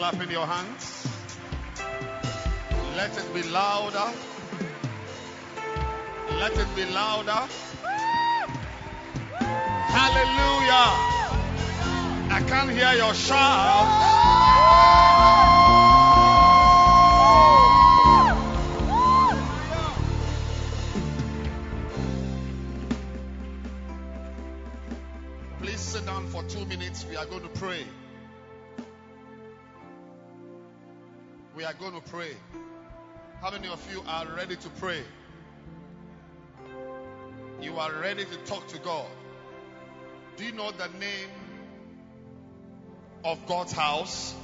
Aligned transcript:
Clapping 0.00 0.30
your 0.30 0.46
hands. 0.46 1.06
Let 2.96 3.14
it 3.18 3.34
be 3.34 3.42
louder. 3.50 4.10
Let 6.40 6.56
it 6.56 6.74
be 6.74 6.86
louder. 6.86 7.42
Hallelujah. 9.98 10.88
I 12.32 12.42
can't 12.48 12.70
hear 12.70 12.94
your 12.94 13.12
shout. 13.12 13.88
Please 25.60 25.78
sit 25.78 26.06
down 26.06 26.26
for 26.28 26.42
two 26.44 26.64
minutes. 26.64 27.04
We 27.04 27.16
are 27.16 27.26
going 27.26 27.42
to 27.42 27.48
pray. 27.48 27.84
We 31.60 31.66
are 31.66 31.74
going 31.74 31.92
to 31.92 32.00
pray. 32.00 32.34
How 33.42 33.50
many 33.50 33.68
of 33.68 33.86
you 33.92 34.02
are 34.08 34.24
ready 34.34 34.56
to 34.56 34.68
pray? 34.80 35.02
You 37.60 37.76
are 37.76 37.92
ready 38.00 38.24
to 38.24 38.36
talk 38.46 38.66
to 38.68 38.78
God. 38.78 39.04
Do 40.38 40.46
you 40.46 40.52
know 40.52 40.70
the 40.70 40.88
name 40.98 41.28
of 43.26 43.44
God's 43.46 43.72
house? 43.72 44.34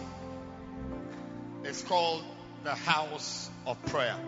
It's 1.65 1.81
called 1.81 2.23
the 2.65 2.75
house 2.75 3.49
of 3.65 3.83
prayer. 3.87 4.19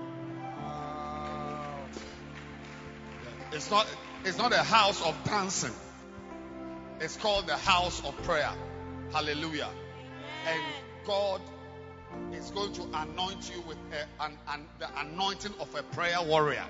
It's 3.53 3.71
not 3.71 3.87
it's 4.25 4.39
not 4.39 4.55
a 4.55 4.63
house 4.63 5.03
of 5.03 5.15
dancing. 5.25 5.75
It's 7.01 7.19
called 7.19 7.49
the 7.49 7.59
house 7.59 8.03
of 8.03 8.17
prayer. 8.23 8.51
Hallelujah. 9.13 9.69
And 10.47 10.63
God 11.05 11.43
is 12.33 12.51
going 12.51 12.73
to 12.75 12.83
anoint 12.95 13.51
you 13.55 13.63
with 13.63 13.79
a, 13.93 14.25
an, 14.25 14.39
an, 14.49 14.67
the 14.79 14.89
anointing 15.01 15.53
of 15.61 15.75
a 15.75 15.83
prayer 15.83 16.23
warrior. 16.23 16.65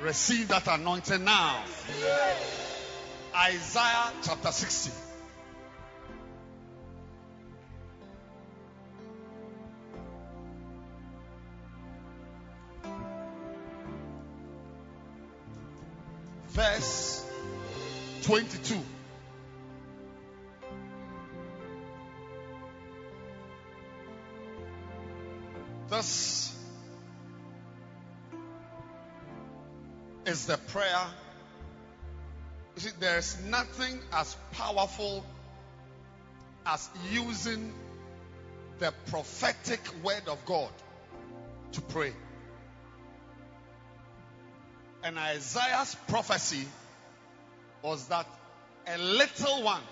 Receive 0.00 0.48
that 0.48 0.66
anointing 0.66 1.24
now. 1.24 1.62
Isaiah 3.36 4.12
chapter 4.22 4.52
60. 4.52 4.90
Verse 16.50 17.26
22. 18.22 18.78
This 25.96 26.52
is 30.26 30.46
the 30.46 30.56
prayer. 30.56 31.06
You 32.74 32.82
see, 32.82 32.90
there's 32.98 33.40
nothing 33.44 34.00
as 34.12 34.36
powerful 34.54 35.24
as 36.66 36.90
using 37.12 37.72
the 38.80 38.92
prophetic 39.06 39.80
word 40.02 40.26
of 40.26 40.44
God 40.46 40.70
to 41.72 41.80
pray. 41.80 42.12
And 45.04 45.16
Isaiah's 45.16 45.94
prophecy 46.08 46.66
was 47.82 48.08
that 48.08 48.26
a 48.88 48.98
little 48.98 49.62
one 49.62 49.82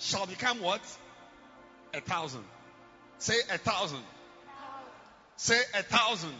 shall 0.00 0.26
become 0.26 0.60
what? 0.60 0.80
A 1.94 2.00
thousand. 2.00 2.44
Say 3.20 3.38
a 3.52 3.58
thousand. 3.58 4.02
Say 5.36 5.60
a 5.74 5.82
thousand. 5.82 6.34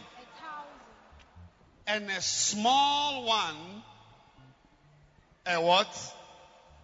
And 1.85 2.09
a 2.09 2.21
small 2.21 3.25
one, 3.25 3.83
a 5.45 5.61
what? 5.61 6.13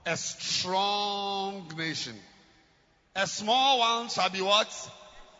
A 0.05 0.15
strong 0.15 1.71
nation. 1.75 2.15
A 3.15 3.25
small 3.25 3.79
one 3.79 4.09
shall 4.09 4.29
be 4.29 4.41
what? 4.41 4.69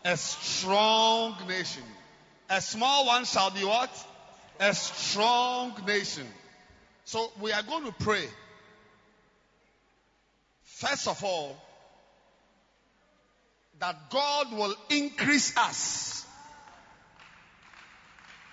A 0.04 0.16
strong 0.16 1.36
nation. 1.46 1.84
A 2.50 2.60
small 2.60 3.06
one 3.06 3.24
shall 3.26 3.50
be 3.50 3.64
what? 3.64 3.90
A 4.58 4.74
strong 4.74 5.72
nation. 5.86 6.26
So 7.04 7.30
we 7.40 7.52
are 7.52 7.62
going 7.62 7.84
to 7.84 7.92
pray. 7.92 8.26
First 10.64 11.06
of 11.06 11.22
all, 11.22 11.56
that 13.80 14.10
God 14.10 14.52
will 14.52 14.74
increase 14.90 15.56
us. 15.56 16.26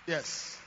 Yes. 0.08 0.58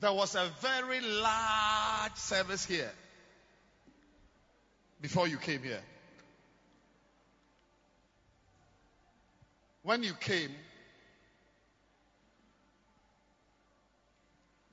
There 0.00 0.12
was 0.12 0.34
a 0.34 0.48
very 0.60 1.00
large 1.00 2.14
service 2.14 2.64
here 2.64 2.90
before 5.00 5.26
you 5.26 5.36
came 5.36 5.62
here. 5.62 5.80
When 9.82 10.02
you 10.02 10.14
came, 10.14 10.50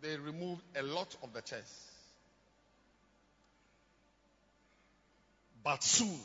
they 0.01 0.17
removed 0.17 0.61
a 0.77 0.83
lot 0.83 1.15
of 1.23 1.33
the 1.33 1.41
chairs. 1.41 1.94
But 5.65 5.83
soon, 5.83 6.19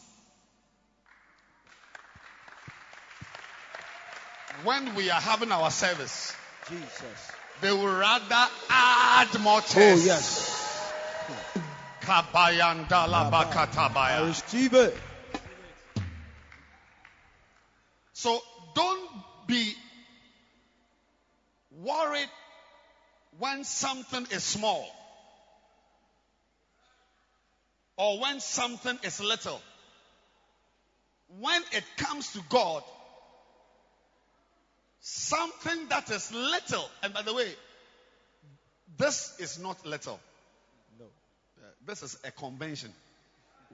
when 4.65 4.95
we 4.95 5.09
are 5.09 5.19
having 5.19 5.51
our 5.51 5.71
service, 5.71 6.37
Jesus. 6.69 7.33
they 7.62 7.73
will 7.73 7.87
rather 7.87 8.51
add 8.69 9.41
more 9.41 9.62
Oh, 10.03 10.05
yes. 10.05 10.93
I 14.12 14.27
receive 14.27 14.75
it. 14.75 14.95
So 18.12 18.39
don't 18.75 19.11
be 19.47 19.72
worried 21.83 22.28
when 23.39 23.65
something 23.65 24.27
is 24.33 24.45
small 24.45 24.87
or 28.00 28.19
when 28.19 28.41
something 28.41 28.99
is 29.03 29.21
little. 29.21 29.61
When 31.39 31.63
it 31.72 31.84
comes 31.98 32.33
to 32.33 32.41
God, 32.48 32.83
something 35.01 35.89
that 35.91 36.10
is 36.10 36.33
little, 36.33 36.89
and 37.03 37.13
by 37.13 37.21
the 37.21 37.34
way, 37.34 37.48
this 38.97 39.39
is 39.39 39.59
not 39.59 39.84
little. 39.84 40.19
No. 40.98 41.04
Uh, 41.04 41.66
This 41.86 42.03
is 42.03 42.16
a 42.24 42.30
convention. 42.30 42.91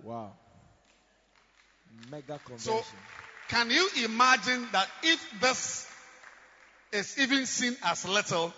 Wow. 0.03 0.33
Mega 2.11 2.41
convention. 2.45 2.59
So, 2.59 2.73
convention. 2.73 2.99
can 3.49 3.71
you 3.71 3.89
imagine 4.05 4.67
that 4.73 4.89
if 5.05 5.41
this 5.41 5.89
is 6.91 7.17
even 7.19 7.47
seen 7.47 7.77
as 7.85 8.05
little, 8.05 8.53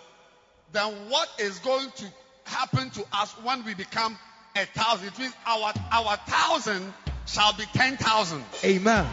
then 0.71 1.09
what 1.09 1.29
is 1.37 1.59
going 1.59 1.91
to 1.97 2.05
happen 2.45 2.89
to 2.89 3.05
us 3.13 3.31
when 3.43 3.63
we 3.65 3.75
become 3.75 4.17
a 4.61 4.65
thousand? 4.65 5.07
It 5.07 5.19
means 5.19 5.33
our, 5.45 5.73
our 5.91 6.17
thousand 6.17 6.93
shall 7.25 7.53
be 7.53 7.65
ten 7.73 7.97
thousand. 7.97 8.43
Amen. 8.63 9.07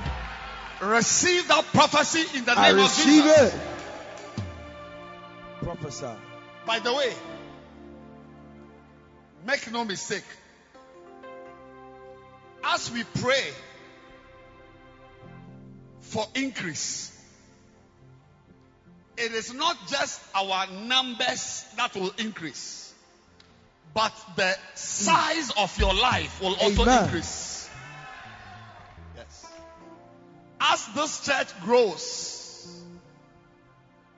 Receive 0.81 1.49
that 1.49 1.65
prophecy 1.73 2.39
in 2.39 2.45
the 2.45 2.59
I 2.59 2.73
name 2.73 2.79
of 2.79 2.83
receive 2.83 3.25
Jesus. 3.25 3.55
it. 3.55 3.61
Prophesy. 5.63 6.07
By 6.67 6.81
the 6.81 6.93
way, 6.93 7.13
make 9.47 9.71
no 9.73 9.85
mistake. 9.85 10.25
As 12.63 12.91
we 12.91 13.05
pray, 13.21 13.45
for 16.07 16.27
increase. 16.35 17.13
It 19.19 19.33
is 19.33 19.53
not 19.53 19.77
just 19.89 20.21
our 20.35 20.67
numbers 20.71 21.65
that 21.77 21.95
will 21.95 22.13
increase, 22.19 22.86
but 23.97 24.13
the 24.37 24.55
size 24.75 25.51
of 25.57 25.79
your 25.79 25.95
life 25.95 26.43
will 26.43 26.55
also 26.55 26.83
Amen. 26.83 27.05
increase. 27.05 27.71
Yes. 29.17 29.47
As 30.61 30.87
this 30.95 31.25
church 31.25 31.59
grows, 31.63 32.69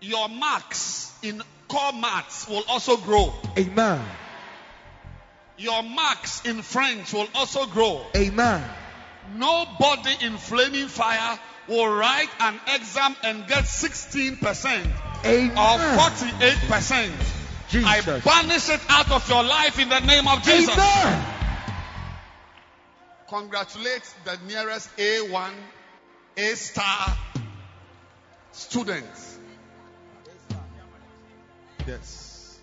your 0.00 0.28
marks 0.28 1.12
in 1.22 1.40
core 1.68 1.92
maths 1.92 2.48
will 2.48 2.64
also 2.68 2.96
grow. 2.96 3.32
Amen. 3.56 4.04
Your 5.58 5.84
marks 5.84 6.44
in 6.44 6.62
French 6.62 7.12
will 7.12 7.28
also 7.36 7.66
grow. 7.66 8.04
Amen. 8.16 8.68
Nobody 9.36 10.26
in 10.26 10.38
flaming 10.38 10.88
fire 10.88 11.38
will 11.68 11.88
write 11.88 12.30
an 12.40 12.58
exam 12.74 13.14
and 13.22 13.46
get 13.46 13.62
16% 13.62 14.90
Amen. 15.24 15.50
or 15.52 15.78
48%. 16.00 17.37
Jesus. 17.68 17.86
I 17.86 18.20
banish 18.20 18.68
it 18.68 18.80
out 18.88 19.10
of 19.10 19.28
your 19.28 19.44
life 19.44 19.78
in 19.78 19.88
the 19.88 20.00
name 20.00 20.26
of 20.26 20.42
Jesus. 20.42 20.76
Amen. 20.76 21.24
Congratulate 23.28 24.02
the 24.24 24.38
nearest 24.48 24.88
A1, 24.96 25.50
A 26.38 26.54
star 26.54 27.16
students. 28.52 29.38
Yes. 31.86 32.58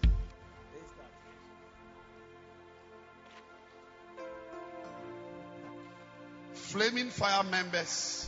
Flaming 6.54 7.10
fire 7.10 7.44
members 7.44 8.28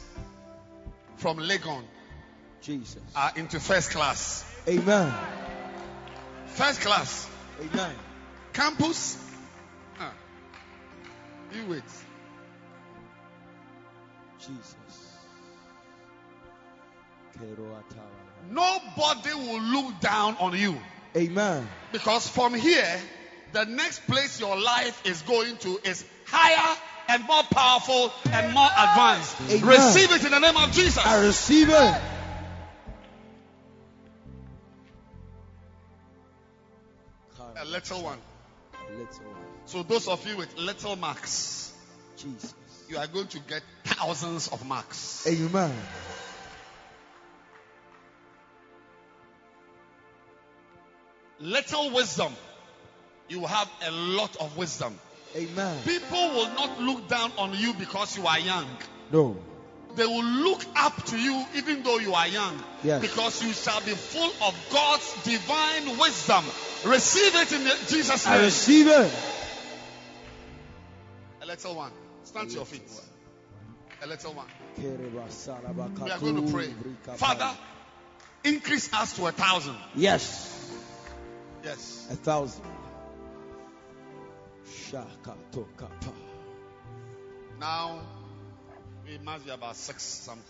from 1.17 1.37
Legon 1.37 1.83
Jesus 2.61 3.01
are 3.15 3.31
into 3.35 3.59
first 3.59 3.91
class. 3.91 4.45
Amen. 4.67 5.13
First 6.57 6.81
class. 6.81 7.29
Amen. 7.61 7.95
Campus. 8.53 9.15
Ah. 9.99 10.11
You 11.53 11.67
wait. 11.67 11.83
Jesus. 14.39 14.75
Nobody 18.49 19.33
will 19.35 19.61
look 19.61 19.99
down 19.99 20.35
on 20.39 20.57
you. 20.57 20.75
Amen. 21.15 21.67
Because 21.91 22.27
from 22.27 22.55
here, 22.55 22.99
the 23.53 23.65
next 23.65 24.07
place 24.07 24.39
your 24.39 24.59
life 24.59 25.05
is 25.05 25.21
going 25.21 25.57
to 25.57 25.79
is 25.83 26.03
higher 26.25 26.75
and 27.07 27.23
more 27.25 27.43
powerful 27.51 28.11
and 28.31 28.51
more 28.51 28.69
advanced. 28.75 29.35
Amen. 29.51 29.63
Receive 29.63 30.11
it 30.11 30.25
in 30.25 30.31
the 30.31 30.39
name 30.39 30.57
of 30.57 30.71
Jesus. 30.71 30.97
I 30.97 31.23
receive 31.23 31.69
it. 31.69 32.01
A 37.59 37.65
little 37.65 38.03
one. 38.03 38.19
Little 38.91 39.05
one. 39.05 39.35
So 39.65 39.83
those 39.83 40.07
of 40.07 40.25
you 40.27 40.37
with 40.37 40.55
little 40.57 40.95
marks, 40.95 41.73
Jesus. 42.17 42.53
you 42.87 42.97
are 42.97 43.07
going 43.07 43.27
to 43.27 43.39
get 43.39 43.63
thousands 43.83 44.47
of 44.49 44.65
marks. 44.65 45.25
Amen. 45.27 45.73
Little 51.39 51.91
wisdom, 51.91 52.33
you 53.27 53.45
have 53.45 53.69
a 53.85 53.91
lot 53.91 54.35
of 54.37 54.55
wisdom. 54.57 54.97
Amen. 55.35 55.77
People 55.83 56.29
will 56.29 56.49
not 56.49 56.79
look 56.79 57.07
down 57.07 57.31
on 57.37 57.53
you 57.55 57.73
because 57.73 58.17
you 58.17 58.25
are 58.25 58.39
young. 58.39 58.67
No. 59.11 59.37
They 59.95 60.05
will 60.05 60.23
look 60.23 60.63
up 60.75 61.03
to 61.07 61.19
you 61.19 61.43
even 61.55 61.81
though 61.83 61.97
you 61.97 62.13
are 62.13 62.27
young. 62.27 62.63
Yes. 62.83 63.01
Because 63.01 63.43
you 63.43 63.51
shall 63.51 63.81
be 63.81 63.91
full 63.91 64.31
of 64.47 64.55
God's 64.71 65.23
divine 65.23 65.97
wisdom. 65.97 66.43
Receive 66.85 67.35
it 67.35 67.51
in 67.51 67.87
Jesus' 67.87 68.25
name. 68.25 68.35
I 68.35 68.43
receive 68.43 68.87
it. 68.87 69.11
A 71.41 71.45
little 71.45 71.75
one. 71.75 71.91
Stand 72.23 72.49
to 72.49 72.55
your 72.55 72.65
feet. 72.65 72.83
A 74.01 74.07
little 74.07 74.33
one. 74.33 74.47
We 74.77 76.11
are 76.11 76.19
going 76.19 76.45
to 76.45 76.51
pray. 76.53 76.73
Father, 77.15 77.49
increase 78.43 78.93
us 78.93 79.15
to 79.15 79.27
a 79.27 79.31
thousand. 79.31 79.75
Yes. 79.95 80.53
Yes. 81.63 82.07
A 82.11 82.15
thousand. 82.15 82.63
Now, 87.59 87.99
we 89.05 89.17
must 89.17 89.45
be 89.45 89.51
about 89.51 89.75
six 89.75 90.03
something. 90.03 90.43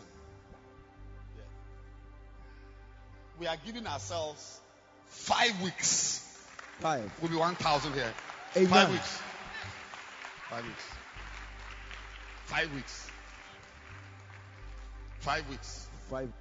Yeah. 1.38 1.44
We 3.39 3.47
are 3.47 3.57
giving 3.65 3.88
ourselves 3.88 4.59
five 5.09 5.62
weeks. 5.62 6.24
Five. 6.80 7.12
Will 7.21 7.30
be 7.30 7.36
1,000 7.36 7.94
here. 7.94 8.13
Amen. 8.56 8.69
Five 8.69 8.92
weeks. 8.92 9.19
Five 10.50 10.65
weeks. 10.65 10.83
Five 12.45 12.74
weeks. 12.74 13.07
Five 15.19 15.50
weeks. 15.50 15.88
Five. 16.09 16.31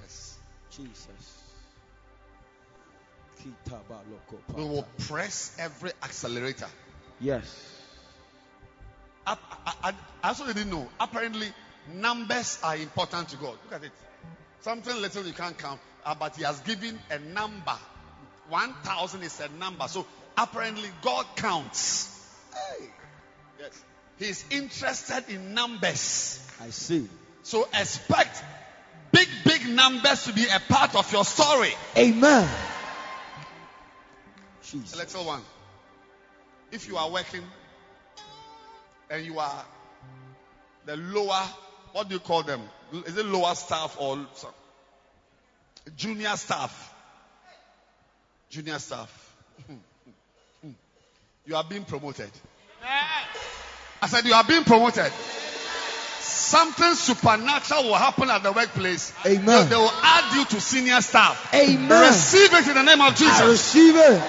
Yes. 0.00 0.38
Jesus. 0.70 1.40
We 4.54 4.64
will 4.64 4.86
press 4.98 5.56
every 5.58 5.92
accelerator. 6.02 6.66
Yes. 7.20 7.80
I, 9.26 9.36
I, 9.66 9.94
I 10.22 10.28
also 10.28 10.46
didn't 10.46 10.70
know. 10.70 10.88
Apparently, 10.98 11.48
numbers 11.94 12.58
are 12.62 12.76
important 12.76 13.28
to 13.30 13.36
God. 13.36 13.56
Look 13.64 13.72
at 13.72 13.84
it. 13.84 13.92
Something 14.60 15.00
little 15.00 15.24
you 15.24 15.32
can't 15.32 15.56
count, 15.56 15.80
uh, 16.04 16.14
but 16.14 16.36
He 16.36 16.44
has 16.44 16.60
given 16.60 16.98
a 17.10 17.18
number. 17.18 17.76
1,000 18.48 19.22
is 19.22 19.40
a 19.40 19.48
number. 19.58 19.86
So 19.88 20.06
apparently, 20.36 20.88
God 21.02 21.26
counts. 21.36 22.08
Hey. 22.52 22.86
Yes. 23.60 23.84
He's 24.18 24.44
interested 24.50 25.24
in 25.28 25.54
numbers. 25.54 26.44
I 26.60 26.70
see. 26.70 27.08
So 27.42 27.68
expect 27.74 28.42
big, 29.12 29.28
big 29.44 29.68
numbers 29.68 30.24
to 30.24 30.32
be 30.32 30.44
a 30.44 30.60
part 30.72 30.94
of 30.94 31.10
your 31.12 31.24
story. 31.24 31.72
Amen. 31.96 32.48
A 32.48 34.66
Jesus. 34.66 34.96
little 34.96 35.24
one. 35.24 35.42
If 36.70 36.86
you 36.86 36.96
are 36.96 37.10
working 37.10 37.42
and 39.10 39.24
you 39.24 39.38
are 39.38 39.64
the 40.86 40.96
lower, 40.96 41.42
what 41.92 42.08
do 42.08 42.14
you 42.14 42.20
call 42.20 42.42
them? 42.42 42.60
Is 43.06 43.16
it 43.16 43.26
lower 43.26 43.54
staff 43.54 43.96
or 43.98 44.26
junior 45.96 46.36
staff? 46.36 46.94
Junior 48.50 48.78
staff. 48.78 49.36
You 51.46 51.56
are 51.56 51.64
being 51.64 51.84
promoted. 51.84 52.30
I 54.02 54.06
said 54.06 54.24
you 54.24 54.34
are 54.34 54.44
being 54.44 54.62
promoted. 54.62 55.10
Something 56.20 56.94
supernatural 56.94 57.84
will 57.84 57.94
happen 57.94 58.30
at 58.30 58.42
the 58.42 58.52
workplace. 58.52 59.12
Amen. 59.26 59.68
They, 59.68 59.76
will 59.76 59.90
add 59.90 60.36
you 60.36 60.44
to 60.44 60.60
senior 60.60 61.00
staff. 61.00 61.52
Amen. 61.54 62.08
Receive 62.08 62.52
it 62.52 62.68
in 62.68 62.74
the 62.74 62.82
name 62.82 63.00
of 63.00 63.16
Jesus. 63.16 63.40
I 63.40 63.48
receive 63.48 63.96
it. 63.96 64.22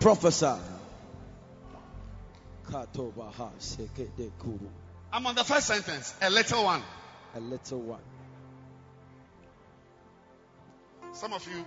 Prophesy. 0.00 0.60
Katobaha 2.70 3.50
sekede 3.58 4.30
kuru. 4.38 4.68
I'm 5.12 5.26
on 5.26 5.34
the 5.34 5.44
first 5.44 5.66
sentence. 5.66 6.14
A 6.22 6.30
little 6.30 6.64
one. 6.64 6.82
A 7.34 7.40
little 7.40 7.80
one. 7.80 8.00
Some 11.12 11.32
of 11.32 11.46
you, 11.48 11.64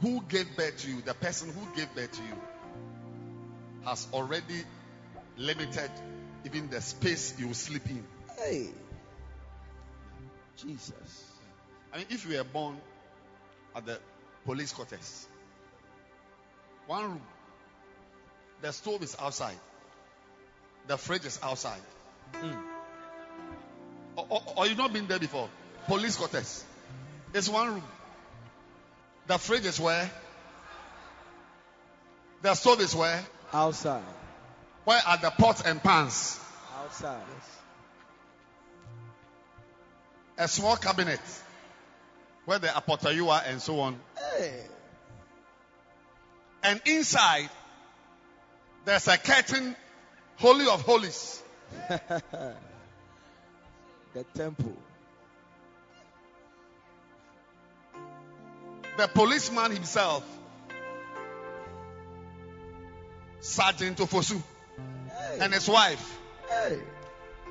who 0.00 0.22
gave 0.28 0.54
birth 0.56 0.78
to 0.78 0.90
you, 0.90 1.00
the 1.02 1.14
person 1.14 1.50
who 1.52 1.76
gave 1.76 1.92
birth 1.94 2.12
to 2.12 2.22
you, 2.22 2.36
has 3.84 4.06
already 4.12 4.62
limited 5.36 5.90
even 6.44 6.68
the 6.68 6.80
space 6.80 7.34
you 7.38 7.48
will 7.48 7.54
sleep 7.54 7.86
in. 7.88 8.04
Hey. 8.36 8.68
Jesus. 10.56 11.24
I 11.92 11.98
mean, 11.98 12.06
if 12.10 12.28
you 12.28 12.36
were 12.36 12.44
born 12.44 12.76
at 13.74 13.86
the 13.86 13.98
police 14.44 14.72
quarters, 14.72 15.26
one 16.86 17.04
room, 17.04 17.22
the 18.60 18.72
stove 18.72 19.02
is 19.02 19.16
outside, 19.18 19.56
the 20.86 20.98
fridge 20.98 21.24
is 21.24 21.40
outside. 21.42 21.80
Mm. 22.34 22.73
Or, 24.16 24.26
or, 24.28 24.42
or 24.56 24.66
you've 24.66 24.78
not 24.78 24.92
been 24.92 25.06
there 25.06 25.18
before. 25.18 25.48
Police 25.86 26.16
quarters. 26.16 26.64
It's 27.32 27.48
one 27.48 27.74
room. 27.74 27.82
The 29.26 29.38
fridge 29.38 29.66
is 29.66 29.80
where? 29.80 30.10
The 32.42 32.54
stove 32.54 32.80
is 32.80 32.94
where? 32.94 33.24
Outside. 33.52 34.02
Where 34.84 35.00
are 35.06 35.16
the 35.16 35.30
pots 35.30 35.62
and 35.62 35.82
pans? 35.82 36.38
Outside. 36.82 37.22
A 40.36 40.48
small 40.48 40.76
cabinet 40.76 41.20
where 42.44 42.58
the 42.58 42.68
apotayua 42.68 43.42
and 43.46 43.62
so 43.62 43.80
on. 43.80 43.98
Hey. 44.36 44.60
And 46.62 46.80
inside, 46.86 47.50
There's 48.84 49.08
a 49.08 49.16
curtain, 49.16 49.74
holy 50.36 50.66
of 50.66 50.82
holies. 50.82 51.42
the 54.14 54.24
temple. 54.38 54.72
The 58.96 59.08
policeman 59.08 59.72
himself, 59.72 60.24
Sergeant 63.40 63.98
Ofosu, 63.98 64.40
Hey, 65.08 65.38
and 65.40 65.52
his 65.52 65.68
wife, 65.68 66.18
hey, 66.48 66.78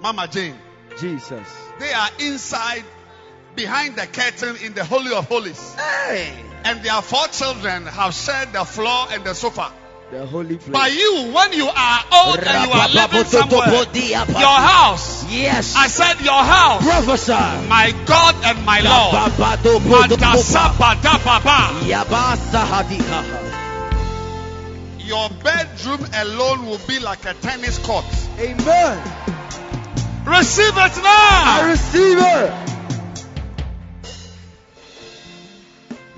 Mama 0.01 0.27
Jane, 0.29 0.55
Jesus. 0.99 1.47
they 1.79 1.91
are 1.91 2.09
inside 2.19 2.83
behind 3.55 3.95
the 3.97 4.07
curtain 4.07 4.55
in 4.63 4.73
the 4.73 4.85
Holy 4.85 5.13
of 5.13 5.27
Holies. 5.27 5.75
Hey, 5.75 6.33
And 6.63 6.81
their 6.81 7.01
four 7.01 7.27
children 7.27 7.85
have 7.85 8.13
shared 8.13 8.53
the 8.53 8.63
floor 8.63 9.07
and 9.11 9.23
the 9.25 9.35
sofa. 9.35 9.71
The 10.13 10.25
holy 10.27 10.57
place. 10.57 10.71
But 10.71 10.93
you, 10.93 11.31
when 11.33 11.53
you 11.53 11.67
are 11.67 11.99
old 12.13 12.37
and 12.39 12.67
you 12.67 12.71
are 12.71 12.89
living 12.89 13.25
somewhere, 13.25 13.85
your 13.93 14.59
house, 14.71 15.23
Yes. 15.31 15.75
I 15.75 15.87
said 15.87 16.21
your 16.21 16.43
house, 16.43 16.83
Prophesy. 16.83 17.67
my 17.67 17.91
God 18.05 18.35
and 18.45 18.63
my 18.63 18.79
Lord. 18.81 19.15
Your 24.99 25.29
bedroom 25.43 26.05
alone 26.13 26.65
will 26.67 26.79
be 26.87 26.99
like 26.99 27.25
a 27.25 27.33
tennis 27.33 27.79
court. 27.79 28.05
Amen. 28.39 28.97
Receive 30.25 30.77
it 30.77 30.95
now. 30.97 31.03
I 31.03 31.67
receive 31.71 32.17
it. 32.19 32.53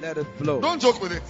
Let 0.02 0.18
it 0.18 0.28
flow. 0.38 0.60
Don't 0.62 0.82
joke 0.82 1.02
with 1.02 1.14
it. 1.14 1.24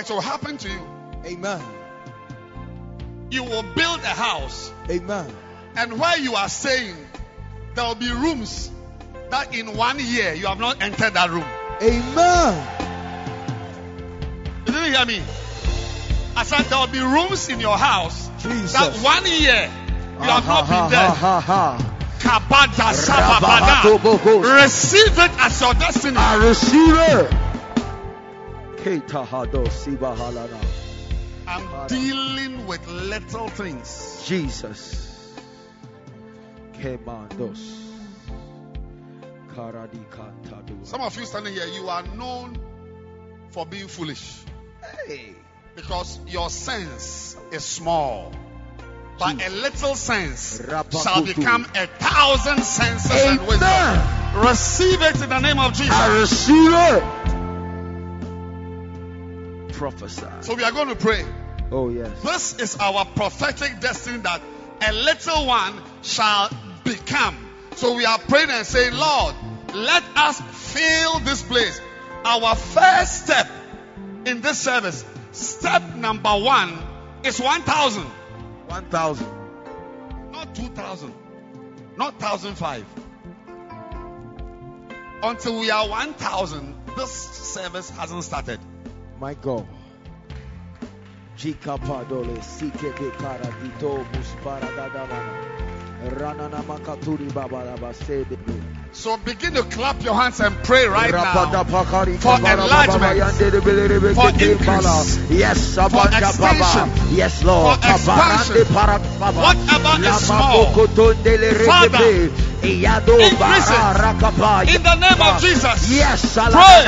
It 0.00 0.08
will 0.08 0.22
happen 0.22 0.56
to 0.56 0.68
you. 0.68 0.80
Amen. 1.26 1.60
You 3.30 3.44
will 3.44 3.62
build 3.62 4.00
a 4.00 4.06
house, 4.06 4.72
Amen. 4.90 5.30
and 5.76 6.00
where 6.00 6.18
you 6.18 6.34
are 6.36 6.48
saying, 6.48 6.96
there 7.74 7.84
will 7.84 7.94
be 7.94 8.10
rooms 8.10 8.70
that 9.30 9.54
in 9.54 9.76
one 9.76 9.98
year 10.00 10.32
you 10.32 10.46
have 10.46 10.58
not 10.58 10.82
entered 10.82 11.12
that 11.14 11.28
room. 11.30 11.44
Amen. 11.82 12.66
You 14.66 14.72
didn't 14.72 14.92
hear 14.94 15.04
me? 15.06 15.22
I 16.34 16.44
said 16.44 16.62
there 16.64 16.78
will 16.78 16.86
be 16.86 17.00
rooms 17.00 17.48
in 17.50 17.60
your 17.60 17.76
house 17.76 18.30
Jesus. 18.42 18.72
that 18.72 18.96
one 19.04 19.26
year 19.26 19.70
you 20.18 20.30
have 20.30 20.46
not 20.46 20.66
been 20.66 20.78
Ha 20.78 20.88
there. 20.88 21.10
ha 21.10 21.40
ha. 21.40 21.96
Kabada 22.18 22.92
sababada. 22.94 24.62
Receive 24.62 25.18
it 25.18 25.30
as 25.40 25.60
your 25.60 25.74
destiny. 25.74 26.16
I 26.16 26.36
receive 26.48 26.94
it. 26.96 27.39
I'm 31.46 31.86
dealing 31.88 32.66
with 32.66 32.86
little 32.88 33.48
things. 33.48 34.24
Jesus. 34.26 35.34
Some 40.84 41.00
of 41.02 41.18
you 41.18 41.26
standing 41.26 41.52
here, 41.52 41.66
you 41.66 41.88
are 41.88 42.02
known 42.16 42.58
for 43.50 43.66
being 43.66 43.88
foolish 43.88 44.38
Hey. 45.06 45.34
because 45.76 46.18
your 46.26 46.48
sense 46.48 47.36
is 47.52 47.64
small. 47.64 48.32
But 49.18 49.46
a 49.46 49.50
little 49.50 49.94
sense 49.94 50.62
shall 51.02 51.22
become 51.22 51.66
a 51.74 51.86
thousand 51.86 52.62
senses 52.62 53.10
and 53.10 53.40
wisdom. 53.46 53.68
Amen. 53.68 54.46
Receive 54.46 55.02
it 55.02 55.20
in 55.20 55.28
the 55.28 55.40
name 55.40 55.58
of 55.58 55.74
Jesus. 55.74 55.94
I 55.94 56.20
receive 56.20 56.72
it. 56.72 57.19
Prophesy. 59.80 60.26
So 60.42 60.54
we 60.54 60.62
are 60.62 60.72
going 60.72 60.88
to 60.88 60.94
pray. 60.94 61.24
Oh, 61.72 61.88
yes. 61.88 62.10
This 62.22 62.58
is 62.58 62.76
our 62.76 63.06
prophetic 63.06 63.80
destiny 63.80 64.18
that 64.18 64.42
a 64.86 64.92
little 64.92 65.46
one 65.46 65.72
shall 66.02 66.50
become. 66.84 67.34
So 67.76 67.94
we 67.94 68.04
are 68.04 68.18
praying 68.18 68.50
and 68.50 68.66
saying, 68.66 68.92
Lord, 68.92 69.34
let 69.72 70.04
us 70.16 70.38
fill 70.38 71.20
this 71.20 71.42
place. 71.42 71.80
Our 72.26 72.54
first 72.56 73.24
step 73.24 73.48
in 74.26 74.42
this 74.42 74.58
service, 74.58 75.02
step 75.32 75.94
number 75.94 76.28
one, 76.28 76.78
is 77.24 77.40
1,000, 77.40 78.02
1,000. 78.02 79.26
not 80.30 80.54
2,000, 80.54 81.14
not 81.96 82.20
1,005. 82.20 82.84
Until 85.22 85.58
we 85.58 85.70
are 85.70 85.88
1,000, 85.88 86.74
this 86.98 87.10
service 87.10 87.88
hasn't 87.88 88.24
started. 88.24 88.60
My 89.20 89.34
God. 89.34 89.66
Jikapadole 91.36 92.40
sikete 92.42 93.10
karadito 93.20 94.04
musparagadamana. 94.12 95.34
Ranana 96.18 96.62
makaturi 96.62 97.28
babaraba 97.34 97.92
sebebe. 97.94 98.79
So 98.92 99.16
begin 99.18 99.54
to 99.54 99.62
clap 99.62 100.02
your 100.02 100.14
hands 100.14 100.40
and 100.40 100.54
pray 100.64 100.86
right 100.86 101.12
now. 101.12 101.46
For 101.62 102.34
enlargement. 102.36 103.00
baba 103.00 103.14
yande 103.14 103.50
de 103.50 103.60
bele 103.60 103.86
rebe 103.88 104.14
For 104.14 104.30
increase. 104.30 105.30
Yes, 105.30 105.76
abanda 105.78 106.18
expansion. 106.18 106.90
Yes, 107.14 107.44
Lord. 107.44 107.78
For 107.78 107.88
expansion. 107.88 108.66
Whatever 108.74 109.94
is 110.02 110.26
small. 110.26 110.74
Father, 110.74 112.30
increase 112.62 113.70
it. 113.70 113.80
Ah, 113.80 114.62
In 114.66 114.82
the 114.82 114.94
name 114.96 115.22
of 115.22 115.40
Jesus. 115.40 115.90
Yes, 115.90 116.34
Pray. 116.34 116.84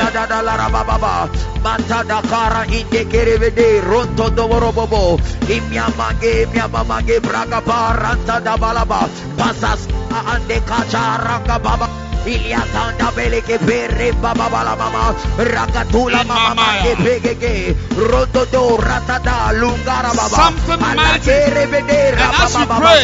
baba. 0.69 1.29
Da 1.63 2.21
kara 2.21 2.65
inde 2.67 3.05
kerevede 3.07 3.81
ronto 3.81 4.29
dovorobobo. 4.29 5.17
Imyamage 5.47 6.43
imyamamage 6.43 7.21
braga 7.21 7.61
baranta 7.61 8.43
da 8.43 8.57
balaba. 8.57 9.07
Pasas 9.37 9.87
ande 10.33 10.59
kacharanga 10.65 11.59
baba. 11.63 11.87
Iliatanda 12.25 13.11
beleke 13.15 13.57
pere 13.67 14.11
baba 14.21 14.47
bala 14.49 14.75
mama. 14.77 15.13
Rakatula 15.37 16.23
mama 16.25 16.55
pegege. 17.03 17.75
Rondo 17.97 18.45
do 18.45 18.77
ratada 18.77 19.51
lungara 19.59 20.13
baba. 20.15 20.29
Something 20.29 20.79
mighty. 20.79 21.31
And 21.31 22.35
as 22.41 22.55
you 22.55 22.65
pray, 22.65 23.03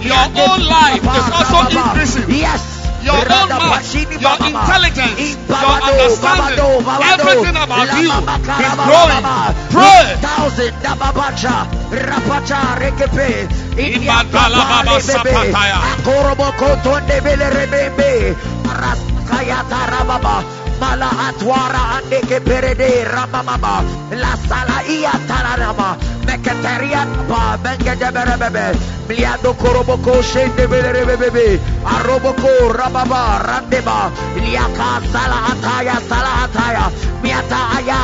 your 0.00 0.26
own 0.44 0.60
life 0.66 1.04
is 1.04 1.26
also 1.32 1.78
increasing. 1.78 2.30
Yes. 2.30 2.75
Your 3.06 3.22
own 3.22 3.48
mind, 3.48 3.86
your 4.18 4.34
intelligence, 4.42 5.38
your 5.46 5.78
understanding, 5.78 6.58
everything 7.06 7.54
about 7.54 7.86
you 8.02 8.10
is 8.10 8.74
growing. 8.82 9.22
Pray. 9.70 10.18
Thousand 10.18 10.74
Mala 20.80 21.08
atwara 21.28 21.82
ande 21.96 22.20
ke 22.28 22.38
perede 22.40 23.04
ramamama. 23.08 23.84
La 24.22 24.36
sala 24.48 24.82
iya 24.88 25.12
tararama. 25.28 25.96
Meketeria 26.26 27.02
ba 27.28 27.56
benge 27.62 27.94
de 28.00 28.08
berebebe. 28.14 28.66
Miliado 29.08 29.54
koroboko 29.54 30.22
shende 30.22 30.66
bele 30.68 30.92
rebebe. 30.92 31.58
Aroboko 31.84 32.72
rababa 32.76 33.38
randeba. 33.46 34.10
Liaka 34.36 34.90
sala 35.12 35.38
ataya 35.52 35.96
sala 36.08 36.32
ataya. 36.44 36.84
Miata 37.22 37.60
aya 37.76 38.00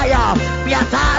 aya. 0.00 0.34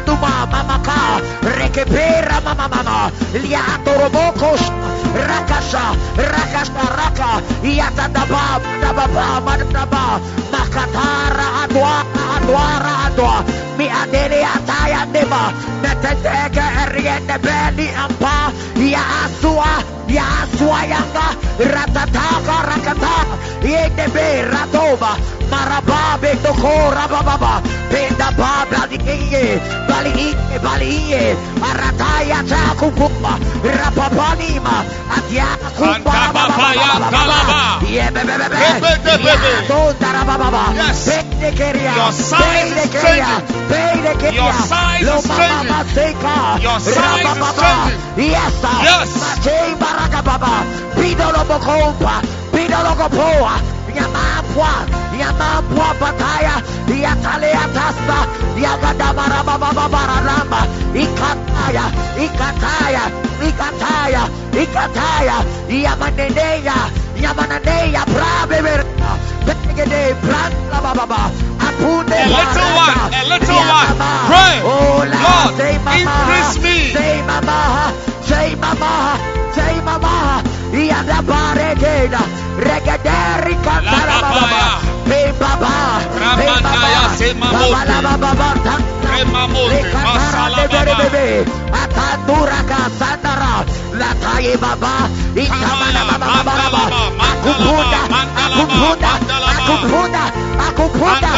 Duma 0.06 0.46
mamaka. 0.52 1.20
Rekepera 1.58 2.40
mama 2.44 2.68
mama. 2.70 3.12
Liato 3.34 3.92
roboko 4.00 4.56
sh- 4.58 4.72
rakasha 5.28 5.84
raka. 6.98 7.42
Iata 7.64 8.08
daba 8.14 8.60
daba 8.82 9.08
madaba. 9.46 10.20
Makatara 10.52 11.48
adwa 11.64 12.04
adwara 12.36 12.94
adwa. 13.08 13.44
Mi 13.78 13.90
adele 13.90 14.44
ataya 14.46 15.06
deba. 15.12 15.52
Netendeke 15.84 16.66
eriende 16.84 17.38
beli 17.44 17.88
ampa. 18.04 18.52
Ya 18.78 19.02
asua 19.26 19.84
ya 20.08 20.24
asua 20.44 20.80
yanga. 20.86 21.28
Ratataka 21.60 22.56
rakata. 22.70 23.16
Yendebe 23.62 24.46
ratova. 24.52 25.18
Marababe 25.52 26.36
toko 26.44 26.92
rabababa. 26.96 27.62
Penda 27.90 28.32
babla 28.58 28.88
dikiye. 28.90 29.60
Bali 29.88 30.12
iye 30.28 30.60
bali 30.64 30.90
iye. 30.90 31.36
Arataya 31.70 32.40
chakukumba. 32.50 33.34
Rapapanima. 33.64 34.76
Atia. 35.16 35.48
Your 41.98 42.12
size 42.12 42.78
is 42.78 42.92
changing. 42.92 44.34
Your 44.36 44.54
size 44.54 45.06
Lo 45.06 45.18
is 45.18 45.28
mama 45.28 45.42
changing. 45.42 45.72
maseka. 45.74 46.62
Your 46.62 46.80
size 46.80 46.94
is 46.94 46.98
Rabababa. 46.98 47.62
changing. 47.62 48.32
Yes, 48.32 48.54
sir. 48.62 48.78
Yes. 48.84 50.18
Baba. 54.58 54.88
Pidolo 54.88 55.08
bokompa. 55.08 55.08
Pidolo 55.08 55.08
gopoa. 55.08 55.18
Yamapwa. 55.18 55.18
Yamapwa 55.20 55.94
bataya. 56.00 56.62
Yatale 56.88 57.52
atasta. 57.54 58.28
Yaga 58.58 58.94
Ragadabarabababaramba, 58.94 60.62
Ikataya, 60.94 61.86
Ikataya, 62.18 63.04
Ikataya, 63.38 64.24
Ikataya, 64.52 65.38
Yamaneneya, 65.70 66.78
Yamaneneya, 67.22 68.02
Brabeverna, 68.06 69.12
Begede, 69.46 70.16
Branda 70.22 70.80
Baba, 70.82 71.30
Apune 71.62 72.18
A 72.18 72.30
little 72.34 72.72
one, 72.74 73.14
a 73.14 73.24
little 73.30 73.62
one. 73.62 73.94
Pray. 74.26 74.58
Oh, 74.66 75.06
Lord, 75.06 75.60
increase 75.62 76.58
me. 76.64 76.94
Say 76.94 77.22
mama, 77.30 77.94
say 78.26 78.56
mama, 78.56 79.20
say 79.54 79.82
mama, 79.86 80.42
Yada 80.88 81.20
Baregeda, 81.22 82.22
Regaderi 82.58 83.56
Kantara 83.60 84.22
Baba, 84.24 84.40
Lababaya. 84.40 84.68
Pay 85.08 85.32
Baba, 85.40 86.00
Ramandaya, 86.16 87.04
Baba, 87.40 87.60
Baba 87.74 88.16
Baba 88.18 88.32
Baba, 88.40 88.74
Remamote, 89.04 89.82
masala 89.92 90.64
baba. 90.72 91.08
Atandura 91.82 92.60
Kasandara, 92.70 93.54
Lataye 94.00 94.56
Baba, 94.64 94.94
Ikamana 95.36 96.02
Baba 96.08 96.28
Baba 96.34 96.56
Baba, 96.56 96.84
Akupunda, 97.28 98.02
Akupunda, 98.48 99.12
Akupunda, 99.58 100.24
Akupunda, 100.68 101.32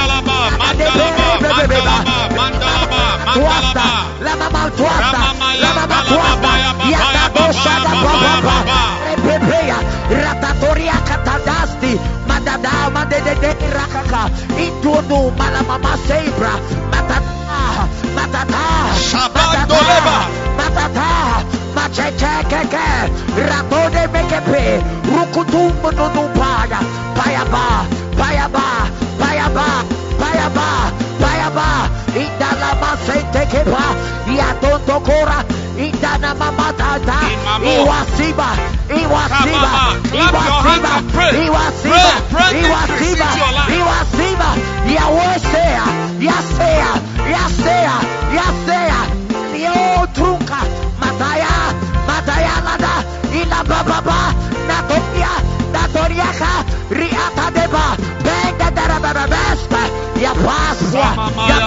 Tuasta, 3.33 3.85
mandalaba. 3.89 4.19
la 4.21 4.35
mama 4.35 4.69
tuasta, 4.77 5.11
Ramamaya, 5.11 5.61
la 5.61 5.69
mama 5.73 5.87
balaba, 5.87 6.09
tuasta, 6.09 6.51
yada 6.89 7.23
baba, 7.29 7.47
dosha 7.47 7.75
da 7.83 7.91
baba, 8.03 8.31
baba, 8.41 8.77
matadasti, 11.29 11.99
matadá, 12.27 12.89
madedede, 12.89 13.53
racaca, 13.73 14.31
em 14.57 14.71
tudo, 14.81 15.31
malamama 15.37 15.95
seibra, 16.07 16.53
matadá, 16.89 17.87
matadá, 18.15 18.65
matadá, 19.13 19.65
Doleba, 19.67 20.27
matadá, 20.57 21.58
keke, 21.75 23.09
ratode 23.49 24.07
mekepe, 24.13 24.81
rukutumbu 25.05 25.91
nunupaya, 25.91 26.79
payaba, 27.15 27.85
payaba, 28.17 28.87
payaba, 29.19 29.83
payaba, 30.19 30.91
payaba, 31.19 31.89
indalama 32.15 32.97
sentekepa, 33.05 33.83
yatontokora, 34.27 35.43
indana 35.77 36.33
mamatata, 36.35 37.19
iwasiba, 37.61 38.49
iwasiba, 38.89 39.69
Kamama, 39.69 40.01
clap 40.09 40.33
your 40.33 40.61
hands 40.65 41.13
iwasiba, 41.13 41.45
iwasiba, 41.45 42.11
Pray, 42.31 42.51
pray 42.51 42.59
increase 42.59 43.19
iwasiba, 43.19 43.25
into 43.25 43.39
your 43.39 43.53
life. 43.53 43.75
iwasiba, 43.77 44.49
yawesea, 44.95 45.85
yasea, 46.19 46.91
yasea, 47.33 47.95
yasea, 48.35 48.99
yo 49.59 50.07
trunka, 50.13 50.59
mataya, 50.99 51.47
Ιάνανα, 52.43 52.93
Ιλα 53.39 53.61
Μπαμπαμπα, 53.67 54.21
Νατορία, 54.69 55.33
Νατοριάχα, 55.73 56.53
Ριάτα 56.97 57.45
Ντεβα, 57.53 57.87
Πέντε 58.25 58.67
Τεραμπεμπεστε, 58.75 59.81
Για 60.19 60.33
Πάσχα, 60.45 61.09
Για 61.47 61.59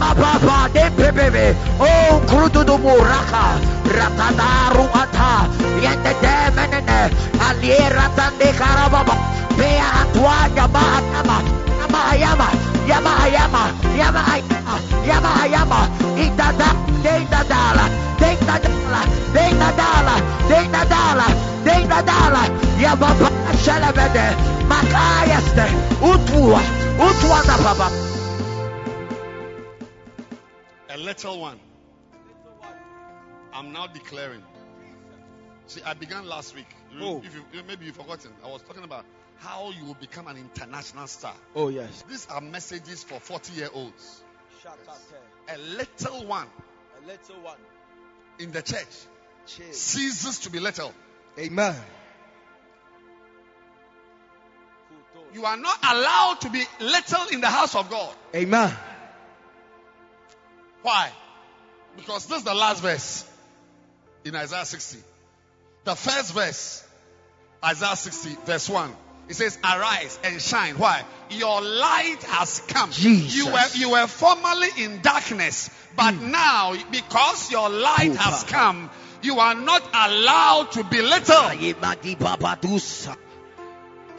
Mababa 0.00 0.68
de 0.72 0.88
bebebe, 0.96 1.54
oh 1.78 2.20
crudo 2.26 2.64
do 2.64 2.78
muraka, 2.78 3.60
ratadaru 3.84 4.88
ata, 4.94 5.44
yende 5.84 6.12
de 6.22 6.34
menene, 6.56 7.10
aliera 7.46 8.08
tande 8.16 8.48
karababa, 8.58 9.14
bea 9.58 9.84
atwa 10.00 10.48
yama 10.56 10.84
yama, 11.12 11.36
yama 11.80 12.16
yama, 12.16 12.48
yama 12.88 13.12
yama, 13.28 13.62
yama 14.00 14.22
yama, 14.48 14.74
yama 15.06 15.46
yama, 15.54 15.80
idada, 16.16 16.70
de 17.04 17.14
dadala, 17.32 17.84
de 18.20 18.30
dadala, 18.48 19.00
de 19.34 19.44
dadala, 19.60 20.16
de 20.48 20.60
dadala, 20.72 21.26
de 21.64 21.76
dadala, 21.92 22.42
yababa 22.80 23.28
shalabede, 23.62 24.26
makayaste, 24.70 25.66
utwa, 26.00 26.60
utwa 27.06 27.38
na 27.46 28.09
little 31.10 31.40
one. 31.40 31.58
I'm 33.52 33.72
now 33.72 33.88
declaring. 33.88 34.42
See, 35.66 35.82
I 35.82 35.94
began 35.94 36.24
last 36.28 36.54
week. 36.54 36.68
You- 36.92 37.04
Oh. 37.04 37.22
If 37.24 37.34
you, 37.34 37.44
you- 37.52 37.64
maybe 37.66 37.86
you've 37.86 37.96
forgotten, 37.96 38.30
I 38.44 38.48
was 38.48 38.62
talking 38.62 38.84
about 38.84 39.04
how 39.38 39.70
you 39.72 39.84
will 39.86 39.94
become 40.00 40.28
an 40.28 40.36
international 40.36 41.08
star. 41.08 41.34
Oh, 41.56 41.68
yes. 41.68 42.04
These 42.08 42.26
are 42.28 42.40
messages 42.40 43.02
for 43.02 43.18
40 43.18 43.52
year 43.54 43.68
olds. 43.72 44.22
A 45.48 45.58
little 45.58 46.26
one 46.26 46.46
A 47.02 47.06
little 47.06 47.40
one. 47.42 47.58
in 48.38 48.52
the 48.52 48.62
church 48.62 48.94
ceases 49.72 50.38
to 50.40 50.50
be 50.50 50.60
little. 50.60 50.94
Amen. 51.38 51.74
You 55.32 55.44
are 55.44 55.56
not 55.56 55.78
allowed 55.82 56.40
to 56.42 56.50
be 56.50 56.62
little 56.80 57.26
in 57.32 57.40
the 57.40 57.48
house 57.48 57.74
of 57.74 57.88
God. 57.90 58.14
Amen. 58.34 58.72
Why? 60.82 61.10
Because 61.96 62.26
this 62.26 62.38
is 62.38 62.44
the 62.44 62.54
last 62.54 62.82
verse 62.82 63.28
in 64.24 64.34
Isaiah 64.34 64.64
60. 64.64 64.98
The 65.84 65.94
first 65.94 66.34
verse, 66.34 66.86
Isaiah 67.64 67.96
60, 67.96 68.36
verse 68.44 68.68
1. 68.68 68.92
It 69.28 69.34
says, 69.34 69.58
Arise 69.62 70.18
and 70.24 70.42
shine. 70.42 70.76
Why? 70.76 71.04
Your 71.30 71.60
light 71.60 72.18
has 72.24 72.60
come. 72.66 72.90
Jesus. 72.90 73.36
You 73.36 73.46
were 73.46 73.68
you 73.74 73.90
were 73.90 74.06
formerly 74.08 74.68
in 74.78 75.02
darkness, 75.02 75.70
but 75.94 76.14
hmm. 76.14 76.32
now 76.32 76.74
because 76.90 77.50
your 77.50 77.68
light 77.68 78.16
has 78.16 78.42
come, 78.44 78.90
you 79.22 79.38
are 79.38 79.54
not 79.54 79.82
allowed 79.94 80.72
to 80.72 80.84
be 80.84 81.00
little. 81.00 81.36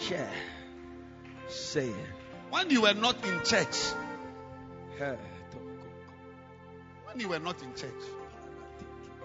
Yeah. 0.10 0.30
Say 1.50 1.88
it. 1.88 1.96
When 2.50 2.70
you 2.70 2.84
were 2.84 2.94
not 2.94 3.18
in 3.26 3.44
church, 3.44 3.76
Hey, 4.98 5.18
when 7.12 7.22
you 7.22 7.30
were 7.30 7.40
not 7.40 7.62
in 7.62 7.74
church, 7.76 7.92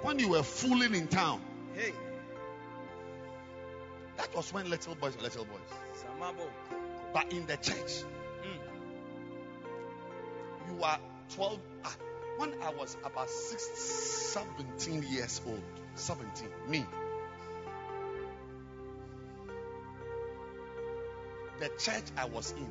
when 0.03 0.19
you 0.19 0.31
were 0.31 0.43
fooling 0.43 0.95
in 0.95 1.09
town, 1.09 1.41
Hey, 1.75 1.93
that 4.17 4.35
was 4.35 4.53
when 4.53 4.69
little 4.71 4.95
boys 4.95 5.17
were 5.17 5.23
little 5.23 5.45
boys. 5.45 5.61
Samabo. 5.95 6.49
But 7.13 7.33
in 7.33 7.47
the 7.47 7.57
church, 7.57 8.05
you 10.69 10.83
are 10.83 10.99
12. 11.35 11.59
Ah, 11.85 11.97
when 12.39 12.55
I 12.63 12.71
was 12.71 12.97
about 13.05 13.29
six, 13.31 13.63
17 14.33 15.03
years 15.11 15.41
old, 15.47 15.63
17, 15.95 16.49
me. 16.69 16.87
The 21.61 21.69
church 21.79 22.05
I 22.19 22.27
was 22.27 22.53
in, 22.53 22.69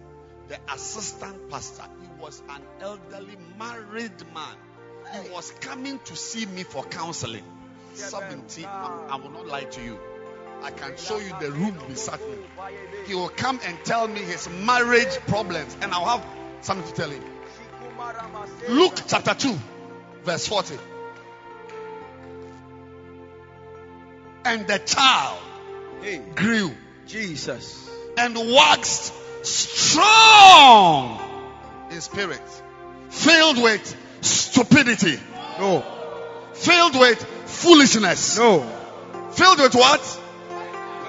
the 0.48 0.60
assistant 0.74 1.50
pastor, 1.50 1.86
he 2.02 2.22
was 2.22 2.44
an 2.50 2.62
elderly 2.82 3.38
married 3.58 4.20
man. 4.34 4.56
He 5.14 5.30
was 5.32 5.52
coming 5.62 6.00
to 6.06 6.16
see 6.16 6.46
me 6.46 6.64
for 6.64 6.84
counseling. 6.84 7.44
17, 7.94 8.66
ah. 8.68 9.08
I, 9.10 9.14
I 9.14 9.16
will 9.18 9.30
not 9.32 9.48
lie 9.48 9.64
to 9.64 9.82
you. 9.82 9.98
I 10.64 10.72
can 10.72 10.98
show 10.98 11.20
you 11.20 11.32
the 11.40 11.52
room 11.52 11.78
we 11.88 11.96
sat 11.96 12.20
in. 12.22 12.38
He 13.08 13.14
will 13.14 13.30
come 13.30 13.60
and 13.66 13.78
tell 13.86 14.08
me 14.08 14.20
his 14.22 14.50
marriage 14.50 15.16
problems, 15.28 15.76
and 15.82 15.94
I'll 15.94 16.18
have 16.18 16.26
something 16.62 16.88
to 16.88 16.94
tell 16.94 17.10
him. 17.10 17.24
Luke 18.70 19.00
chapter 19.08 19.34
2, 19.34 19.58
verse 20.24 20.48
40. 20.48 20.76
And 24.46 24.68
the 24.68 24.78
child 24.80 25.40
Hey, 26.02 26.22
grew 26.36 26.72
Jesus. 27.08 27.90
and 28.18 28.36
waxed 28.36 29.14
strong 29.46 31.20
in 31.92 32.02
spirit, 32.02 32.42
filled 33.10 33.62
with 33.62 33.96
stupidity, 34.26 35.20
No, 35.60 35.84
filled 36.54 37.00
with 37.00 37.24
foolishness, 37.46 38.38
no. 38.38 38.62
filled 39.32 39.60
with 39.60 39.76
what? 39.76 40.02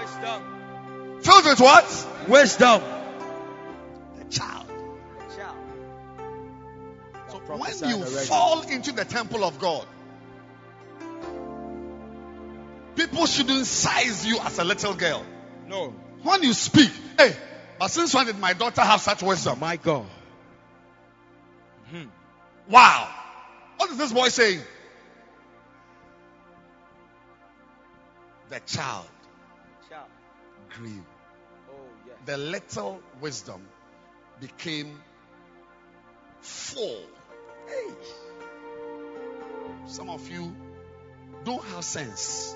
Wisdom. 0.01 0.43
Filled 1.23 1.45
with 1.45 1.61
what? 1.61 2.07
Wisdom. 2.29 2.83
The 4.19 4.25
child. 4.31 4.67
So 7.29 7.39
when 7.57 7.91
you 7.91 7.97
already. 7.97 8.27
fall 8.27 8.63
into 8.63 8.93
the 8.93 9.05
temple 9.05 9.45
of 9.45 9.59
God, 9.59 9.87
people 12.97 13.27
shouldn't 13.27 13.67
size 13.67 14.27
you 14.27 14.39
as 14.41 14.59
a 14.59 14.65
little 14.65 14.95
girl. 14.95 15.25
No. 15.67 15.95
When 16.23 16.43
you 16.43 16.53
speak, 16.53 16.91
hey, 17.19 17.35
but 17.79 17.89
since 17.91 18.15
when 18.15 18.27
did 18.27 18.39
my 18.39 18.53
daughter 18.53 18.81
have 18.83 19.01
such 19.01 19.23
wisdom? 19.23 19.61
My 19.61 19.77
God. 19.77 20.07
Wow. 22.69 23.09
What 23.77 23.91
is 23.91 23.99
this 23.99 24.13
boy 24.13 24.29
saying? 24.29 24.61
The 28.49 28.61
child 28.67 29.07
child. 29.89 30.09
grew. 30.71 31.05
Oh, 31.69 31.75
yes. 32.07 32.17
The 32.25 32.37
little 32.37 33.01
wisdom 33.21 33.63
became 34.41 35.01
full 36.41 37.03
Hey. 37.67 37.95
Some 39.87 40.11
of 40.11 40.29
you 40.31 40.55
don't 41.45 41.63
have 41.65 41.85
sense. 41.85 42.55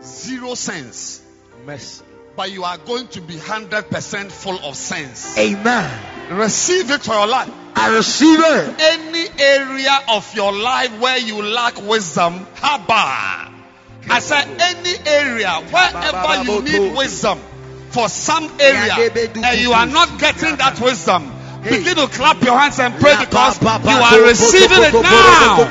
Zero 0.00 0.54
sense. 0.54 1.22
Mercy. 1.66 2.04
But 2.36 2.50
you 2.50 2.64
are 2.64 2.78
going 2.78 3.08
to 3.08 3.20
be 3.20 3.34
100% 3.34 4.30
full 4.30 4.58
of 4.60 4.76
sense. 4.76 5.36
Amen. 5.38 6.36
Receive 6.38 6.90
it 6.90 7.02
for 7.02 7.14
your 7.14 7.26
life. 7.26 7.52
I 7.74 7.94
receive 7.96 8.38
it. 8.40 8.80
Any 8.80 9.26
area 9.38 9.98
of 10.08 10.34
your 10.34 10.52
life 10.52 11.00
where 11.00 11.18
you 11.18 11.42
lack 11.42 11.80
wisdom, 11.82 12.46
haba. 12.56 13.50
I 14.10 14.18
said 14.18 14.48
any 14.60 14.94
area 15.06 15.62
wherever 15.70 16.44
you 16.44 16.62
need 16.62 16.96
wisdom 16.96 17.38
for 17.90 18.08
some 18.08 18.50
area 18.60 19.10
and 19.44 19.60
you 19.60 19.72
are 19.72 19.86
not 19.86 20.18
getting 20.18 20.56
that 20.56 20.80
wisdom. 20.80 21.30
Begin 21.62 21.94
to 21.94 22.08
clap 22.08 22.42
your 22.42 22.58
hands 22.58 22.80
and 22.80 22.92
pray 22.98 23.14
because 23.20 23.62
you 23.62 23.68
are 23.68 24.22
receiving 24.26 24.82
it 24.82 24.92
now. 24.92 25.68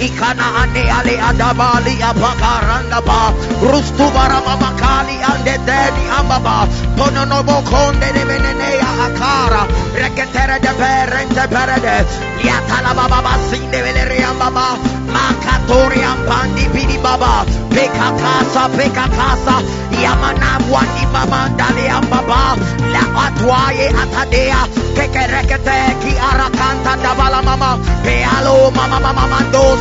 Ikana 0.00 0.46
ane 0.62 0.82
ale 0.90 1.14
adabali 1.20 1.94
apakaranda 2.02 3.00
ba. 3.06 3.32
Rustu 3.62 4.06
barama 4.14 4.56
makali 4.62 5.16
ande 5.30 5.56
deni 5.66 6.04
ambaba 6.18 6.66
pononobo 6.96 7.62
konde 7.70 8.08
ne 8.14 8.24
menene 8.24 8.68
ya 8.80 8.90
akara 9.06 9.62
reketere 9.94 10.58
de 10.60 10.72
perente 10.80 11.44
perede 11.52 11.96
liatala 12.42 12.92
baba 12.98 13.22
basinde 13.26 13.78
veleri 13.84 14.22
ambaba 14.30 14.66
makatori 15.14 16.02
ampandi 16.02 16.64
bidi 16.74 16.98
baba. 16.98 17.44
Pekakasa 17.74 18.68
pekakasa 18.76 19.56
yamana 20.02 20.58
wani 20.70 21.06
mama 21.12 21.48
ndale 21.48 21.88
ambaba 21.90 22.56
la 22.92 23.02
atwaye 23.26 23.88
atadea. 24.02 24.60
Kekerekete 24.94 25.78
ki 26.02 26.12
arakanta 26.30 26.94
dabala 27.02 27.42
mama. 27.42 27.78
Pealo 28.04 28.70
mama 28.76 29.00
mama 29.00 29.26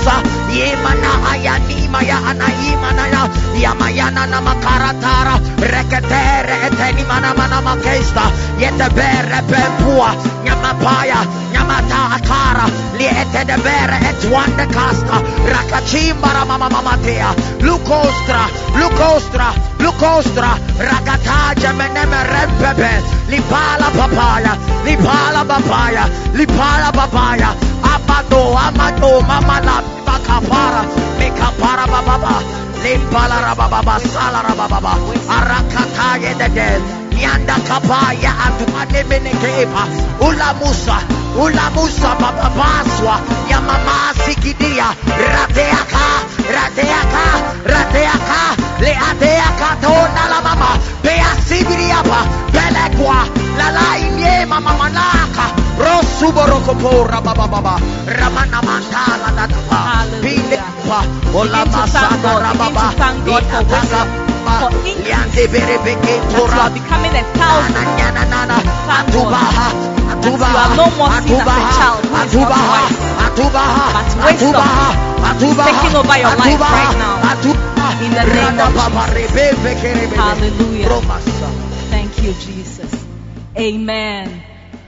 mandosa 0.03 0.23
yemana 0.51 1.31
ayani 1.31 1.87
maya 1.89 2.17
anayimana 2.27 3.07
ya. 3.07 3.23
Yamayana 3.55 4.27
na 4.27 4.41
makaratara. 4.41 5.39
Reketere 5.59 6.67
eteni 6.67 7.03
mana 7.07 7.33
mana 7.33 7.61
makesta. 7.61 8.31
Yetebere 8.59 9.41
pempua 9.49 10.15
nyamapaya 10.43 11.25
nyamata 11.53 12.15
akara. 12.15 12.65
Liete 12.97 13.45
de 13.45 13.57
bere 13.63 13.97
etwande 14.09 14.65
kasta. 14.73 15.21
Rakachimbara 15.47 16.45
mama 16.45 16.69
mamatea 16.69 17.33
lukostra 17.61 18.47
lukostra 18.79 19.53
lukostra. 19.79 20.57
Rakataja 20.79 21.73
meneme 21.73 22.23
rempebe 22.23 23.01
lipala 23.29 23.89
papaya 23.97 24.57
lipala 24.85 25.45
papaya 25.45 26.09
lipala 26.33 26.91
papaya. 26.91 27.55
Amado 27.83 28.57
amado 28.57 29.21
mamala 29.21 29.92
bakapara 30.05 30.83
mikapara 31.19 31.85
bababa 31.93 32.35
limpala 32.83 33.37
rababa 33.45 33.95
sala 33.99 34.41
rababa 34.47 34.93
arakataye 35.37 36.31
dede 36.39 37.02
yanda 37.21 37.55
kapaya 37.67 38.31
atuane 38.45 39.03
menekepa 39.09 39.83
ula 40.27 40.53
musa 40.53 40.97
ula 41.43 41.69
musa 41.75 42.15
bababaswa 42.21 43.15
ya 43.49 43.61
mama 43.61 44.13
sikidia 44.25 44.87
rateaka 45.33 46.05
rateaka 46.55 47.25
rateaka 47.65 48.41
leateaka 48.83 49.67
tona 49.81 50.23
la 50.29 50.39
mama. 50.41 50.77
Bea 51.03 51.31
sibiriapa 51.47 52.19
pelekwa. 52.51 53.25
Lala 53.57 53.97
inye 53.97 54.45
mama 54.45 54.73
manaka. 54.73 55.45
Rosuborokopora 55.79 57.21
bababa 57.21 57.79
ramana 58.07 58.61
mandala 58.61 59.29
datapa 59.35 59.75
Hallelujah. 59.75 60.63
ola 61.33 61.63
Begin 61.65 61.71
to 61.71 61.87
thank 61.87 61.93
masaka 61.93 62.21
God. 62.21 62.57
Begin 62.57 62.73
to 62.73 62.91
thank 62.99 63.25
God 63.25 63.43
for 63.43 63.63
wisdom, 63.73 64.07
for 64.43 64.71
increase. 64.83 65.07
you 65.07 66.59
are 66.59 66.73
becoming 66.73 67.13
a 67.15 67.23
thousand. 67.35 67.73
Thank 67.73 67.99
That 70.23 70.39
you 70.39 70.55
are 70.55 70.75
no 70.75 70.87
more 70.95 71.11
seen 71.23 71.35
as 71.35 71.47
a 71.47 71.67
child 71.75 72.03
who 72.05 72.15
is. 72.15 72.31
But 73.43 74.09
wisdom 74.23 74.67
Atubaha, 75.23 75.65
taking 75.65 75.95
over 75.95 76.17
your 76.19 76.35
life 76.35 76.59
right 76.59 76.95
now. 76.99 77.23
In 78.03 78.11
the 78.11 78.23
name 78.23 78.59
of 78.59 78.73
Kerebe, 78.73 79.55
Hallelujah. 80.15 80.87
Thank 81.89 82.23
you, 82.23 82.33
Jesus. 82.33 82.91
Amen. 83.57 84.43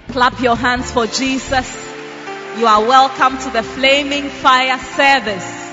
Clap 0.10 0.39
your 0.41 0.56
hands 0.56 0.91
for 0.91 1.08
Jesus. 1.08 1.68
You 2.58 2.68
are 2.68 2.82
welcome 2.86 3.38
to 3.39 3.50
the 3.50 3.63
Flaming 3.63 4.30
Fire 4.30 4.80
service. 4.96 5.64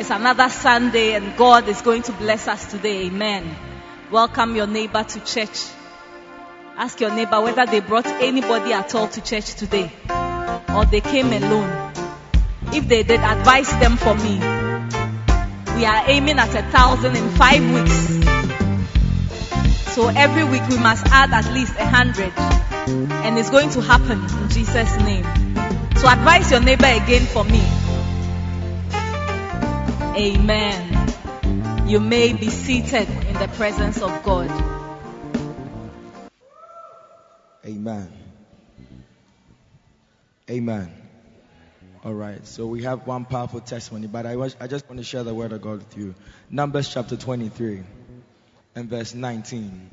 It's 0.00 0.08
another 0.08 0.48
Sunday 0.48 1.12
and 1.12 1.36
God 1.36 1.68
is 1.68 1.82
going 1.82 2.00
to 2.04 2.12
bless 2.12 2.48
us 2.48 2.70
today. 2.70 3.08
Amen. 3.08 3.54
Welcome 4.10 4.56
your 4.56 4.66
neighbor 4.66 5.04
to 5.04 5.20
church. 5.26 5.66
Ask 6.74 7.02
your 7.02 7.14
neighbor 7.14 7.38
whether 7.42 7.66
they 7.66 7.80
brought 7.80 8.06
anybody 8.06 8.72
at 8.72 8.94
all 8.94 9.08
to 9.08 9.20
church 9.20 9.56
today 9.56 9.92
or 10.74 10.86
they 10.86 11.02
came 11.02 11.26
alone. 11.26 11.92
If 12.72 12.88
they 12.88 13.02
did, 13.02 13.20
advise 13.20 13.68
them 13.78 13.98
for 13.98 14.14
me. 14.14 14.38
We 15.76 15.84
are 15.84 16.08
aiming 16.08 16.38
at 16.38 16.54
a 16.54 16.62
thousand 16.70 17.14
in 17.14 17.28
five 17.32 17.60
weeks. 17.60 17.98
So 19.94 20.08
every 20.08 20.44
week 20.44 20.66
we 20.70 20.78
must 20.78 21.04
add 21.08 21.30
at 21.32 21.52
least 21.52 21.74
a 21.78 21.84
hundred. 21.84 22.32
And 23.26 23.38
it's 23.38 23.50
going 23.50 23.68
to 23.72 23.82
happen 23.82 24.18
in 24.18 24.48
Jesus' 24.48 24.96
name. 25.00 25.24
So 25.98 26.08
advise 26.08 26.50
your 26.50 26.60
neighbor 26.60 26.86
again 26.86 27.26
for 27.26 27.44
me. 27.44 27.60
Amen. 30.16 31.86
You 31.86 32.00
may 32.00 32.32
be 32.32 32.50
seated 32.50 33.08
in 33.08 33.34
the 33.34 33.48
presence 33.56 34.02
of 34.02 34.22
God. 34.24 34.50
Amen. 37.64 38.12
Amen. 40.50 40.92
All 42.04 42.12
right. 42.12 42.44
So 42.46 42.66
we 42.66 42.82
have 42.82 43.06
one 43.06 43.24
powerful 43.24 43.60
testimony, 43.60 44.08
but 44.08 44.26
I, 44.26 44.34
was, 44.34 44.56
I 44.58 44.66
just 44.66 44.88
want 44.88 44.98
to 44.98 45.04
share 45.04 45.22
the 45.22 45.34
word 45.34 45.52
of 45.52 45.62
God 45.62 45.78
with 45.78 45.96
you. 45.96 46.14
Numbers 46.50 46.92
chapter 46.92 47.16
23 47.16 47.82
and 48.74 48.88
verse 48.90 49.14
19. 49.14 49.90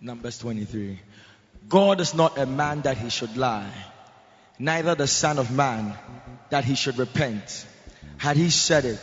Numbers 0.00 0.38
23. 0.38 0.98
God 1.68 2.00
is 2.00 2.14
not 2.14 2.38
a 2.38 2.46
man 2.46 2.82
that 2.82 2.96
he 2.96 3.10
should 3.10 3.36
lie, 3.36 3.70
neither 4.58 4.94
the 4.94 5.06
son 5.06 5.38
of 5.38 5.50
man 5.50 5.94
that 6.48 6.64
he 6.64 6.74
should 6.74 6.96
repent. 6.96 7.66
Had 8.20 8.36
he 8.36 8.50
said 8.50 8.84
it, 8.84 9.00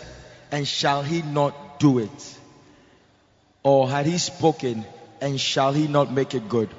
and 0.51 0.67
shall 0.67 1.01
he 1.01 1.23
not 1.23 1.79
do 1.79 1.97
it? 1.97 2.37
Or 3.63 3.89
had 3.89 4.05
he 4.05 4.19
spoken, 4.19 4.85
and 5.19 5.41
shall 5.41 5.73
he 5.73 5.87
not 5.87 6.13
make 6.13 6.35
it 6.35 6.47
good? 6.47 6.69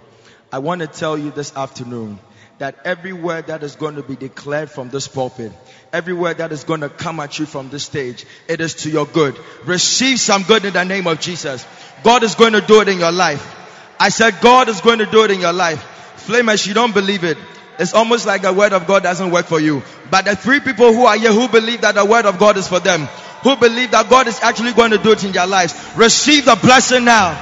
I 0.53 0.61
want 0.61 0.81
to 0.83 0.87
tell 0.87 1.19
you 1.19 1.33
this 1.33 1.57
afternoon 1.57 2.21
that 2.59 2.77
every 2.85 3.13
word 3.13 3.49
that 3.49 3.65
is 3.65 3.75
going 3.75 3.97
to 3.97 4.05
be 4.05 4.15
declared 4.15 4.71
from 4.71 4.89
this 4.89 5.09
pulpit, 5.09 5.51
every 5.93 6.13
word 6.13 6.39
that 6.39 6.53
is 6.53 6.63
going 6.63 6.83
to 6.83 6.89
come 6.89 7.19
at 7.19 7.41
you 7.41 7.45
from 7.45 7.71
this 7.71 7.85
stage, 7.85 8.25
it 8.47 8.61
is 8.61 8.75
to 8.85 8.89
your 8.89 9.07
good. 9.07 9.37
Receive 9.65 10.21
some 10.21 10.45
good 10.45 10.65
in 10.65 10.75
the 10.75 10.85
name 10.85 11.09
of 11.09 11.19
Jesus. 11.19 11.67
God 12.05 12.23
is 12.23 12.37
going 12.37 12.53
to 12.53 12.61
do 12.61 12.81
it 12.83 12.89
in 12.89 13.01
your 13.01 13.11
life. 13.11 13.57
I 13.99 14.11
said 14.11 14.41
God 14.41 14.69
is 14.69 14.81
going 14.81 15.01
to 15.01 15.07
do 15.07 15.25
it 15.25 15.33
in 15.33 15.41
your 15.41 15.53
life. 15.53 15.85
Flamers, 16.19 16.69
you 16.69 16.75
don't 16.75 16.95
believe 16.95 17.25
it. 17.25 17.37
It's 17.79 17.95
almost 17.95 18.27
like 18.27 18.43
the 18.43 18.53
word 18.53 18.73
of 18.73 18.87
God 18.87 19.05
doesn't 19.05 19.31
work 19.31 19.47
for 19.47 19.61
you. 19.61 19.83
But 20.11 20.25
the 20.25 20.35
three 20.35 20.61
people 20.61 20.93
who 20.93 21.05
are 21.05 21.17
here 21.17 21.33
who 21.33 21.49
believe 21.49 21.83
that 21.83 21.95
the 21.95 22.05
word 22.05 22.27
of 22.27 22.39
God 22.39 22.57
is 22.57 22.67
for 22.67 22.81
them, 22.81 23.07
who 23.43 23.57
believe 23.57 23.93
that 23.93 24.11
God 24.11 24.27
is 24.27 24.41
actually 24.43 24.73
going 24.73 24.91
to 24.91 24.99
do 24.99 25.13
it 25.13 25.23
in 25.23 25.33
their 25.33 25.47
lives, 25.47 25.75
receive 25.97 26.45
the 26.45 26.57
blessing 26.57 27.05
now. 27.05 27.37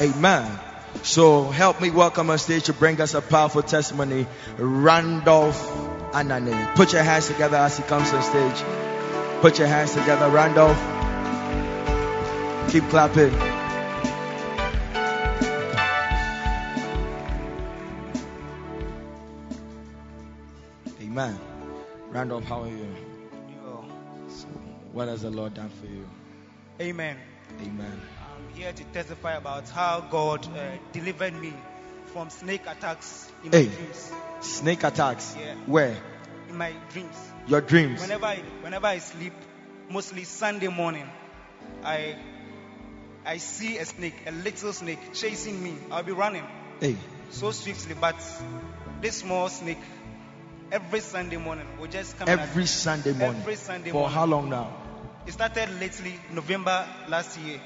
Amen. 0.00 0.58
So 1.02 1.50
help 1.50 1.80
me 1.80 1.90
welcome 1.90 2.30
on 2.30 2.38
stage 2.38 2.64
to 2.64 2.72
bring 2.72 3.00
us 3.00 3.14
a 3.14 3.22
powerful 3.22 3.62
testimony, 3.62 4.26
Randolph 4.58 5.60
Anane. 6.12 6.74
Put 6.74 6.92
your 6.92 7.02
hands 7.02 7.26
together 7.28 7.56
as 7.56 7.78
he 7.78 7.82
comes 7.84 8.12
on 8.12 8.22
stage. 8.22 8.62
Put 9.40 9.58
your 9.58 9.68
hands 9.68 9.92
together, 9.92 10.28
Randolph. 10.28 10.78
Keep 12.70 12.84
clapping. 12.90 13.59
Amen. 21.20 21.38
Randolph, 22.10 22.44
how 22.44 22.62
are 22.62 22.68
you? 22.68 22.86
What 24.92 25.08
has 25.08 25.20
the 25.20 25.30
Lord 25.30 25.52
done 25.52 25.68
for 25.68 25.86
you? 25.86 26.08
Amen. 26.80 27.18
Amen. 27.60 28.00
I'm 28.18 28.54
here 28.56 28.72
to 28.72 28.84
testify 28.84 29.34
about 29.34 29.68
how 29.68 30.00
God 30.00 30.46
uh, 30.56 30.78
delivered 30.92 31.34
me 31.34 31.52
from 32.06 32.30
snake 32.30 32.62
attacks 32.66 33.30
in 33.44 33.50
my 33.50 33.58
Hey. 33.58 33.66
dreams. 33.66 34.12
Snake 34.40 34.82
attacks. 34.82 35.36
Yeah. 35.38 35.54
Where? 35.66 35.94
In 36.48 36.56
my 36.56 36.72
dreams. 36.90 37.14
Your 37.46 37.60
dreams. 37.60 38.00
Whenever 38.00 38.24
I, 38.24 38.36
whenever 38.62 38.86
I 38.86 38.98
sleep, 38.98 39.34
mostly 39.90 40.24
Sunday 40.24 40.68
morning, 40.68 41.06
I 41.84 42.16
I 43.26 43.36
see 43.36 43.76
a 43.76 43.84
snake, 43.84 44.14
a 44.26 44.32
little 44.32 44.72
snake 44.72 45.12
chasing 45.12 45.62
me. 45.62 45.74
I'll 45.90 46.02
be 46.02 46.12
running. 46.12 46.44
Hey. 46.80 46.96
so 47.30 47.50
swiftly, 47.50 47.94
but 48.00 48.16
this 49.02 49.16
small 49.18 49.50
snake, 49.50 49.78
every 50.72 51.00
Sunday 51.00 51.36
morning, 51.36 51.66
will 51.78 51.86
just 51.88 52.16
come 52.18 52.28
Every 52.28 52.66
Sunday 52.66 53.12
morning. 53.12 53.40
Every 53.42 53.56
Sunday 53.56 53.90
For 53.90 54.00
morning. 54.00 54.14
how 54.14 54.26
long 54.26 54.48
now? 54.50 54.76
It 55.26 55.32
started 55.32 55.68
lately, 55.80 56.14
November 56.32 56.86
last 57.08 57.38
year. 57.38 57.60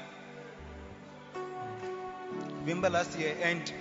November 2.59 2.89
last 2.89 3.17
year, 3.19 3.35
and 3.41 3.71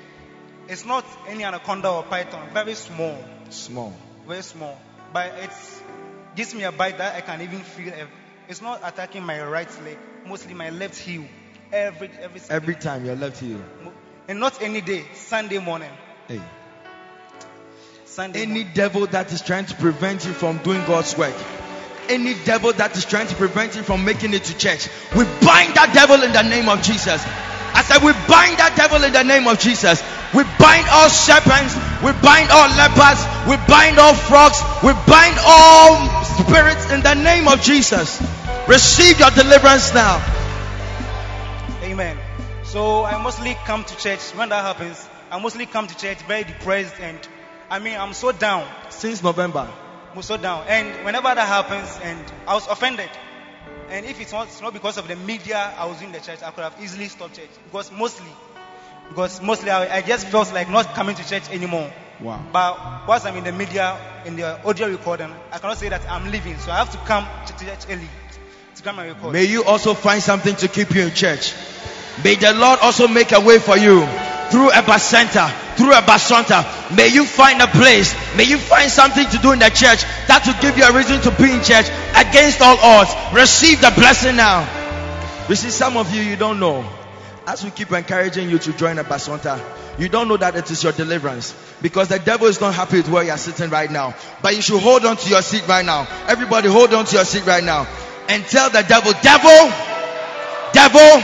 it's 0.68 0.84
not 0.84 1.04
any 1.26 1.44
anaconda 1.44 1.88
or 1.90 2.02
python, 2.02 2.48
very 2.52 2.74
small, 2.74 3.16
Small. 3.50 3.92
very 4.26 4.42
small. 4.42 4.78
But 5.12 5.32
it 5.38 5.50
gives 6.37 6.54
me 6.54 6.64
a 6.64 6.72
bite 6.72 6.98
that 6.98 7.14
I 7.14 7.20
can 7.22 7.40
even 7.42 7.60
feel. 7.60 7.92
It's 8.48 8.60
not 8.60 8.80
attacking 8.84 9.22
my 9.24 9.42
right 9.42 9.68
leg, 9.84 9.98
mostly 10.26 10.52
my 10.54 10.68
left 10.70 10.98
heel. 10.98 11.24
Every 11.72 12.10
every 12.20 12.40
Every 12.50 12.74
time 12.74 13.04
you're 13.06 13.16
left 13.16 13.40
here. 13.40 13.58
mo- 13.82 13.92
and 14.28 14.38
not 14.38 14.60
any 14.62 14.80
day. 14.82 15.04
Sunday 15.14 15.58
morning, 15.58 15.90
Hey. 16.28 16.40
Sunday. 18.14 18.42
Any 18.42 18.62
morning. 18.62 18.70
devil 18.74 19.07
that 19.09 19.33
is 19.33 19.42
trying 19.42 19.66
to 19.66 19.74
prevent 19.74 20.24
you 20.24 20.33
from 20.33 20.59
doing 20.59 20.79
God's 20.87 21.18
work, 21.18 21.35
any 22.09 22.35
devil 22.44 22.72
that 22.74 22.96
is 22.96 23.05
trying 23.05 23.27
to 23.27 23.35
prevent 23.35 23.74
you 23.74 23.83
from 23.83 24.05
making 24.05 24.35
it 24.35 24.44
to 24.44 24.57
church, 24.57 24.87
we 25.18 25.24
bind 25.42 25.74
that 25.74 25.90
devil 25.92 26.22
in 26.22 26.31
the 26.31 26.42
name 26.46 26.68
of 26.68 26.79
Jesus. 26.81 27.18
I 27.74 27.83
said, 27.83 28.07
we 28.07 28.12
bind 28.31 28.62
that 28.62 28.79
devil 28.79 29.03
in 29.03 29.11
the 29.11 29.24
name 29.24 29.48
of 29.50 29.59
Jesus. 29.59 29.98
We 30.31 30.46
bind 30.62 30.87
all 30.94 31.11
serpents, 31.11 31.74
we 32.07 32.14
bind 32.22 32.55
all 32.55 32.70
leopards, 32.79 33.18
we 33.50 33.59
bind 33.66 33.98
all 33.98 34.14
frogs, 34.14 34.62
we 34.87 34.94
bind 35.11 35.35
all 35.42 35.98
spirits 36.38 36.94
in 36.94 37.03
the 37.03 37.18
name 37.18 37.50
of 37.50 37.66
Jesus. 37.66 38.22
Receive 38.70 39.18
your 39.18 39.35
deliverance 39.35 39.90
now. 39.90 40.22
Amen. 41.83 42.16
So 42.62 43.03
I 43.03 43.20
mostly 43.20 43.59
come 43.66 43.83
to 43.83 43.96
church 43.98 44.22
when 44.38 44.50
that 44.50 44.62
happens. 44.62 45.03
I 45.33 45.42
mostly 45.42 45.66
come 45.66 45.88
to 45.88 45.96
church 45.98 46.22
very 46.31 46.44
depressed 46.44 46.94
and 47.00 47.18
I 47.74 47.80
mean 47.80 47.96
I'm 47.98 48.12
so 48.12 48.30
down. 48.30 48.68
Since 48.90 49.24
November, 49.24 49.68
I'm 50.14 50.22
so 50.22 50.37
down. 50.37 50.64
And 50.68 51.04
whenever 51.04 51.34
that 51.34 51.48
happens 51.48 51.98
and 52.04 52.24
I 52.46 52.54
was 52.54 52.68
offended. 52.68 53.10
And 53.90 54.06
if 54.06 54.20
it's 54.20 54.30
not, 54.30 54.46
it's 54.46 54.62
not 54.62 54.72
because 54.72 54.96
of 54.96 55.08
the 55.08 55.16
media 55.16 55.74
I 55.76 55.87
was 55.87 56.00
in 56.00 56.12
the 56.12 56.20
church, 56.20 56.40
I 56.44 56.52
could 56.52 56.62
have 56.62 56.76
easily 56.80 57.08
stopped 57.08 57.34
church. 57.34 57.50
Because 57.64 57.90
mostly 57.90 58.30
because 59.08 59.42
mostly 59.42 59.70
I, 59.70 59.96
I 59.96 60.02
just 60.02 60.28
felt 60.28 60.54
like 60.54 60.70
not 60.70 60.94
coming 60.94 61.16
to 61.16 61.28
church 61.28 61.50
anymore. 61.50 61.92
Wow. 62.20 62.46
But 62.52 63.08
once 63.08 63.24
I'm 63.24 63.37
in 63.38 63.42
the 63.42 63.50
media, 63.50 63.98
in 64.24 64.37
the 64.37 64.64
audio 64.64 64.87
recording, 64.87 65.34
I 65.50 65.58
cannot 65.58 65.78
say 65.78 65.88
that 65.88 66.08
I'm 66.08 66.30
leaving. 66.30 66.56
So 66.58 66.70
I 66.70 66.76
have 66.76 66.92
to 66.92 66.98
come 66.98 67.26
to 67.46 67.64
church 67.64 67.87
early 67.90 68.08
to 68.76 68.82
come 68.84 69.00
and 69.00 69.08
record. 69.08 69.32
May 69.32 69.46
you 69.46 69.64
also 69.64 69.94
find 69.94 70.22
something 70.22 70.54
to 70.56 70.68
keep 70.68 70.94
you 70.94 71.02
in 71.02 71.12
church. 71.12 71.52
May 72.22 72.37
the 72.37 72.54
Lord 72.54 72.78
also 72.82 73.08
make 73.08 73.32
a 73.32 73.40
way 73.40 73.58
for 73.58 73.76
you 73.76 74.06
through 74.50 74.70
a 74.70 74.98
center, 75.00 75.50
through 75.76 75.92
a 75.92 76.02
bacenta. 76.02 76.64
May 76.96 77.08
you 77.08 77.24
find 77.24 77.60
a 77.60 77.66
place. 77.66 78.14
May 78.37 78.44
you 78.44 78.58
find 78.58 78.90
something 78.90 79.28
to 79.28 79.38
do 79.38 79.52
in 79.52 79.58
the 79.58 79.70
church 79.70 80.02
that 80.28 80.42
will 80.46 80.60
give 80.60 80.78
you 80.78 80.84
a 80.84 80.92
reason 80.92 81.20
to 81.22 81.30
be 81.30 81.50
in 81.52 81.62
church 81.62 81.87
against 82.16 82.60
all 82.60 82.76
odds. 82.78 83.10
Receive 83.34 83.80
the 83.80 83.92
blessing 83.96 84.37
now. 84.37 84.62
You 85.48 85.56
see, 85.56 85.70
some 85.70 85.96
of 85.96 86.14
you, 86.14 86.22
you 86.22 86.37
don't 86.37 86.58
know. 86.58 86.88
As 87.46 87.62
we 87.62 87.70
keep 87.70 87.92
encouraging 87.92 88.48
you 88.48 88.58
to 88.58 88.72
join 88.72 88.98
a 88.98 89.04
bacenta, 89.04 89.60
you 89.98 90.08
don't 90.08 90.28
know 90.28 90.38
that 90.38 90.56
it 90.56 90.70
is 90.70 90.82
your 90.82 90.92
deliverance 90.92 91.54
because 91.82 92.08
the 92.08 92.18
devil 92.18 92.46
is 92.46 92.60
not 92.60 92.74
happy 92.74 92.96
with 92.96 93.08
where 93.10 93.22
you 93.22 93.30
are 93.30 93.38
sitting 93.38 93.68
right 93.68 93.90
now. 93.90 94.14
But 94.42 94.56
you 94.56 94.62
should 94.62 94.80
hold 94.80 95.04
on 95.04 95.16
to 95.18 95.28
your 95.28 95.42
seat 95.42 95.68
right 95.68 95.84
now. 95.84 96.08
Everybody, 96.26 96.68
hold 96.68 96.94
on 96.94 97.04
to 97.04 97.16
your 97.16 97.24
seat 97.24 97.44
right 97.46 97.62
now 97.62 97.87
and 98.28 98.44
tell 98.46 98.70
the 98.70 98.82
devil, 98.82 99.12
devil, 99.22 99.70
devil, 100.72 101.20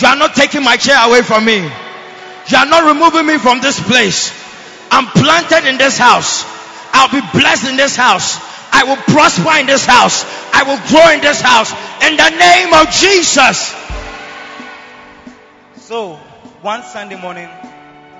you 0.00 0.08
are 0.08 0.16
not 0.16 0.34
taking 0.34 0.64
my 0.64 0.76
chair 0.76 0.96
away 1.06 1.22
from 1.22 1.44
me. 1.44 1.70
You 2.48 2.58
are 2.58 2.66
not 2.66 2.84
removing 2.92 3.26
me 3.26 3.38
from 3.38 3.60
this 3.60 3.80
place. 3.80 4.32
I'm 4.90 5.06
planted 5.06 5.68
in 5.68 5.78
this 5.78 5.96
house. 5.98 6.44
I'll 6.92 7.10
be 7.10 7.20
blessed 7.38 7.68
in 7.68 7.76
this 7.76 7.96
house. 7.96 8.38
I 8.72 8.84
will 8.84 8.96
prosper 8.96 9.58
in 9.60 9.66
this 9.66 9.86
house. 9.86 10.24
I 10.52 10.62
will 10.62 10.78
grow 10.88 11.10
in 11.14 11.20
this 11.20 11.40
house. 11.40 11.72
In 12.04 12.16
the 12.16 12.30
name 12.30 12.72
of 12.74 12.90
Jesus. 12.90 13.74
So 15.76 16.14
one 16.62 16.82
Sunday 16.82 17.20
morning, 17.20 17.48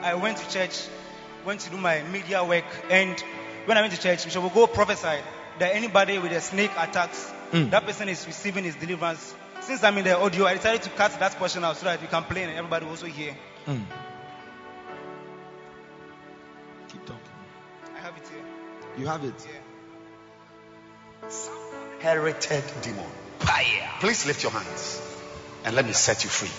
I 0.03 0.15
went 0.15 0.39
to 0.39 0.51
church, 0.51 0.87
went 1.45 1.61
to 1.61 1.71
do 1.71 1.77
my 1.77 2.03
media 2.05 2.45
work, 2.45 2.65
and 2.91 3.19
when 3.67 3.79
I 3.79 3.81
went 3.81 3.95
to 3.95 4.01
church, 4.01 4.25
Bishop 4.25 4.43
Ogo 4.43 4.73
prophesy 4.73 5.19
that 5.59 5.75
anybody 5.75 6.19
with 6.19 6.33
a 6.33 6.41
snake 6.41 6.71
attacks, 6.79 7.31
Mm. 7.53 7.71
that 7.71 7.87
person 7.87 8.09
is 8.09 8.27
receiving 8.27 8.65
his 8.65 8.75
deliverance. 8.75 9.33
Since 9.61 9.85
I'm 9.85 9.97
in 9.99 10.05
the 10.05 10.19
audio, 10.19 10.45
I 10.47 10.55
decided 10.55 10.83
to 10.83 10.91
cut 10.91 11.17
that 11.21 11.37
portion 11.37 11.63
out 11.65 11.77
so 11.77 11.85
that 11.85 12.01
we 12.01 12.09
can 12.09 12.25
play 12.25 12.43
and 12.43 12.53
everybody 12.53 12.85
will 12.85 12.93
also 12.93 13.07
hear. 13.07 13.37
Mm. 13.69 13.83
You 18.97 19.07
have 19.07 19.25
it. 19.25 19.35
Herited 22.01 22.65
demon. 22.83 23.05
Please 24.01 24.27
lift 24.27 24.43
your 24.43 24.53
hands 24.53 25.01
and 25.65 25.75
let 25.75 25.85
me 25.87 25.93
set 25.93 26.23
you 26.23 26.31
free. 26.31 26.51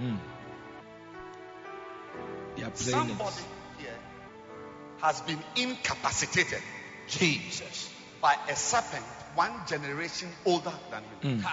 Mm. 0.00 0.18
They 2.56 2.62
are 2.62 2.70
playing 2.70 3.08
Somebody 3.08 3.36
it. 3.78 3.82
here 3.82 3.98
has 5.00 5.20
been 5.22 5.38
incapacitated. 5.56 6.62
Jesus. 7.08 7.90
By 8.20 8.36
a 8.48 8.56
serpent 8.56 9.04
one 9.34 9.52
generation 9.66 10.28
older 10.44 10.72
than 10.90 11.02
you. 11.22 11.28
Mm. 11.38 11.44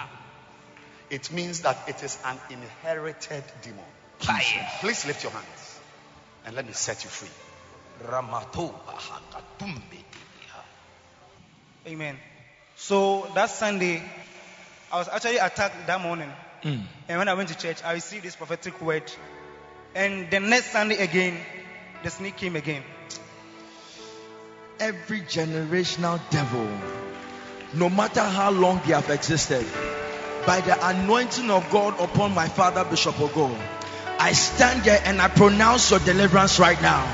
It 1.10 1.32
means 1.32 1.62
that 1.62 1.88
it 1.88 2.02
is 2.02 2.18
an 2.24 2.38
inherited 2.50 3.44
demon. 3.62 3.84
Please 4.80 5.06
lift 5.06 5.22
your 5.22 5.32
hands 5.32 5.69
and 6.44 6.56
let 6.56 6.66
me 6.66 6.72
set 6.72 7.04
you 7.04 7.10
free. 7.10 7.28
Amen. 11.86 12.16
So 12.76 13.30
that 13.34 13.50
Sunday, 13.50 14.02
I 14.90 14.98
was 14.98 15.08
actually 15.08 15.36
attacked 15.36 15.86
that 15.86 16.00
morning. 16.00 16.30
Mm. 16.62 16.82
And 17.08 17.18
when 17.18 17.28
I 17.28 17.34
went 17.34 17.48
to 17.50 17.56
church, 17.56 17.82
I 17.84 17.92
received 17.92 18.24
this 18.24 18.36
prophetic 18.36 18.80
word. 18.80 19.10
And 19.94 20.30
the 20.30 20.40
next 20.40 20.72
Sunday 20.72 20.96
again, 20.98 21.38
the 22.02 22.10
snake 22.10 22.36
came 22.36 22.56
again. 22.56 22.82
Every 24.78 25.20
generational 25.20 26.20
devil, 26.30 26.66
no 27.74 27.90
matter 27.90 28.22
how 28.22 28.50
long 28.50 28.80
they 28.86 28.94
have 28.94 29.10
existed, 29.10 29.66
by 30.46 30.60
the 30.62 30.88
anointing 30.88 31.50
of 31.50 31.68
God 31.70 32.00
upon 32.00 32.34
my 32.34 32.48
father, 32.48 32.84
Bishop 32.84 33.14
Ogo, 33.16 33.54
I 34.20 34.32
stand 34.32 34.82
here 34.82 35.00
and 35.06 35.18
I 35.18 35.28
pronounce 35.28 35.90
your 35.90 36.00
deliverance 36.00 36.58
right 36.58 36.80
now. 36.82 37.08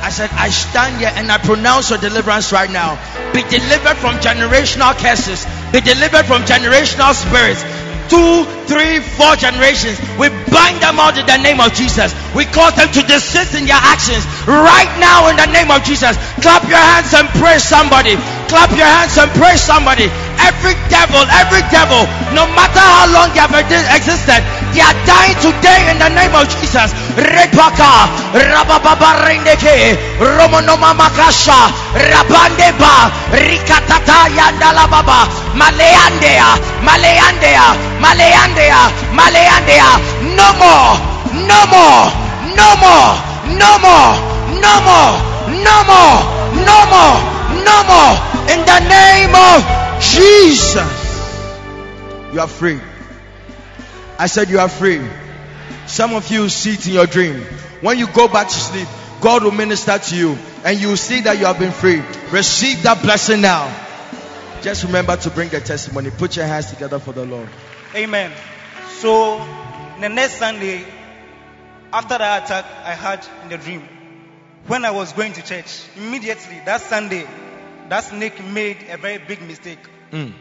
I 0.00 0.10
said, 0.10 0.30
I 0.30 0.48
stand 0.50 1.00
here 1.00 1.10
and 1.12 1.30
I 1.30 1.38
pronounce 1.38 1.90
your 1.90 1.98
deliverance 1.98 2.52
right 2.52 2.70
now. 2.70 2.94
Be 3.34 3.42
delivered 3.42 3.98
from 3.98 4.14
generational 4.22 4.94
curses, 4.94 5.44
be 5.72 5.80
delivered 5.80 6.24
from 6.24 6.42
generational 6.42 7.14
spirits. 7.14 7.64
Two, 8.08 8.44
three, 8.66 9.00
four 9.00 9.36
generations. 9.36 9.98
We 10.18 10.28
bind 10.50 10.80
them 10.80 11.00
out 11.00 11.18
in 11.18 11.26
the 11.26 11.38
name 11.38 11.60
of 11.60 11.72
Jesus. 11.74 12.14
We 12.34 12.44
cause 12.46 12.76
them 12.76 12.88
to 12.92 13.02
desist 13.04 13.54
in 13.54 13.66
their 13.66 13.80
actions 13.80 14.24
right 14.46 14.90
now 15.00 15.28
in 15.28 15.36
the 15.36 15.48
name 15.52 15.70
of 15.70 15.84
Jesus. 15.84 16.16
Clap 16.40 16.64
your 16.68 16.80
hands 16.80 17.12
and 17.14 17.28
praise 17.36 17.62
somebody. 17.64 18.16
Clap 18.48 18.68
your 18.76 18.88
hands 18.88 19.16
and 19.16 19.30
praise 19.36 19.60
somebody. 19.64 20.08
Every 20.40 20.74
devil, 20.92 21.24
every 21.28 21.64
devil, 21.72 22.04
no 22.36 22.44
matter 22.52 22.82
how 22.82 23.08
long 23.12 23.32
they 23.32 23.40
have 23.40 23.54
existed, 23.56 24.40
they 24.72 24.80
are 24.80 24.96
dying 25.04 25.36
today 25.40 25.92
in 25.92 25.96
the 26.00 26.10
name 26.12 26.34
of 26.36 26.48
Jesus. 26.48 26.92
Repaka, 27.16 28.08
Rabababa 28.32 29.24
Rendeke, 29.24 29.96
Romonoma 30.20 30.96
Makasha, 30.96 31.72
Rabandeba, 31.96 33.12
Rikatata 33.36 34.32
Yandalababa, 34.32 35.28
Maleandea, 35.56 36.56
Maleandea, 36.84 37.91
Maleandea, 38.02 38.90
Maleandea. 39.14 39.90
No 40.34 40.48
more, 40.58 40.98
no 41.46 41.60
more, 41.70 42.10
no 42.58 42.68
more, 42.82 43.10
no 43.56 43.70
more, 43.78 44.12
no 44.60 44.72
more, 44.82 45.12
no 45.62 45.76
more, 45.86 46.18
no 46.66 46.78
more, 46.90 47.16
no 47.62 47.76
more. 47.86 48.14
In 48.52 48.60
the 48.66 48.78
name 48.90 49.34
of 49.34 50.02
Jesus. 50.02 51.02
You 52.32 52.40
are 52.40 52.48
free. 52.48 52.80
I 54.18 54.26
said 54.26 54.50
you 54.50 54.58
are 54.58 54.68
free. 54.68 55.00
Some 55.86 56.14
of 56.14 56.28
you 56.30 56.48
see 56.48 56.74
it 56.74 56.86
in 56.86 56.94
your 56.94 57.06
dream. 57.06 57.40
When 57.80 57.98
you 57.98 58.06
go 58.08 58.28
back 58.28 58.48
to 58.48 58.54
sleep, 58.54 58.88
God 59.20 59.44
will 59.44 59.52
minister 59.52 59.98
to 59.98 60.16
you 60.16 60.36
and 60.64 60.80
you 60.80 60.88
will 60.88 60.96
see 60.96 61.20
that 61.20 61.38
you 61.38 61.46
have 61.46 61.58
been 61.58 61.72
free. 61.72 62.02
Receive 62.30 62.82
that 62.82 63.02
blessing 63.02 63.40
now. 63.40 63.70
Just 64.62 64.84
remember 64.84 65.16
to 65.16 65.30
bring 65.30 65.48
the 65.48 65.60
testimony. 65.60 66.10
Put 66.10 66.36
your 66.36 66.46
hands 66.46 66.70
together 66.70 66.98
for 66.98 67.12
the 67.12 67.24
Lord. 67.24 67.48
Amen. 67.94 68.32
So 69.00 69.38
the 70.00 70.08
next 70.08 70.34
Sunday, 70.38 70.84
after 71.92 72.16
that 72.18 72.44
attack 72.44 72.64
I 72.84 72.94
had 72.94 73.26
in 73.42 73.50
the 73.50 73.58
dream, 73.58 73.86
when 74.66 74.84
I 74.84 74.90
was 74.92 75.12
going 75.12 75.32
to 75.34 75.42
church, 75.42 75.82
immediately 75.96 76.60
that 76.64 76.80
Sunday, 76.80 77.26
that 77.88 78.04
snake 78.04 78.42
made 78.44 78.78
a 78.88 78.96
very 78.96 79.18
big 79.18 79.42
mistake. 79.42 79.78
Mm. 80.10 80.32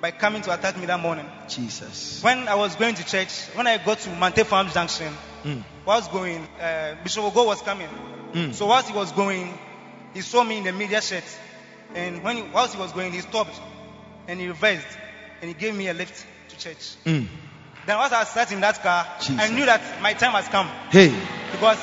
by 0.00 0.10
coming 0.10 0.40
to 0.42 0.52
attack 0.52 0.76
me 0.78 0.86
that 0.86 0.98
morning. 0.98 1.26
Jesus. 1.46 2.22
When 2.22 2.48
I 2.48 2.54
was 2.54 2.74
going 2.74 2.94
to 2.94 3.04
church, 3.04 3.30
when 3.54 3.66
I 3.66 3.76
got 3.76 3.98
to 4.00 4.08
Mante 4.10 4.44
Farm 4.46 4.68
Junction, 4.70 5.12
Mm. 5.44 5.62
whilst 5.86 6.10
going, 6.10 6.46
uh, 6.60 6.96
Bishop 7.02 7.22
Ogo 7.24 7.46
was 7.46 7.62
coming. 7.62 7.88
Mm. 8.32 8.52
So 8.54 8.66
whilst 8.66 8.88
he 8.88 8.94
was 8.94 9.12
going, 9.12 9.56
he 10.14 10.20
saw 10.22 10.42
me 10.44 10.58
in 10.58 10.64
the 10.64 10.72
media 10.72 11.00
shirt. 11.00 11.24
And 11.94 12.22
when 12.22 12.36
he, 12.38 12.42
whilst 12.42 12.74
he 12.74 12.80
was 12.80 12.92
going, 12.92 13.12
he 13.12 13.20
stopped 13.20 13.58
and 14.26 14.40
he 14.40 14.48
reversed 14.48 14.86
and 15.40 15.48
he 15.48 15.54
gave 15.54 15.74
me 15.74 15.88
a 15.88 15.94
lift 15.94 16.26
to 16.50 16.58
church. 16.58 16.96
Mm. 17.04 17.26
Then 17.86 17.96
once 17.98 18.12
I 18.12 18.24
sat 18.24 18.52
in 18.52 18.60
that 18.60 18.82
car, 18.82 19.06
I 19.38 19.48
knew 19.48 19.64
that 19.64 19.80
my 20.02 20.12
time 20.12 20.32
has 20.32 20.46
come 20.48 20.68
Hey, 20.90 21.14
because 21.50 21.78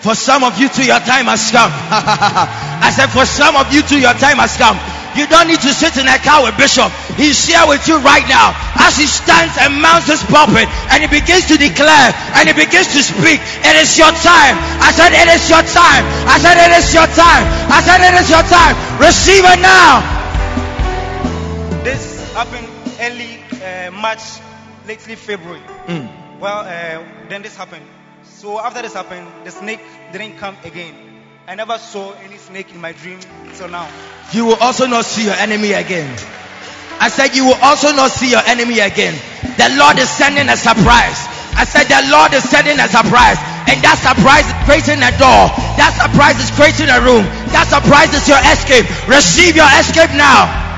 for 0.00 0.14
some 0.14 0.44
of 0.44 0.56
you 0.56 0.68
too, 0.68 0.84
your 0.84 1.00
time 1.00 1.28
has 1.28 1.52
come. 1.52 1.68
I 1.92 2.88
said, 2.88 3.12
for 3.12 3.28
some 3.28 3.56
of 3.56 3.68
you 3.68 3.84
too, 3.84 4.00
your 4.00 4.16
time 4.16 4.40
has 4.40 4.56
come. 4.56 4.80
You 5.12 5.26
don't 5.26 5.50
need 5.50 5.60
to 5.60 5.72
sit 5.74 5.98
in 6.00 6.06
a 6.08 6.16
car 6.22 6.40
with 6.46 6.56
Bishop. 6.56 6.88
He's 7.18 7.36
here 7.44 7.60
with 7.68 7.84
you 7.84 7.98
right 8.00 8.24
now. 8.30 8.54
As 8.78 8.96
he 8.96 9.04
stands 9.04 9.58
and 9.58 9.76
mounts 9.82 10.06
his 10.08 10.22
pulpit 10.24 10.70
and 10.94 11.02
he 11.02 11.08
begins 11.10 11.50
to 11.52 11.58
declare 11.58 12.14
and 12.38 12.48
he 12.48 12.54
begins 12.54 12.94
to 12.96 13.02
speak, 13.02 13.42
it 13.60 13.76
is 13.76 13.98
your 13.98 14.12
time. 14.24 14.54
I 14.80 14.94
said, 14.94 15.12
it 15.12 15.28
is 15.28 15.44
your 15.50 15.64
time. 15.66 16.06
I 16.30 16.38
said, 16.38 16.56
it 16.56 16.72
is 16.78 16.88
your 16.94 17.10
time. 17.12 17.44
I 17.68 17.82
said, 17.82 18.00
it 18.00 18.14
is 18.22 18.28
your 18.30 18.46
time. 18.46 18.74
Receive 19.02 19.44
it 19.44 19.60
now. 19.60 20.00
this 21.84 22.32
happened 22.32 22.68
early 23.00 23.39
uh, 23.70 23.90
March, 23.90 24.20
lately 24.86 25.14
February. 25.16 25.62
Mm. 25.86 26.40
Well, 26.40 26.60
uh, 26.60 27.28
then 27.28 27.42
this 27.42 27.56
happened. 27.56 27.84
So 28.24 28.58
after 28.58 28.82
this 28.82 28.94
happened, 28.94 29.28
the 29.44 29.50
snake 29.50 29.80
didn't 30.12 30.38
come 30.38 30.56
again. 30.64 30.94
I 31.46 31.54
never 31.54 31.78
saw 31.78 32.12
any 32.22 32.36
snake 32.36 32.72
in 32.72 32.80
my 32.80 32.92
dream 32.92 33.20
till 33.54 33.68
now. 33.68 33.88
You 34.32 34.46
will 34.46 34.60
also 34.60 34.86
not 34.86 35.04
see 35.04 35.24
your 35.24 35.34
enemy 35.34 35.72
again. 35.72 36.08
I 37.00 37.08
said, 37.08 37.34
You 37.34 37.46
will 37.46 37.60
also 37.62 37.92
not 37.92 38.10
see 38.12 38.30
your 38.30 38.44
enemy 38.46 38.78
again. 38.80 39.16
The 39.56 39.72
Lord 39.76 39.98
is 39.98 40.08
sending 40.08 40.48
a 40.48 40.56
surprise. 40.56 41.26
I 41.56 41.64
said, 41.64 41.88
The 41.88 42.12
Lord 42.12 42.32
is 42.36 42.44
sending 42.44 42.78
a 42.78 42.88
surprise. 42.88 43.40
And 43.66 43.80
that 43.82 43.98
surprise 43.98 44.46
is 44.46 44.58
creating 44.68 45.00
a 45.02 45.12
door. 45.16 45.48
That 45.80 45.96
surprise 45.96 46.36
is 46.38 46.50
creating 46.52 46.92
a 46.92 47.00
room. 47.00 47.24
That 47.56 47.66
surprise 47.72 48.12
is 48.12 48.28
your 48.28 48.40
escape. 48.52 48.84
Receive 49.08 49.56
your 49.56 49.68
escape 49.80 50.12
now. 50.16 50.69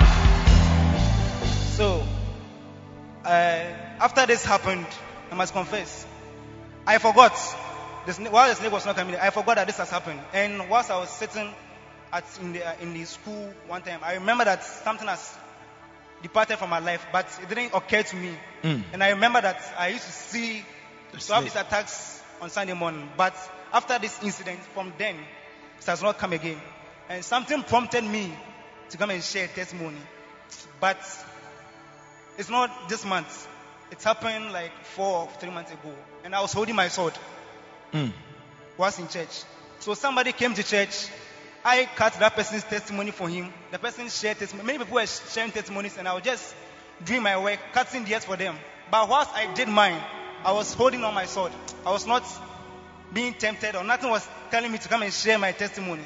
Uh, 3.24 3.28
after 4.00 4.26
this 4.26 4.44
happened, 4.44 4.86
I 5.30 5.34
must 5.34 5.52
confess, 5.52 6.06
I 6.86 6.98
forgot. 6.98 7.32
The 8.04 8.12
snake, 8.12 8.32
while 8.32 8.48
the 8.48 8.56
snake 8.56 8.72
was 8.72 8.84
not 8.84 8.96
coming, 8.96 9.14
I 9.14 9.30
forgot 9.30 9.56
that 9.56 9.66
this 9.68 9.76
has 9.76 9.88
happened. 9.90 10.20
And 10.32 10.68
whilst 10.68 10.90
I 10.90 10.98
was 10.98 11.08
sitting 11.08 11.54
at 12.12 12.24
in 12.40 12.52
the 12.52 12.66
uh, 12.66 12.74
in 12.80 12.94
the 12.94 13.04
school 13.04 13.54
one 13.68 13.82
time, 13.82 14.00
I 14.02 14.14
remember 14.14 14.44
that 14.44 14.64
something 14.64 15.06
has 15.06 15.36
departed 16.20 16.58
from 16.58 16.70
my 16.70 16.80
life, 16.80 17.06
but 17.12 17.26
it 17.42 17.48
didn't 17.48 17.74
occur 17.74 18.02
to 18.02 18.16
me. 18.16 18.34
Mm. 18.62 18.82
And 18.92 19.04
I 19.04 19.10
remember 19.10 19.40
that 19.40 19.60
I 19.78 19.88
used 19.88 20.04
to 20.04 20.12
see 20.12 20.64
The 21.12 21.18
to 21.18 21.34
have 21.34 21.44
these 21.44 21.56
attacks 21.56 22.22
on 22.40 22.50
Sunday 22.50 22.72
morning. 22.72 23.08
But 23.16 23.34
after 23.72 23.98
this 23.98 24.22
incident, 24.22 24.60
from 24.74 24.92
then, 24.98 25.16
it 25.78 25.86
has 25.86 26.02
not 26.02 26.18
come 26.18 26.32
again. 26.32 26.60
And 27.08 27.24
something 27.24 27.62
prompted 27.62 28.04
me 28.04 28.32
to 28.90 28.96
come 28.96 29.10
and 29.10 29.22
share 29.22 29.46
testimony. 29.48 29.98
But 30.80 30.98
it's 32.38 32.50
not 32.50 32.88
this 32.88 33.04
month. 33.04 33.48
It 33.90 34.02
happened 34.02 34.52
like 34.52 34.72
four 34.84 35.24
or 35.24 35.28
three 35.38 35.50
months 35.50 35.70
ago. 35.70 35.94
And 36.24 36.34
I 36.34 36.40
was 36.40 36.52
holding 36.52 36.74
my 36.74 36.88
sword. 36.88 37.12
Mm. 37.92 38.12
Was 38.78 38.98
in 38.98 39.08
church. 39.08 39.42
So 39.80 39.94
somebody 39.94 40.32
came 40.32 40.54
to 40.54 40.62
church. 40.62 41.08
I 41.64 41.88
cut 41.94 42.14
that 42.14 42.34
person's 42.34 42.64
testimony 42.64 43.10
for 43.10 43.28
him. 43.28 43.52
The 43.70 43.78
person 43.78 44.08
shared 44.08 44.38
testimony. 44.38 44.66
Many 44.66 44.78
people 44.80 44.94
were 44.94 45.06
sharing 45.06 45.52
testimonies, 45.52 45.96
and 45.96 46.08
I 46.08 46.14
was 46.14 46.22
just 46.22 46.54
doing 47.04 47.22
my 47.22 47.38
work, 47.38 47.60
cutting 47.72 48.04
theirs 48.04 48.24
for 48.24 48.36
them. 48.36 48.56
But 48.90 49.08
whilst 49.08 49.32
I 49.34 49.52
did 49.54 49.68
mine, 49.68 50.00
I 50.44 50.52
was 50.52 50.74
holding 50.74 51.04
on 51.04 51.14
my 51.14 51.26
sword. 51.26 51.52
I 51.86 51.92
was 51.92 52.06
not 52.06 52.24
being 53.12 53.34
tempted, 53.34 53.76
or 53.76 53.84
nothing 53.84 54.10
was 54.10 54.26
telling 54.50 54.72
me 54.72 54.78
to 54.78 54.88
come 54.88 55.02
and 55.02 55.12
share 55.12 55.38
my 55.38 55.52
testimony. 55.52 56.04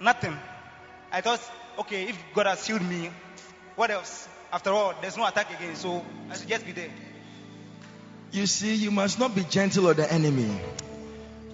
Nothing. 0.00 0.36
I 1.10 1.20
thought, 1.22 1.40
okay, 1.78 2.08
if 2.08 2.18
God 2.34 2.46
has 2.46 2.66
healed 2.66 2.82
me, 2.82 3.10
what 3.76 3.90
else? 3.90 4.27
After 4.52 4.70
all, 4.70 4.94
there's 5.00 5.16
no 5.16 5.26
attack 5.26 5.50
again, 5.58 5.76
so 5.76 6.04
I 6.30 6.36
should 6.36 6.48
just 6.48 6.64
be 6.64 6.72
there. 6.72 6.90
You 8.32 8.46
see, 8.46 8.74
you 8.74 8.90
must 8.90 9.18
not 9.18 9.34
be 9.34 9.44
gentle 9.44 9.88
on 9.88 9.96
the 9.96 10.10
enemy. 10.10 10.50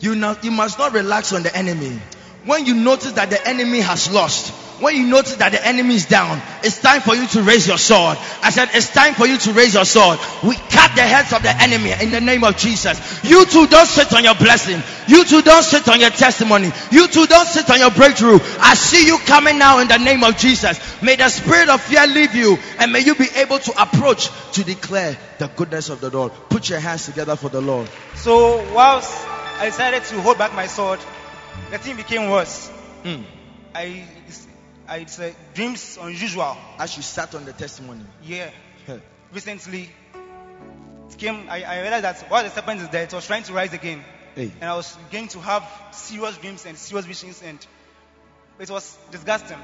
You, 0.00 0.14
not, 0.14 0.44
you 0.44 0.50
must 0.50 0.78
not 0.78 0.92
relax 0.92 1.32
on 1.32 1.42
the 1.42 1.54
enemy. 1.56 2.00
When 2.44 2.66
you 2.66 2.74
notice 2.74 3.12
that 3.12 3.30
the 3.30 3.48
enemy 3.48 3.80
has 3.80 4.12
lost, 4.12 4.52
when 4.80 4.96
you 4.96 5.06
notice 5.06 5.36
that 5.36 5.52
the 5.52 5.64
enemy 5.64 5.94
is 5.94 6.06
down, 6.06 6.42
it's 6.62 6.80
time 6.80 7.00
for 7.00 7.14
you 7.14 7.26
to 7.28 7.42
raise 7.42 7.66
your 7.66 7.78
sword. 7.78 8.18
I 8.42 8.50
said, 8.50 8.70
it's 8.74 8.92
time 8.92 9.14
for 9.14 9.26
you 9.26 9.38
to 9.38 9.52
raise 9.52 9.74
your 9.74 9.84
sword. 9.84 10.18
We 10.42 10.56
cut 10.56 10.94
the 10.96 11.02
heads 11.02 11.32
of 11.32 11.42
the 11.42 11.54
enemy 11.62 11.92
in 12.02 12.10
the 12.10 12.20
name 12.20 12.42
of 12.42 12.56
Jesus. 12.56 13.22
You 13.24 13.46
too 13.46 13.66
don't 13.68 13.86
sit 13.86 14.12
on 14.12 14.24
your 14.24 14.34
blessing. 14.34 14.82
You 15.06 15.24
too 15.24 15.42
don't 15.42 15.62
sit 15.62 15.88
on 15.88 16.00
your 16.00 16.10
testimony. 16.10 16.72
You 16.90 17.06
too 17.06 17.26
don't 17.26 17.46
sit 17.46 17.70
on 17.70 17.78
your 17.78 17.92
breakthrough. 17.92 18.40
I 18.60 18.74
see 18.74 19.06
you 19.06 19.18
coming 19.18 19.58
now 19.58 19.78
in 19.78 19.88
the 19.88 19.98
name 19.98 20.24
of 20.24 20.36
Jesus. 20.36 20.78
May 21.00 21.16
the 21.16 21.28
spirit 21.28 21.68
of 21.68 21.80
fear 21.80 22.06
leave 22.08 22.34
you 22.34 22.58
and 22.78 22.92
may 22.92 23.00
you 23.00 23.14
be 23.14 23.28
able 23.36 23.60
to 23.60 23.80
approach 23.80 24.28
to 24.52 24.64
declare 24.64 25.16
the 25.38 25.48
goodness 25.48 25.88
of 25.88 26.00
the 26.00 26.10
Lord. 26.10 26.32
Put 26.50 26.68
your 26.68 26.80
hands 26.80 27.06
together 27.06 27.36
for 27.36 27.48
the 27.48 27.62
Lord. 27.62 27.88
So 28.14 28.70
whilst 28.74 29.10
I 29.60 29.66
decided 29.66 30.02
to 30.04 30.20
hold 30.20 30.36
back 30.36 30.52
my 30.52 30.66
sword, 30.66 30.98
the 31.70 31.78
thing 31.78 31.96
became 31.96 32.30
worse. 32.30 32.70
Mm. 33.02 33.24
I, 33.74 34.04
I 34.88 34.96
it's, 34.98 35.18
uh, 35.18 35.32
dreams 35.54 35.98
unusual. 36.00 36.56
As 36.78 36.96
you 36.96 37.02
sat 37.02 37.34
on 37.34 37.44
the 37.44 37.52
testimony. 37.52 38.04
Yeah. 38.22 38.50
Recently, 39.32 39.90
it 41.10 41.18
came. 41.18 41.48
I, 41.48 41.62
I 41.64 41.80
realized 41.80 42.04
that 42.04 42.30
what 42.30 42.44
the 42.44 42.50
serpent 42.50 42.80
is 42.82 42.88
there. 42.90 43.02
It 43.02 43.12
was 43.12 43.26
trying 43.26 43.42
to 43.44 43.52
rise 43.52 43.72
again, 43.72 44.04
Hey. 44.36 44.52
and 44.60 44.70
I 44.70 44.76
was 44.76 44.96
going 45.10 45.26
to 45.28 45.40
have 45.40 45.64
serious 45.92 46.36
dreams 46.38 46.64
and 46.66 46.76
serious 46.78 47.04
visions, 47.06 47.42
and 47.42 47.58
it 48.60 48.70
was 48.70 48.96
disgusting. 49.10 49.58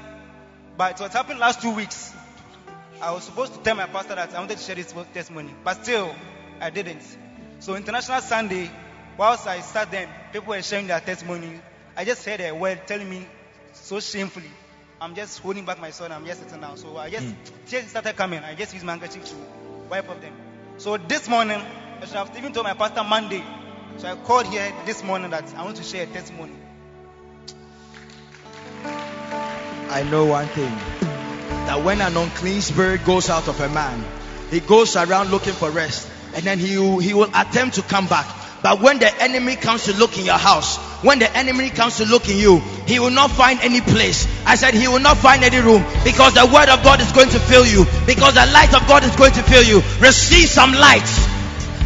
But 0.77 0.99
what 0.99 1.13
happened 1.13 1.39
last 1.39 1.61
two 1.61 1.73
weeks, 1.73 2.13
I 3.01 3.11
was 3.11 3.23
supposed 3.23 3.53
to 3.53 3.59
tell 3.61 3.75
my 3.75 3.85
pastor 3.85 4.15
that 4.15 4.33
I 4.33 4.39
wanted 4.39 4.57
to 4.57 4.63
share 4.63 4.75
this 4.75 4.93
testimony, 5.13 5.53
but 5.63 5.83
still, 5.83 6.13
I 6.59 6.69
didn't. 6.69 7.03
So 7.59 7.75
International 7.75 8.19
Sunday, 8.19 8.69
whilst 9.17 9.47
I 9.47 9.61
sat 9.61 9.89
there, 9.91 10.09
people 10.33 10.49
were 10.49 10.61
sharing 10.61 10.87
their 10.87 10.99
testimony. 10.99 11.61
I 11.95 12.05
just 12.05 12.25
heard 12.25 12.41
a 12.41 12.51
word 12.53 12.81
telling 12.87 13.09
me 13.09 13.27
so 13.73 13.99
shamefully. 13.99 14.51
I'm 14.99 15.15
just 15.15 15.39
holding 15.39 15.65
back 15.65 15.79
my 15.81 15.89
son. 15.89 16.11
I'm 16.11 16.25
just 16.25 16.43
sitting 16.43 16.61
down. 16.61 16.77
So 16.77 16.95
I 16.97 17.09
just 17.09 17.25
hmm. 17.25 17.65
tears 17.65 17.87
started 17.87 18.15
coming. 18.15 18.39
I 18.39 18.55
just 18.55 18.73
used 18.73 18.85
my 18.85 18.93
handkerchief 18.93 19.25
to 19.29 19.35
wipe 19.89 20.09
off 20.09 20.21
them. 20.21 20.33
So 20.77 20.97
this 20.97 21.27
morning, 21.27 21.61
I 22.01 22.05
should 22.05 22.15
have 22.15 22.37
even 22.37 22.53
told 22.53 22.65
my 22.65 22.73
pastor 22.73 23.03
Monday. 23.03 23.43
So 23.97 24.07
I 24.07 24.15
called 24.15 24.47
here 24.47 24.73
this 24.85 25.03
morning 25.03 25.31
that 25.31 25.53
I 25.55 25.63
want 25.63 25.77
to 25.77 25.83
share 25.83 26.03
a 26.03 26.07
testimony. 26.07 26.53
I 29.89 30.03
know 30.09 30.25
one 30.25 30.47
thing 30.47 30.73
that 31.65 31.83
when 31.83 31.99
an 31.99 32.15
unclean 32.15 32.61
spirit 32.61 33.03
goes 33.03 33.29
out 33.29 33.47
of 33.47 33.59
a 33.59 33.67
man, 33.69 34.03
he 34.49 34.61
goes 34.61 34.95
around 34.95 35.31
looking 35.31 35.53
for 35.53 35.69
rest 35.69 36.09
and 36.33 36.43
then 36.43 36.59
he 36.59 36.75
he 37.01 37.13
will 37.13 37.29
attempt 37.35 37.75
to 37.75 37.81
come 37.81 38.07
back. 38.07 38.25
But 38.63 38.79
when 38.79 38.99
the 38.99 39.11
enemy 39.21 39.55
comes 39.55 39.85
to 39.85 39.93
look 39.93 40.17
in 40.17 40.25
your 40.25 40.37
house, 40.37 40.77
when 41.03 41.17
the 41.17 41.35
enemy 41.35 41.69
comes 41.71 41.97
to 41.97 42.05
look 42.05 42.29
in 42.29 42.37
you, 42.37 42.59
he 42.85 42.99
will 42.99 43.09
not 43.09 43.31
find 43.31 43.59
any 43.61 43.81
place. 43.81 44.27
I 44.45 44.55
said 44.55 44.75
he 44.75 44.87
will 44.87 44.99
not 44.99 45.17
find 45.17 45.43
any 45.43 45.59
room 45.59 45.83
because 46.03 46.35
the 46.35 46.45
word 46.45 46.69
of 46.69 46.83
God 46.83 47.01
is 47.01 47.11
going 47.11 47.29
to 47.29 47.39
fill 47.39 47.65
you, 47.65 47.85
because 48.05 48.35
the 48.35 48.45
light 48.53 48.73
of 48.75 48.87
God 48.87 49.03
is 49.03 49.15
going 49.15 49.33
to 49.33 49.41
fill 49.43 49.63
you. 49.63 49.81
Receive 49.99 50.47
some 50.47 50.73
light. 50.73 51.09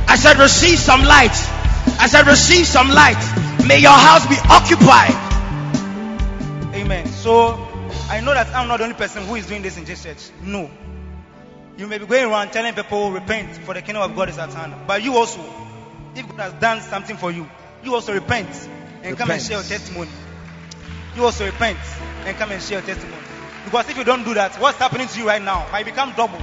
I 0.07 0.17
said, 0.17 0.37
receive 0.37 0.77
some 0.77 1.03
light. 1.03 1.31
I 1.97 2.07
said, 2.07 2.27
receive 2.27 2.67
some 2.67 2.89
light. 2.89 3.17
May 3.65 3.79
your 3.79 3.91
house 3.91 4.27
be 4.27 4.35
occupied. 4.49 5.15
Amen. 6.75 7.07
So 7.07 7.55
I 8.09 8.19
know 8.19 8.33
that 8.33 8.53
I'm 8.53 8.67
not 8.67 8.77
the 8.77 8.83
only 8.83 8.95
person 8.95 9.25
who 9.25 9.35
is 9.35 9.47
doing 9.47 9.61
this 9.61 9.77
in 9.77 9.85
this 9.85 10.03
church. 10.03 10.29
No. 10.43 10.69
You 11.77 11.87
may 11.87 11.97
be 11.97 12.05
going 12.05 12.25
around 12.25 12.51
telling 12.51 12.73
people 12.73 13.11
repent 13.11 13.55
for 13.65 13.73
the 13.73 13.81
kingdom 13.81 14.03
of 14.03 14.15
God 14.15 14.29
is 14.29 14.37
at 14.37 14.53
hand. 14.53 14.75
But 14.85 15.03
you 15.03 15.15
also, 15.15 15.41
if 16.15 16.27
God 16.29 16.39
has 16.39 16.53
done 16.53 16.81
something 16.81 17.17
for 17.17 17.31
you, 17.31 17.49
you 17.83 17.93
also 17.93 18.13
repent 18.13 18.49
and 19.03 19.17
come 19.17 19.31
and 19.31 19.41
share 19.41 19.57
your 19.57 19.65
testimony. 19.67 20.09
You 21.15 21.25
also 21.25 21.45
repent 21.45 21.79
and 22.25 22.37
come 22.37 22.51
and 22.51 22.61
share 22.61 22.79
your 22.79 22.87
testimony. 22.87 23.21
Because 23.63 23.89
if 23.89 23.97
you 23.97 24.03
don't 24.03 24.23
do 24.23 24.33
that, 24.33 24.55
what's 24.59 24.77
happening 24.77 25.07
to 25.07 25.19
you 25.19 25.27
right 25.27 25.41
now 25.41 25.67
might 25.71 25.85
become 25.85 26.13
double. 26.15 26.39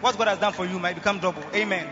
What 0.00 0.16
God 0.16 0.28
has 0.28 0.38
done 0.38 0.52
for 0.52 0.64
you 0.64 0.78
might 0.78 0.94
become 0.94 1.18
double. 1.18 1.42
Amen. 1.54 1.86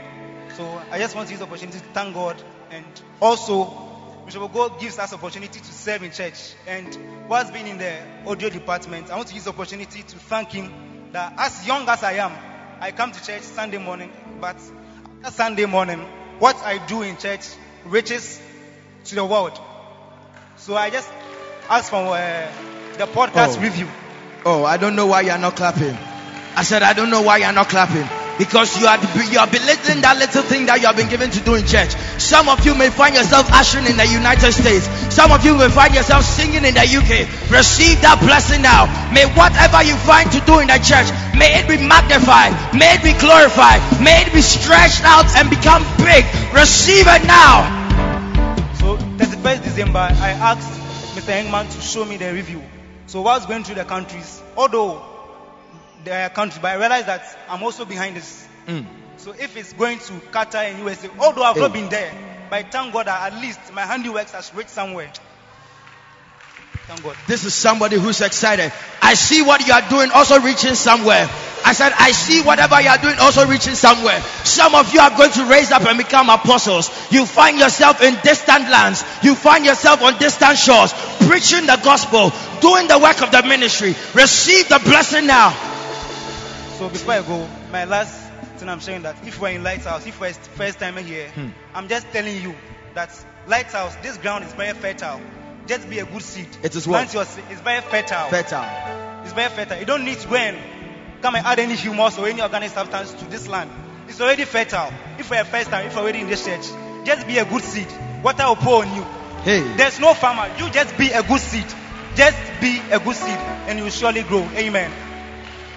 So 0.57 0.81
I 0.91 0.99
just 0.99 1.15
want 1.15 1.29
to 1.29 1.33
use 1.33 1.41
the 1.41 1.47
opportunity 1.47 1.79
to 1.79 1.85
thank 1.87 2.15
God 2.15 2.43
and 2.71 2.85
also 3.21 3.89
Bishop 4.25 4.53
God 4.53 4.79
gives 4.79 4.99
us 4.99 5.13
opportunity 5.15 5.59
to 5.59 5.73
serve 5.73 6.03
in 6.03 6.11
church. 6.11 6.55
And 6.67 6.99
whilst 7.29 7.53
being 7.53 7.67
in 7.67 7.79
the 7.79 7.97
audio 8.27 8.51
department, 8.51 9.11
I 9.11 9.17
want 9.17 9.29
to 9.29 9.35
use 9.35 9.45
the 9.45 9.51
opportunity 9.51 10.03
to 10.03 10.19
thank 10.19 10.53
him 10.53 10.71
that 11.13 11.33
as 11.39 11.67
young 11.67 11.89
as 11.89 12.03
I 12.03 12.13
am, 12.13 12.33
I 12.81 12.93
come 12.93 13.13
to 13.13 13.25
church 13.25 13.43
Sunday 13.43 13.79
morning, 13.79 14.13
but 14.41 14.57
after 15.23 15.35
Sunday 15.35 15.65
morning, 15.65 16.07
what 16.39 16.57
I 16.64 16.78
do 16.86 17.03
in 17.03 17.16
church 17.16 17.47
reaches 17.84 18.41
to 19.07 19.14
the 19.14 19.24
world. 19.24 19.59
So 20.57 20.76
I 20.76 20.91
just 20.91 21.09
ask 21.68 21.91
for 21.91 21.97
uh, 22.16 22.51
the 22.97 23.07
podcast 23.07 23.59
Oh. 23.59 23.61
review. 23.61 23.89
Oh, 24.45 24.64
I 24.64 24.76
don't 24.76 24.97
know 24.97 25.07
why 25.07 25.22
you're 25.22 25.39
not 25.39 25.57
clapping. 25.57 25.97
I 26.57 26.62
said, 26.62 26.82
I 26.82 26.93
don't 26.93 27.11
know 27.11 27.22
why 27.22 27.39
you're 27.39 27.53
not 27.53 27.68
clapping. 27.68 28.18
Because 28.39 28.78
you 28.78 28.86
are, 28.86 28.97
you 29.26 29.39
are 29.43 29.51
belittling 29.51 30.01
that 30.07 30.14
little 30.14 30.47
thing 30.47 30.70
that 30.70 30.78
you 30.78 30.86
have 30.86 30.95
been 30.95 31.11
given 31.11 31.26
to 31.34 31.43
do 31.43 31.59
in 31.59 31.66
church. 31.66 31.91
Some 32.22 32.47
of 32.47 32.62
you 32.62 32.78
may 32.78 32.86
find 32.86 33.18
yourself 33.18 33.51
ushering 33.51 33.91
in 33.91 33.99
the 33.99 34.07
United 34.07 34.55
States. 34.55 34.86
Some 35.11 35.34
of 35.34 35.43
you 35.43 35.59
may 35.59 35.66
find 35.66 35.91
yourself 35.91 36.22
singing 36.22 36.62
in 36.62 36.78
the 36.78 36.86
UK. 36.86 37.26
Receive 37.51 37.99
that 38.07 38.22
blessing 38.22 38.62
now. 38.62 38.86
May 39.11 39.26
whatever 39.34 39.82
you 39.82 39.99
find 40.07 40.30
to 40.30 40.39
do 40.47 40.62
in 40.62 40.70
the 40.70 40.78
church, 40.78 41.11
may 41.34 41.59
it 41.59 41.66
be 41.66 41.82
magnified. 41.82 42.55
May 42.70 42.95
it 42.95 43.03
be 43.03 43.18
glorified. 43.18 43.82
May 43.99 44.22
it 44.22 44.30
be 44.30 44.41
stretched 44.41 45.03
out 45.03 45.26
and 45.34 45.51
become 45.51 45.82
big. 45.99 46.22
Receive 46.55 47.11
it 47.11 47.26
now. 47.26 47.66
So 48.78 48.95
31st 49.18 49.66
December, 49.66 50.14
I 50.14 50.30
asked 50.39 50.70
Mr. 51.18 51.34
Engman 51.34 51.66
to 51.74 51.80
show 51.82 52.07
me 52.07 52.14
the 52.16 52.30
review. 52.30 52.62
So 53.11 53.18
whilst 53.22 53.51
going 53.51 53.66
through 53.66 53.82
the 53.82 53.89
countries, 53.89 54.43
although 54.55 55.18
the 56.09 56.31
country, 56.35 56.61
but 56.61 56.73
I 56.73 56.75
realized 56.75 57.07
that 57.07 57.39
I'm 57.49 57.63
also 57.63 57.85
behind 57.85 58.17
this. 58.17 58.47
Mm. 58.67 58.87
So 59.17 59.33
if 59.33 59.57
it's 59.57 59.73
going 59.73 59.99
to 59.99 60.13
Qatar 60.33 60.71
and 60.71 60.79
USA, 60.81 61.11
although 61.19 61.43
I've 61.43 61.57
not 61.57 61.73
been 61.73 61.89
there, 61.89 62.13
but 62.51 62.71
thank 62.71 62.93
God 62.93 63.07
that 63.07 63.33
at 63.33 63.41
least 63.41 63.61
my 63.73 63.83
handiworks 63.83 64.33
has 64.33 64.55
reached 64.55 64.71
somewhere. 64.71 65.11
Thank 66.87 67.03
God. 67.03 67.17
This 67.27 67.45
is 67.45 67.53
somebody 67.53 67.97
who's 67.97 68.23
excited. 68.23 68.73
I 69.03 69.13
see 69.13 69.43
what 69.43 69.67
you 69.67 69.73
are 69.75 69.87
doing 69.91 70.11
also 70.11 70.41
reaching 70.41 70.75
somewhere. 70.75 71.29
I 71.65 71.73
said, 71.75 71.93
I 71.99 72.13
see 72.13 72.41
whatever 72.41 72.81
you 72.81 72.89
are 72.89 72.97
doing 72.97 73.17
also 73.19 73.47
reaching 73.47 73.75
somewhere. 73.75 74.19
Some 74.45 74.75
of 74.75 74.95
you 74.95 75.01
are 75.01 75.11
going 75.11 75.33
to 75.33 75.45
raise 75.47 75.71
up 75.71 75.83
and 75.83 75.99
become 75.99 76.31
apostles. 76.31 76.89
You 77.13 77.27
find 77.27 77.59
yourself 77.59 78.01
in 78.01 78.15
distant 78.23 78.71
lands. 78.71 79.05
You 79.23 79.35
find 79.35 79.67
yourself 79.67 80.01
on 80.01 80.19
distant 80.19 80.57
shores, 80.57 80.95
preaching 81.29 81.67
the 81.67 81.79
gospel, 81.85 82.33
doing 82.61 82.89
the 82.89 82.99
work 82.99 83.21
of 83.21 83.31
the 83.33 83.43
ministry. 83.43 83.95
Receive 84.15 84.69
the 84.69 84.79
blessing 84.79 85.27
now. 85.27 85.53
So 86.79 86.89
before 86.89 87.14
I 87.14 87.22
go, 87.22 87.49
my 87.72 87.85
last 87.87 88.31
thing 88.57 88.68
I'm 88.68 88.79
sharing 88.79 89.03
that 89.03 89.16
if 89.26 89.41
we're 89.41 89.49
in 89.51 89.64
Lighthouse, 89.64 90.07
if 90.07 90.20
we're 90.20 90.33
first 90.33 90.79
time 90.79 90.97
here, 90.97 91.29
Hmm. 91.31 91.49
I'm 91.74 91.89
just 91.89 92.07
telling 92.12 92.41
you 92.41 92.55
that 92.95 93.11
Lighthouse, 93.49 93.97
this 93.97 94.16
ground 94.18 94.45
is 94.45 94.53
very 94.53 94.74
fertile. 94.74 95.20
Just 95.66 95.91
be 95.91 95.99
a 95.99 96.07
good 96.07 96.22
seed. 96.22 96.47
It 96.62 96.76
is 96.76 96.87
what? 96.87 97.12
Your. 97.12 97.22
It's 97.22 97.61
very 97.62 97.81
fertile. 97.81 98.31
Better. 98.31 98.64
It's 99.24 99.33
very 99.33 99.51
fertile. 99.51 99.81
You 99.81 99.87
don't 99.87 100.05
need 100.05 100.18
to 100.20 100.29
go 100.29 100.37
and 100.37 100.57
come 101.20 101.35
and 101.35 101.45
add 101.45 101.59
any 101.59 101.74
humus 101.74 102.16
or 102.16 102.29
any 102.29 102.41
organic 102.41 102.70
substance 102.70 103.12
to 103.12 103.24
this 103.24 103.49
land. 103.49 103.70
It's 104.07 104.20
already 104.20 104.45
fertile. 104.45 104.93
If 105.18 105.31
we're 105.31 105.43
first 105.45 105.70
time, 105.70 105.89
if 105.89 105.97
we're 105.97 106.03
already 106.03 106.20
in 106.20 106.29
this 106.29 106.45
church, 106.47 106.64
just 107.05 107.26
be 107.26 107.39
a 107.39 107.45
good 107.45 107.64
seed. 107.64 107.89
Water 108.22 108.47
will 108.47 108.57
pour 108.57 108.85
on 108.85 108.95
you. 108.95 109.03
Hey. 109.43 109.62
There's 109.76 109.99
no 109.99 110.14
farmer. 110.14 110.49
You 110.59 110.70
just 110.70 110.97
be 110.97 111.11
a 111.11 111.24
good 111.24 111.41
seed. 111.41 111.66
Just 112.14 112.39
be 112.61 112.81
a 112.93 113.01
good 113.01 113.16
seed 113.16 113.39
and 113.66 113.79
you 113.79 113.85
will 113.85 113.91
surely 113.91 114.22
grow. 114.22 114.49
Amen. 114.55 114.93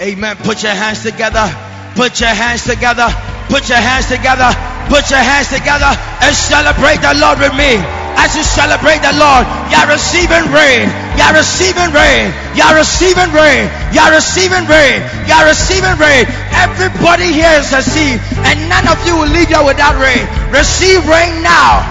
Amen. 0.02 0.36
Put 0.41 0.64
your 0.64 0.74
hands 0.74 1.06
together. 1.06 1.45
Put 1.93 2.18
your 2.18 2.34
hands 2.34 2.66
together. 2.66 3.06
Put 3.54 3.70
your 3.70 3.78
hands 3.78 4.10
together. 4.10 4.49
Put 4.89 5.06
your 5.14 5.22
hands 5.22 5.54
together 5.54 5.93
and 6.26 6.34
celebrate 6.34 7.06
the 7.06 7.14
Lord 7.22 7.38
with 7.38 7.54
me. 7.54 7.78
As 8.18 8.34
you 8.34 8.41
celebrate 8.41 9.06
the 9.06 9.14
Lord, 9.14 9.45
you're 9.70 9.86
receiving 9.93 10.49
rain. 10.49 10.89
You're 11.22 11.38
receiving 11.38 11.93
rain. 11.93 12.34
You're 12.58 12.74
receiving 12.74 13.30
rain. 13.30 13.70
You're 13.93 14.10
receiving 14.10 14.66
rain. 14.66 15.06
You're 15.30 15.45
receiving 15.45 15.95
rain. 16.02 16.26
Everybody 16.49 17.30
here 17.30 17.62
is 17.62 17.70
seed, 17.70 18.18
and 18.41 18.58
none 18.74 18.89
of 18.89 18.97
you 19.06 19.16
will 19.16 19.30
leave 19.30 19.54
here 19.54 19.64
without 19.64 20.02
rain. 20.02 20.26
Receive 20.49 21.06
rain 21.06 21.45
now. 21.45 21.86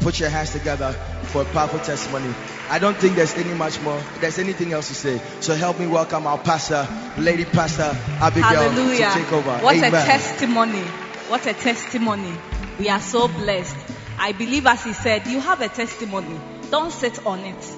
Put 0.00 0.18
your 0.18 0.30
hands 0.30 0.52
together 0.52 0.92
for 1.30 1.42
a 1.42 1.44
powerful 1.52 1.78
testimony. 1.80 2.32
I 2.72 2.78
don't 2.78 2.96
think 2.96 3.16
there's 3.16 3.34
any 3.34 3.52
much 3.52 3.82
more. 3.82 4.02
There's 4.18 4.38
anything 4.38 4.72
else 4.72 4.88
to 4.88 4.94
say. 4.94 5.20
So 5.40 5.54
help 5.54 5.78
me 5.78 5.86
welcome 5.86 6.26
our 6.26 6.38
pastor, 6.38 6.88
Lady 7.18 7.44
Pastor 7.44 7.94
Abigail, 8.18 8.70
Hallelujah. 8.70 9.10
to 9.10 9.18
take 9.18 9.30
over. 9.30 9.58
What 9.58 9.76
Amen. 9.76 9.92
a 9.92 10.06
testimony. 10.06 10.80
What 11.28 11.46
a 11.46 11.52
testimony. 11.52 12.32
We 12.78 12.88
are 12.88 12.98
so 12.98 13.28
blessed. 13.28 13.76
I 14.18 14.32
believe, 14.32 14.64
as 14.64 14.82
he 14.84 14.94
said, 14.94 15.26
you 15.26 15.38
have 15.40 15.60
a 15.60 15.68
testimony. 15.68 16.40
Don't 16.70 16.90
sit 16.90 17.26
on 17.26 17.40
it. 17.40 17.76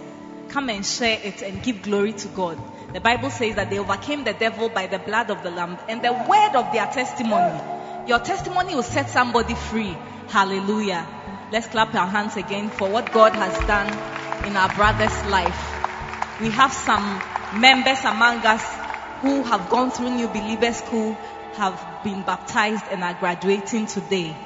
Come 0.51 0.71
and 0.71 0.87
share 0.87 1.19
it 1.25 1.43
and 1.43 1.61
give 1.61 1.83
glory 1.83 2.13
to 2.13 2.29
God. 2.29 2.57
The 2.93 3.01
Bible 3.01 3.31
says 3.31 3.57
that 3.57 3.71
they 3.71 3.81
overcame 3.81 4.23
the 4.23 4.35
devil 4.35 4.69
by 4.69 4.87
the 4.87 5.01
blood 5.01 5.29
of 5.29 5.43
the 5.43 5.51
Lamb 5.51 5.77
and 5.89 6.03
the 6.03 6.13
word 6.13 6.55
of 6.55 6.73
their 6.73 6.87
testimony. 6.87 7.61
Your 8.07 8.21
testimony 8.21 8.77
will 8.77 8.85
set 8.85 9.11
somebody 9.11 9.57
free. 9.57 9.97
Hallelujah. 10.29 11.05
Let's 11.51 11.67
clap 11.67 11.93
our 11.97 12.07
hands 12.07 12.37
again 12.37 12.69
for 12.71 12.89
what 12.89 13.11
God 13.11 13.33
has 13.33 13.59
done 13.67 14.14
in 14.47 14.57
our 14.57 14.73
brother's 14.75 15.25
life. 15.27 16.41
We 16.41 16.51
have 16.51 16.73
some 16.73 17.21
members 17.59 17.99
among 18.05 18.39
us 18.45 18.63
who 19.23 19.43
have 19.43 19.71
gone 19.71 19.91
through 19.91 20.11
New 20.11 20.29
Believer 20.29 20.73
School, 20.73 21.15
have 21.55 21.81
been 22.05 22.23
baptized, 22.23 22.85
and 22.91 23.03
are 23.03 23.15
graduating 23.15 23.87
today. 23.87 24.37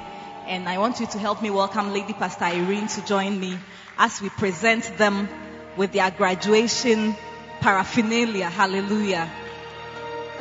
And 0.47 0.69
I 0.69 0.77
want 0.77 0.99
you 0.99 1.07
to 1.07 1.19
help 1.19 1.41
me 1.41 1.49
welcome 1.49 1.91
Lady 1.91 2.13
Pastor 2.13 2.45
Irene 2.45 2.87
to 2.87 3.05
join 3.05 3.39
me 3.39 3.59
as 3.97 4.21
we 4.21 4.29
present 4.29 4.97
them 4.97 5.27
with 5.75 5.91
their 5.91 6.11
graduation 6.11 7.15
paraphernalia. 7.59 8.49
Hallelujah. 8.49 9.29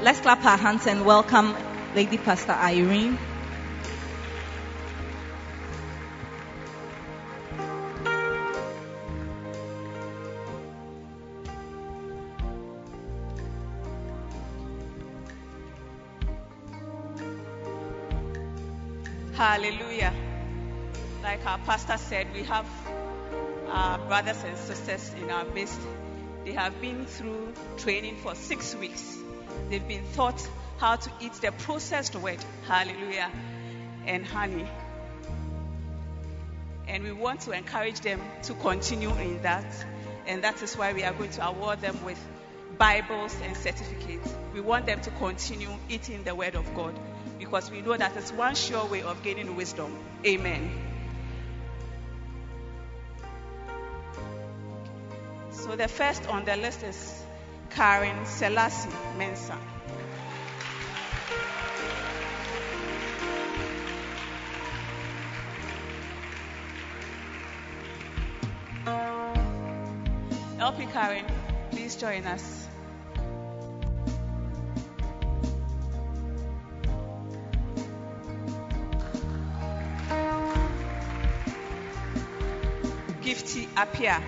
Let's 0.01 0.21
clap 0.21 0.45
our 0.45 0.57
hands 0.57 0.87
and 0.87 1.05
welcome 1.05 1.57
Lady 1.95 2.19
Pastor 2.19 2.53
Irene. 2.53 3.19
Hallelujah. 19.39 20.13
Like 21.23 21.47
our 21.47 21.59
pastor 21.59 21.97
said, 21.97 22.27
we 22.35 22.43
have 22.43 22.67
our 23.69 23.97
brothers 24.09 24.43
and 24.43 24.59
sisters 24.59 25.15
in 25.15 25.31
our 25.31 25.45
midst. 25.45 25.79
They 26.45 26.55
have 26.55 26.81
been 26.81 27.07
through 27.07 27.53
training 27.77 28.17
for 28.17 28.35
six 28.35 28.75
weeks. 28.75 29.17
They've 29.71 29.87
been 29.87 30.03
taught 30.15 30.45
how 30.79 30.97
to 30.97 31.11
eat 31.21 31.35
the 31.35 31.53
processed 31.53 32.17
word, 32.17 32.45
hallelujah, 32.67 33.31
and 34.07 34.27
honey. 34.27 34.67
And 36.89 37.05
we 37.05 37.13
want 37.13 37.43
to 37.43 37.53
encourage 37.53 38.01
them 38.01 38.21
to 38.43 38.55
continue 38.55 39.15
in 39.19 39.43
that. 39.43 39.73
And 40.27 40.43
that 40.43 40.61
is 40.65 40.77
why 40.77 40.95
we 40.95 41.05
are 41.05 41.13
going 41.13 41.31
to 41.31 41.47
award 41.47 41.81
them 41.81 41.97
with 42.05 42.19
Bibles 42.77 43.37
and 43.45 43.57
certificates. 43.57 44.35
We 44.53 44.61
want 44.63 44.87
them 44.87 45.01
to 45.03 45.11
continue 45.11 45.71
eating 45.89 46.25
the 46.25 46.35
Word 46.35 46.57
of 46.57 46.75
God 46.75 46.99
because 47.39 47.71
we 47.71 47.81
know 47.81 47.97
that 47.97 48.17
it's 48.17 48.33
one 48.33 48.55
sure 48.55 48.85
way 48.87 49.03
of 49.03 49.23
gaining 49.23 49.57
wisdom. 49.57 49.97
Amen. 50.25 50.71
So 55.51 55.77
the 55.77 55.89
first 55.89 56.27
on 56.29 56.45
the 56.45 56.57
list 56.57 56.83
is 56.83 57.25
Karen 57.71 58.25
Selassie 58.25 58.91
Mensah. 59.19 59.59
LP 70.61 70.87
Karen, 70.87 71.25
please 71.71 71.97
join 71.97 72.25
us. 72.25 72.68
Gifty 83.29 83.69
Apia. 83.77 84.23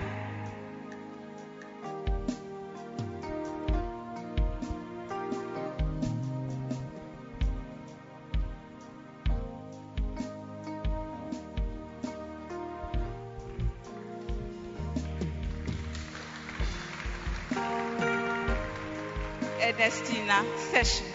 Ernestina 19.63 20.45
Session. 20.69 21.07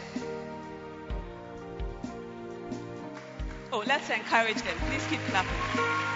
Oh, 3.73 3.85
let's 3.87 4.11
encourage 4.11 4.57
them. 4.57 4.77
Please 4.89 5.07
keep 5.09 5.21
clapping. 5.31 6.16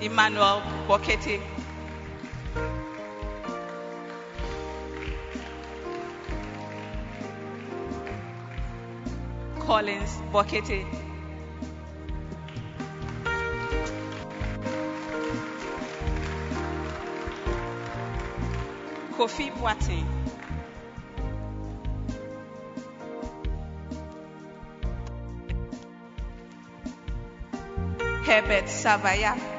Emmanuel 0.00 0.62
Bokete. 0.86 1.40
Collins 9.58 10.22
Bokete. 10.32 10.86
Kofi 19.16 19.50
Boatin. 19.50 20.06
Herbert 28.24 28.66
Savaya. 28.66 29.57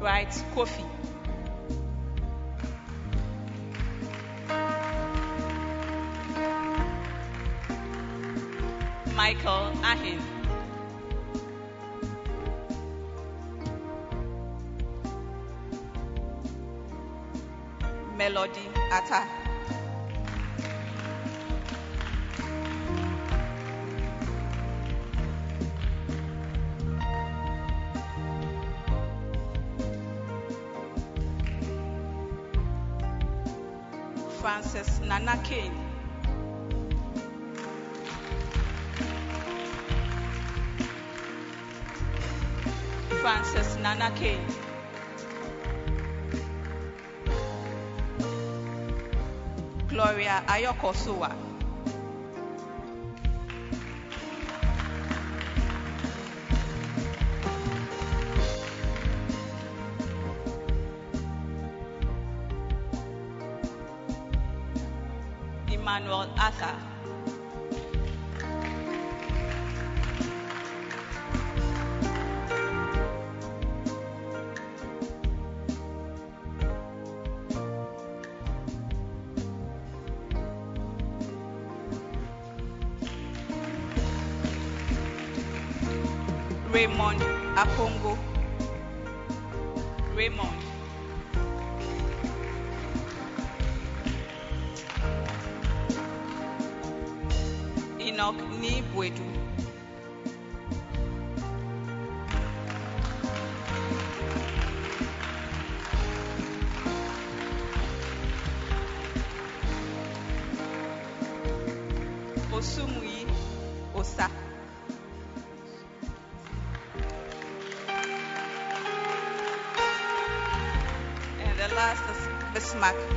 Right, 0.00 0.28
Kofi. 0.54 0.84
Michael 9.14 9.72
Ahin. 9.84 10.20
Melody 18.16 18.68
Atta. 18.90 19.45
Nana 35.06 35.36
Kane. 35.38 35.70
Francis 43.22 43.76
Nana 43.82 44.10
Kane. 44.10 44.46
Gloria 49.88 50.42
Ayokosuwa. 50.48 51.45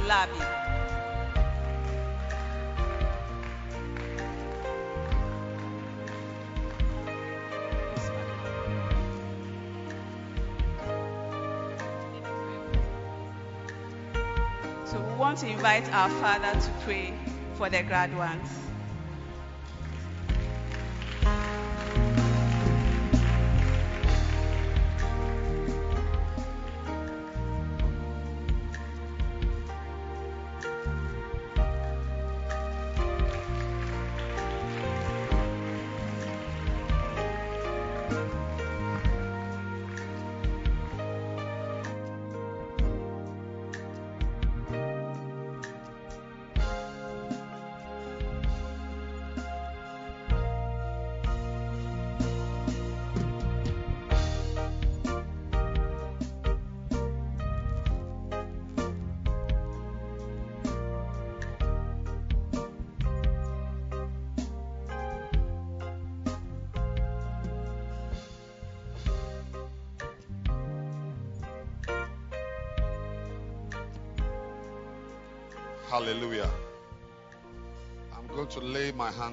So 0.09 0.15
we 14.99 15.13
want 15.13 15.37
to 15.39 15.47
invite 15.47 15.93
our 15.93 16.09
Father 16.09 16.59
to 16.59 16.71
pray 16.83 17.13
for 17.53 17.69
the 17.69 17.83
grad 17.83 18.11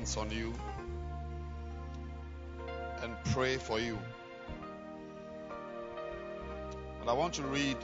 hands 0.07 0.17
on 0.17 0.31
you 0.31 0.55
and 3.03 3.13
pray 3.33 3.57
for 3.57 3.81
you. 3.81 3.99
But 7.01 7.11
I 7.11 7.13
want 7.13 7.35
to 7.35 7.43
read 7.43 7.77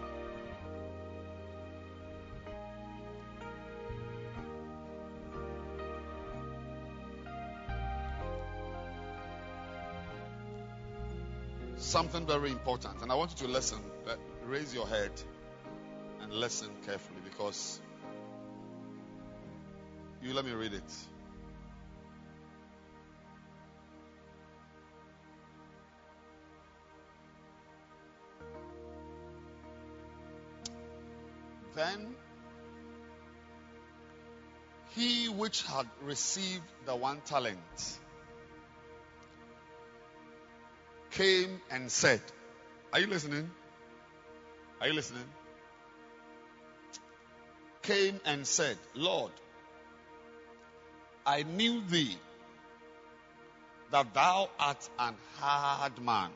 something 11.76 12.26
very 12.26 12.52
important. 12.52 13.02
And 13.02 13.10
I 13.10 13.16
want 13.16 13.32
you 13.40 13.46
to 13.46 13.52
listen. 13.52 13.78
Raise 14.46 14.74
your 14.74 14.86
head 14.86 15.10
and 16.20 16.32
listen 16.32 16.68
carefully 16.86 17.20
because 17.24 17.80
you 20.22 20.34
let 20.34 20.44
me 20.44 20.52
read 20.52 20.72
it. 20.72 21.21
Then 31.82 32.14
he 34.94 35.28
which 35.28 35.62
had 35.62 35.86
received 36.02 36.62
the 36.86 36.94
one 36.94 37.20
talent 37.22 37.98
came 41.10 41.60
and 41.72 41.90
said, 41.90 42.20
Are 42.92 43.00
you 43.00 43.08
listening? 43.08 43.50
Are 44.80 44.86
you 44.86 44.92
listening? 44.92 45.24
Came 47.82 48.20
and 48.24 48.46
said, 48.46 48.78
Lord, 48.94 49.32
I 51.26 51.42
knew 51.42 51.82
thee 51.88 52.16
that 53.90 54.14
thou 54.14 54.50
art 54.60 54.88
an 55.00 55.16
hard 55.40 56.00
man, 56.00 56.30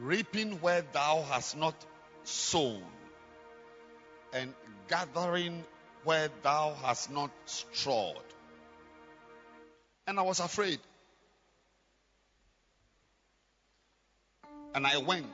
reaping 0.00 0.60
where 0.60 0.82
thou 0.92 1.22
hast 1.22 1.56
not 1.56 1.74
sown, 2.24 2.82
and 4.36 4.52
gathering 4.88 5.64
where 6.04 6.28
thou 6.42 6.74
hast 6.82 7.10
not 7.10 7.30
strawed. 7.46 8.16
And 10.06 10.20
I 10.20 10.22
was 10.22 10.40
afraid. 10.40 10.78
And 14.74 14.86
I 14.86 14.98
went. 14.98 15.26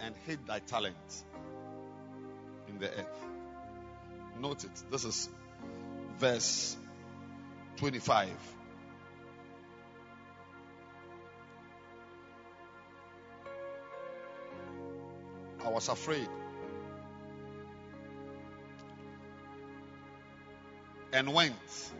And 0.00 0.14
hid 0.26 0.46
thy 0.46 0.60
talent 0.60 1.24
in 2.68 2.78
the 2.78 2.88
earth. 2.88 3.26
Note 4.40 4.64
it. 4.64 4.70
This 4.90 5.04
is 5.04 5.28
verse 6.18 6.76
25. 7.76 8.30
I 15.70 15.72
was 15.72 15.88
afraid. 15.88 16.28
And 21.12 21.32
went 21.32 21.92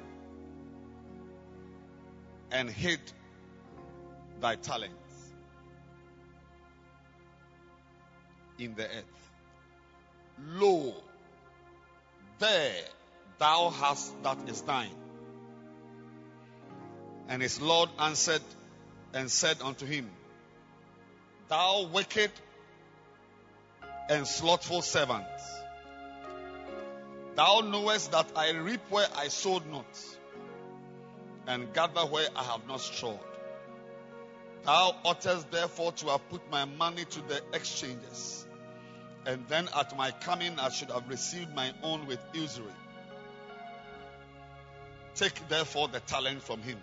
and 2.50 2.68
hid 2.68 3.00
thy 4.40 4.56
talents 4.56 5.32
in 8.58 8.74
the 8.74 8.86
earth. 8.86 9.30
Lo, 10.46 10.92
there 12.40 12.82
thou 13.38 13.70
hast 13.70 14.20
that 14.24 14.48
is 14.48 14.62
thine. 14.62 14.90
And 17.28 17.40
his 17.40 17.60
Lord 17.60 17.90
answered 18.00 18.42
and 19.14 19.30
said 19.30 19.58
unto 19.62 19.86
him, 19.86 20.10
Thou 21.48 21.88
wicked 21.92 22.32
and 24.10 24.26
slothful 24.26 24.82
servant. 24.82 25.24
Thou 27.36 27.60
knowest 27.60 28.10
that 28.10 28.26
I 28.34 28.50
reap 28.50 28.80
where 28.90 29.06
I 29.16 29.28
sowed 29.28 29.64
not, 29.70 29.86
and 31.46 31.72
gather 31.72 32.00
where 32.00 32.26
I 32.34 32.42
have 32.42 32.66
not 32.66 32.80
strawed. 32.80 33.20
Thou 34.64 34.96
oughtest 35.04 35.52
therefore 35.52 35.92
to 35.92 36.06
have 36.08 36.28
put 36.28 36.50
my 36.50 36.64
money 36.64 37.04
to 37.04 37.20
the 37.28 37.40
exchangers, 37.52 38.44
and 39.26 39.46
then 39.46 39.68
at 39.78 39.96
my 39.96 40.10
coming 40.10 40.58
I 40.58 40.70
should 40.70 40.90
have 40.90 41.08
received 41.08 41.54
my 41.54 41.72
own 41.84 42.08
with 42.08 42.18
usury. 42.32 42.66
Take 45.14 45.48
therefore 45.48 45.86
the 45.86 46.00
talent 46.00 46.42
from 46.42 46.62
him, 46.62 46.78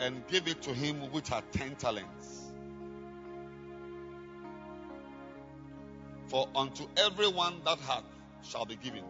and 0.00 0.26
give 0.28 0.48
it 0.48 0.62
to 0.62 0.72
him 0.72 1.12
which 1.12 1.28
had 1.28 1.44
ten 1.52 1.76
talents. 1.76 2.43
For 6.34 6.48
unto 6.56 6.88
everyone 6.96 7.60
that 7.64 7.78
hath 7.78 8.02
shall 8.42 8.64
be 8.64 8.74
given, 8.74 9.04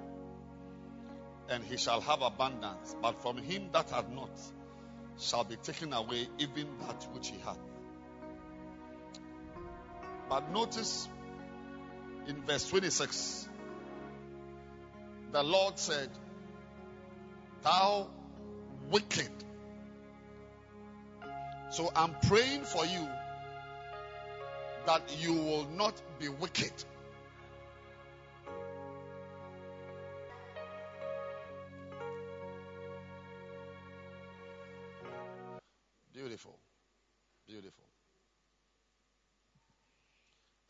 and 1.48 1.64
he 1.64 1.78
shall 1.78 2.02
have 2.02 2.20
abundance. 2.20 2.94
But 3.00 3.22
from 3.22 3.38
him 3.38 3.70
that 3.72 3.88
hath 3.88 4.10
not 4.10 4.38
shall 5.18 5.42
be 5.42 5.56
taken 5.56 5.94
away 5.94 6.28
even 6.38 6.66
that 6.80 7.02
which 7.14 7.28
he 7.28 7.38
hath. 7.38 7.56
But 10.28 10.52
notice 10.52 11.08
in 12.28 12.42
verse 12.42 12.68
26, 12.68 13.48
the 15.32 15.42
Lord 15.42 15.78
said, 15.78 16.10
Thou 17.62 18.06
wicked. 18.90 19.32
So 21.70 21.90
I'm 21.96 22.14
praying 22.28 22.64
for 22.64 22.84
you 22.84 23.08
that 24.84 25.16
you 25.22 25.32
will 25.32 25.66
not 25.74 25.98
be 26.18 26.28
wicked. 26.28 26.84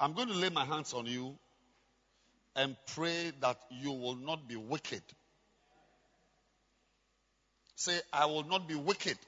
I'm 0.01 0.13
going 0.13 0.29
to 0.29 0.35
lay 0.35 0.51
my 0.51 0.65
hands 0.65 0.93
on 0.93 1.07
you 1.07 1.37
and 2.57 2.77
pray 2.95 3.33
that 3.41 3.59
you 3.71 3.93
will 3.93 4.17
not 4.17 4.49
be 4.49 4.57
wicked. 4.57 5.03
Say, 7.77 8.01
I 8.13 8.27
will 8.27 8.45
not 8.45 8.69
be 8.69 8.75
wicked. 8.75 9.19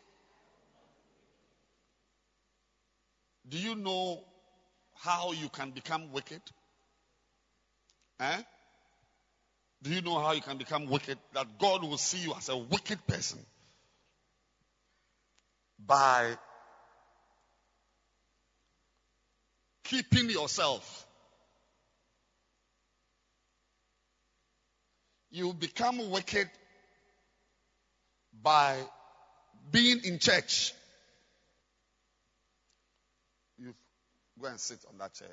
Do 3.48 3.58
you 3.58 3.74
know 3.74 4.24
how 4.94 5.32
you 5.32 5.48
can 5.48 5.70
become 5.70 6.12
wicked? 6.12 6.40
Eh? 8.20 8.42
Do 9.82 9.90
you 9.90 10.00
know 10.00 10.18
how 10.18 10.32
you 10.32 10.40
can 10.40 10.56
become 10.58 10.86
wicked? 10.86 11.18
That 11.34 11.58
God 11.58 11.82
will 11.82 11.98
see 11.98 12.18
you 12.18 12.34
as 12.34 12.48
a 12.48 12.56
wicked 12.56 13.06
person 13.06 13.38
by 15.78 16.36
keeping 19.88 20.30
yourself. 20.30 21.06
You 25.30 25.52
become 25.52 26.10
wicked 26.10 26.48
by 28.42 28.76
being 29.70 30.00
in 30.04 30.18
church. 30.18 30.72
You 33.58 33.74
go 34.40 34.48
and 34.48 34.60
sit 34.60 34.78
on 34.90 34.98
that 34.98 35.14
chair. 35.14 35.28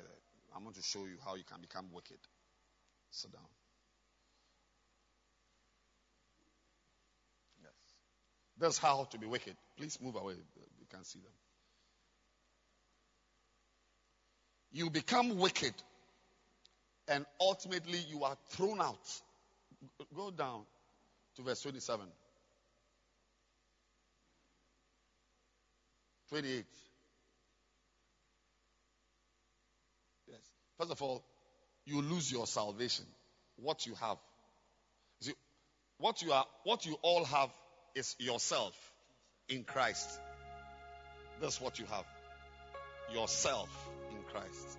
I'm 0.54 0.62
going 0.62 0.74
to 0.74 0.82
show 0.82 1.00
you 1.00 1.16
how 1.24 1.36
you 1.36 1.44
can 1.44 1.60
become 1.60 1.86
wicked. 1.92 2.18
Sit 3.10 3.32
down. 3.32 3.42
Yes. 7.62 7.72
That's 8.58 8.78
how 8.78 9.04
to 9.10 9.18
be 9.18 9.26
wicked. 9.26 9.56
Please 9.76 9.98
move 10.00 10.16
away. 10.16 10.34
You 10.34 10.86
can 10.90 11.04
see 11.04 11.20
them. 11.20 11.32
You 14.74 14.90
become 14.90 15.38
wicked, 15.38 15.72
and 17.06 17.24
ultimately 17.40 18.00
you 18.10 18.24
are 18.24 18.36
thrown 18.48 18.80
out. 18.80 18.98
Go 20.16 20.32
down 20.32 20.62
to 21.36 21.42
verse 21.42 21.62
27. 21.62 22.04
28. 26.28 26.64
Yes. 30.26 30.38
First 30.76 30.90
of 30.90 31.00
all, 31.02 31.24
you 31.84 32.02
lose 32.02 32.32
your 32.32 32.48
salvation. 32.48 33.04
What 33.54 33.86
you 33.86 33.94
have. 34.00 34.16
See, 35.20 35.34
what 35.98 36.20
you 36.20 36.32
are 36.32 36.46
what 36.64 36.84
you 36.84 36.96
all 37.02 37.24
have 37.24 37.50
is 37.94 38.16
yourself 38.18 38.74
in 39.48 39.62
Christ. 39.62 40.18
That's 41.40 41.60
what 41.60 41.78
you 41.78 41.84
have. 41.86 42.06
Yourself 43.12 43.68
Christ. 44.34 44.78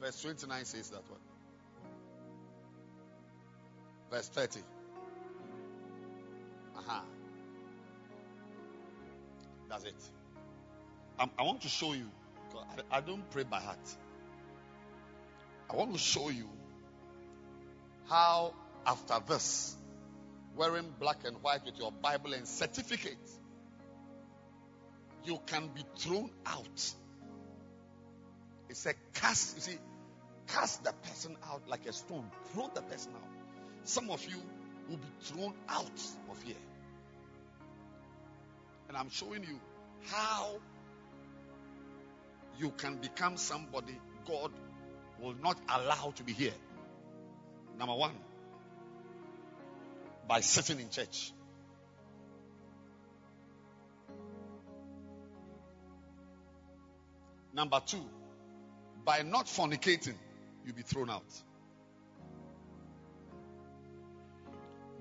Verse 0.00 0.20
29 0.20 0.64
says 0.66 0.90
that 0.90 1.02
one. 1.08 1.20
Verse 4.10 4.28
30. 4.28 4.60
Aha. 6.76 7.04
That's 9.70 9.84
it. 9.84 9.94
I'm, 11.18 11.30
i 11.38 11.42
want 11.42 11.62
to 11.62 11.68
show 11.68 11.94
you. 11.94 12.10
I, 12.90 12.98
I 12.98 13.00
don't 13.00 13.28
pray 13.30 13.44
by 13.44 13.60
heart. 13.60 13.78
I 15.70 15.76
want 15.76 15.92
to 15.92 15.98
show 15.98 16.28
you 16.28 16.48
how, 18.08 18.52
after 18.86 19.20
this, 19.26 19.76
wearing 20.60 20.92
black 21.00 21.24
and 21.24 21.42
white 21.42 21.64
with 21.64 21.78
your 21.78 21.90
Bible 21.90 22.34
and 22.34 22.46
certificate, 22.46 23.16
you 25.24 25.40
can 25.46 25.70
be 25.74 25.82
thrown 25.96 26.30
out. 26.44 26.92
It's 28.68 28.84
a 28.84 28.92
cast. 29.14 29.56
You 29.56 29.62
see, 29.62 29.78
cast 30.48 30.84
the 30.84 30.92
person 30.92 31.34
out 31.50 31.62
like 31.66 31.86
a 31.86 31.94
stone. 31.94 32.30
Throw 32.52 32.70
the 32.74 32.82
person 32.82 33.12
out. 33.12 33.30
Some 33.84 34.10
of 34.10 34.22
you 34.28 34.36
will 34.90 34.98
be 34.98 35.08
thrown 35.22 35.54
out 35.66 36.02
of 36.30 36.42
here. 36.42 36.62
And 38.88 38.98
I'm 38.98 39.08
showing 39.08 39.42
you 39.44 39.58
how 40.08 40.56
you 42.58 42.70
can 42.76 42.96
become 42.96 43.38
somebody 43.38 43.98
God 44.28 44.50
will 45.22 45.36
not 45.42 45.58
allow 45.70 46.12
to 46.16 46.22
be 46.22 46.34
here. 46.34 46.52
Number 47.78 47.94
one, 47.94 48.12
by 50.30 50.40
sitting 50.54 50.78
in 50.78 50.88
church. 50.90 51.32
Number 57.52 57.80
two, 57.84 58.04
by 59.04 59.22
not 59.22 59.46
fornicating, 59.46 60.14
you'll 60.64 60.76
be 60.76 60.82
thrown 60.82 61.10
out. 61.10 61.24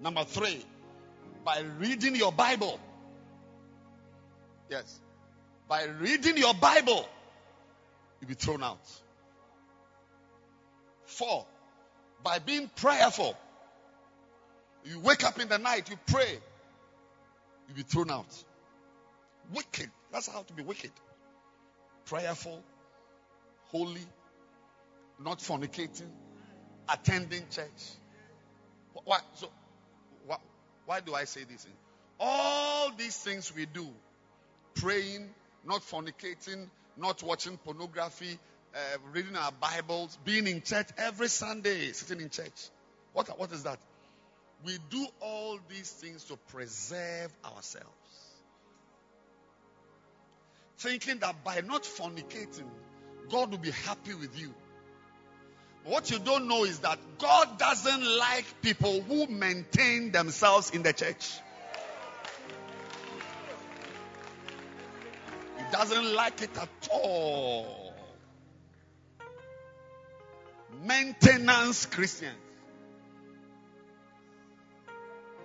Number 0.01 0.23
three, 0.23 0.65
by 1.45 1.59
reading 1.77 2.15
your 2.15 2.32
Bible. 2.32 2.80
Yes. 4.67 4.99
By 5.67 5.84
reading 5.84 6.38
your 6.38 6.55
Bible, 6.55 7.07
you'll 8.19 8.30
be 8.30 8.34
thrown 8.34 8.63
out. 8.63 8.82
Four, 11.05 11.45
by 12.23 12.39
being 12.39 12.67
prayerful. 12.75 13.38
You 14.89 14.99
wake 15.01 15.23
up 15.23 15.39
in 15.39 15.47
the 15.47 15.59
night, 15.59 15.87
you 15.91 15.99
pray, 16.07 16.39
you'll 17.67 17.77
be 17.77 17.83
thrown 17.83 18.09
out. 18.09 18.25
Wicked. 19.53 19.87
That's 20.11 20.27
how 20.27 20.41
to 20.41 20.53
be 20.53 20.63
wicked. 20.63 20.89
Prayerful, 22.05 22.63
holy, 23.67 24.01
not 25.23 25.37
fornicating, 25.37 26.09
attending 26.91 27.43
church. 27.51 27.69
Why, 29.03 29.19
so, 29.35 29.51
why, 30.25 30.37
why 30.87 31.01
do 31.01 31.13
I 31.13 31.25
say 31.25 31.43
this? 31.43 31.67
All 32.19 32.91
these 32.97 33.15
things 33.15 33.53
we 33.55 33.67
do 33.67 33.87
praying, 34.73 35.29
not 35.67 35.81
fornicating, 35.81 36.67
not 36.97 37.21
watching 37.21 37.57
pornography, 37.57 38.39
uh, 38.73 38.79
reading 39.13 39.35
our 39.35 39.51
Bibles, 39.51 40.17
being 40.25 40.47
in 40.47 40.63
church 40.63 40.87
every 40.97 41.27
Sunday, 41.27 41.91
sitting 41.91 42.23
in 42.23 42.31
church. 42.31 42.69
What, 43.13 43.27
what 43.39 43.51
is 43.51 43.63
that? 43.63 43.79
We 44.66 44.78
do 44.89 45.07
all 45.22 45.60
these 45.70 45.89
things 45.89 46.26
to 46.26 46.38
preserve 46.51 47.32
ourselves. 47.45 47.88
Thinking 50.78 51.20
that 51.20 51.43
by 51.43 51.62
not 51.62 51.84
fornicating, 51.84 52.68
God 53.30 53.51
will 53.51 53.57
be 53.57 53.72
happy 53.72 54.14
with 54.14 54.39
you. 54.39 54.53
What 55.86 56.12
you 56.12 56.20
don't 56.20 56.47
know 56.47 56.66
is 56.66 56.80
that 56.80 56.99
God 57.20 57.57
doesn't 57.57 58.18
like 58.18 58.62
people 58.62 59.01
who 59.01 59.28
maintain 59.28 60.12
themselves 60.12 60.72
in 60.72 60.84
the 60.84 60.93
church. 60.93 61.32
He 65.57 65.64
doesn't 65.72 66.14
like 66.14 66.41
it 66.41 66.57
at 66.57 66.89
all. 66.91 67.93
Maintenance 70.84 71.86
Christians. 71.86 72.48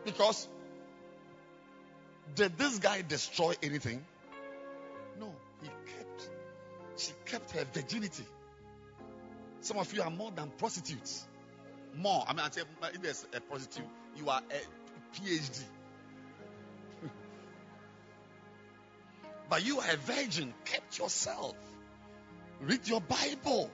Because 0.05 0.49
did 2.35 2.59
this 2.59 2.79
guy 2.79 3.03
destroy 3.03 3.55
anything? 3.63 4.05
No, 5.19 5.33
he 5.63 5.69
kept, 5.69 6.31
she 6.97 7.13
kept 7.25 7.51
her 7.53 7.65
virginity. 7.73 8.25
Some 9.61 9.79
of 9.79 9.93
you 9.95 10.03
are 10.03 10.11
more 10.11 10.31
than 10.31 10.51
prostitutes. 10.59 11.27
More. 11.97 12.25
I 12.27 12.33
mean, 12.33 12.41
I 12.41 12.51
say, 12.51 12.63
if 12.93 13.03
there's 13.03 13.27
a 13.35 13.41
prostitute, 13.41 13.89
you 14.17 14.29
are 14.29 14.41
a 14.51 15.17
PhD. 15.17 15.63
but 19.49 19.65
you 19.65 19.79
are 19.79 19.91
a 19.91 19.97
virgin, 19.97 20.53
kept 20.65 20.99
yourself. 20.99 21.55
Read 22.61 22.87
your 22.89 23.01
Bible. 23.01 23.71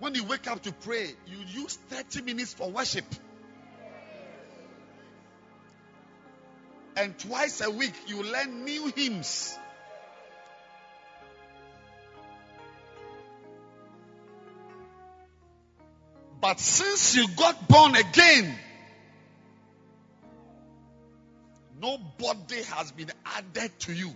When 0.00 0.14
you 0.14 0.24
wake 0.24 0.48
up 0.50 0.62
to 0.62 0.72
pray, 0.72 1.14
you 1.26 1.38
use 1.62 1.78
30 1.88 2.22
minutes 2.22 2.52
for 2.52 2.70
worship. 2.70 3.04
And 6.96 7.18
twice 7.18 7.60
a 7.60 7.70
week, 7.70 7.94
you 8.06 8.22
learn 8.22 8.64
new 8.64 8.92
hymns. 8.94 9.58
But 16.40 16.60
since 16.60 17.16
you 17.16 17.26
got 17.36 17.68
born 17.68 17.96
again, 17.96 18.54
nobody 21.80 22.62
has 22.64 22.92
been 22.92 23.10
added 23.24 23.70
to 23.80 23.92
you 23.94 24.14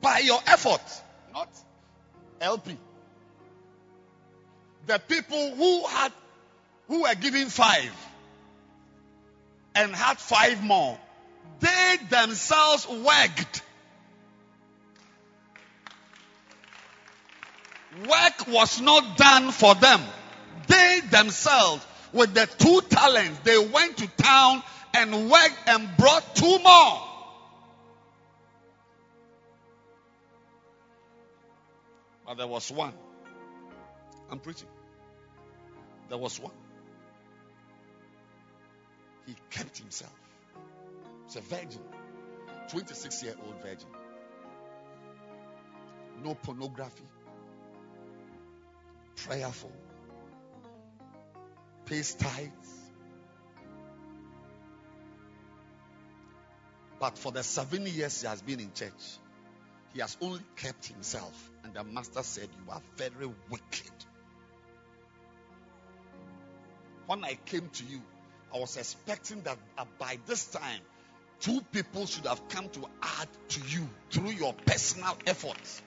by 0.00 0.18
your 0.18 0.40
effort, 0.46 0.82
not 1.32 1.48
LP. 2.40 2.76
The 4.86 4.98
people 4.98 5.54
who 5.54 5.86
had 5.86 6.12
who 6.88 7.02
were 7.02 7.14
given 7.14 7.48
five 7.48 7.92
and 9.74 9.94
had 9.94 10.18
five 10.18 10.62
more, 10.62 10.98
they 11.60 11.96
themselves 12.08 12.88
worked. 12.88 13.62
Work 18.00 18.48
was 18.48 18.80
not 18.80 19.16
done 19.16 19.50
for 19.50 19.74
them. 19.74 20.00
They 20.66 21.00
themselves, 21.10 21.86
with 22.12 22.32
the 22.34 22.46
two 22.58 22.80
talents, 22.88 23.40
they 23.44 23.58
went 23.58 23.98
to 23.98 24.06
town 24.16 24.62
and 24.94 25.30
worked 25.30 25.58
and 25.66 25.88
brought 25.96 26.34
two 26.34 26.58
more. 26.58 27.08
But 32.26 32.38
there 32.38 32.46
was 32.46 32.70
one. 32.70 32.94
I'm 34.30 34.38
preaching. 34.38 34.68
There 36.08 36.16
was 36.18 36.40
one. 36.40 36.54
He 39.26 39.36
kept 39.50 39.76
himself. 39.78 40.21
He's 41.26 41.36
a 41.36 41.40
virgin. 41.40 41.80
26 42.68 43.22
year 43.22 43.34
old 43.44 43.60
virgin. 43.62 43.88
No 46.22 46.34
pornography. 46.34 47.04
Prayerful. 49.16 49.72
Pays 51.86 52.14
tithes. 52.14 52.82
But 57.00 57.18
for 57.18 57.32
the 57.32 57.42
seven 57.42 57.84
years 57.86 58.20
he 58.20 58.28
has 58.28 58.40
been 58.42 58.60
in 58.60 58.72
church, 58.72 59.18
he 59.92 60.00
has 60.00 60.16
only 60.20 60.40
kept 60.56 60.86
himself. 60.86 61.50
And 61.64 61.74
the 61.74 61.82
master 61.82 62.22
said, 62.22 62.48
You 62.64 62.72
are 62.72 62.82
very 62.96 63.28
wicked. 63.50 63.92
When 67.06 67.24
I 67.24 67.36
came 67.44 67.68
to 67.68 67.84
you, 67.84 68.00
I 68.54 68.58
was 68.58 68.76
expecting 68.76 69.42
that 69.42 69.58
by 69.98 70.18
this 70.26 70.46
time, 70.46 70.80
two 71.42 71.60
people 71.72 72.06
should 72.06 72.26
have 72.26 72.48
come 72.48 72.68
to 72.68 72.80
add 73.02 73.28
to 73.48 73.60
you 73.68 73.86
through 74.10 74.30
your 74.30 74.54
personal 74.64 75.16
efforts. 75.26 75.82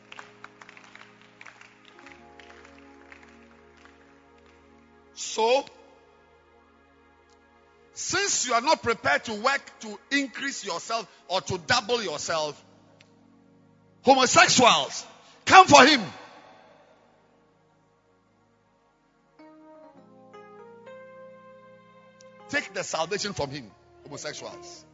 So, 5.13 5.65
since 7.93 8.45
you 8.45 8.53
are 8.53 8.61
not 8.61 8.83
prepared 8.83 9.23
to 9.25 9.33
work 9.33 9.61
to 9.79 9.97
increase 10.11 10.65
yourself 10.65 11.09
or 11.29 11.39
to 11.39 11.57
double 11.57 12.03
yourself, 12.03 12.61
homosexuals, 14.01 15.05
come 15.45 15.67
for 15.67 15.85
him. 15.85 16.01
Take 22.49 22.73
the 22.73 22.83
salvation 22.83 23.31
from 23.31 23.51
him, 23.51 23.71
homosexuals. 24.03 24.85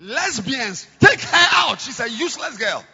Lesbians, 0.00 0.86
take 1.00 1.20
her 1.20 1.46
out. 1.52 1.80
She's 1.80 2.00
a 2.00 2.08
useless 2.08 2.58
girl. 2.58 2.84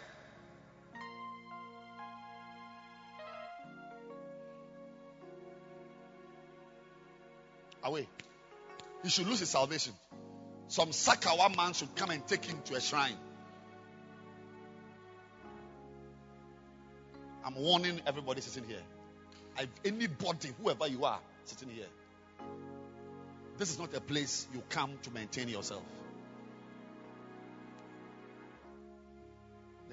Away. 7.83 8.07
He 9.03 9.09
should 9.09 9.27
lose 9.27 9.39
his 9.39 9.49
salvation. 9.49 9.93
Some 10.69 10.89
Sakawa 10.89 11.55
man 11.55 11.73
should 11.73 11.93
come 11.95 12.09
and 12.11 12.25
take 12.25 12.45
him 12.45 12.61
to 12.65 12.75
a 12.75 12.81
shrine. 12.81 13.17
I'm 17.45 17.55
warning 17.55 17.99
everybody 18.07 18.39
sitting 18.39 18.67
here. 18.67 18.81
I've, 19.57 19.69
anybody, 19.83 20.49
whoever 20.61 20.87
you 20.87 21.03
are, 21.03 21.19
sitting 21.43 21.69
here. 21.69 21.85
This 23.57 23.71
is 23.71 23.77
not 23.77 23.93
a 23.93 24.01
place 24.01 24.47
you 24.53 24.63
come 24.69 24.97
to 25.03 25.11
maintain 25.11 25.49
yourself. 25.49 25.83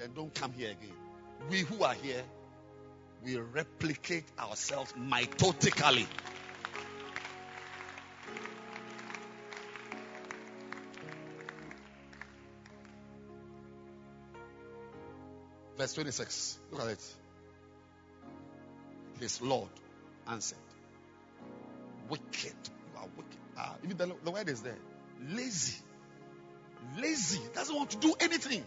Then 0.01 0.09
don't 0.15 0.33
come 0.33 0.51
here 0.53 0.71
again. 0.71 0.95
We 1.49 1.59
who 1.59 1.83
are 1.83 1.93
here, 1.93 2.23
we 3.23 3.37
replicate 3.37 4.25
ourselves 4.39 4.93
mitotically. 4.93 6.07
Verse 15.77 15.93
26. 15.93 16.57
Look 16.71 16.81
at 16.81 16.87
it. 16.87 17.15
His 19.19 19.39
Lord 19.39 19.69
answered, 20.27 20.57
Wicked. 22.09 22.23
You 22.33 22.99
are 22.99 23.07
wicked. 23.15 23.37
Ah, 23.55 23.75
even 23.83 23.97
the, 23.97 24.11
the 24.23 24.31
word 24.31 24.49
is 24.49 24.61
there. 24.61 24.77
Lazy. 25.29 25.77
Lazy. 26.99 27.39
Doesn't 27.53 27.75
want 27.75 27.91
to 27.91 27.97
do 27.97 28.15
anything. 28.19 28.65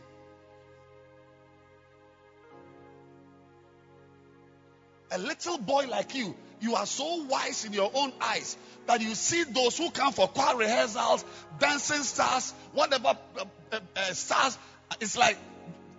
A 5.14 5.18
little 5.18 5.58
boy 5.58 5.86
like 5.88 6.16
you, 6.16 6.34
you 6.60 6.74
are 6.74 6.86
so 6.86 7.22
wise 7.24 7.64
in 7.64 7.72
your 7.72 7.88
own 7.94 8.12
eyes 8.20 8.56
that 8.88 9.00
you 9.00 9.14
see 9.14 9.44
those 9.44 9.78
who 9.78 9.88
come 9.92 10.12
for 10.12 10.26
choir 10.26 10.56
rehearsals, 10.56 11.24
dancing 11.60 12.02
stars, 12.02 12.52
whatever 12.72 13.16
uh, 13.38 13.44
uh, 13.70 13.80
uh, 13.94 14.12
stars. 14.12 14.58
It's 15.00 15.16
like 15.16 15.38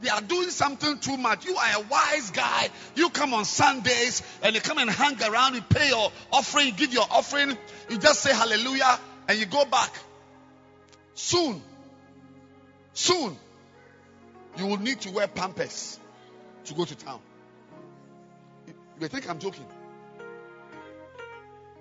they 0.02 0.10
are 0.10 0.20
doing 0.20 0.50
something 0.50 1.00
too 1.00 1.16
much. 1.16 1.46
You 1.46 1.56
are 1.56 1.78
a 1.78 1.80
wise 1.90 2.32
guy. 2.32 2.68
You 2.96 3.10
come 3.10 3.34
on 3.34 3.46
Sundays 3.46 4.22
and 4.44 4.54
you 4.54 4.60
come 4.60 4.80
and 4.80 4.90
hang 4.90 5.22
around. 5.24 5.56
You 5.56 5.62
pay 5.62 5.88
your 5.88 6.12
offering, 6.34 6.68
you 6.68 6.74
give 6.74 6.94
your 6.94 7.08
offering. 7.10 7.58
You 7.90 7.98
just 7.98 8.20
say 8.20 8.34
hallelujah 8.34 9.00
and 9.30 9.40
you 9.40 9.46
go 9.46 9.64
back. 9.64 9.94
Soon, 11.14 11.62
soon, 12.94 13.38
you 14.58 14.68
will 14.68 14.80
need 14.80 15.00
to 15.02 15.12
wear 15.12 15.30
pampers 15.30 16.02
to 16.66 16.74
go 16.74 16.84
to 16.84 16.96
town. 16.96 17.22
You 19.00 19.08
think 19.08 19.30
I'm 19.30 19.40
joking? 19.40 19.66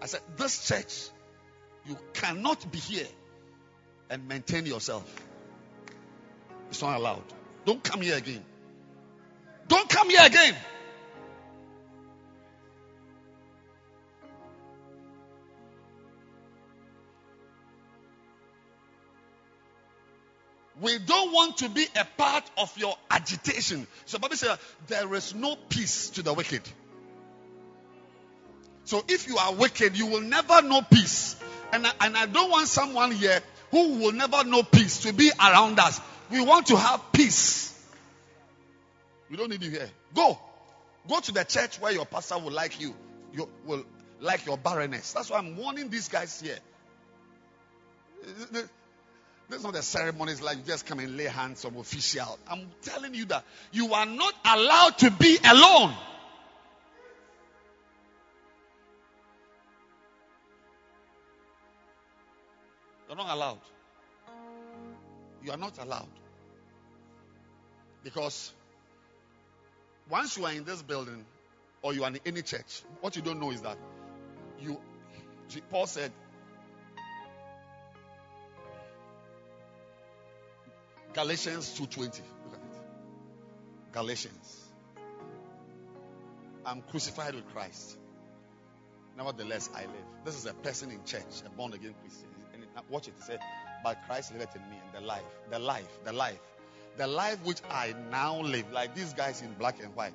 I 0.03 0.07
said, 0.07 0.21
this 0.37 0.69
church, 0.69 1.09
you 1.87 1.97
cannot 2.13 2.71
be 2.71 2.79
here 2.79 3.07
and 4.11 4.29
maintain 4.29 4.67
yourself. 4.67 5.05
It's 6.71 6.83
not 6.83 6.99
allowed. 6.99 7.23
Don't 7.65 7.83
come 7.83 8.01
here 8.01 8.17
again. 8.17 8.45
Don't 9.69 9.89
come 9.89 10.11
here 10.11 10.25
again. 10.25 10.55
We 20.81 20.99
don't 20.99 21.33
want 21.33 21.59
to 21.59 21.69
be 21.69 21.87
a 21.97 22.05
part 22.19 22.51
of 22.59 22.77
your 22.77 22.95
agitation. 23.11 23.87
So 24.05 24.19
Bible 24.19 24.37
says 24.37 24.59
there 24.89 25.15
is 25.15 25.35
no 25.35 25.57
peace 25.69 26.11
to 26.11 26.23
the 26.23 26.35
wicked. 26.35 26.63
So 28.85 29.03
if 29.09 29.27
you 29.27 29.39
are 29.39 29.55
wicked, 29.55 29.97
you 29.97 30.07
will 30.07 30.21
never 30.21 30.63
know 30.63 30.83
peace. 30.83 31.37
And 31.73 31.87
I, 31.87 31.93
and 32.03 32.17
I 32.17 32.27
don't 32.27 32.51
want 32.51 32.69
someone 32.69 33.11
here 33.13 33.41
who 33.71 33.99
will 33.99 34.13
never 34.13 34.45
know 34.45 34.63
peace 34.63 35.03
to 35.03 35.13
be 35.13 35.31
around 35.41 35.79
us. 35.79 36.01
We 36.31 36.41
want 36.43 36.67
to 36.69 36.77
have 36.77 37.13
peace. 37.13 37.73
We 39.31 39.37
don't 39.37 39.51
need 39.51 39.63
you 39.63 39.71
here. 39.71 39.91
Go. 40.15 40.39
Go 41.09 41.21
to 41.21 41.33
the 41.33 41.45
church 41.45 41.81
where 41.81 41.93
your 41.93 42.07
pastor 42.07 42.39
will 42.39 42.53
like 42.53 42.81
you. 42.81 42.95
You 43.33 43.49
will 43.67 43.85
like 44.21 44.47
your 44.47 44.57
barrenness. 44.57 45.13
That's 45.13 45.31
why 45.31 45.39
I'm 45.39 45.57
warning 45.57 45.91
these 45.91 46.09
guys 46.09 46.41
here. 46.41 46.59
This 49.49 49.59
is 49.59 49.65
not 49.65 49.77
a 49.77 49.83
ceremony, 49.83 50.33
it's 50.33 50.43
like 50.43 50.57
you 50.59 50.63
just 50.65 50.87
come 50.87 50.99
and 51.01 51.17
lay 51.17 51.25
hands 51.25 51.65
on 51.65 51.77
official. 51.77 52.39
I'm 52.49 52.71
telling 52.83 53.15
you 53.15 53.27
that 53.27 53.45
you 53.73 53.93
are 53.93 54.07
not 54.07 54.35
allowed 54.45 54.99
to 54.99 55.11
be 55.11 55.37
alone. 55.45 55.95
You're 63.15 63.25
not 63.25 63.37
allowed. 63.37 63.61
You 65.45 65.53
are 65.53 65.57
not 65.57 65.79
allowed. 65.79 66.09
Because 68.03 68.53
once 70.11 70.37
you 70.37 70.45
are 70.47 70.53
in 70.53 70.65
this 70.65 70.83
building 70.83 71.25
or 71.81 71.95
you 71.95 72.03
are 72.03 72.11
in 72.11 72.19
any 72.27 72.43
church, 72.43 72.83
what 73.01 73.15
you 73.15 73.23
don't 73.23 73.39
know 73.39 73.53
is 73.53 73.61
that 73.61 73.79
you 74.59 74.81
Paul 75.71 75.87
said 75.87 76.11
Galatians 81.13 81.79
2:20. 81.79 82.01
Look 82.01 82.11
at 82.11 82.19
it. 82.19 83.93
Galatians. 83.93 84.73
I'm 86.67 86.83
crucified 86.83 87.37
with 87.37 87.47
Christ. 87.53 87.97
Nevertheless, 89.17 89.71
I 89.73 89.83
live. 89.83 90.25
This 90.25 90.35
is 90.35 90.47
a 90.47 90.55
person 90.55 90.91
in 90.91 91.05
church, 91.05 91.43
a 91.47 91.51
born 91.51 91.75
again 91.75 91.95
Christian. 92.01 92.34
And 92.77 92.85
watch 92.89 93.09
it. 93.09 93.15
He 93.17 93.23
said, 93.23 93.41
But 93.83 93.99
Christ 94.07 94.33
liveth 94.33 94.55
in 94.57 94.63
me, 94.71 94.77
and 94.85 95.03
the 95.03 95.07
life, 95.07 95.23
the 95.51 95.59
life, 95.59 95.99
the 96.05 96.13
life, 96.13 96.41
the 96.97 97.07
life 97.07 97.39
which 97.45 97.61
I 97.71 97.95
now 98.11 98.41
live, 98.41 98.73
like 98.73 98.95
these 98.95 99.13
guys 99.13 99.43
in 99.43 99.53
black 99.55 99.83
and 99.83 99.95
white. 99.95 100.13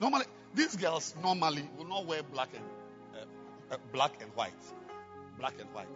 Normally, 0.00 0.24
these 0.54 0.76
girls 0.76 1.14
normally 1.22 1.68
will 1.76 1.86
not 1.86 2.06
wear 2.06 2.22
black 2.22 2.48
and 2.54 2.64
uh, 3.14 3.74
uh, 3.74 3.78
black 3.92 4.12
and 4.22 4.30
white, 4.34 4.52
black 5.38 5.54
and 5.60 5.68
white. 5.74 5.86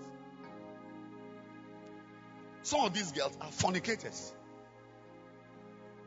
Some 2.62 2.80
of 2.80 2.94
these 2.94 3.12
girls 3.12 3.36
are 3.40 3.50
fornicators, 3.50 4.32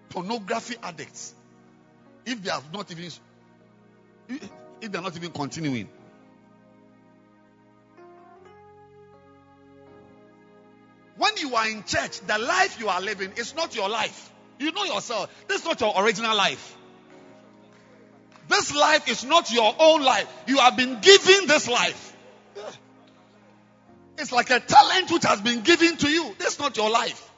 pornography 0.09 0.75
addicts. 0.81 1.33
If 2.25 2.41
they 2.41 2.49
are 2.49 2.61
not 2.73 2.91
even, 2.91 3.11
if 4.29 4.91
they 4.91 4.97
are 4.97 5.01
not 5.01 5.15
even 5.15 5.31
continuing. 5.31 5.89
You 11.55 11.61
are 11.61 11.69
in 11.69 11.83
church, 11.83 12.19
the 12.21 12.37
life 12.37 12.79
you 12.79 12.89
are 12.89 13.01
living 13.01 13.31
is 13.37 13.55
not 13.55 13.75
your 13.75 13.87
life. 13.87 14.31
You 14.59 14.71
know 14.71 14.83
yourself. 14.83 15.33
This 15.47 15.61
is 15.61 15.65
not 15.65 15.79
your 15.79 15.93
original 15.97 16.35
life. 16.35 16.75
This 18.49 18.75
life 18.75 19.07
is 19.07 19.23
not 19.23 19.51
your 19.51 19.73
own 19.79 20.03
life. 20.03 20.27
You 20.47 20.57
have 20.57 20.75
been 20.75 20.99
given 20.99 21.47
this 21.47 21.67
life. 21.67 22.15
It's 24.17 24.31
like 24.31 24.49
a 24.49 24.59
talent 24.59 25.11
which 25.11 25.23
has 25.23 25.41
been 25.41 25.61
given 25.61 25.97
to 25.97 26.09
you. 26.09 26.35
This 26.37 26.53
is 26.53 26.59
not 26.59 26.77
your 26.77 26.89
life. 26.89 27.31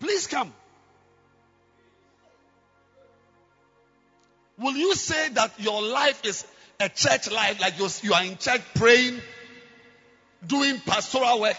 Please 0.00 0.26
come. 0.26 0.52
Will 4.58 4.76
you 4.76 4.94
say 4.94 5.28
that 5.30 5.52
your 5.58 5.82
life 5.82 6.24
is 6.24 6.46
a 6.80 6.88
church 6.88 7.30
life, 7.30 7.60
like 7.60 7.78
you 7.78 8.14
are 8.14 8.24
in 8.24 8.36
church 8.38 8.62
praying, 8.74 9.20
doing 10.46 10.78
pastoral 10.80 11.40
work? 11.40 11.56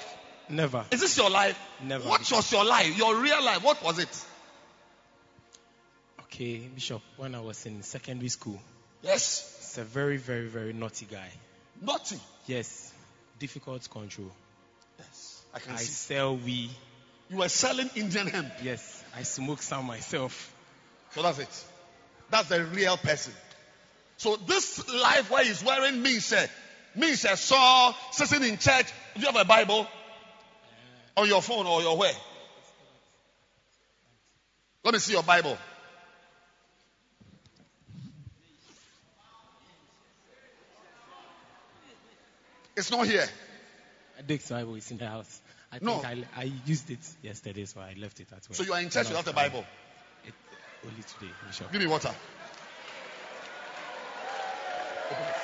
Never. 0.49 0.85
Is 0.91 1.01
this 1.01 1.17
your 1.17 1.29
life? 1.29 1.57
Never. 1.83 2.07
What 2.07 2.29
was 2.31 2.51
your 2.51 2.65
life? 2.65 2.97
Your 2.97 3.15
real 3.15 3.43
life? 3.43 3.63
What 3.63 3.83
was 3.83 3.99
it? 3.99 4.25
Okay, 6.21 6.57
Bishop, 6.73 7.01
when 7.17 7.35
I 7.35 7.41
was 7.41 7.65
in 7.65 7.83
secondary 7.83 8.29
school. 8.29 8.59
Yes. 9.01 9.55
It's 9.59 9.77
a 9.77 9.83
very, 9.83 10.17
very, 10.17 10.47
very 10.47 10.73
naughty 10.73 11.05
guy. 11.09 11.29
Naughty? 11.81 12.19
Yes. 12.47 12.91
Difficult 13.39 13.83
to 13.83 13.89
control. 13.89 14.31
Yes. 14.99 15.43
I 15.53 15.59
can 15.59 15.73
I 15.73 15.77
see. 15.77 15.85
sell 15.85 16.35
weed. 16.37 16.69
You 17.29 17.37
were 17.37 17.49
selling 17.49 17.89
Indian 17.95 18.27
hemp. 18.27 18.51
Yes. 18.61 19.03
I 19.15 19.23
smoke 19.23 19.61
some 19.61 19.85
myself. 19.85 20.53
So 21.11 21.21
that's 21.21 21.39
it. 21.39 21.65
That's 22.29 22.49
the 22.49 22.63
real 22.65 22.97
person. 22.97 23.33
So 24.17 24.35
this 24.35 24.87
life 24.89 25.29
where 25.29 25.43
he's 25.43 25.63
wearing 25.63 26.01
Misha, 26.01 26.47
Misha 26.95 27.35
saw 27.37 27.93
sitting 28.11 28.47
in 28.47 28.57
church. 28.57 28.85
Do 29.15 29.21
you 29.21 29.27
have 29.27 29.35
a 29.35 29.45
Bible? 29.45 29.87
On 31.15 31.27
your 31.27 31.41
phone 31.41 31.67
or 31.67 31.81
your 31.81 31.97
where? 31.97 32.13
Let 34.83 34.93
me 34.93 34.99
see 34.99 35.13
your 35.13 35.23
Bible. 35.23 35.57
It's 42.75 42.89
not 42.91 43.05
here. 43.07 43.27
Dick's 44.25 44.49
Bible 44.49 44.75
is 44.75 44.89
in 44.91 44.97
the 44.97 45.07
house. 45.07 45.41
I 45.71 45.77
No. 45.81 45.99
think 45.99 46.27
I, 46.35 46.41
I 46.41 46.51
used 46.65 46.89
it 46.89 46.99
yesterday, 47.21 47.65
so 47.65 47.79
I 47.81 47.93
left 47.99 48.19
it 48.19 48.27
at 48.31 48.45
home. 48.45 48.53
So 48.55 48.63
you 48.63 48.73
are 48.73 48.81
in 48.81 48.89
church 48.89 49.07
without 49.07 49.25
the 49.25 49.33
Bible. 49.33 49.63
It, 50.25 50.33
only 50.85 51.03
today, 51.03 51.31
Bishop. 51.47 51.71
Give 51.71 51.81
me 51.81 51.87
water. 51.87 52.13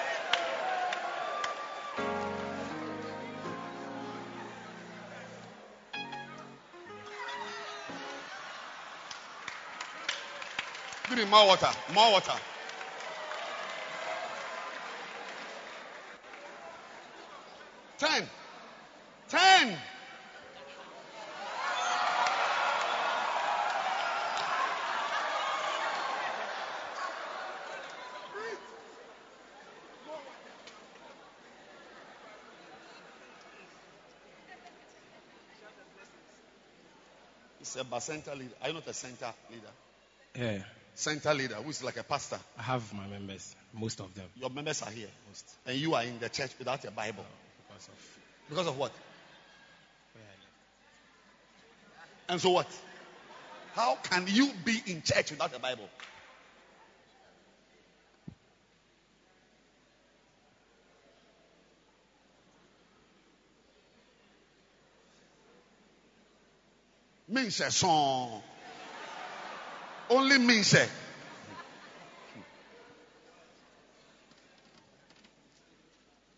more 11.30 11.47
water, 11.47 11.69
more 11.93 12.11
water. 12.11 12.34
Ten. 17.99 18.27
Ten. 19.30 19.77
He's 37.59 37.75
a 37.75 38.01
center 38.01 38.34
leader. 38.36 38.53
Are 38.61 38.69
you 38.69 38.73
not 38.73 38.88
a 38.88 38.93
center 38.93 39.32
leader? 39.51 39.67
Yeah. 40.36 40.63
Center 41.00 41.34
leader, 41.34 41.56
who 41.56 41.70
is 41.70 41.82
like 41.82 41.95
a 41.95 42.04
pastor. 42.04 42.38
I 42.58 42.64
have 42.64 42.93
my 42.93 43.08
members, 43.08 43.56
most 43.74 44.02
of 44.02 44.14
them. 44.16 44.26
Your 44.36 44.50
members 44.50 44.82
are 44.82 44.91
here. 44.91 45.08
Most 45.30 45.45
And 45.66 45.78
you 45.78 45.95
are 45.95 46.04
in 46.04 46.20
the 46.20 46.28
church 46.28 46.52
without 46.60 46.84
a 46.84 46.91
Bible. 46.91 47.24
Oh, 47.26 47.70
because 47.70 47.88
of 47.88 47.93
Because 48.50 48.68
of 48.68 48.78
what? 48.78 48.91
where 50.12 50.26
I 50.26 50.28
live. 50.28 50.50
And 52.28 52.41
so 52.41 52.50
what? 52.50 52.68
How 53.76 53.95
can 53.95 54.26
you 54.28 54.52
be 54.66 54.78
in 54.88 55.02
church 55.02 55.32
without 55.32 55.56
a 55.56 55.60
Bible? 55.60 55.88
Means 67.30 67.62
a 67.62 67.72
song. 67.72 68.41
Only. 70.10 70.38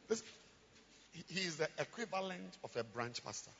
This- 0.09 0.23
he- 1.13 1.23
He 1.29 1.39
is 1.41 1.57
the 1.57 1.69
equivalent 1.77 2.57
of 2.63 2.75
a 2.75 2.83
branch 2.83 3.23
pastor. 3.23 3.51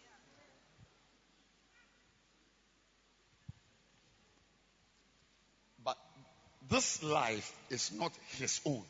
But 5.83 5.97
this 6.69 7.01
life 7.01 7.51
is 7.69 7.91
not 7.93 8.11
his 8.37 8.59
own. 8.65 8.85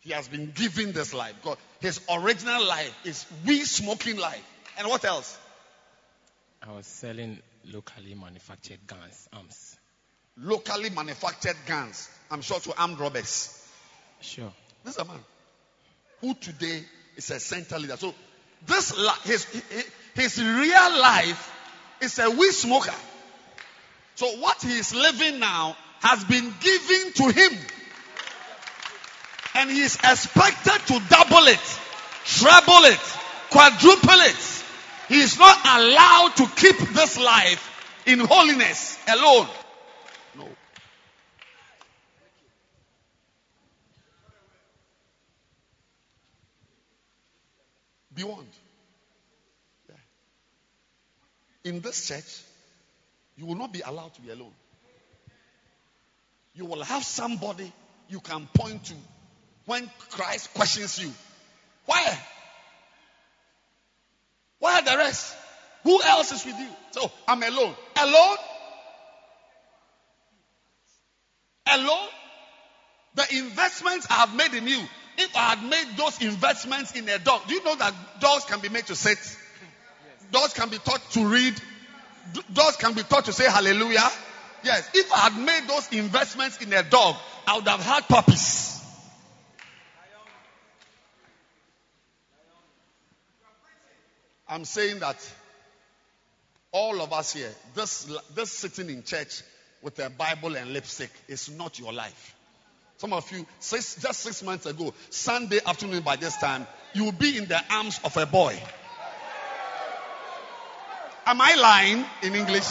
He 0.00 0.12
has 0.12 0.28
been 0.28 0.52
given 0.52 0.92
this 0.92 1.12
life. 1.12 1.34
God, 1.42 1.58
his 1.80 2.00
original 2.08 2.64
life 2.64 2.94
is 3.04 3.26
we 3.44 3.64
smoking 3.64 4.16
life. 4.16 4.44
And 4.78 4.88
what 4.88 5.04
else? 5.04 5.36
I 6.62 6.72
was 6.72 6.86
selling 6.86 7.42
locally 7.72 8.14
manufactured 8.14 8.78
guns, 8.86 9.28
arms. 9.32 9.76
Locally 10.36 10.90
manufactured 10.90 11.56
guns. 11.66 12.08
I'm 12.30 12.42
sure 12.42 12.60
to 12.60 12.80
armed 12.80 12.98
robbers. 12.98 13.56
Sure. 14.20 14.52
This 14.84 14.94
is 14.94 15.00
a 15.00 15.04
man 15.04 15.18
who 16.20 16.34
today 16.34 16.82
is 17.16 17.30
a 17.30 17.40
center 17.40 17.78
leader. 17.78 17.96
So 17.96 18.14
this 18.66 18.94
his 19.24 19.46
his 20.14 20.42
real 20.42 21.00
life 21.00 21.52
is 22.00 22.18
a 22.18 22.30
weed 22.30 22.52
smoker. 22.52 22.94
So 24.14 24.26
what 24.38 24.62
he 24.62 24.78
is 24.78 24.94
living 24.94 25.40
now 25.40 25.76
has 26.00 26.24
been 26.24 26.52
given 26.60 27.12
to 27.14 27.32
him. 27.32 27.58
And 29.54 29.70
he 29.70 29.80
is 29.80 29.96
expected 29.96 30.86
to 30.86 31.02
double 31.08 31.46
it, 31.46 31.80
treble 32.24 32.84
it, 32.84 33.00
quadruple 33.50 34.20
it. 34.20 34.60
He 35.10 35.20
is 35.20 35.36
not 35.40 35.58
allowed 35.66 36.36
to 36.36 36.46
keep 36.54 36.78
this 36.78 37.18
life 37.18 38.00
in 38.06 38.20
holiness 38.20 38.96
alone. 39.08 39.48
No. 40.38 40.48
Be 48.14 48.22
warned. 48.22 48.46
Yeah. 49.88 49.96
In 51.64 51.80
this 51.80 52.06
church, 52.06 52.42
you 53.36 53.46
will 53.46 53.56
not 53.56 53.72
be 53.72 53.80
allowed 53.80 54.14
to 54.14 54.20
be 54.20 54.30
alone. 54.30 54.54
You 56.54 56.66
will 56.66 56.84
have 56.84 57.02
somebody 57.02 57.72
you 58.08 58.20
can 58.20 58.46
point 58.54 58.84
to 58.84 58.94
when 59.66 59.90
Christ 60.10 60.54
questions 60.54 61.02
you. 61.02 61.12
Why? 61.86 62.16
The 64.84 64.96
rest? 64.96 65.36
Who 65.84 66.02
else 66.02 66.32
is 66.32 66.44
with 66.44 66.58
you? 66.58 66.68
So 66.90 67.10
I'm 67.26 67.42
alone. 67.42 67.74
Alone? 68.00 68.36
Alone? 71.66 72.08
The 73.14 73.36
investments 73.38 74.06
I 74.10 74.14
have 74.14 74.34
made 74.34 74.54
in 74.54 74.66
you. 74.66 74.80
If 75.18 75.36
I 75.36 75.54
had 75.54 75.64
made 75.64 75.96
those 75.96 76.20
investments 76.22 76.96
in 76.96 77.08
a 77.08 77.18
dog, 77.18 77.42
do 77.46 77.54
you 77.54 77.64
know 77.64 77.74
that 77.76 77.94
dogs 78.20 78.44
can 78.44 78.60
be 78.60 78.68
made 78.68 78.86
to 78.86 78.96
sit? 78.96 79.18
Dogs 80.32 80.54
can 80.54 80.68
be 80.68 80.78
taught 80.78 81.02
to 81.12 81.26
read. 81.26 81.54
Dogs 82.52 82.76
can 82.76 82.94
be 82.94 83.02
taught 83.02 83.24
to 83.26 83.32
say 83.32 83.44
hallelujah. 83.50 84.08
Yes. 84.62 84.88
If 84.94 85.12
I 85.12 85.30
had 85.30 85.38
made 85.38 85.68
those 85.68 85.92
investments 85.92 86.58
in 86.62 86.72
a 86.72 86.82
dog, 86.82 87.16
I 87.46 87.56
would 87.56 87.66
have 87.66 87.80
had 87.80 88.08
puppies. 88.08 88.69
I'm 94.50 94.64
saying 94.64 94.98
that 94.98 95.16
all 96.72 97.00
of 97.00 97.12
us 97.12 97.32
here, 97.32 97.50
this, 97.76 98.12
this 98.34 98.50
sitting 98.50 98.90
in 98.90 99.04
church 99.04 99.42
with 99.80 99.96
a 100.00 100.10
Bible 100.10 100.56
and 100.56 100.72
lipstick 100.72 101.10
is 101.28 101.48
not 101.56 101.78
your 101.78 101.92
life. 101.92 102.34
Some 102.96 103.12
of 103.12 103.30
you, 103.30 103.46
six, 103.60 103.94
just 104.02 104.20
six 104.20 104.42
months 104.42 104.66
ago, 104.66 104.92
Sunday 105.08 105.60
afternoon 105.64 106.02
by 106.02 106.16
this 106.16 106.36
time, 106.36 106.66
you 106.94 107.04
will 107.04 107.12
be 107.12 107.38
in 107.38 107.46
the 107.46 107.60
arms 107.72 108.00
of 108.02 108.16
a 108.16 108.26
boy. 108.26 108.60
Am 111.26 111.40
I 111.40 111.54
lying 111.54 112.04
in 112.22 112.34
English? 112.34 112.66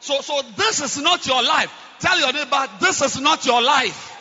So, 0.00 0.20
so 0.22 0.42
this 0.56 0.82
is 0.82 1.00
not 1.00 1.24
your 1.24 1.42
life. 1.42 1.72
Tell 2.00 2.18
your 2.18 2.32
neighbor, 2.32 2.66
this 2.80 3.00
is 3.00 3.20
not 3.20 3.46
your 3.46 3.62
life. 3.62 4.19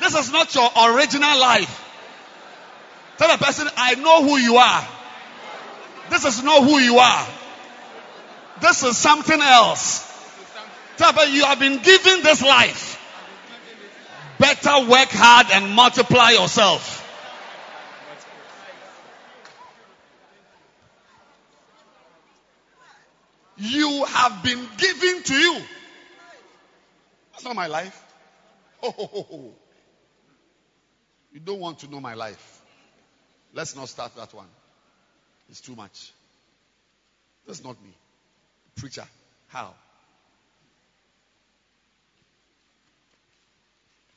This 0.00 0.14
is 0.14 0.32
not 0.32 0.54
your 0.54 0.68
original 0.76 1.38
life. 1.38 1.80
Tell 3.16 3.36
the 3.36 3.42
person, 3.42 3.68
I 3.76 3.94
know 3.94 4.24
who 4.24 4.36
you 4.36 4.56
are. 4.56 4.88
This 6.10 6.24
is 6.24 6.42
not 6.42 6.64
who 6.64 6.78
you 6.78 6.98
are. 6.98 7.26
This 8.60 8.82
is 8.82 8.96
something 8.96 9.40
else. 9.40 10.10
Tell 10.96 11.12
the 11.12 11.18
person, 11.18 11.34
you 11.34 11.44
have 11.44 11.58
been 11.58 11.78
given 11.78 12.22
this 12.22 12.42
life. 12.42 13.00
Better 14.38 14.90
work 14.90 15.08
hard 15.10 15.46
and 15.52 15.70
multiply 15.74 16.30
yourself. 16.30 17.02
You 23.56 24.04
have 24.04 24.42
been 24.42 24.68
given 24.76 25.22
to 25.22 25.34
you. 25.34 25.62
That's 27.32 27.44
not 27.44 27.54
my 27.54 27.68
life. 27.68 28.00
Oh. 28.82 29.54
You 31.34 31.40
don't 31.40 31.58
want 31.58 31.80
to 31.80 31.90
know 31.90 32.00
my 32.00 32.14
life. 32.14 32.62
Let's 33.52 33.74
not 33.74 33.88
start 33.88 34.14
that 34.16 34.32
one. 34.32 34.46
It's 35.50 35.60
too 35.60 35.74
much. 35.74 36.12
That's 37.46 37.62
not 37.62 37.76
me. 37.82 37.90
Preacher. 38.76 39.04
How? 39.48 39.74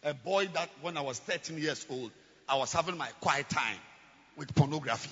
A 0.03 0.13
boy 0.13 0.47
that 0.53 0.69
when 0.81 0.95
I 0.95 1.01
was 1.01 1.17
13 1.19 1.57
years 1.57 1.85
old, 1.89 2.11
I 2.47 2.55
was 2.55 2.71
having 2.71 2.97
my 2.97 3.09
quiet 3.19 3.49
time 3.49 3.77
with 4.37 4.53
pornography. 4.53 5.09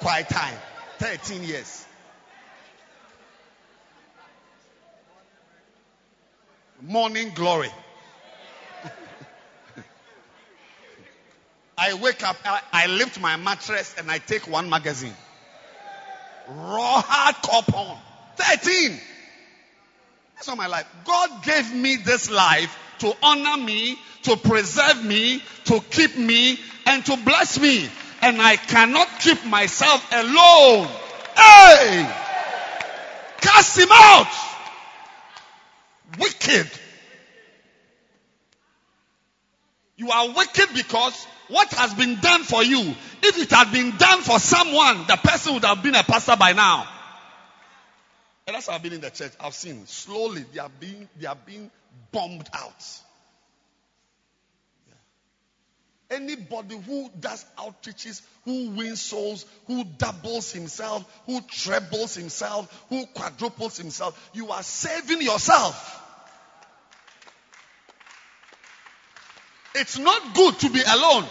Quiet 0.00 0.28
time. 0.28 0.58
13 0.98 1.44
years. 1.44 1.86
Morning 6.82 7.30
glory. 7.34 7.70
I 11.78 11.94
wake 11.94 12.22
up, 12.24 12.36
I, 12.44 12.60
I 12.72 12.86
lift 12.88 13.20
my 13.20 13.36
mattress 13.36 13.94
and 13.96 14.10
I 14.10 14.18
take 14.18 14.48
one 14.48 14.68
magazine. 14.68 15.14
Raw 16.48 17.02
hardcore 17.02 17.66
porn. 17.68 17.98
13. 18.36 18.98
That's 20.34 20.48
not 20.48 20.56
my 20.56 20.66
life. 20.66 20.86
God 21.04 21.44
gave 21.44 21.72
me 21.72 21.96
this 21.96 22.30
life 22.30 22.76
to 22.98 23.14
honor 23.22 23.62
me, 23.62 23.96
to 24.22 24.36
preserve 24.36 25.04
me, 25.04 25.42
to 25.66 25.80
keep 25.90 26.16
me, 26.16 26.58
and 26.86 27.04
to 27.06 27.16
bless 27.16 27.60
me. 27.60 27.88
And 28.22 28.42
I 28.42 28.56
cannot 28.56 29.08
keep 29.20 29.44
myself 29.46 30.04
alone. 30.12 30.88
Hey! 31.36 32.14
Cast 33.40 33.78
him 33.78 33.88
out! 33.92 34.26
Wicked. 36.18 36.68
You 39.96 40.10
are 40.10 40.32
wicked 40.32 40.68
because 40.74 41.26
what 41.48 41.68
has 41.74 41.94
been 41.94 42.16
done 42.20 42.42
for 42.42 42.62
you, 42.62 42.94
if 43.22 43.38
it 43.38 43.50
had 43.50 43.72
been 43.72 43.96
done 43.96 44.20
for 44.20 44.38
someone, 44.38 45.06
the 45.06 45.16
person 45.16 45.54
would 45.54 45.64
have 45.64 45.82
been 45.82 45.94
a 45.94 46.02
pastor 46.02 46.36
by 46.36 46.52
now. 46.52 46.86
And 48.46 48.54
that's 48.54 48.66
how 48.66 48.74
I've 48.74 48.82
been 48.82 48.94
in 48.94 49.00
the 49.00 49.10
church. 49.10 49.32
I've 49.40 49.54
seen 49.54 49.86
slowly 49.86 50.44
they 50.52 50.60
are 50.60 50.70
being 50.80 51.08
they 51.20 51.26
are 51.26 51.36
being 51.36 51.70
bombed 52.12 52.48
out. 52.54 52.84
Anybody 56.10 56.78
who 56.78 57.10
does 57.20 57.44
outreaches, 57.58 58.22
who 58.46 58.70
wins 58.70 59.02
souls, 59.02 59.44
who 59.66 59.84
doubles 59.84 60.50
himself, 60.50 61.04
who 61.26 61.42
trebles 61.42 62.14
himself, 62.14 62.86
who 62.88 63.04
quadruples 63.06 63.76
himself, 63.76 64.30
you 64.32 64.50
are 64.50 64.62
saving 64.62 65.20
yourself. 65.20 66.02
It's 69.80 69.98
not 69.98 70.34
good 70.34 70.58
to 70.60 70.70
be 70.70 70.80
alone. 70.80 71.24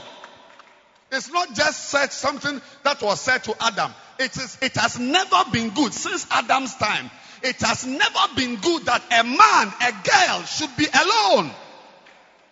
It's 1.12 1.32
not 1.32 1.54
just 1.54 1.90
said 1.90 2.12
something 2.12 2.62
that 2.84 3.02
was 3.02 3.22
said 3.22 3.44
to 3.46 3.56
Adam. 3.62 3.94
It 4.20 4.36
is, 4.36 4.58
it 4.62 4.76
has 4.76 5.00
never 5.00 5.44
been 5.52 5.70
good 5.70 5.94
since 5.94 6.28
Adam's 6.32 6.76
time. 6.76 7.10
It 7.44 7.62
has 7.62 7.86
never 7.86 8.36
been 8.36 8.56
good 8.56 8.86
that 8.86 9.04
a 9.12 9.24
man, 9.24 9.74
a 9.82 9.92
girl 10.10 10.44
should 10.44 10.76
be 10.76 10.86
alone. 10.86 11.52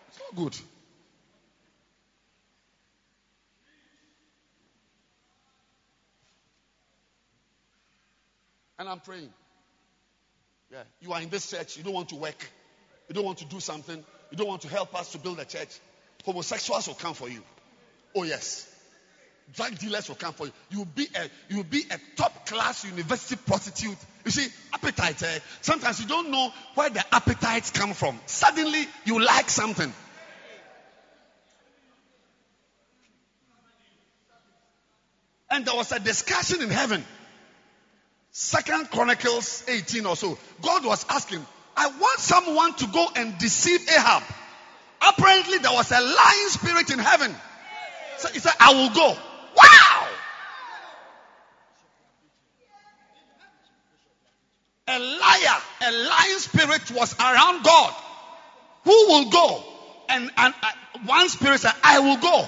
It's 0.10 0.20
not 0.20 0.36
good. 0.36 0.58
And 8.78 8.90
I'm 8.90 9.00
praying. 9.00 9.30
Yeah. 10.72 10.84
You 11.00 11.14
are 11.14 11.22
in 11.22 11.30
this 11.30 11.50
church, 11.50 11.78
you 11.78 11.84
don't 11.84 11.94
want 11.94 12.10
to 12.10 12.16
work, 12.16 12.50
you 13.08 13.16
don't 13.16 13.24
want 13.26 13.38
to 13.38 13.46
do 13.46 13.60
something, 13.60 14.04
you 14.30 14.38
don't 14.38 14.48
want 14.48 14.62
to 14.64 14.68
help 14.68 14.94
us 14.94 15.12
to 15.14 15.18
build 15.18 15.40
a 15.40 15.46
church. 15.46 15.80
Homosexuals 16.26 16.88
will 16.88 16.96
come 16.96 17.14
for 17.14 17.30
you. 17.30 17.42
Oh, 18.16 18.24
yes. 18.24 18.72
Drug 19.54 19.78
dealers 19.78 20.10
will 20.10 20.16
come 20.16 20.34
for 20.34 20.48
you. 20.48 20.54
You'll 20.72 20.86
be 20.86 21.08
a 21.16 21.30
you'll 21.50 21.64
be 21.64 21.84
a 21.92 22.00
top 22.16 22.48
class 22.48 22.84
university 22.84 23.40
prostitute. 23.46 23.98
You 24.24 24.32
see, 24.32 24.48
appetite. 24.74 25.22
Eh? 25.22 25.40
Sometimes 25.62 26.00
you 26.02 26.08
don't 26.08 26.32
know 26.32 26.52
where 26.74 26.90
the 26.90 27.04
appetites 27.14 27.70
come 27.70 27.94
from. 27.94 28.20
Suddenly 28.26 28.88
you 29.06 29.24
like 29.24 29.50
something. 29.50 29.94
And 35.52 35.64
there 35.64 35.76
was 35.76 35.92
a 35.92 36.00
discussion 36.00 36.64
in 36.64 36.70
heaven. 36.70 37.06
Second 38.32 38.90
Chronicles 38.90 39.64
18 39.68 40.06
or 40.08 40.16
so. 40.16 40.38
God 40.62 40.84
was 40.86 41.06
asking, 41.08 41.46
I 41.78 41.88
want 41.88 42.20
someone 42.20 42.74
to 42.74 42.88
go 42.88 43.08
and 43.16 43.38
deceive 43.38 43.80
Ahab. 43.90 44.24
Apparently 45.08 45.58
there 45.60 45.72
was 45.72 45.92
a 45.92 46.02
lying 46.02 46.50
spirit 46.50 46.92
in 46.92 47.00
heaven. 47.00 47.36
So 48.18 48.30
he 48.30 48.40
said, 48.40 48.54
I 48.60 48.74
will 48.74 48.90
go. 48.94 49.18
Wow! 49.56 50.08
A 54.88 55.00
liar, 55.00 55.62
a 55.82 55.92
lying 55.92 56.40
spirit 56.40 56.92
was 56.92 57.16
around 57.20 57.64
God. 57.64 57.94
Who 58.84 59.08
will 59.08 59.30
go? 59.30 59.64
And, 60.10 60.32
and 60.38 60.54
uh, 60.62 60.72
one 61.06 61.28
spirit 61.30 61.60
said, 61.60 61.74
I 61.84 62.00
will 62.00 62.18
go. 62.18 62.48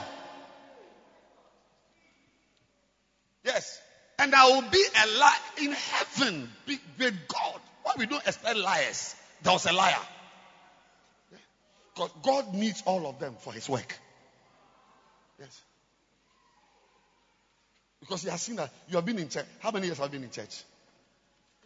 Yes. 3.44 3.82
And 4.20 4.34
I 4.36 4.46
will 4.46 4.70
be 4.70 4.84
a 5.04 5.20
liar 5.20 5.32
in 5.62 5.72
heaven 5.72 6.50
with 6.68 7.28
God. 7.28 7.60
Why 7.84 7.94
we 7.98 8.06
don't 8.06 8.26
expect 8.26 8.58
liars? 8.58 9.16
There 9.42 9.54
was 9.54 9.66
a 9.66 9.74
liar. 9.74 9.96
Because 11.98 12.12
God 12.22 12.54
needs 12.54 12.84
all 12.86 13.08
of 13.08 13.18
them 13.20 13.36
for 13.40 13.52
his 13.52 13.68
work. 13.68 13.98
Yes. 15.40 15.62
Because 18.00 18.22
he 18.22 18.30
has 18.30 18.40
seen 18.40 18.58
that 18.58 18.70
you 18.88 18.98
have 18.98 19.06
been 19.06 19.18
in 19.18 19.30
church. 19.30 19.46
How 19.60 19.72
many 19.72 19.88
years 19.88 19.98
have 19.98 20.14
you 20.14 20.20
been 20.20 20.26
in 20.26 20.30
church? 20.30 20.64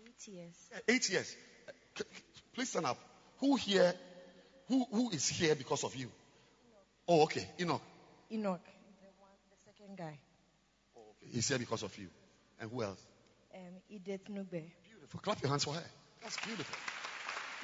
Eight 0.06 0.34
years. 0.34 0.54
Eight 0.88 1.10
years. 1.10 1.36
Please 2.54 2.70
stand 2.70 2.86
up. 2.86 2.98
Who 3.40 3.58
here? 3.58 3.94
Who 4.70 4.86
who 4.90 5.10
is 5.10 5.28
here 5.28 5.54
because 5.54 5.84
of 5.84 5.94
you? 5.98 6.10
Oh, 7.10 7.24
okay. 7.24 7.46
Enoch. 7.60 7.82
Enoch, 8.32 8.62
the 8.64 9.10
one, 9.20 9.32
the 9.50 9.58
second 9.66 9.98
guy. 9.98 10.18
He's 11.30 11.50
here 11.50 11.60
because 11.60 11.84
of 11.84 11.98
you. 11.98 12.08
And 12.62 12.72
who 12.72 12.84
else? 12.84 13.06
Um, 13.54 13.60
Edith 13.90 14.30
Nube. 14.30 14.50
Beautiful. 14.50 15.20
Clap 15.20 15.42
your 15.42 15.50
hands 15.50 15.66
for 15.66 15.74
her. 15.74 15.84
That's 16.22 16.38
beautiful. 16.46 16.78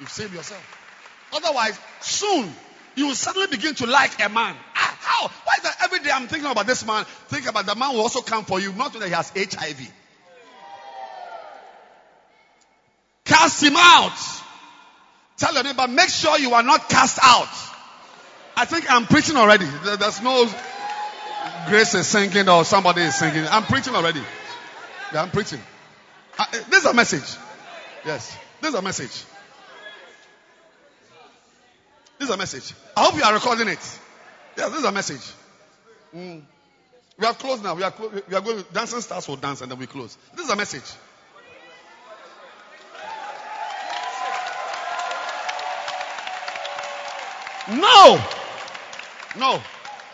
You've 0.00 0.10
saved 0.10 0.34
yourself. 0.34 0.87
Otherwise, 1.32 1.78
soon 2.00 2.52
you 2.94 3.06
will 3.06 3.14
suddenly 3.14 3.48
begin 3.48 3.74
to 3.76 3.86
like 3.86 4.22
a 4.24 4.28
man. 4.28 4.56
Ah, 4.74 4.98
how? 5.00 5.28
Why 5.28 5.54
is 5.56 5.62
that 5.62 5.76
every 5.84 6.00
day 6.00 6.10
I'm 6.12 6.26
thinking 6.26 6.50
about 6.50 6.66
this 6.66 6.84
man? 6.84 7.04
Think 7.28 7.48
about 7.48 7.66
the 7.66 7.74
man 7.74 7.94
will 7.94 8.00
also 8.00 8.20
come 8.20 8.44
for 8.44 8.60
you, 8.60 8.72
not 8.72 8.92
that 8.94 9.02
he 9.02 9.10
has 9.10 9.30
HIV. 9.30 9.92
Cast 13.24 13.62
him 13.62 13.74
out. 13.76 14.18
Tell 15.36 15.54
your 15.54 15.62
neighbor, 15.62 15.86
make 15.86 16.08
sure 16.08 16.38
you 16.38 16.54
are 16.54 16.62
not 16.62 16.88
cast 16.88 17.18
out. 17.22 17.48
I 18.56 18.64
think 18.64 18.90
I'm 18.90 19.06
preaching 19.06 19.36
already. 19.36 19.66
There's 19.84 20.20
no 20.20 20.50
grace 21.68 21.94
is 21.94 22.08
singing 22.08 22.48
or 22.48 22.64
somebody 22.64 23.02
is 23.02 23.14
singing. 23.14 23.44
I'm 23.48 23.62
preaching 23.62 23.94
already. 23.94 24.22
Yeah, 25.12 25.22
I'm 25.22 25.30
preaching. 25.30 25.60
Uh, 26.38 26.46
this 26.68 26.80
is 26.80 26.86
a 26.86 26.94
message. 26.94 27.36
Yes, 28.04 28.36
this 28.60 28.70
is 28.70 28.74
a 28.74 28.82
message. 28.82 29.24
This 32.18 32.28
is 32.28 32.34
a 32.34 32.38
message. 32.38 32.74
I 32.96 33.04
hope 33.04 33.14
you 33.14 33.22
are 33.22 33.34
recording 33.34 33.68
it. 33.68 33.98
Yes, 34.56 34.70
this 34.70 34.78
is 34.80 34.84
a 34.84 34.92
message. 34.92 35.32
Mm. 36.14 36.42
We 37.18 37.26
are 37.26 37.34
closed 37.34 37.62
now. 37.62 37.74
We 37.74 37.82
are, 37.82 37.90
clo- 37.90 38.10
we 38.28 38.34
are 38.34 38.40
going. 38.40 38.64
Dancing 38.72 39.00
stars 39.00 39.28
will 39.28 39.36
dance 39.36 39.60
and 39.60 39.70
then 39.70 39.78
we 39.78 39.86
close. 39.86 40.16
This 40.34 40.46
is 40.46 40.50
a 40.50 40.56
message. 40.56 40.82
No, 47.70 48.18
no, 49.38 49.62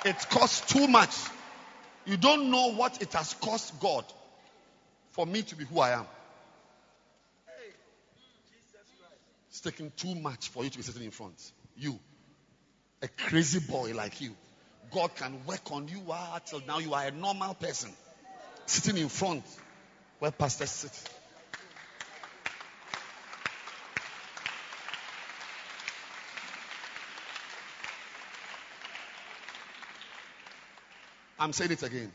it 0.05 0.17
costs 0.29 0.73
too 0.73 0.89
much. 0.89 1.15
You 2.05 2.17
don't 2.17 2.51
know 2.51 2.73
what 2.73 3.01
it 3.01 3.13
has 3.13 3.35
cost 3.35 3.79
God 3.79 4.05
for 5.13 5.25
me 5.25 5.43
to 5.43 5.55
be 5.55 5.65
who 5.65 5.79
I 5.79 5.93
am. 5.93 6.07
It's 9.51 9.61
taking 9.61 9.93
too 9.97 10.17
much 10.17 10.49
for 10.49 10.65
you 10.65 10.71
to 10.71 10.77
be 10.77 10.83
sitting 10.83 11.05
in 11.05 11.13
front. 11.13 11.41
You, 11.77 11.99
a 13.03 13.09
crazy 13.09 13.61
boy 13.61 13.93
like 13.95 14.21
you, 14.21 14.35
God 14.93 15.15
can 15.17 15.45
work 15.47 15.73
on 15.73 15.89
you 15.89 16.01
ah, 16.11 16.39
till 16.45 16.63
now 16.67 16.79
you 16.79 16.95
are 16.95 17.07
a 17.07 17.11
normal 17.11 17.55
person 17.55 17.91
sitting 18.67 19.01
in 19.01 19.09
front 19.09 19.43
where 20.19 20.31
pastors 20.31 20.71
sit. 20.71 21.11
I'm 31.39 31.53
saying 31.53 31.73
it 31.73 31.83
again. 31.83 32.13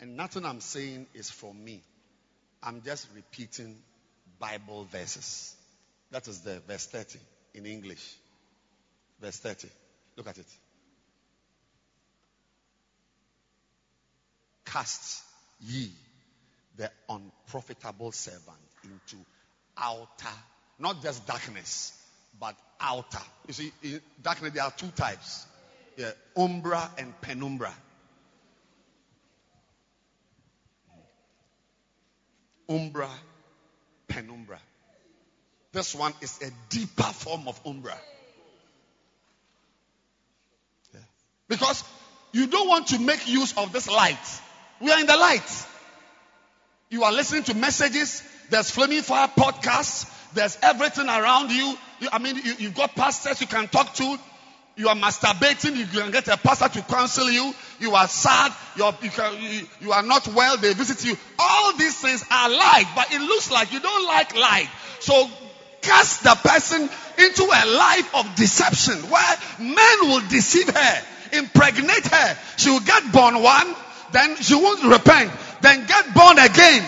And 0.00 0.16
nothing 0.16 0.44
I'm 0.44 0.60
saying 0.60 1.06
is 1.14 1.30
from 1.30 1.62
me. 1.62 1.82
I'm 2.62 2.82
just 2.82 3.06
repeating 3.14 3.76
Bible 4.38 4.84
verses. 4.90 5.54
That 6.10 6.26
is 6.26 6.40
the 6.40 6.60
verse 6.66 6.86
30 6.86 7.18
in 7.58 7.66
English. 7.66 8.16
Verse 9.20 9.36
30. 9.38 9.68
Look 10.16 10.28
at 10.28 10.38
it. 10.38 10.46
Cast 14.64 15.22
ye 15.60 15.90
the 16.76 16.90
unprofitable 17.08 18.12
servant 18.12 18.58
into 18.84 19.16
outer, 19.76 20.36
not 20.78 21.02
just 21.02 21.26
darkness, 21.26 21.92
but 22.38 22.54
outer. 22.80 23.22
You 23.46 23.54
see, 23.54 23.72
in 23.82 24.00
darkness 24.22 24.52
there 24.52 24.62
are 24.62 24.70
two 24.70 24.88
types. 24.88 25.46
Yeah, 25.96 26.10
umbra 26.36 26.90
and 26.98 27.20
penumbra. 27.20 27.72
Umbra, 32.68 33.08
penumbra. 34.06 34.60
This 35.78 35.94
one 35.94 36.12
is 36.20 36.40
a 36.42 36.50
deeper 36.70 37.04
form 37.04 37.46
of 37.46 37.60
umbra. 37.64 37.96
Yeah. 40.92 41.00
Because 41.46 41.84
you 42.32 42.48
don't 42.48 42.66
want 42.66 42.88
to 42.88 42.98
make 42.98 43.28
use 43.28 43.56
of 43.56 43.72
this 43.72 43.88
light. 43.88 44.18
We 44.80 44.90
are 44.90 44.98
in 44.98 45.06
the 45.06 45.16
light. 45.16 45.66
You 46.90 47.04
are 47.04 47.12
listening 47.12 47.44
to 47.44 47.54
messages. 47.54 48.24
There's 48.50 48.72
Flaming 48.72 49.02
Fire 49.02 49.28
podcasts. 49.28 50.12
There's 50.34 50.58
everything 50.62 51.06
around 51.06 51.52
you. 51.52 51.76
you 52.00 52.08
I 52.10 52.18
mean, 52.18 52.34
you, 52.34 52.54
you've 52.58 52.74
got 52.74 52.96
pastors 52.96 53.40
you 53.40 53.46
can 53.46 53.68
talk 53.68 53.94
to. 53.94 54.18
You 54.74 54.88
are 54.88 54.96
masturbating. 54.96 55.76
You 55.76 55.86
can 55.86 56.10
get 56.10 56.26
a 56.26 56.36
pastor 56.38 56.70
to 56.70 56.82
counsel 56.88 57.30
you. 57.30 57.54
You 57.78 57.94
are 57.94 58.08
sad. 58.08 58.52
You're, 58.74 58.96
you, 59.00 59.10
can, 59.10 59.40
you, 59.40 59.60
you 59.80 59.92
are 59.92 60.02
not 60.02 60.26
well. 60.26 60.56
They 60.56 60.74
visit 60.74 61.04
you. 61.04 61.16
All 61.38 61.76
these 61.76 62.00
things 62.00 62.24
are 62.32 62.50
light, 62.50 62.86
but 62.96 63.12
it 63.12 63.20
looks 63.20 63.52
like 63.52 63.72
you 63.72 63.78
don't 63.78 64.06
like 64.08 64.34
light. 64.34 64.68
So 64.98 65.30
cast 65.80 66.22
the 66.22 66.34
person 66.34 66.88
into 67.18 67.42
a 67.42 67.64
life 67.66 68.14
of 68.14 68.34
deception 68.34 68.96
where 69.10 69.36
men 69.58 69.98
will 70.02 70.26
deceive 70.28 70.68
her, 70.68 71.02
impregnate 71.32 72.06
her. 72.06 72.38
She 72.56 72.70
will 72.70 72.80
get 72.80 73.12
born 73.12 73.42
one, 73.42 73.74
then 74.12 74.36
she 74.36 74.54
won't 74.54 74.84
repent, 74.84 75.32
then 75.60 75.86
get 75.86 76.14
born 76.14 76.38
again. 76.38 76.84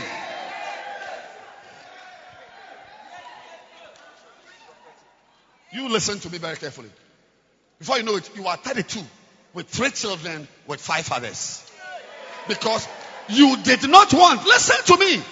You 5.72 5.88
listen 5.88 6.18
to 6.20 6.30
me 6.30 6.38
very 6.38 6.56
carefully. 6.56 6.90
Before 7.78 7.96
you 7.96 8.02
know 8.02 8.16
it, 8.16 8.30
you 8.36 8.46
are 8.46 8.56
32 8.56 9.00
with 9.54 9.68
three 9.68 9.90
children 9.90 10.46
with 10.66 10.80
five 10.80 11.06
fathers. 11.06 11.64
Because 12.48 12.86
you 13.28 13.56
did 13.62 13.88
not 13.88 14.12
want, 14.12 14.44
listen 14.44 14.96
to 14.96 15.00
me. 15.00 15.22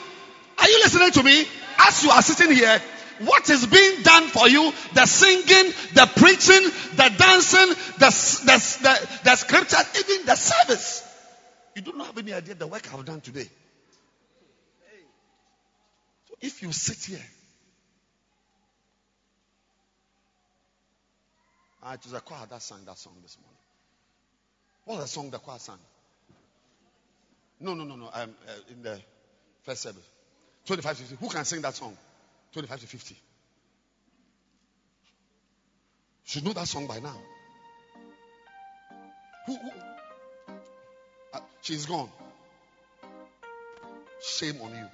Are 0.59 0.69
you 0.69 0.79
listening 0.83 1.11
to 1.13 1.23
me? 1.23 1.45
As 1.79 2.03
you 2.03 2.11
are 2.11 2.23
sitting 2.23 2.55
here, 2.55 2.81
what 3.21 3.49
is 3.51 3.67
being 3.67 4.03
done 4.03 4.29
for 4.29 4.49
you, 4.49 4.73
the 4.95 5.07
singing, 5.07 5.73
the 5.95 6.11
preaching, 6.17 6.63
the 6.97 7.15
dancing, 7.19 7.69
the, 7.99 8.11
the, 8.45 8.79
the, 8.83 9.21
the 9.25 9.37
scriptures, 9.37 9.85
even 9.99 10.27
the 10.27 10.37
service. 10.37 11.05
You 11.75 11.83
don't 11.83 12.01
have 12.01 12.17
any 12.19 12.33
idea 12.33 12.55
the 12.55 12.67
work 12.67 12.93
I've 12.93 13.05
done 13.05 13.21
today. 13.21 13.49
So 16.29 16.35
if 16.41 16.63
you 16.63 16.73
sit 16.73 17.13
here, 17.13 17.25
ah, 21.83 21.95
it 21.95 22.01
was 22.05 22.13
a 22.13 22.21
choir 22.21 22.47
that 22.51 22.63
sang 22.63 22.85
that 22.87 22.99
song 22.99 23.15
this 23.23 23.37
morning. 23.41 23.59
What 24.85 24.97
was 24.97 25.05
the 25.05 25.09
song 25.09 25.31
the 25.31 25.39
choir 25.39 25.59
sang? 25.59 25.79
No, 27.61 27.75
no, 27.75 27.85
no, 27.85 27.97
no. 27.97 28.07
Um, 28.07 28.13
uh, 28.47 28.53
in 28.71 28.83
the 28.83 29.01
first 29.65 29.83
service. 29.83 30.09
25 30.67 30.97
to 30.97 31.03
50. 31.03 31.17
Who 31.25 31.31
can 31.31 31.45
sing 31.45 31.61
that 31.63 31.75
song? 31.75 31.97
25 32.53 32.81
to 32.81 32.87
50. 32.87 33.17
Should 36.25 36.45
know 36.45 36.53
that 36.53 36.69
song 36.69 36.87
by 36.87 36.99
now. 36.99 37.17
Who? 39.47 39.57
who? 39.57 39.71
Uh, 41.33 41.41
she's 41.63 41.87
gone. 41.87 42.11
Shame 44.23 44.61
on 44.63 44.71
you. 44.73 44.87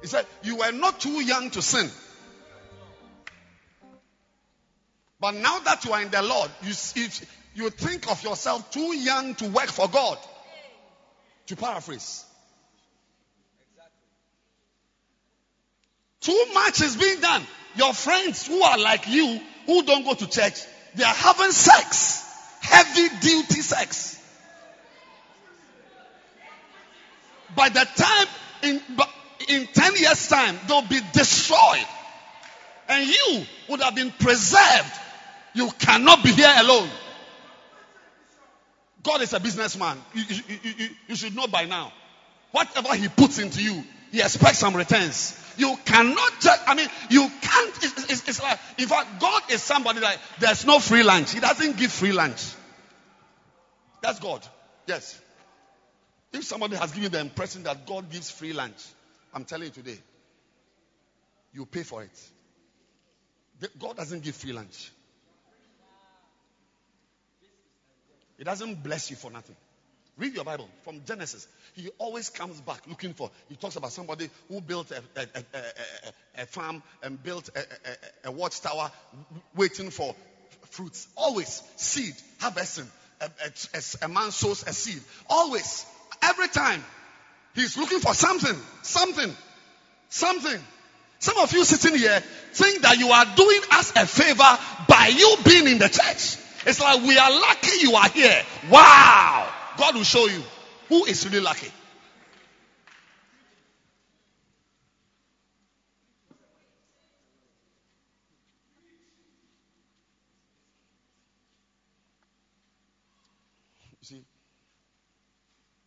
He 0.00 0.06
said, 0.08 0.26
You 0.42 0.56
were 0.56 0.72
not 0.72 1.00
too 1.00 1.22
young 1.22 1.50
to 1.50 1.62
sin. 1.62 1.90
But 5.20 5.36
now 5.36 5.60
that 5.60 5.84
you 5.84 5.92
are 5.92 6.02
in 6.02 6.10
the 6.10 6.22
Lord, 6.22 6.50
you, 6.62 6.72
you 7.54 7.70
think 7.70 8.10
of 8.10 8.24
yourself 8.24 8.70
too 8.72 8.96
young 8.96 9.34
to 9.36 9.48
work 9.48 9.68
for 9.68 9.86
God. 9.88 10.18
To 11.46 11.56
paraphrase. 11.56 12.24
Too 16.22 16.46
much 16.54 16.80
is 16.80 16.96
being 16.96 17.20
done. 17.20 17.42
Your 17.76 17.92
friends 17.92 18.46
who 18.46 18.62
are 18.62 18.78
like 18.78 19.08
you, 19.08 19.40
who 19.66 19.82
don't 19.82 20.04
go 20.04 20.14
to 20.14 20.28
church, 20.28 20.60
they 20.94 21.04
are 21.04 21.14
having 21.14 21.50
sex. 21.50 22.24
Heavy 22.60 23.08
duty 23.20 23.60
sex. 23.60 24.20
By 27.54 27.68
the 27.68 27.86
time, 27.96 28.26
in, 28.62 28.80
in 29.48 29.66
10 29.66 29.96
years' 29.96 30.28
time, 30.28 30.58
they'll 30.66 30.82
be 30.82 31.00
destroyed. 31.12 31.86
And 32.88 33.06
you 33.06 33.44
would 33.68 33.80
have 33.80 33.94
been 33.94 34.10
preserved. 34.12 34.92
You 35.54 35.70
cannot 35.78 36.22
be 36.22 36.30
here 36.32 36.54
alone. 36.58 36.88
God 39.02 39.22
is 39.22 39.32
a 39.32 39.40
businessman. 39.40 39.98
You, 40.14 40.22
you, 40.28 40.58
you, 40.62 40.88
you, 41.08 41.16
should 41.16 41.34
know 41.34 41.46
by 41.48 41.64
now. 41.64 41.92
Whatever 42.52 42.94
He 42.94 43.08
puts 43.08 43.38
into 43.38 43.62
you, 43.62 43.82
He 44.12 44.20
expects 44.20 44.58
some 44.58 44.76
returns. 44.76 45.38
You 45.56 45.76
cannot 45.84 46.32
I 46.66 46.74
mean, 46.74 46.88
you 47.10 47.30
can't. 47.40 47.76
It's, 47.82 48.10
it's, 48.10 48.28
it's, 48.28 48.42
like, 48.42 48.58
in 48.78 48.86
fact, 48.86 49.20
God 49.20 49.42
is 49.50 49.62
somebody 49.62 50.00
that 50.00 50.18
there's 50.38 50.64
no 50.66 50.78
free 50.78 51.02
lunch. 51.02 51.32
He 51.32 51.40
doesn't 51.40 51.76
give 51.76 51.90
free 51.90 52.12
lunch. 52.12 52.52
That's 54.02 54.18
God. 54.18 54.46
Yes. 54.86 55.20
If 56.32 56.44
somebody 56.44 56.76
has 56.76 56.92
given 56.92 57.12
the 57.12 57.20
impression 57.20 57.62
that 57.64 57.86
God 57.86 58.10
gives 58.10 58.30
free 58.30 58.52
lunch, 58.52 58.76
I'm 59.34 59.44
telling 59.44 59.64
you 59.64 59.70
today, 59.70 59.98
you 61.52 61.66
pay 61.66 61.82
for 61.82 62.02
it. 62.02 63.70
God 63.78 63.96
doesn't 63.96 64.22
give 64.22 64.34
free 64.34 64.52
lunch. 64.52 64.90
He 68.38 68.44
doesn't 68.44 68.82
bless 68.82 69.10
you 69.10 69.16
for 69.16 69.30
nothing. 69.30 69.56
Read 70.18 70.34
your 70.34 70.44
Bible 70.44 70.68
from 70.82 71.02
Genesis. 71.06 71.48
He 71.74 71.88
always 71.98 72.28
comes 72.28 72.60
back 72.60 72.82
looking 72.86 73.14
for. 73.14 73.30
He 73.48 73.56
talks 73.56 73.76
about 73.76 73.92
somebody 73.92 74.28
who 74.48 74.60
built 74.60 74.90
a, 74.90 75.02
a, 75.16 75.26
a, 75.54 76.42
a 76.42 76.46
farm 76.46 76.82
and 77.02 77.22
built 77.22 77.48
a, 78.24 78.30
watchtower 78.30 78.90
waiting 79.56 79.90
for 79.90 80.14
fruits. 80.70 81.08
Always 81.16 81.62
seed, 81.76 82.14
harvesting. 82.40 82.86
A, 84.02 84.08
man 84.08 84.32
sows 84.32 84.66
a 84.66 84.72
seed. 84.72 85.00
Always. 85.30 85.86
Every 86.22 86.48
time. 86.48 86.84
He's 87.54 87.76
looking 87.78 88.00
for 88.00 88.12
something. 88.12 88.58
Something. 88.82 89.34
Something. 90.10 90.60
Some 91.20 91.38
of 91.38 91.52
you 91.52 91.64
sitting 91.64 91.98
here 91.98 92.20
think 92.52 92.82
that 92.82 92.98
you 92.98 93.08
are 93.08 93.24
doing 93.36 93.60
us 93.70 93.92
a 93.96 94.06
favor 94.06 94.58
by 94.88 95.12
you 95.14 95.36
being 95.44 95.68
in 95.68 95.78
the 95.78 95.88
church. 95.88 96.36
It's 96.66 96.80
like 96.80 97.02
we 97.02 97.16
are 97.16 97.30
lucky 97.30 97.80
you 97.80 97.94
are 97.94 98.08
here. 98.08 98.42
Wow. 98.70 99.48
God 99.78 99.94
will 99.94 100.04
show 100.04 100.26
you 100.26 100.42
who 100.88 101.04
is 101.04 101.24
really 101.26 101.40
lucky. 101.40 101.70
You 113.90 114.06
see, 114.06 114.24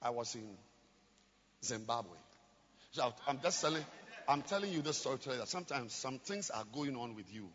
I 0.02 0.10
was 0.10 0.34
in 0.36 0.48
Zimbabwe. 1.64 2.18
So 2.91 3.14
I'm 3.28 3.40
just 3.41 3.62
telling, 3.62 3.86
I'm 4.28 4.41
telling 4.41 4.72
you 4.72 4.82
this 4.82 4.98
story 4.98 5.18
today 5.18 5.38
that 5.38 5.49
sometimes 5.49 5.94
some 5.94 6.20
things 6.20 6.49
are 6.49 6.64
going 6.74 6.95
on 6.95 7.16
with 7.16 7.34
you, 7.34 7.49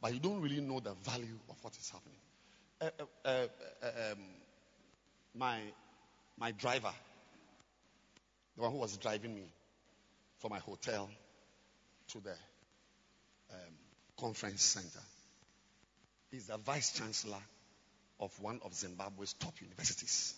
but 0.00 0.14
you 0.14 0.20
don't 0.20 0.40
really 0.40 0.60
know 0.60 0.80
the 0.80 0.94
value 1.04 1.38
of 1.50 1.56
what 1.62 1.76
is 1.76 1.90
happening 1.90 2.20
uh, 2.80 2.90
uh, 3.24 3.28
uh, 3.28 4.12
um, 4.12 4.18
my 5.36 5.60
my 6.38 6.52
driver, 6.52 6.92
the 8.56 8.62
one 8.62 8.72
who 8.72 8.78
was 8.78 8.96
driving 8.96 9.34
me 9.34 9.44
from 10.38 10.50
my 10.50 10.58
hotel 10.58 11.08
to 12.08 12.20
the 12.20 12.30
um, 12.30 13.72
conference 14.18 14.62
center, 14.62 15.04
is 16.32 16.46
the 16.46 16.58
vice 16.58 16.92
chancellor 16.92 17.42
of 18.20 18.32
one 18.40 18.60
of 18.64 18.74
Zimbabwe's 18.74 19.32
top 19.34 19.54
universities. 19.60 20.34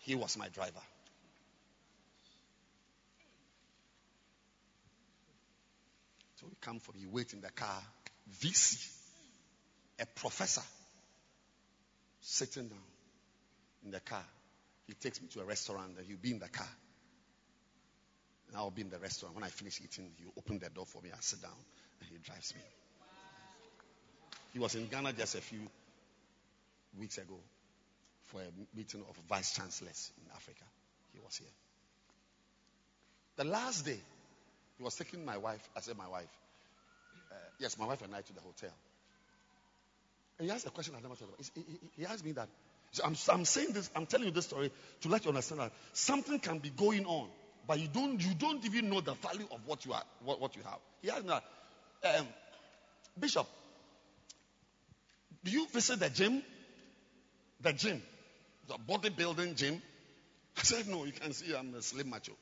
He 0.00 0.14
was 0.14 0.36
my 0.36 0.48
driver. 0.48 0.80
So 6.36 6.46
we 6.48 6.54
come 6.60 6.78
for 6.78 6.92
me, 6.92 7.06
wait 7.10 7.32
in 7.32 7.40
the 7.40 7.50
car. 7.50 7.82
VC, 8.40 8.88
a 9.98 10.06
professor 10.06 10.62
sitting 12.20 12.68
down 12.68 12.78
in 13.88 13.92
the 13.92 14.00
car. 14.00 14.24
He 14.86 14.92
takes 14.94 15.20
me 15.20 15.28
to 15.28 15.40
a 15.40 15.44
restaurant 15.44 15.96
and 15.96 16.06
he'll 16.06 16.16
be 16.18 16.30
in 16.30 16.38
the 16.38 16.48
car. 16.48 16.68
And 18.48 18.56
I'll 18.56 18.70
be 18.70 18.82
in 18.82 18.90
the 18.90 18.98
restaurant. 18.98 19.34
When 19.34 19.44
I 19.44 19.48
finish 19.48 19.80
eating, 19.82 20.10
he'll 20.18 20.32
open 20.36 20.58
the 20.58 20.70
door 20.70 20.86
for 20.86 21.02
me. 21.02 21.10
I 21.12 21.16
sit 21.20 21.42
down 21.42 21.52
and 22.00 22.08
he 22.10 22.18
drives 22.18 22.54
me. 22.54 22.60
He 24.52 24.58
was 24.58 24.74
in 24.74 24.86
Ghana 24.86 25.12
just 25.12 25.34
a 25.34 25.40
few 25.40 25.60
weeks 26.98 27.18
ago 27.18 27.38
for 28.26 28.40
a 28.40 28.76
meeting 28.76 29.04
of 29.08 29.16
vice 29.28 29.54
chancellors 29.54 30.10
in 30.18 30.30
Africa. 30.34 30.64
He 31.12 31.20
was 31.20 31.36
here. 31.36 31.48
The 33.36 33.44
last 33.44 33.84
day, 33.84 33.98
he 34.76 34.82
was 34.82 34.94
taking 34.94 35.24
my 35.24 35.36
wife. 35.36 35.66
I 35.76 35.80
said, 35.80 35.96
My 35.96 36.08
wife. 36.08 36.28
Uh, 37.30 37.34
yes, 37.58 37.78
my 37.78 37.86
wife 37.86 38.02
and 38.02 38.14
I 38.14 38.20
to 38.20 38.32
the 38.32 38.40
hotel. 38.40 38.70
And 40.38 40.48
he 40.48 40.54
asked 40.54 40.66
a 40.66 40.70
question 40.70 40.94
I 40.96 41.00
never 41.00 41.14
thought 41.14 41.28
about. 41.28 41.50
He, 41.54 41.60
he, 41.60 41.78
he 41.98 42.06
asked 42.06 42.24
me 42.24 42.32
that. 42.32 42.48
So 42.92 43.04
I'm, 43.04 43.16
I'm 43.30 43.44
saying 43.44 43.72
this, 43.72 43.90
I'm 43.94 44.06
telling 44.06 44.26
you 44.26 44.32
this 44.32 44.46
story 44.46 44.72
to 45.02 45.08
let 45.08 45.24
you 45.24 45.30
understand 45.30 45.60
that 45.60 45.72
something 45.92 46.38
can 46.38 46.58
be 46.58 46.70
going 46.70 47.04
on, 47.04 47.28
but 47.66 47.78
you 47.78 47.88
don't, 47.92 48.24
you 48.24 48.34
don't 48.34 48.64
even 48.64 48.88
know 48.88 49.00
the 49.00 49.14
value 49.14 49.46
of 49.50 49.60
what 49.66 49.84
you 49.84 49.92
are, 49.92 50.02
what, 50.24 50.40
what 50.40 50.56
you 50.56 50.62
have. 50.62 50.78
He 51.02 51.10
asked 51.10 51.24
me 51.24 51.32
um, 51.32 52.26
Bishop, 53.18 53.46
do 55.44 55.50
you 55.50 55.66
visit 55.68 56.00
the 56.00 56.08
gym? 56.08 56.42
The 57.60 57.72
gym, 57.72 58.00
the 58.68 58.74
bodybuilding 58.74 59.56
gym. 59.56 59.82
I 60.56 60.62
said, 60.62 60.86
no, 60.86 61.04
you 61.04 61.12
can 61.12 61.32
see 61.32 61.54
I'm 61.54 61.74
a 61.74 61.82
slim 61.82 62.10
macho. 62.10 62.32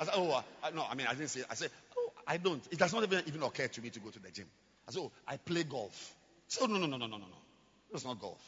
I 0.00 0.04
said, 0.04 0.14
oh, 0.16 0.32
uh, 0.62 0.70
no, 0.70 0.84
I 0.90 0.94
mean, 0.94 1.06
I 1.06 1.14
didn't 1.14 1.28
say. 1.28 1.42
I 1.48 1.54
said, 1.54 1.70
oh, 1.96 2.12
I 2.26 2.38
don't. 2.38 2.62
It 2.72 2.78
does 2.78 2.92
not 2.92 3.04
even, 3.04 3.22
even 3.26 3.42
occur 3.42 3.68
to 3.68 3.82
me 3.82 3.90
to 3.90 4.00
go 4.00 4.10
to 4.10 4.18
the 4.18 4.30
gym. 4.30 4.46
I 4.88 4.92
said, 4.92 5.00
oh, 5.00 5.12
I 5.28 5.36
play 5.36 5.62
golf. 5.62 6.14
So, 6.48 6.66
no, 6.66 6.78
no, 6.78 6.86
no, 6.86 6.96
no, 6.96 7.06
no, 7.06 7.18
no, 7.18 7.26
no. 7.26 7.36
It's 7.92 8.04
not 8.04 8.20
golf. 8.20 8.40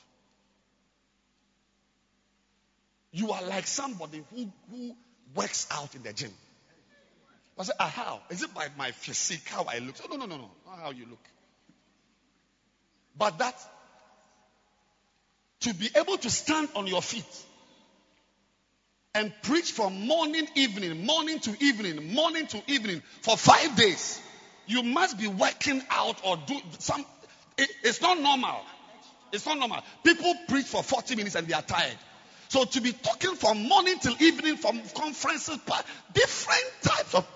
You 3.13 3.33
are 3.33 3.43
like 3.43 3.67
somebody 3.67 4.25
who, 4.35 4.51
who 4.71 4.97
works 5.35 5.67
out 5.71 5.95
in 5.95 6.03
the 6.03 6.13
gym. 6.13 6.33
I 7.59 7.65
said, 7.65 7.77
ah, 7.79 7.89
how? 7.89 8.21
Is 8.31 8.43
it 8.43 8.55
by 8.55 8.69
my 8.79 8.91
physique, 8.93 9.47
how 9.47 9.65
I 9.65 9.79
look? 9.79 9.97
So, 9.97 10.07
no, 10.11 10.17
no, 10.17 10.27
no, 10.27 10.37
no, 10.37 10.51
not 10.67 10.79
how 10.81 10.91
you 10.91 11.07
look. 11.09 11.25
But 13.17 13.39
that, 13.39 13.55
to 15.61 15.75
be 15.75 15.91
able 15.95 16.17
to 16.17 16.31
stand 16.31 16.71
on 16.75 16.87
your 16.87 17.03
feet 17.03 17.25
and 19.15 19.33
preach 19.43 19.73
from 19.73 20.07
morning, 20.07 20.49
evening, 20.55 21.05
morning 21.05 21.39
to 21.41 21.55
evening, 21.63 22.15
morning 22.15 22.47
to 22.47 22.63
evening 22.67 23.03
for 23.21 23.37
five 23.37 23.77
days, 23.77 24.19
you 24.67 24.83
must 24.83 25.19
be 25.19 25.27
working 25.27 25.83
out 25.91 26.17
or 26.25 26.39
do 26.47 26.59
some 26.79 27.05
it, 27.59 27.71
it's 27.83 28.01
not 28.01 28.19
normal. 28.19 28.61
It's 29.33 29.47
not 29.47 29.59
normal. 29.59 29.81
People 30.05 30.35
preach 30.49 30.67
for 30.67 30.83
40 30.83 31.17
minutes 31.17 31.35
and 31.35 31.47
they 31.47 31.55
are 31.55 31.63
tired. 31.63 31.97
So 32.53 32.67
to 32.67 32.83
be 32.83 32.93
talking 32.93 33.35
from 33.37 33.67
morning 33.67 33.99
till 33.99 34.15
evening, 34.21 34.59
from 34.59 34.79
conferences, 34.95 35.59
different 36.13 36.73
types 36.83 37.15
of. 37.15 37.27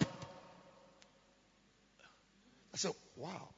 I 2.75 2.77
said, 2.77 2.91
wow. 3.17 3.49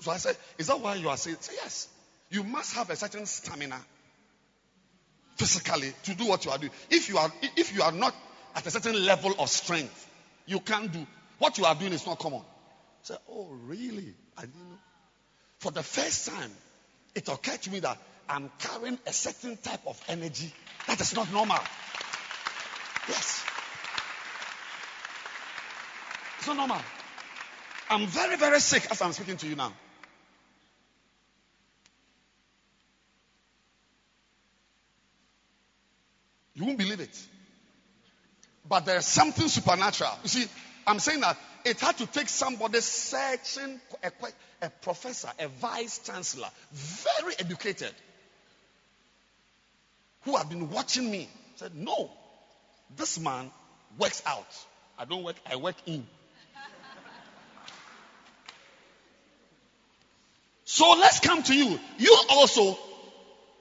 So 0.00 0.10
I 0.10 0.16
said, 0.16 0.36
is 0.58 0.66
that 0.66 0.80
why 0.80 0.96
you 0.96 1.08
are 1.08 1.16
saying? 1.16 1.36
Say 1.38 1.52
yes. 1.54 1.86
You 2.30 2.42
must 2.42 2.74
have 2.74 2.90
a 2.90 2.96
certain 2.96 3.26
stamina 3.26 3.80
physically 5.36 5.92
to 6.02 6.16
do 6.16 6.26
what 6.26 6.44
you 6.44 6.50
are 6.50 6.58
doing. 6.58 6.72
If 6.90 7.08
you 7.08 7.16
are, 7.18 7.32
if 7.56 7.72
you 7.72 7.82
are 7.82 7.92
not 7.92 8.12
at 8.56 8.66
a 8.66 8.70
certain 8.72 9.06
level 9.06 9.36
of 9.38 9.48
strength, 9.48 10.10
you 10.46 10.58
can't 10.58 10.90
do 10.90 11.06
what 11.38 11.56
you 11.58 11.64
are 11.64 11.76
doing 11.76 11.92
is 11.92 12.04
not 12.04 12.18
common. 12.18 12.42
Say, 13.02 13.14
oh 13.30 13.50
really? 13.66 14.14
I 14.36 14.40
didn't 14.40 14.68
know. 14.68 14.78
For 15.60 15.70
the 15.70 15.84
first 15.84 16.26
time, 16.26 16.50
it 17.14 17.28
occurred 17.28 17.62
to 17.62 17.70
me 17.70 17.78
that 17.78 17.98
I'm 18.28 18.50
carrying 18.58 18.98
a 19.06 19.12
certain 19.12 19.56
type 19.58 19.86
of 19.86 20.02
energy 20.08 20.52
that 20.86 21.00
is 21.00 21.14
not 21.14 21.32
normal. 21.32 21.58
Yes. 23.08 23.44
It's 26.38 26.46
not 26.46 26.56
normal. 26.56 26.80
I'm 27.90 28.06
very, 28.06 28.36
very 28.36 28.60
sick 28.60 28.86
as 28.90 29.00
I'm 29.02 29.12
speaking 29.12 29.36
to 29.38 29.46
you 29.46 29.56
now. 29.56 29.72
You 36.54 36.64
won't 36.64 36.78
believe 36.78 37.00
it. 37.00 37.18
But 38.66 38.86
there's 38.86 39.06
something 39.06 39.48
supernatural. 39.48 40.12
You 40.22 40.28
see, 40.28 40.46
I'm 40.86 40.98
saying 40.98 41.20
that 41.20 41.36
it 41.64 41.80
had 41.80 41.98
to 41.98 42.06
take 42.06 42.28
somebody 42.28 42.80
searching, 42.80 43.80
a, 44.02 44.10
a 44.62 44.70
professor, 44.70 45.28
a 45.38 45.48
vice 45.48 45.98
chancellor, 45.98 46.48
very 46.72 47.34
educated, 47.38 47.92
who 50.24 50.36
have 50.36 50.48
been 50.48 50.70
watching 50.70 51.10
me, 51.10 51.28
said, 51.56 51.74
No, 51.74 52.10
this 52.96 53.18
man 53.18 53.50
works 53.98 54.22
out. 54.26 54.46
I 54.98 55.04
don't 55.04 55.22
work, 55.22 55.36
I 55.50 55.56
work 55.56 55.76
in. 55.86 56.06
so 60.64 60.96
let's 60.98 61.20
come 61.20 61.42
to 61.42 61.54
you. 61.54 61.78
You 61.98 62.16
also, 62.30 62.78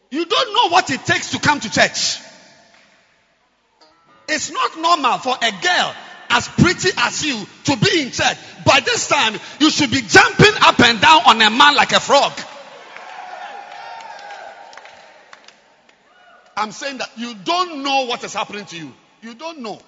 you 0.10 0.26
don't 0.26 0.54
know 0.54 0.70
what 0.70 0.90
it 0.90 1.06
takes 1.06 1.32
to 1.32 1.40
come 1.40 1.60
to 1.60 1.72
church. 1.72 2.20
It's 4.30 4.52
not 4.52 4.78
normal 4.80 5.18
for 5.18 5.36
a 5.42 5.52
girl 5.52 5.96
as 6.30 6.48
pretty 6.48 6.90
as 6.98 7.26
you 7.26 7.46
to 7.66 7.78
be 7.78 8.02
in 8.02 8.12
church. 8.12 8.38
By 8.66 8.80
this 8.80 9.08
time, 9.08 9.34
you 9.60 9.70
should 9.70 9.92
be 9.92 10.02
jumping 10.02 10.54
up 10.62 10.80
and 10.80 11.02
down 11.02 11.22
on 11.26 11.42
a 11.42 11.50
man 11.50 11.76
like 11.76 11.92
a 11.92 12.00
frog. 12.00 12.32
I'm 16.56 16.72
saying 16.72 16.98
that 17.00 17.10
you 17.18 17.34
don't 17.34 17.84
know 17.84 18.06
what 18.06 18.24
is 18.24 18.34
happening 18.34 18.66
to 18.66 18.78
you. 18.78 18.94
You 19.22 19.34
don't 19.34 19.60
know. 19.60 19.80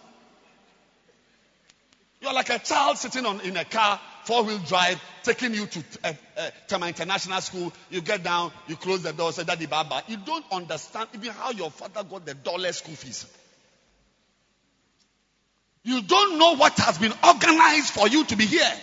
You're 2.21 2.33
like 2.33 2.49
a 2.49 2.59
child 2.59 2.97
sitting 2.97 3.25
on 3.25 3.41
in 3.41 3.55
a 3.55 3.65
car, 3.65 3.99
four 4.23 4.43
wheel 4.43 4.57
drive, 4.57 4.99
taking 5.23 5.53
you 5.53 5.67
to 5.67 5.83
uh, 6.03 6.13
uh, 6.37 6.85
International 6.87 7.39
School. 7.41 7.71
You 7.91 8.01
get 8.01 8.23
down, 8.23 8.51
you 8.67 8.75
close 8.75 9.03
the 9.03 9.13
door, 9.13 9.31
say, 9.31 9.43
Daddy 9.43 9.67
Baba. 9.67 10.01
You 10.07 10.17
don't 10.17 10.45
understand 10.51 11.09
even 11.13 11.31
how 11.31 11.51
your 11.51 11.69
father 11.69 12.03
got 12.03 12.25
the 12.25 12.33
dollar 12.33 12.71
school 12.71 12.95
fees. 12.95 13.27
You 15.83 16.01
don't 16.01 16.39
know 16.39 16.55
what 16.55 16.73
has 16.79 16.97
been 16.97 17.13
organized 17.23 17.91
for 17.93 18.07
you 18.07 18.23
to 18.25 18.35
be 18.35 18.45
here. 18.45 18.73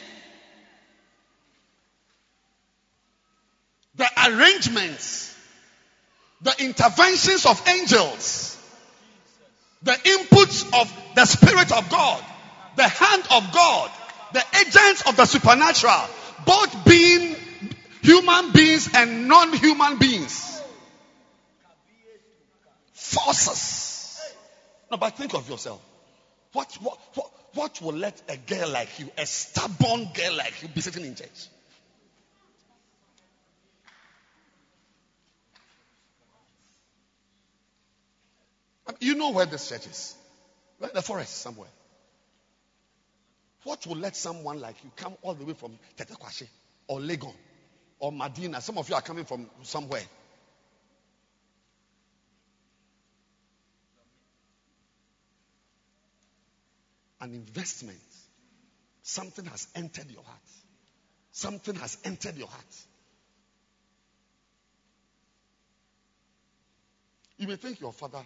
The 3.96 4.06
arrangements, 4.28 5.31
the 6.43 6.55
interventions 6.64 7.47
of 7.47 7.66
angels, 7.69 8.59
the 9.82 9.93
inputs 9.93 10.64
of 10.81 10.93
the 11.14 11.24
Spirit 11.24 11.73
of 11.73 11.89
God, 11.89 12.24
the 12.77 12.89
hand 12.89 13.23
of 13.31 13.52
God, 13.52 13.90
the 14.32 14.44
agents 14.60 15.06
of 15.06 15.16
the 15.16 15.24
supernatural, 15.24 16.09
both 16.44 16.85
being 16.85 17.36
human 18.02 18.52
beings 18.52 18.89
and 18.94 19.28
non 19.28 19.52
human 19.52 19.98
beings. 19.98 20.60
Forces. 22.93 24.20
No, 24.90 24.97
but 24.97 25.16
think 25.16 25.35
of 25.35 25.48
yourself. 25.48 25.81
What, 26.52 26.73
what, 26.81 26.98
what, 27.14 27.31
what 27.55 27.82
will 27.82 27.94
let 27.94 28.20
a 28.28 28.36
girl 28.36 28.70
like 28.70 28.98
you, 28.98 29.10
a 29.16 29.27
stubborn 29.27 30.09
girl 30.14 30.36
like 30.36 30.62
you, 30.62 30.69
be 30.69 30.81
sitting 30.81 31.05
in 31.05 31.14
church? 31.14 31.48
You 39.01 39.14
know 39.14 39.31
where 39.31 39.47
this 39.47 39.69
church 39.69 39.86
is. 39.86 40.14
We're 40.81 40.89
in 40.89 40.94
the 40.94 41.02
forest 41.02 41.39
somewhere. 41.39 41.69
What 43.64 43.86
will 43.86 43.97
let 43.97 44.16
someone 44.16 44.60
like 44.60 44.82
you 44.82 44.90
come 44.97 45.14
all 45.23 45.35
the 45.35 45.44
way 45.44 45.55
from 45.55 45.78
Tetteh 45.97 46.19
Quarshie 46.19 46.48
or 46.89 46.98
Legon 46.98 47.35
or 48.01 48.10
Medina? 48.10 48.60
Some 48.60 48.78
of 48.78 48.89
you 48.89 48.94
are 48.94 49.02
coming 49.02 49.24
from 49.24 49.48
somewhere. 49.62 50.02
An 57.20 57.35
investment. 57.35 57.98
Something 59.02 59.44
has 59.44 59.69
entered 59.77 60.10
your 60.10 60.24
heart. 60.24 60.39
Something 61.31 61.77
has 61.77 61.97
entered 62.05 62.36
your 62.36 62.48
heart. 62.48 62.74
You 67.39 67.48
may 67.48 67.56
think 67.56 67.81
your 67.81 67.93
father, 67.93 68.24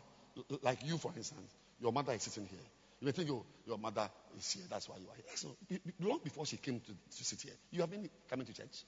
like 0.62 0.84
you 0.84 0.98
for 0.98 1.12
instance, 1.16 1.50
your 1.80 1.92
mother 1.92 2.12
is 2.12 2.22
sitting 2.22 2.46
here. 2.46 2.58
You 3.00 3.06
may 3.06 3.12
think 3.12 3.30
oh, 3.30 3.44
your 3.66 3.78
mother 3.78 4.08
is 4.38 4.50
here, 4.52 4.64
that's 4.70 4.88
why 4.88 4.96
you 4.96 5.08
are 5.08 5.16
here. 5.16 5.24
So, 5.34 5.56
long 6.00 6.20
before 6.24 6.46
she 6.46 6.56
came 6.56 6.80
to, 6.80 6.92
to 6.92 7.24
sit 7.24 7.42
here, 7.42 7.52
you 7.70 7.80
have 7.82 7.90
been 7.90 8.08
coming 8.30 8.46
to 8.46 8.52
church. 8.52 8.84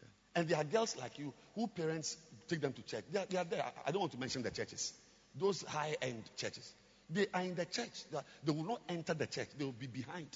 Yeah. 0.00 0.08
And 0.36 0.48
there 0.48 0.58
are 0.58 0.64
girls 0.64 0.96
like 0.96 1.18
you 1.18 1.34
who 1.54 1.66
parents 1.66 2.16
take 2.48 2.60
them 2.60 2.72
to 2.72 2.82
church. 2.82 3.04
They 3.12 3.18
are, 3.20 3.26
they 3.26 3.38
are 3.38 3.44
there. 3.44 3.64
I 3.86 3.90
don't 3.90 4.00
want 4.00 4.12
to 4.12 4.18
mention 4.18 4.42
the 4.42 4.50
churches, 4.50 4.92
those 5.38 5.62
high 5.62 5.96
end 6.00 6.22
churches. 6.36 6.72
They 7.10 7.26
are 7.34 7.42
in 7.42 7.54
the 7.54 7.66
church. 7.66 8.04
They, 8.10 8.16
are, 8.16 8.24
they 8.44 8.52
will 8.52 8.64
not 8.64 8.80
enter 8.88 9.12
the 9.12 9.26
church, 9.26 9.48
they 9.58 9.64
will 9.64 9.72
be 9.72 9.86
behind 9.86 10.28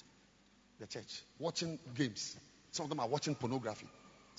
the 0.79 0.85
church 0.85 1.23
watching 1.39 1.79
games. 1.95 2.37
Some 2.71 2.85
of 2.85 2.89
them 2.89 2.99
are 2.99 3.07
watching 3.07 3.35
pornography. 3.35 3.87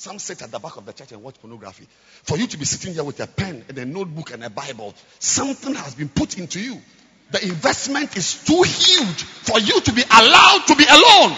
Some 0.00 0.18
sit 0.18 0.40
at 0.40 0.50
the 0.50 0.58
back 0.58 0.78
of 0.78 0.86
the 0.86 0.94
church 0.94 1.12
and 1.12 1.22
watch 1.22 1.38
pornography. 1.42 1.86
For 2.22 2.38
you 2.38 2.46
to 2.46 2.56
be 2.56 2.64
sitting 2.64 2.94
here 2.94 3.04
with 3.04 3.20
a 3.20 3.26
pen 3.26 3.62
and 3.68 3.76
a 3.76 3.84
notebook 3.84 4.30
and 4.32 4.42
a 4.42 4.48
Bible, 4.48 4.94
something 5.18 5.74
has 5.74 5.94
been 5.94 6.08
put 6.08 6.38
into 6.38 6.58
you. 6.58 6.80
The 7.32 7.42
investment 7.42 8.16
is 8.16 8.42
too 8.42 8.62
huge 8.62 9.22
for 9.22 9.60
you 9.60 9.78
to 9.78 9.92
be 9.92 10.02
allowed 10.10 10.64
to 10.68 10.74
be 10.74 10.86
alone. 10.90 11.36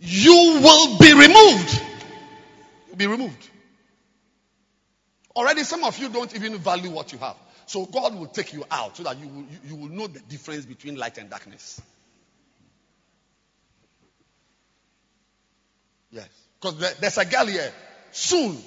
You 0.00 0.60
will 0.64 0.98
be 0.98 1.12
removed. 1.12 1.82
You'll 2.88 2.96
be 2.96 3.06
removed. 3.06 3.48
Already, 5.36 5.62
some 5.62 5.84
of 5.84 5.96
you 5.96 6.08
don't 6.08 6.34
even 6.34 6.58
value 6.58 6.90
what 6.90 7.12
you 7.12 7.18
have. 7.18 7.36
So 7.70 7.86
God 7.86 8.16
will 8.16 8.26
take 8.26 8.52
you 8.52 8.64
out 8.68 8.96
so 8.96 9.04
that 9.04 9.16
you 9.20 9.28
will, 9.28 9.44
you, 9.64 9.76
will 9.76 9.90
know 9.90 10.08
the 10.08 10.18
difference 10.18 10.66
between 10.66 10.96
light 10.96 11.18
and 11.18 11.30
darkness. 11.30 11.80
Yes. 16.10 16.26
Because 16.60 16.98
there's 16.98 17.18
a 17.18 17.24
girl 17.24 17.46
here. 17.46 17.72
Soon, 18.10 18.58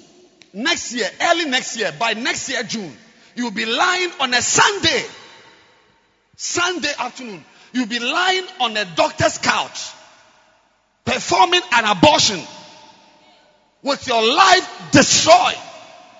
next 0.54 0.94
year, 0.94 1.06
early 1.20 1.44
next 1.44 1.76
year, 1.76 1.92
by 1.98 2.14
next 2.14 2.48
year, 2.48 2.62
June, 2.62 2.96
you'll 3.36 3.50
be 3.50 3.66
lying 3.66 4.08
on 4.20 4.32
a 4.32 4.40
Sunday, 4.40 5.04
Sunday 6.36 6.92
afternoon, 6.98 7.44
you'll 7.74 7.86
be 7.86 8.00
lying 8.00 8.46
on 8.60 8.74
a 8.74 8.86
doctor's 8.96 9.36
couch, 9.36 9.90
performing 11.04 11.60
an 11.72 11.84
abortion 11.84 12.40
with 13.82 14.08
your 14.08 14.26
life 14.34 14.88
destroyed. 14.92 15.73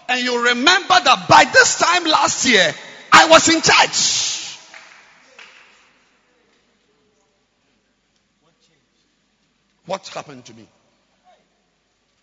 And 0.09 0.23
you 0.23 0.49
remember 0.49 0.95
that 1.03 1.27
by 1.29 1.45
this 1.45 1.79
time 1.79 2.05
last 2.05 2.47
year, 2.47 2.75
I 3.13 3.29
was 3.29 3.49
in 3.49 3.63
church. 3.63 4.59
What 9.87 10.07
happened 10.09 10.45
to 10.47 10.55
me? 10.55 10.67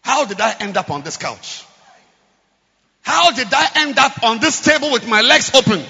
How 0.01 0.25
did 0.25 0.41
I 0.41 0.55
end 0.59 0.77
up 0.77 0.89
on 0.89 1.03
this 1.03 1.17
couch? 1.17 1.63
How 3.03 3.31
did 3.31 3.47
I 3.51 3.67
end 3.77 3.97
up 3.97 4.23
on 4.23 4.39
this 4.39 4.61
table 4.61 4.91
with 4.91 5.07
my 5.07 5.21
legs 5.21 5.51
open? 5.53 5.83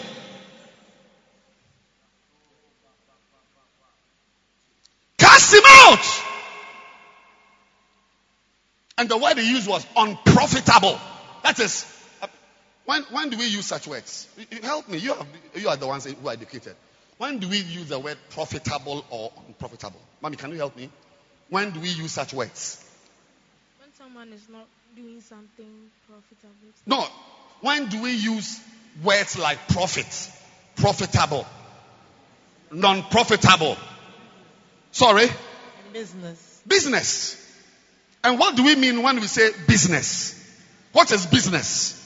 Cast 5.18 5.53
him 5.53 5.63
out! 5.65 6.23
And 8.97 9.09
the 9.09 9.18
word 9.18 9.38
he 9.38 9.49
used 9.49 9.68
was 9.68 9.85
unprofitable. 9.95 10.99
That 11.43 11.59
is, 11.59 11.85
uh, 12.22 12.27
when, 12.85 13.03
when 13.03 13.30
do 13.30 13.38
we 13.38 13.45
use 13.47 13.65
such 13.65 13.88
words? 13.88 14.27
Help 14.61 14.88
me. 14.89 14.97
You, 14.97 15.13
have, 15.13 15.27
you 15.55 15.69
are 15.69 15.77
the 15.77 15.88
ones 15.88 16.05
who 16.05 16.27
are 16.27 16.34
educated. 16.34 16.76
When 17.18 17.38
do 17.39 17.47
we 17.47 17.57
use 17.57 17.89
the 17.89 17.99
word 17.99 18.18
profitable 18.31 19.05
or 19.09 19.31
unprofitable? 19.47 20.01
Mommy, 20.22 20.38
can 20.38 20.51
you 20.51 20.57
help 20.57 20.76
me? 20.76 20.89
When 21.49 21.72
do 21.72 21.80
we 21.80 21.89
use 21.89 22.11
such 22.11 22.34
words? 22.34 22.84
When 23.80 23.93
someone 23.93 24.34
is 24.34 24.47
not 24.49 24.65
doing 24.95 25.22
something 25.22 25.89
profitable. 26.07 26.73
No. 26.85 27.05
When 27.61 27.89
do 27.89 28.01
we 28.01 28.13
use 28.13 28.59
words 29.03 29.38
like 29.38 29.68
profit, 29.68 30.30
profitable, 30.76 31.45
non 32.72 33.03
profitable? 33.03 33.77
Sorry? 34.91 35.27
Business. 35.93 36.61
Business. 36.68 37.38
And 38.23 38.39
what 38.39 38.55
do 38.55 38.63
we 38.63 38.76
mean 38.76 39.03
when 39.03 39.19
we 39.19 39.27
say 39.27 39.51
business? 39.68 40.40
What 40.93 41.11
is 41.11 41.26
business? 41.26 41.97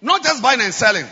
Not 0.00 0.22
just 0.22 0.42
buying 0.42 0.60
and 0.60 0.72
selling. 0.72 1.06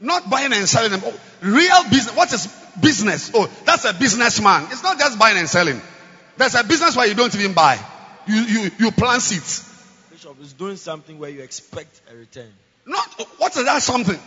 Not 0.00 0.28
buying 0.28 0.52
and 0.52 0.68
selling 0.68 0.90
them. 0.90 1.02
Oh, 1.04 1.20
real 1.40 1.84
business. 1.84 2.14
What 2.16 2.32
is 2.32 2.46
business? 2.80 3.30
Oh, 3.34 3.48
that's 3.64 3.84
a 3.84 3.94
businessman. 3.94 4.64
It's 4.70 4.82
not 4.82 4.98
just 4.98 5.18
buying 5.18 5.38
and 5.38 5.48
selling. 5.48 5.80
There's 6.36 6.54
a 6.54 6.64
business 6.64 6.96
where 6.96 7.06
you 7.06 7.14
don't 7.14 7.34
even 7.34 7.52
buy. 7.52 7.78
You, 8.26 8.34
you, 8.42 8.70
you 8.78 8.90
plant 8.90 9.22
seeds. 9.22 9.70
Bishop 10.10 10.40
is 10.42 10.52
doing 10.52 10.76
something 10.76 11.18
where 11.18 11.30
you 11.30 11.42
expect 11.42 12.00
a 12.12 12.16
return. 12.16 12.52
Not, 12.86 13.06
what 13.38 13.56
is 13.56 13.64
that 13.64 13.82
something? 13.82 14.18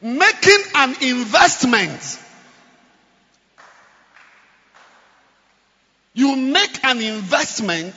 Making 0.00 0.58
an 0.74 0.96
investment. 1.02 2.18
You 6.14 6.36
make 6.36 6.84
an 6.84 7.00
investment 7.00 7.94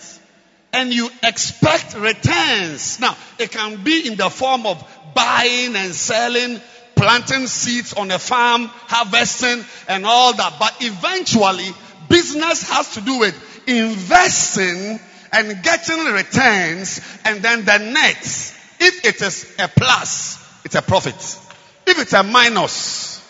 and 0.72 0.94
you 0.94 1.10
expect 1.24 1.96
returns. 1.96 3.00
Now, 3.00 3.16
it 3.40 3.52
can 3.52 3.84
be 3.84 4.08
in 4.08 4.16
the 4.18 4.30
form 4.30 4.66
of 4.66 4.84
buying 5.14 5.76
and 5.76 5.94
selling, 5.94 6.62
planting 6.96 7.48
seeds 7.48 7.94
on 7.94 8.12
a 8.12 8.20
farm, 8.20 8.66
harvesting 8.68 9.64
and 9.88 10.06
all 10.06 10.34
that. 10.34 10.56
But 10.60 10.76
eventually, 10.82 11.70
business 12.10 12.70
has 12.70 12.94
to 12.96 13.02
do 13.02 13.20
with 13.20 13.68
investing 13.68 15.00
and 15.32 15.64
getting 15.64 16.06
returns 16.06 17.02
and 17.26 17.42
then 17.42 17.66
the 17.66 17.78
net. 17.78 18.52
If 18.80 19.06
it 19.06 19.22
is 19.22 19.56
a 19.60 19.68
plus, 19.68 20.42
it's 20.64 20.76
a 20.76 20.82
profit. 20.82 21.16
If 21.88 22.00
it's 22.00 22.14
a 22.14 22.24
minus, 22.24 23.22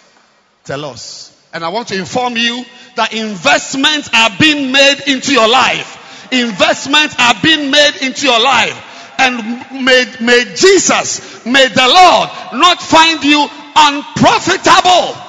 it's 0.62 0.70
a 0.70 0.78
loss. 0.78 1.32
And 1.54 1.64
I 1.64 1.70
want 1.70 1.88
to 1.90 1.98
inform 1.98 2.38
you 2.38 2.66
that 2.96 3.14
investments 3.14 4.10
are 4.14 4.30
being 4.40 4.72
made 4.72 5.02
into 5.08 5.34
your 5.34 5.48
life. 5.48 6.32
Investments 6.32 7.16
are 7.20 7.36
being 7.42 7.70
made 7.72 7.96
into 8.02 8.26
your 8.26 8.40
life. 8.40 8.92
And 9.18 9.86
may, 9.86 10.06
may 10.22 10.56
Jesus, 10.56 11.46
may 11.46 11.68
the 11.68 11.88
Lord 11.88 12.30
not 12.60 12.82
find 12.82 13.24
you 13.24 13.48
unprofitable. 13.76 15.22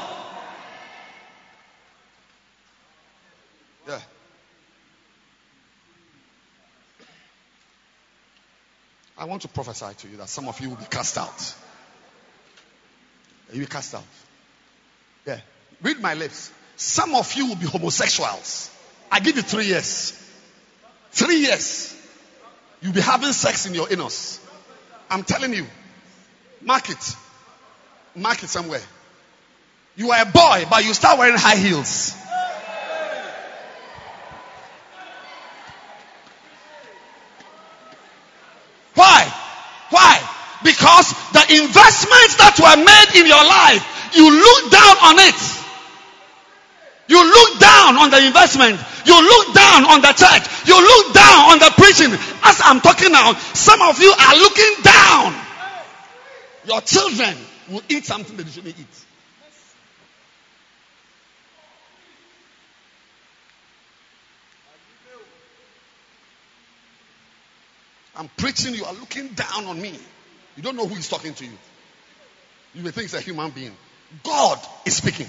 Yeah. 3.86 4.00
I 9.18 9.24
want 9.24 9.42
to 9.42 9.48
prophesy 9.48 9.86
to 9.98 10.08
you 10.08 10.16
that 10.18 10.28
some 10.28 10.48
of 10.48 10.60
you 10.60 10.70
will 10.70 10.76
be 10.76 10.86
cast 10.86 11.18
out. 11.18 11.54
You 13.52 13.60
will 13.60 13.66
be 13.66 13.70
cast 13.70 13.94
out. 13.94 14.04
Yeah. 15.26 15.40
Read 15.82 16.00
my 16.00 16.14
lips. 16.14 16.50
Some 16.76 17.14
of 17.14 17.32
you 17.34 17.46
will 17.46 17.56
be 17.56 17.66
homosexuals. 17.66 18.70
I 19.10 19.20
give 19.20 19.36
you 19.36 19.42
three 19.42 19.66
years. 19.66 20.12
Three 21.10 21.38
years. 21.38 21.94
You'll 22.82 22.92
be 22.92 23.00
having 23.00 23.32
sex 23.32 23.66
in 23.66 23.74
your 23.74 23.90
anus. 23.90 24.40
I'm 25.10 25.24
telling 25.24 25.54
you. 25.54 25.66
Mark 26.60 26.90
it. 26.90 27.16
Mark 28.14 28.42
it 28.42 28.48
somewhere. 28.48 28.82
You 29.96 30.10
are 30.10 30.22
a 30.22 30.26
boy, 30.26 30.66
but 30.68 30.84
you 30.84 30.92
start 30.92 31.18
wearing 31.18 31.38
high 31.38 31.56
heels. 31.56 32.14
Why? 38.94 39.24
Why? 39.90 40.28
Because 40.64 41.12
the 41.32 41.62
investments 41.62 42.36
that 42.36 42.56
were 42.60 42.76
made 42.84 43.20
in 43.20 43.26
your 43.26 43.44
life, 43.44 44.12
you 44.14 44.28
look 44.28 44.70
down 44.70 44.96
on 45.04 45.16
it. 45.20 45.65
Down 47.86 47.98
on 47.98 48.10
the 48.10 48.26
investment. 48.26 48.80
You 49.06 49.14
look 49.14 49.54
down 49.54 49.84
on 49.84 50.00
the 50.00 50.10
church. 50.10 50.66
You 50.66 50.74
look 50.74 51.14
down 51.14 51.52
on 51.52 51.58
the 51.60 51.72
preaching. 51.76 52.10
As 52.42 52.60
I'm 52.64 52.80
talking 52.80 53.12
now, 53.12 53.32
some 53.34 53.80
of 53.80 54.00
you 54.00 54.10
are 54.10 54.34
looking 54.34 54.82
down. 54.82 55.34
Your 56.66 56.80
children 56.80 57.36
will 57.70 57.82
eat 57.88 58.04
something 58.04 58.36
that 58.36 58.42
they 58.42 58.50
shouldn't 58.50 58.76
eat. 58.76 58.86
I'm 68.16 68.28
preaching, 68.36 68.74
you 68.74 68.84
are 68.84 68.94
looking 68.94 69.28
down 69.28 69.66
on 69.66 69.80
me. 69.80 69.96
You 70.56 70.62
don't 70.64 70.74
know 70.74 70.88
who 70.88 70.96
is 70.96 71.08
talking 71.08 71.34
to 71.34 71.44
you. 71.44 71.52
You 72.74 72.82
may 72.82 72.90
think 72.90 73.04
it's 73.04 73.14
a 73.14 73.20
human 73.20 73.50
being. 73.50 73.76
God 74.24 74.58
is 74.86 74.96
speaking. 74.96 75.28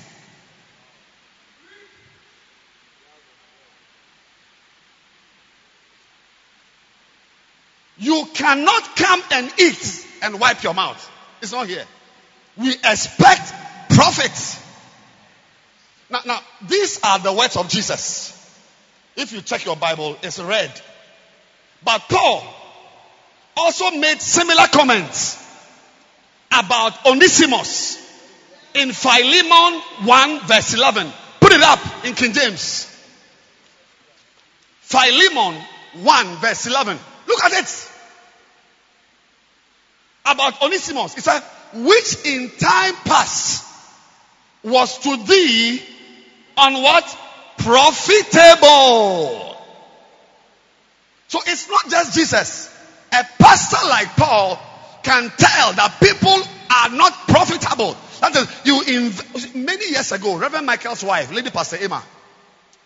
You 8.07 8.25
cannot 8.33 8.95
come 8.95 9.21
and 9.31 9.51
eat 9.59 10.07
and 10.21 10.39
wipe 10.39 10.63
your 10.63 10.73
mouth. 10.73 11.11
It's 11.41 11.51
not 11.51 11.67
here. 11.67 11.83
We 12.55 12.71
expect 12.71 13.53
profit. 13.89 14.31
Now, 16.09 16.21
now, 16.25 16.39
these 16.65 17.01
are 17.03 17.19
the 17.19 17.33
words 17.33 17.57
of 17.57 17.67
Jesus. 17.67 18.31
If 19.17 19.33
you 19.33 19.41
check 19.41 19.65
your 19.65 19.75
Bible, 19.75 20.15
it's 20.23 20.39
red. 20.39 20.71
But 21.83 22.03
Paul 22.07 22.47
also 23.57 23.91
made 23.91 24.21
similar 24.21 24.67
comments 24.67 25.43
about 26.49 27.05
Onesimus 27.07 27.97
in 28.73 28.93
Philemon 28.93 29.81
1 30.05 30.47
verse 30.47 30.73
11. 30.75 31.11
Put 31.41 31.51
it 31.51 31.61
up 31.61 32.05
in 32.05 32.13
King 32.13 32.31
James. 32.31 32.85
Philemon 34.79 35.61
1 35.95 36.27
verse 36.37 36.67
11. 36.67 36.97
Look 37.27 37.43
at 37.43 37.51
it. 37.51 37.93
About 40.27 40.61
Onesimus. 40.61 41.15
He 41.15 41.21
said, 41.21 41.41
which 41.73 42.25
in 42.25 42.49
time 42.57 42.93
past 43.05 43.65
was 44.63 44.97
to 44.99 45.17
thee 45.25 45.81
on 46.57 46.73
what? 46.81 47.17
Profitable. 47.57 49.55
So 51.27 51.39
it's 51.45 51.69
not 51.69 51.89
just 51.89 52.13
Jesus. 52.13 52.73
A 53.11 53.23
pastor 53.39 53.87
like 53.87 54.07
Paul 54.15 54.59
can 55.03 55.31
tell 55.37 55.73
that 55.73 55.97
people 56.01 56.35
are 56.69 56.89
not 56.89 57.13
profitable. 57.27 57.95
That 58.21 58.35
is, 58.35 58.47
you 58.65 58.81
inv- 58.81 59.55
many 59.55 59.89
years 59.89 60.11
ago, 60.11 60.37
Reverend 60.37 60.65
Michael's 60.65 61.03
wife, 61.03 61.31
Lady 61.31 61.49
Pastor 61.49 61.77
Emma, 61.77 62.03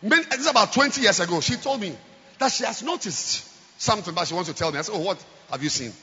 many, 0.02 0.24
it's 0.24 0.50
about 0.50 0.74
20 0.74 1.02
years 1.02 1.20
ago, 1.20 1.42
she 1.42 1.56
told 1.56 1.82
me 1.82 1.96
that 2.40 2.52
she 2.52 2.66
has 2.66 2.84
noticed 2.84 3.48
something, 3.80 4.14
but 4.14 4.28
she 4.28 4.34
wants 4.34 4.50
to 4.50 4.56
tell 4.56 4.72
me. 4.72 4.78
I 4.78 4.82
said, 4.82 4.96
Oh, 4.96 5.00
what 5.00 5.24
have 5.50 5.64
you 5.64 5.70
seen? 5.70 5.94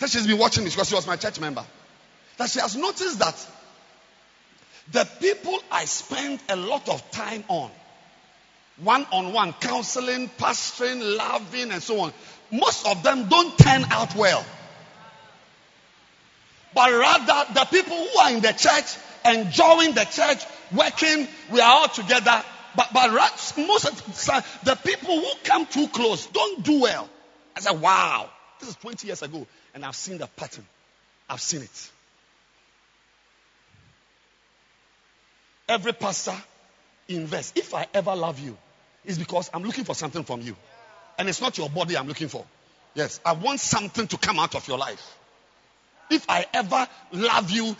That 0.00 0.10
she's 0.10 0.26
been 0.26 0.38
watching 0.38 0.64
me 0.64 0.70
because 0.70 0.88
she 0.88 0.94
was 0.94 1.06
my 1.06 1.16
church 1.16 1.38
member. 1.40 1.64
That 2.38 2.50
she 2.50 2.58
has 2.58 2.74
noticed 2.74 3.18
that 3.18 3.46
the 4.92 5.08
people 5.20 5.58
I 5.70 5.84
spend 5.84 6.40
a 6.48 6.56
lot 6.56 6.88
of 6.88 7.10
time 7.10 7.44
on, 7.48 7.70
one 8.82 9.06
on 9.12 9.32
one, 9.32 9.52
counseling, 9.52 10.30
pastoring, 10.38 11.16
loving, 11.16 11.70
and 11.70 11.82
so 11.82 12.00
on, 12.00 12.12
most 12.50 12.86
of 12.86 13.02
them 13.02 13.28
don't 13.28 13.56
turn 13.58 13.84
out 13.90 14.16
well. 14.16 14.44
But 16.74 16.92
rather, 16.92 17.52
the 17.52 17.64
people 17.66 17.96
who 17.96 18.18
are 18.20 18.30
in 18.30 18.40
the 18.40 18.52
church, 18.52 18.96
enjoying 19.24 19.92
the 19.92 20.04
church, 20.04 20.42
working, 20.72 21.28
we 21.50 21.60
are 21.60 21.72
all 21.72 21.88
together. 21.88 22.42
But, 22.76 22.88
but 22.94 23.10
most 23.58 23.84
of 23.86 23.96
the, 24.06 24.44
the 24.64 24.76
people 24.76 25.20
who 25.20 25.30
come 25.44 25.66
too 25.66 25.88
close 25.88 26.26
don't 26.26 26.64
do 26.64 26.80
well. 26.80 27.08
I 27.56 27.60
said, 27.60 27.80
wow, 27.80 28.30
this 28.60 28.70
is 28.70 28.76
20 28.76 29.06
years 29.06 29.22
ago, 29.22 29.46
and 29.74 29.84
I've 29.84 29.96
seen 29.96 30.18
the 30.18 30.26
pattern. 30.26 30.66
I've 31.28 31.40
seen 31.40 31.62
it. 31.62 31.90
Every 35.68 35.92
pastor 35.92 36.34
invests. 37.08 37.52
If 37.56 37.74
I 37.74 37.86
ever 37.94 38.14
love 38.16 38.40
you, 38.40 38.56
it's 39.04 39.18
because 39.18 39.50
I'm 39.54 39.62
looking 39.62 39.84
for 39.84 39.94
something 39.94 40.24
from 40.24 40.40
you. 40.40 40.56
And 41.18 41.28
it's 41.28 41.40
not 41.40 41.56
your 41.58 41.70
body 41.70 41.96
I'm 41.96 42.08
looking 42.08 42.28
for. 42.28 42.44
Yes, 42.94 43.20
I 43.24 43.32
want 43.32 43.60
something 43.60 44.06
to 44.08 44.16
come 44.18 44.38
out 44.38 44.54
of 44.54 44.66
your 44.66 44.78
life. 44.78 45.16
If 46.10 46.28
I 46.28 46.44
ever 46.52 46.88
love 47.12 47.50
you, 47.50 47.76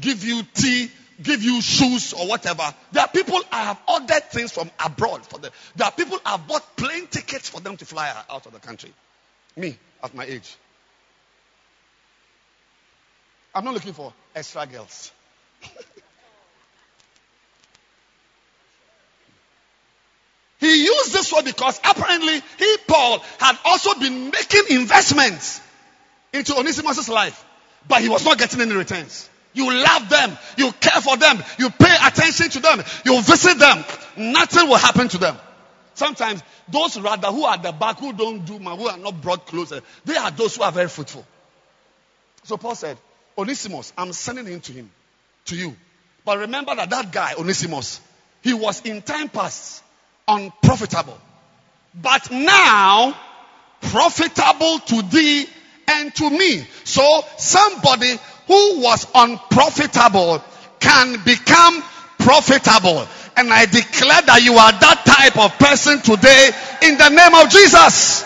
give 0.00 0.24
you 0.24 0.42
tea, 0.54 0.88
give 1.20 1.42
you 1.42 1.60
shoes 1.60 2.12
or 2.12 2.28
whatever, 2.28 2.62
there 2.92 3.02
are 3.02 3.08
people 3.08 3.40
I 3.50 3.64
have 3.64 3.78
ordered 3.88 4.30
things 4.30 4.52
from 4.52 4.70
abroad 4.84 5.26
for 5.26 5.38
them. 5.40 5.50
There 5.74 5.86
are 5.86 5.92
people 5.92 6.18
I've 6.24 6.46
bought 6.46 6.76
plane 6.76 7.08
tickets 7.08 7.48
for 7.48 7.60
them 7.60 7.76
to 7.76 7.84
fly 7.84 8.12
out 8.30 8.46
of 8.46 8.52
the 8.52 8.60
country. 8.60 8.92
Me, 9.56 9.76
at 10.02 10.14
my 10.14 10.24
age. 10.24 10.56
I'm 13.54 13.64
not 13.64 13.74
looking 13.74 13.92
for 13.92 14.12
extra 14.34 14.66
girls. 14.66 15.12
He 20.62 20.84
used 20.84 21.12
this 21.12 21.32
word 21.32 21.44
because 21.44 21.80
apparently 21.84 22.40
he, 22.56 22.76
Paul, 22.86 23.18
had 23.40 23.58
also 23.64 23.98
been 23.98 24.30
making 24.30 24.62
investments 24.70 25.60
into 26.32 26.56
Onesimus' 26.56 27.08
life, 27.08 27.44
but 27.88 28.00
he 28.00 28.08
was 28.08 28.24
not 28.24 28.38
getting 28.38 28.60
any 28.60 28.72
returns. 28.72 29.28
You 29.54 29.72
love 29.72 30.08
them, 30.08 30.38
you 30.56 30.70
care 30.70 31.02
for 31.02 31.16
them, 31.16 31.42
you 31.58 31.68
pay 31.68 31.96
attention 32.06 32.48
to 32.50 32.60
them, 32.60 32.80
you 33.04 33.20
visit 33.22 33.58
them. 33.58 33.84
Nothing 34.16 34.68
will 34.68 34.76
happen 34.76 35.08
to 35.08 35.18
them. 35.18 35.36
Sometimes 35.94 36.40
those 36.68 36.96
rather 36.96 37.26
who 37.26 37.44
are 37.44 37.54
at 37.54 37.64
the 37.64 37.72
back, 37.72 37.98
who 37.98 38.12
don't 38.12 38.44
do 38.44 38.56
who 38.56 38.88
are 38.88 38.98
not 38.98 39.20
brought 39.20 39.48
closer, 39.48 39.80
they 40.04 40.16
are 40.16 40.30
those 40.30 40.54
who 40.54 40.62
are 40.62 40.70
very 40.70 40.88
fruitful. 40.88 41.26
So 42.44 42.56
Paul 42.56 42.76
said, 42.76 42.98
Onesimus, 43.36 43.92
I'm 43.96 44.12
sending 44.12 44.46
him 44.46 44.60
to 44.60 44.72
him, 44.72 44.90
to 45.46 45.56
you. 45.56 45.76
But 46.24 46.38
remember 46.38 46.74
that 46.74 46.90
that 46.90 47.12
guy, 47.12 47.34
Onesimus, 47.38 48.00
he 48.42 48.52
was 48.52 48.82
in 48.82 49.02
time 49.02 49.28
past 49.28 49.82
unprofitable. 50.28 51.18
But 51.94 52.30
now, 52.30 53.16
profitable 53.80 54.78
to 54.78 55.02
thee 55.02 55.46
and 55.88 56.14
to 56.14 56.30
me. 56.30 56.66
So 56.84 57.22
somebody 57.36 58.18
who 58.46 58.80
was 58.80 59.06
unprofitable 59.14 60.42
can 60.80 61.22
become 61.24 61.82
profitable. 62.18 63.06
And 63.36 63.52
I 63.52 63.66
declare 63.66 64.22
that 64.22 64.42
you 64.42 64.54
are 64.54 64.72
that 64.72 65.04
type 65.04 65.38
of 65.38 65.58
person 65.58 66.00
today 66.02 66.50
in 66.82 66.98
the 66.98 67.08
name 67.08 67.34
of 67.34 67.50
Jesus. 67.50 68.24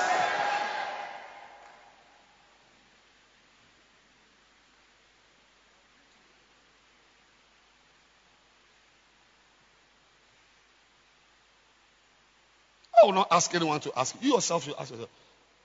Will 13.06 13.12
not 13.12 13.28
ask 13.30 13.54
anyone 13.54 13.80
to 13.80 13.92
ask. 13.98 14.14
You 14.20 14.34
yourself 14.34 14.64
should 14.64 14.74
ask 14.78 14.90
yourself. 14.90 15.10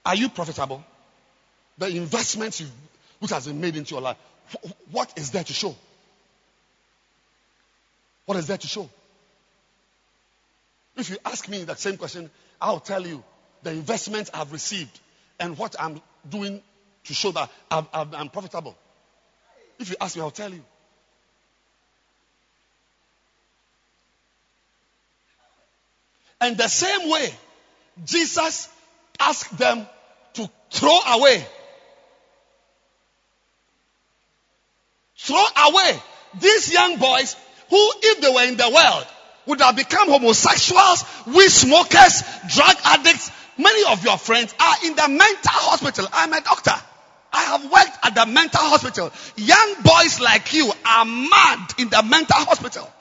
Are 0.06 0.16
you 0.16 0.30
profitable? 0.30 0.84
The 1.78 1.88
investments 1.88 2.64
which 3.20 3.32
has 3.32 3.48
been 3.48 3.62
made 3.62 3.76
into 3.76 3.92
your 3.96 4.02
life, 4.02 4.18
what 4.92 5.14
is 5.18 5.32
there 5.32 5.44
to 5.44 5.54
show? 5.54 5.76
What 8.26 8.38
is 8.38 8.48
there 8.48 8.58
to 8.58 8.68
show? 8.68 8.90
If 10.96 11.10
you 11.10 11.18
ask 11.26 11.48
me 11.48 11.64
that 11.64 11.80
same 11.80 11.98
question, 11.98 12.30
I'll 12.60 12.80
tell 12.80 13.06
you 13.06 13.24
the 13.64 13.72
investments 13.72 14.30
I've 14.34 14.52
received 14.52 15.00
and 15.40 15.58
what 15.58 15.76
I'm 15.80 16.02
doing 16.30 16.62
to 17.06 17.14
show 17.14 17.32
that 17.32 17.50
I'm, 17.70 17.88
I'm, 17.94 18.14
I'm 18.16 18.30
profitable. 18.30 18.76
If 19.80 19.90
you 19.90 19.96
ask 20.00 20.16
me, 20.16 20.22
I'll 20.22 20.32
tell 20.32 20.54
you. 20.54 20.64
And 26.42 26.58
the 26.58 26.68
same 26.68 27.08
way, 27.10 27.30
Jesus 28.04 28.68
asked 29.20 29.56
them 29.60 29.88
to 30.34 30.50
throw 30.72 31.00
away. 31.00 31.46
Throw 35.18 35.46
away 35.68 36.00
these 36.40 36.74
young 36.74 36.98
boys 36.98 37.36
who, 37.70 37.92
if 38.02 38.22
they 38.22 38.30
were 38.30 38.44
in 38.44 38.58
the 38.58 38.70
world, 38.70 39.06
would 39.46 39.62
have 39.62 39.76
become 39.76 40.10
homosexuals, 40.10 41.06
weed 41.28 41.50
smokers, 41.50 42.24
drug 42.50 42.76
addicts. 42.86 43.32
Many 43.58 43.92
of 43.92 44.04
your 44.04 44.18
friends 44.18 44.54
are 44.60 44.76
in 44.84 44.96
the 44.96 45.08
mental 45.08 45.52
hospital. 45.52 46.08
I'm 46.12 46.34
a 46.34 46.42
doctor. 46.42 46.74
I 47.34 47.44
have 47.44 47.64
worked 47.72 47.98
at 48.04 48.16
the 48.16 48.26
mental 48.26 48.62
hospital. 48.62 49.12
Young 49.38 49.76
boys 49.84 50.20
like 50.20 50.54
you 50.54 50.72
are 50.86 51.06
mad 51.06 51.74
in 51.78 51.90
the 51.90 52.02
mental 52.04 52.38
hospital. 52.38 52.92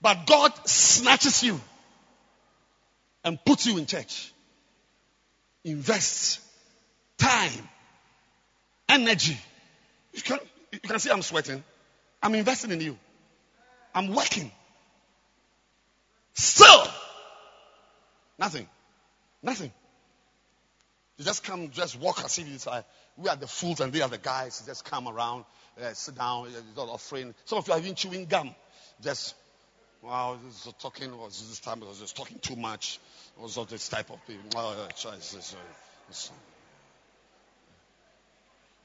But 0.00 0.26
God 0.26 0.52
snatches 0.68 1.42
you 1.42 1.60
and 3.24 3.38
puts 3.44 3.66
you 3.66 3.78
in 3.78 3.86
church. 3.86 4.32
Invest 5.64 6.40
time, 7.18 7.68
energy. 8.88 9.36
You 10.12 10.22
can, 10.22 10.38
you 10.72 10.80
can 10.80 10.98
see 10.98 11.10
I'm 11.10 11.22
sweating. 11.22 11.62
I'm 12.22 12.34
investing 12.34 12.70
in 12.70 12.80
you. 12.80 12.96
I'm 13.94 14.14
working. 14.14 14.50
Still, 16.34 16.86
nothing. 18.38 18.68
Nothing. 19.42 19.72
You 21.16 21.24
just 21.24 21.42
come, 21.42 21.70
just 21.70 21.98
walk 21.98 22.24
as 22.24 22.38
if 22.38 22.46
it's 22.52 22.66
like, 22.66 22.84
we 23.16 23.28
are 23.28 23.36
the 23.36 23.48
fools 23.48 23.80
and 23.80 23.92
they 23.92 24.02
are 24.02 24.08
the 24.08 24.18
guys. 24.18 24.62
You 24.62 24.70
just 24.70 24.84
come 24.84 25.08
around, 25.08 25.44
uh, 25.82 25.92
sit 25.92 26.14
down, 26.16 26.48
not 26.76 26.88
offering. 26.88 27.34
Some 27.44 27.58
of 27.58 27.66
you 27.66 27.74
are 27.74 27.78
even 27.80 27.96
chewing 27.96 28.26
gum. 28.26 28.54
Just 29.02 29.34
Wow, 30.02 30.38
this 30.44 30.66
is 30.66 30.74
talking 30.80 31.16
was 31.18 31.48
this 31.48 31.58
time 31.60 31.80
was 31.80 31.98
just 31.98 32.16
talking 32.16 32.38
too 32.38 32.56
much. 32.56 33.00
Was 33.36 33.56
of 33.58 33.68
this 33.68 33.88
type 33.88 34.10
of 34.10 34.24
people. 34.26 34.50
Oh, 34.56 34.88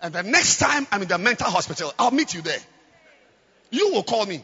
and 0.02 0.14
the 0.14 0.24
next 0.24 0.58
time 0.58 0.86
I'm 0.92 1.02
in 1.02 1.08
the 1.08 1.18
mental 1.18 1.50
hospital, 1.50 1.94
I'll 1.98 2.12
meet 2.12 2.34
you 2.34 2.42
there. 2.42 2.60
You 3.72 3.94
will 3.94 4.04
call 4.04 4.26
me. 4.26 4.44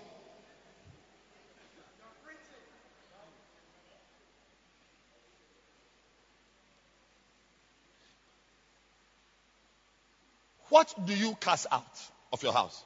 What 10.70 10.94
do 11.06 11.16
you 11.16 11.36
cast 11.40 11.66
out 11.72 11.86
of 12.32 12.44
your 12.44 12.54
house? 12.54 12.84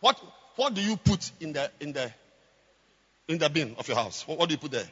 What 0.00 0.20
what 0.56 0.74
do 0.74 0.82
you 0.82 0.96
put 0.96 1.30
in 1.40 1.54
the 1.54 1.70
in 1.80 1.92
the 1.92 2.12
in 3.28 3.38
the 3.38 3.48
bin 3.48 3.76
of 3.78 3.86
your 3.86 3.96
house? 3.96 4.26
What, 4.26 4.38
what 4.38 4.48
do 4.48 4.54
you 4.54 4.58
put 4.58 4.72
there? 4.72 4.88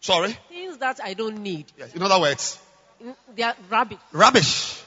Sorry? 0.00 0.36
Things 0.48 0.78
that 0.78 1.00
I 1.02 1.14
don't 1.14 1.38
need. 1.38 1.66
Yes. 1.78 1.94
In 1.94 2.02
other 2.02 2.20
words, 2.20 2.58
they 3.34 3.42
are 3.42 3.54
rubbish. 3.70 3.98
Rubbish. 4.12 4.82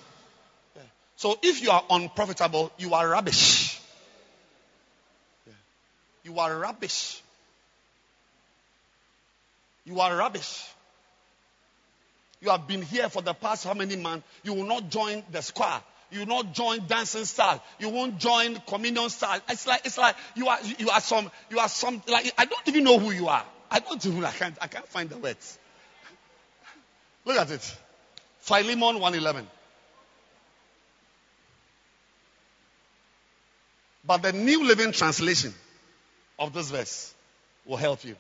Yeah. 0.76 0.82
So 1.16 1.40
if 1.42 1.62
you 1.62 1.72
are 1.72 1.84
unprofitable, 1.90 2.72
you 2.78 2.94
are 2.94 3.08
rubbish. 3.08 3.80
Yeah. 5.46 5.54
You 6.24 6.40
are 6.40 6.56
rubbish. 6.56 7.22
You 9.86 10.00
are 10.00 10.16
rubbish. 10.16 10.64
You 12.42 12.50
have 12.50 12.68
been 12.68 12.82
here 12.84 13.10
for 13.10 13.22
the 13.22 13.34
past 13.34 13.64
how 13.64 13.74
many 13.74 13.96
months? 13.96 14.28
You 14.44 14.54
will 14.54 14.68
not 14.68 14.90
join 14.90 15.24
the 15.32 15.42
squad. 15.42 15.82
You 16.10 16.26
not 16.26 16.54
join 16.54 16.88
dancing 16.88 17.26
style. 17.26 17.62
You 17.80 17.90
won't 17.90 18.18
join 18.18 18.56
communion 18.68 19.10
style. 19.10 19.42
It's 19.50 19.68
like 19.68 19.86
it's 19.86 19.98
like 19.98 20.16
you 20.36 20.48
are 20.48 20.60
you 20.78 20.90
are 20.90 21.02
some 21.02 21.30
you 21.50 21.60
are 21.60 21.68
some 21.68 22.02
like 22.08 22.32
I 22.38 22.46
don't 22.46 22.68
even 22.68 22.86
know 22.86 22.98
who 22.98 23.12
you 23.12 23.28
are. 23.28 23.44
I 23.70 23.80
don't 23.80 24.04
even 24.06 24.24
I 24.24 24.32
can't 24.32 24.58
I 24.62 24.68
can't 24.68 24.88
find 24.88 25.10
the 25.10 25.18
words. 25.18 25.60
Look 27.26 27.38
at 27.38 27.52
it. 27.52 27.78
Philemon 28.40 29.02
111. 29.02 29.48
But 34.06 34.22
the 34.22 34.32
New 34.32 34.66
Living 34.66 34.94
Translation 34.94 35.54
of 36.40 36.54
this 36.54 36.72
verse 36.72 37.14
will 37.66 37.76
help 37.76 38.06
you. 38.06 38.16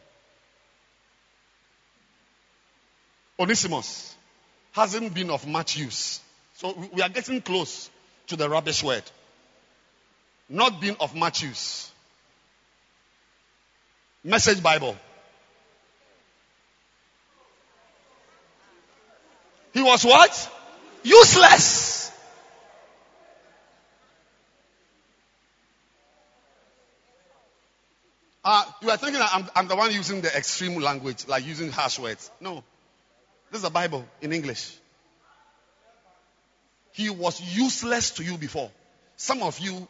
Onesimus 3.39 4.13
hasn't 4.73 5.13
been 5.13 5.29
of 5.29 5.47
much 5.47 5.77
use 5.77 6.19
so 6.57 6.75
we 6.91 7.03
are 7.03 7.09
getting 7.09 7.39
close 7.39 7.87
to 8.25 8.35
the 8.35 8.49
rubbish 8.49 8.81
word. 8.83 9.03
Not 10.49 10.81
being 10.81 10.95
of 10.99 11.13
much 11.13 11.43
use. 11.43 11.91
Message 14.23 14.63
Bible. 14.63 14.97
He 19.71 19.83
was 19.83 20.03
what? 20.03 20.51
Useless. 21.03 22.11
Uh, 28.43 28.63
you 28.81 28.89
are 28.89 28.97
thinking 28.97 29.21
I'm, 29.21 29.47
I'm 29.55 29.67
the 29.67 29.75
one 29.75 29.91
using 29.91 30.21
the 30.21 30.35
extreme 30.35 30.81
language, 30.81 31.27
like 31.27 31.45
using 31.45 31.71
harsh 31.71 31.99
words. 31.99 32.31
No. 32.41 32.63
This 33.51 33.59
is 33.59 33.67
a 33.67 33.69
Bible 33.69 34.07
in 34.21 34.33
English. 34.33 34.75
He 36.97 37.11
was 37.11 37.39
useless 37.55 38.09
to 38.09 38.23
you 38.23 38.39
before. 38.39 38.71
Some 39.17 39.43
of 39.43 39.59
you, 39.59 39.87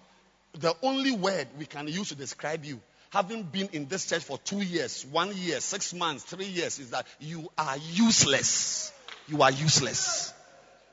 the 0.60 0.76
only 0.84 1.14
word 1.14 1.48
we 1.58 1.66
can 1.66 1.88
use 1.88 2.10
to 2.10 2.16
describe 2.16 2.66
you, 2.66 2.82
having 3.12 3.44
been 3.44 3.70
in 3.72 3.88
this 3.88 4.10
church 4.10 4.26
for 4.26 4.38
two 4.40 4.60
years, 4.60 5.06
one 5.10 5.34
year, 5.38 5.62
six 5.62 5.94
months, 5.94 6.26
three 6.26 6.48
years, 6.48 6.80
is 6.80 6.90
that 6.90 7.08
you 7.22 7.50
are 7.58 7.78
useless. 7.94 8.92
You 9.30 9.42
are 9.42 9.52
useless. 9.52 10.34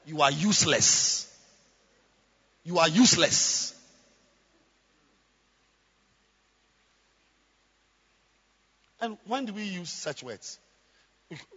You 0.07 0.23
are 0.23 0.31
useless. 0.31 1.37
You 2.63 2.79
are 2.79 2.89
useless. 2.89 3.75
And 9.01 9.19
when 9.27 9.47
do 9.47 9.53
we 9.53 9.65
use 9.65 9.91
such 9.91 10.23
words? 10.23 10.61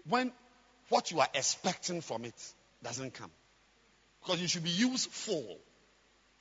When 0.10 0.32
what 0.90 1.12
you 1.12 1.20
are 1.20 1.30
expecting 1.36 2.02
from 2.02 2.26
it 2.26 2.54
doesn't 2.84 3.14
come. 3.14 3.30
Because 4.28 4.42
you 4.42 4.48
should 4.50 4.66
be 4.66 4.72
useful, 4.72 5.58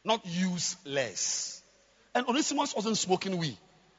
not 0.04 0.20
useless. 0.26 1.62
And 2.16 2.26
Onesimus 2.26 2.74
wasn't 2.74 2.98
smoking 2.98 3.36
weed. 3.36 3.56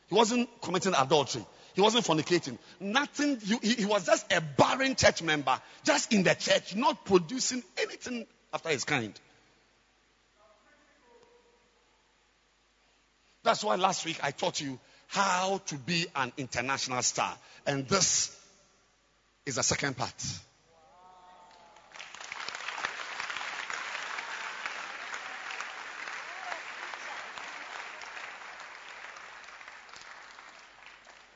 He 0.10 0.16
wasn't 0.16 0.50
committing 0.62 0.94
adultery. 0.94 1.46
He 1.74 1.80
wasn't 1.80 2.04
fornicating. 2.04 2.58
Nothing. 2.82 3.40
He, 3.40 3.56
he- 3.76 3.86
was 3.86 4.06
just 4.06 4.30
a 4.34 4.42
barren 4.42 4.96
church 4.96 5.22
member, 5.22 5.58
just 5.86 6.12
in 6.12 6.24
the 6.24 6.34
church, 6.34 6.76
not 6.76 7.06
producing 7.06 7.64
anything 7.78 8.26
after 8.54 8.68
his 8.68 8.84
kind. 8.84 9.18
That's 13.44 13.64
why 13.64 13.76
last 13.76 14.06
week 14.06 14.20
I 14.22 14.32
taught 14.32 14.60
you 14.60 14.78
how 15.08 15.62
to 15.68 15.76
be 15.76 16.08
an 16.14 16.34
international 16.36 17.02
star. 17.04 17.38
And 17.66 17.88
this 17.88 18.38
is 19.46 19.56
the 19.56 19.64
second 19.64 19.96
part. 19.96 20.14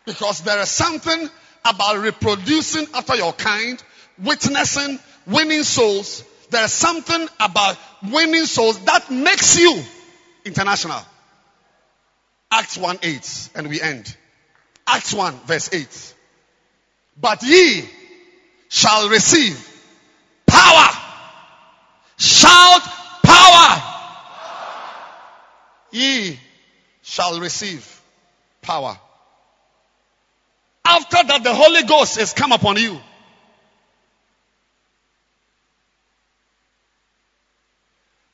Because 0.06 0.42
there 0.42 0.60
is 0.60 0.70
something 0.70 1.30
about 1.64 1.98
reproducing 2.00 2.88
after 2.94 3.16
your 3.16 3.34
kind, 3.34 3.82
witnessing, 4.24 5.00
winning 5.28 5.64
souls. 5.64 6.24
There 6.50 6.64
is 6.64 6.74
something 6.74 7.28
about 7.40 7.78
winning 8.12 8.46
souls 8.46 8.84
that 8.86 9.12
makes 9.12 9.58
you 9.60 9.82
international. 10.46 11.00
Acts 12.52 12.78
1 12.78 13.00
8, 13.02 13.50
and 13.56 13.68
we 13.70 13.82
end. 13.82 14.16
Acts 14.86 15.14
1, 15.14 15.34
verse 15.46 15.74
8. 15.74 16.16
But 17.20 17.44
ye 17.44 17.84
shall 18.68 19.10
receive 19.10 19.58
power. 20.48 20.90
Shout 22.18 22.82
power. 23.24 23.84
Ye 25.92 26.40
shall 27.04 27.40
receive 27.40 28.02
power. 28.62 28.98
After 30.92 31.24
that, 31.24 31.42
the 31.46 31.54
Holy 31.56 31.84
Ghost 31.84 32.18
is 32.18 32.34
come 32.34 32.52
upon 32.52 32.76
you. 32.76 33.00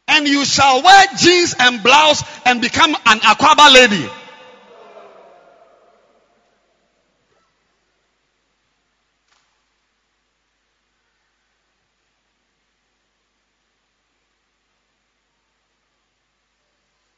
And 0.08 0.28
you 0.28 0.44
shall 0.44 0.82
wear 0.82 1.06
jeans 1.20 1.54
and 1.60 1.84
blouse 1.84 2.24
and 2.46 2.60
become 2.60 2.96
an 3.06 3.20
akwaaba 3.20 3.72
lady. 3.72 4.10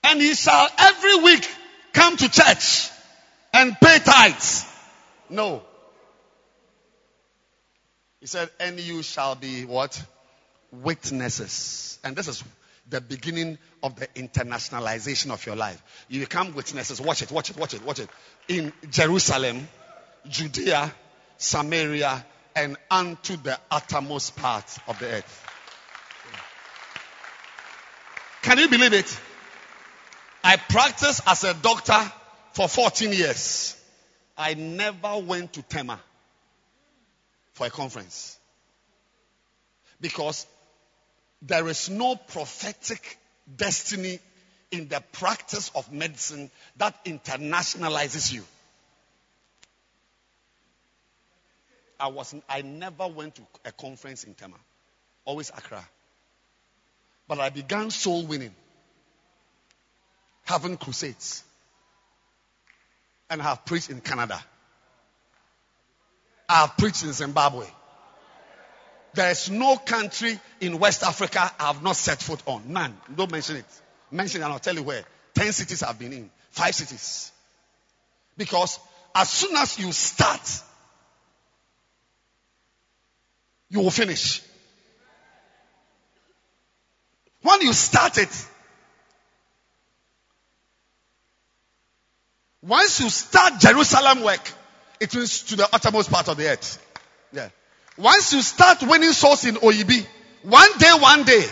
And 0.04 0.20
he 0.20 0.36
shall 0.36 0.68
every 0.78 1.20
week 1.24 1.48
come 1.94 2.18
to 2.18 2.30
church 2.30 2.90
and 3.54 3.74
pay 3.80 4.00
tithes. 4.00 4.66
No. 5.30 5.62
He 8.20 8.28
said, 8.28 8.50
and 8.60 8.80
you 8.80 9.02
shall 9.04 9.36
be 9.36 9.66
what? 9.66 10.02
Witnesses. 10.72 12.00
And 12.04 12.16
this 12.16 12.28
is 12.28 12.44
the 12.90 13.02
beginning 13.02 13.58
of 13.84 13.96
the 13.96 14.08
internationalization 14.08 15.32
of 15.32 15.46
your 15.46 15.56
life. 15.56 15.82
You 16.10 16.22
become 16.22 16.54
witnesses. 16.54 17.00
Watch 17.00 17.22
it, 17.22 17.32
watch 17.32 17.50
it, 17.50 17.58
watch 17.58 17.74
it, 17.74 17.86
watch 17.86 18.00
it. 18.00 18.10
In 18.48 18.74
Jerusalem, 18.90 19.68
Judea, 20.28 20.94
Samaria, 21.38 22.26
and 22.56 22.78
unto 22.92 23.38
the 23.38 23.58
uttermost 23.72 24.36
part 24.36 24.78
of 24.88 25.00
the 25.00 25.06
earth. 25.06 25.46
Can 28.42 28.58
you 28.58 28.68
believe 28.70 28.94
it? 28.94 29.20
I 30.44 30.58
practiced 30.58 31.22
as 31.28 31.44
a 31.44 31.54
doctor 31.54 32.00
for 32.54 32.68
14 32.68 33.14
years. 33.14 33.79
I 34.40 34.54
never 34.54 35.18
went 35.18 35.54
to 35.54 35.62
Tema 35.62 36.00
for 37.52 37.68
a 37.68 37.70
conference. 37.70 38.40
Because 40.00 40.48
there 41.42 41.68
is 41.68 41.90
no 41.90 42.16
prophetic 42.16 43.18
destiny 43.54 44.20
in 44.72 44.88
the 44.88 45.04
practice 45.12 45.72
of 45.76 45.92
medicine 45.92 46.50
that 46.78 47.04
internationalizes 47.04 48.32
you. 48.32 48.46
I 52.00 52.08
was 52.08 52.34
I 52.48 52.62
never 52.62 53.08
went 53.08 53.36
to 53.36 53.42
a 53.66 53.74
conference 53.74 54.24
in 54.24 54.36
Tema. 54.36 54.56
Always 55.26 55.50
Accra. 55.50 55.86
But 57.28 57.40
I 57.40 57.50
began 57.50 57.92
soul 57.92 58.26
winning. 58.26 58.56
Having 60.46 60.78
crusades. 60.78 61.44
And 63.30 63.42
have 63.42 63.66
preached 63.66 63.90
in 63.90 64.02
Canada. 64.02 64.44
I 66.48 66.62
have 66.62 66.78
preached 66.78 67.04
in 67.04 67.14
Zimbabwe. 67.14 67.68
There 69.14 69.30
is 69.32 69.50
no 69.50 69.76
country 69.78 70.40
in 70.60 70.80
West 70.80 71.04
Africa 71.04 71.52
I 71.60 71.68
have 71.68 71.84
not 71.84 71.96
set 71.96 72.22
foot 72.22 72.42
on. 72.46 72.72
None. 72.72 72.96
Don't 73.16 73.32
mention 73.32 73.58
it. 73.58 73.66
Mention 74.12 74.42
it 74.42 74.44
and 74.46 74.54
I'll 74.54 74.60
tell 74.60 74.76
you 74.76 74.84
where. 74.84 75.04
Ten 75.34 75.52
cities 75.52 75.84
I've 75.84 76.00
been 76.00 76.14
in. 76.14 76.30
Five 76.52 76.76
cities. 76.76 77.32
Because 78.38 78.80
as 79.14 79.30
soon 79.30 79.56
as 79.58 79.78
you 79.78 79.92
start, 79.92 80.42
you 83.70 83.80
will 83.80 83.92
finish. 83.92 84.42
When 87.42 87.62
you 87.62 87.74
start 87.74 88.18
it, 88.18 88.48
once 92.62 93.00
you 93.00 93.10
start 93.10 93.60
Jerusalem 93.60 94.24
work, 94.24 94.52
it 95.00 95.14
means 95.16 95.44
to 95.44 95.56
the 95.56 95.70
uttermost 95.74 96.12
part 96.12 96.28
of 96.28 96.38
the 96.38 96.48
earth. 96.50 96.86
Yeah. 97.32 97.50
Once 97.98 98.34
you 98.34 98.42
start 98.42 98.82
winning 98.84 99.12
souls 99.12 99.46
in 99.46 99.56
OEB, 99.56 100.06
one 100.44 100.78
day, 100.78 100.92
one 100.94 101.24
day, 101.24 101.46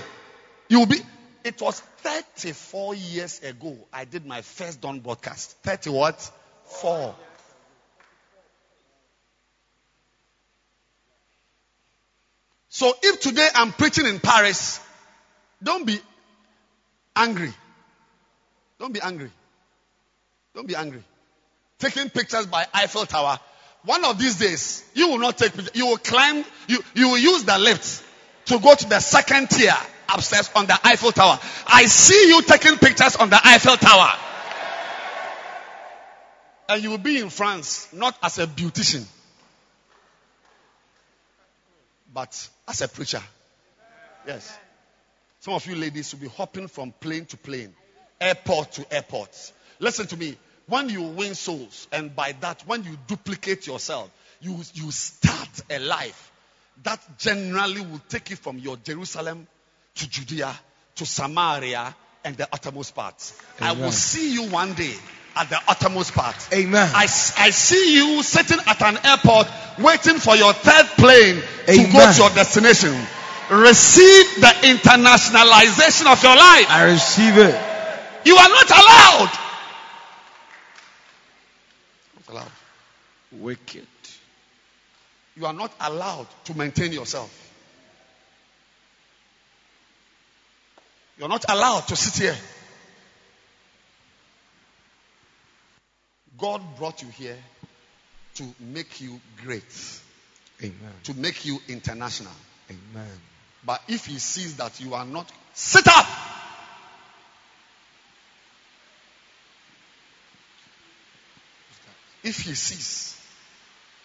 you 0.69 0.79
will 0.79 0.85
be. 0.85 0.99
It 1.43 1.61
was 1.61 1.79
34 1.79 2.95
years 2.95 3.41
ago 3.41 3.77
I 3.91 4.05
did 4.05 4.25
my 4.25 4.41
first 4.41 4.81
Dawn 4.81 4.99
broadcast. 4.99 5.57
30 5.63 5.89
what? 5.91 6.31
Four. 6.65 7.15
So 12.69 12.93
if 13.01 13.21
today 13.21 13.47
I'm 13.55 13.71
preaching 13.71 14.05
in 14.05 14.19
Paris, 14.19 14.79
don't 15.63 15.85
be 15.85 15.99
angry. 17.15 17.53
Don't 18.77 18.93
be 18.93 19.01
angry. 19.01 19.31
Don't 20.57 20.67
be 20.67 20.75
angry. 20.75 21.03
Taking 21.77 22.09
pictures 22.09 22.47
by 22.47 22.65
Eiffel 22.73 23.05
Tower. 23.05 23.39
One 23.85 24.03
of 24.05 24.17
these 24.17 24.39
days, 24.39 24.83
you 24.95 25.07
will 25.07 25.19
not 25.19 25.37
take 25.37 25.53
pictures. 25.53 25.69
You 25.75 25.85
will 25.85 25.97
climb, 25.97 26.43
you, 26.67 26.83
you 26.95 27.09
will 27.09 27.19
use 27.19 27.43
the 27.43 27.59
lift 27.59 28.03
to 28.45 28.57
go 28.57 28.73
to 28.73 28.89
the 28.89 28.99
second 28.99 29.51
tier 29.51 29.75
upstairs 30.11 30.49
on 30.55 30.65
the 30.65 30.75
Eiffel 30.83 31.11
Tower. 31.11 31.37
I 31.67 31.85
see 31.85 32.29
you 32.29 32.41
taking 32.41 32.75
pictures 32.77 33.17
on 33.17 33.29
the 33.29 33.39
Eiffel 33.43 33.77
Tower. 33.77 34.09
And 36.69 36.81
you 36.81 36.89
will 36.89 36.97
be 36.97 37.19
in 37.19 37.29
France, 37.29 37.87
not 37.93 38.17
as 38.23 38.39
a 38.39 38.47
beautician, 38.47 39.05
but 42.11 42.49
as 42.67 42.81
a 42.81 42.87
preacher. 42.87 43.21
Yes. 44.25 44.57
Some 45.41 45.53
of 45.53 45.63
you 45.67 45.75
ladies 45.75 46.11
will 46.15 46.21
be 46.21 46.29
hopping 46.29 46.67
from 46.67 46.93
plane 46.99 47.27
to 47.27 47.37
plane, 47.37 47.75
airport 48.19 48.71
to 48.71 48.91
airport. 48.91 49.51
Listen 49.79 50.07
to 50.07 50.17
me. 50.17 50.35
When 50.67 50.89
you 50.89 51.01
win 51.03 51.33
souls, 51.35 51.87
and 51.91 52.15
by 52.15 52.33
that, 52.41 52.63
when 52.67 52.83
you 52.83 52.97
duplicate 53.07 53.67
yourself, 53.67 54.09
you, 54.41 54.59
you 54.73 54.91
start 54.91 55.49
a 55.69 55.79
life 55.79 56.31
that 56.83 56.99
generally 57.17 57.81
will 57.81 58.01
take 58.09 58.29
you 58.29 58.35
from 58.35 58.59
your 58.59 58.77
Jerusalem 58.77 59.47
to 59.95 60.09
Judea 60.09 60.53
to 60.95 61.05
Samaria 61.05 61.95
and 62.23 62.35
the 62.35 62.47
uttermost 62.51 62.93
parts. 62.95 63.39
I 63.61 63.71
will 63.71 63.91
see 63.91 64.33
you 64.33 64.49
one 64.49 64.73
day 64.73 64.93
at 65.35 65.49
the 65.49 65.59
uttermost 65.67 66.13
part. 66.13 66.35
Amen. 66.53 66.91
I, 66.93 67.03
I 67.03 67.49
see 67.51 67.95
you 67.95 68.23
sitting 68.23 68.57
at 68.65 68.81
an 68.81 68.97
airport 69.05 69.47
waiting 69.79 70.17
for 70.17 70.35
your 70.35 70.53
third 70.53 70.85
plane 70.97 71.41
to 71.67 71.91
go 71.93 72.11
to 72.11 72.17
your 72.17 72.29
destination. 72.31 72.93
Receive 73.49 74.41
the 74.41 74.53
internationalization 74.67 76.11
of 76.11 76.21
your 76.21 76.35
life. 76.35 76.65
I 76.69 76.89
receive 76.91 77.37
it. 77.37 77.55
You 78.25 78.35
are 78.35 78.49
not 78.49 78.69
allowed. 78.69 79.31
Not 82.15 82.29
allowed. 82.29 82.51
Wicked. 83.39 83.87
You 85.35 85.45
are 85.45 85.53
not 85.53 85.71
allowed 85.79 86.27
to 86.45 86.57
maintain 86.57 86.91
yourself. 86.91 87.31
You're 91.19 91.29
not 91.29 91.45
allowed 91.49 91.87
to 91.87 91.95
sit 91.95 92.23
here. 92.23 92.37
God 96.37 96.61
brought 96.77 97.01
you 97.01 97.09
here 97.09 97.37
to 98.35 98.43
make 98.59 99.01
you 99.01 99.19
great, 99.43 99.99
Amen. 100.61 100.93
to 101.03 101.13
make 101.15 101.45
you 101.45 101.59
international. 101.67 102.31
Amen. 102.69 103.09
But 103.65 103.81
if 103.87 104.05
He 104.05 104.19
sees 104.19 104.57
that 104.57 104.79
you 104.79 104.93
are 104.93 105.05
not, 105.05 105.31
sit 105.53 105.87
up. 105.87 106.05
if 112.27 112.41
he 112.41 112.53
sees 112.55 113.16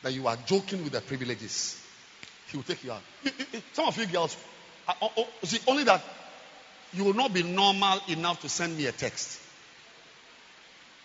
that 0.03 0.12
you 0.12 0.27
are 0.27 0.37
joking 0.47 0.83
with 0.83 0.93
the 0.93 1.01
privileges, 1.01 1.81
he 2.51 2.57
will 2.57 2.65
take 2.65 2.83
you 2.85 2.93
out. 2.93 3.03
Some 3.73 3.87
of 3.87 3.97
you 3.97 4.07
girls, 4.07 4.37
oh, 5.01 5.12
oh, 5.16 5.29
see, 5.45 5.61
only 5.66 5.85
that 5.85 6.03
you 6.93 7.05
will 7.05 7.15
not 7.15 7.33
be 7.33 7.43
normal 7.43 8.01
enough 8.09 8.41
to 8.43 8.49
send 8.49 8.77
me 8.77 8.87
a 8.87 8.93
text. 8.93 9.41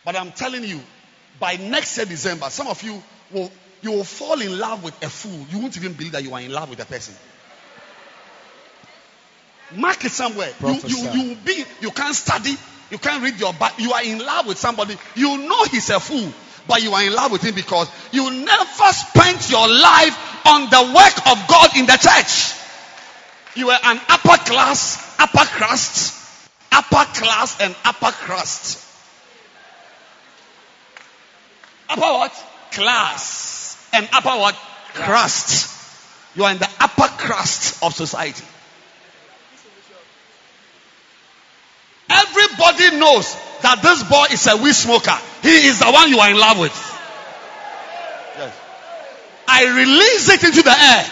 But 0.03 0.15
I'm 0.15 0.31
telling 0.31 0.63
you, 0.63 0.79
by 1.39 1.57
next 1.57 1.97
year 1.97 2.05
December, 2.05 2.49
some 2.49 2.67
of 2.67 2.81
you 2.83 3.01
will 3.31 3.51
you 3.81 3.91
will 3.91 4.03
fall 4.03 4.41
in 4.41 4.57
love 4.57 4.83
with 4.83 4.95
a 5.03 5.09
fool. 5.09 5.45
You 5.51 5.59
won't 5.59 5.77
even 5.77 5.93
believe 5.93 6.13
that 6.13 6.23
you 6.23 6.33
are 6.33 6.41
in 6.41 6.51
love 6.51 6.69
with 6.69 6.79
a 6.79 6.85
person. 6.85 7.13
Mark 9.75 10.03
it 10.05 10.11
somewhere. 10.11 10.51
You, 10.61 10.79
you, 10.87 11.11
you 11.29 11.35
be 11.35 11.65
you 11.81 11.91
can't 11.91 12.15
study, 12.15 12.55
you 12.89 12.97
can't 12.97 13.21
read 13.23 13.39
your 13.39 13.53
Bible. 13.53 13.75
You 13.79 13.93
are 13.93 14.03
in 14.03 14.19
love 14.19 14.47
with 14.47 14.57
somebody. 14.57 14.97
You 15.15 15.37
know 15.37 15.63
he's 15.65 15.89
a 15.89 15.99
fool, 15.99 16.31
but 16.67 16.83
you 16.83 16.91
are 16.93 17.03
in 17.03 17.13
love 17.13 17.31
with 17.31 17.41
him 17.41 17.55
because 17.55 17.89
you 18.11 18.29
never 18.29 18.91
spent 18.91 19.49
your 19.49 19.67
life 19.67 20.45
on 20.45 20.69
the 20.69 20.93
work 20.93 21.27
of 21.27 21.47
God 21.47 21.75
in 21.77 21.85
the 21.85 21.97
church. 21.97 22.53
You 23.55 23.67
were 23.67 23.77
an 23.83 23.99
upper 24.09 24.37
class, 24.43 25.19
upper 25.19 25.45
crust, 25.45 26.13
upper 26.71 27.05
class, 27.19 27.59
and 27.59 27.75
upper 27.85 28.11
crust. 28.11 28.83
Upper 31.89 32.01
what? 32.01 32.45
Class. 32.71 33.89
And 33.93 34.07
upper 34.13 34.37
what? 34.37 34.55
Crust. 34.93 35.73
You 36.35 36.43
are 36.43 36.51
in 36.51 36.59
the 36.59 36.69
upper 36.79 37.07
crust 37.17 37.83
of 37.83 37.93
society. 37.93 38.43
Everybody 42.29 42.97
knows 42.97 43.35
that 43.61 43.81
this 43.81 44.03
boy 44.03 44.25
is 44.31 44.47
a 44.47 44.57
weed 44.57 44.73
smoker. 44.73 45.17
He 45.41 45.67
is 45.67 45.79
the 45.79 45.91
one 45.91 46.09
you 46.09 46.19
are 46.19 46.29
in 46.29 46.37
love 46.37 46.59
with. 46.59 46.73
Yes. 48.37 48.55
I 49.47 49.65
release 49.65 50.29
it 50.29 50.43
into 50.43 50.61
the 50.61 50.75
air. 50.77 51.05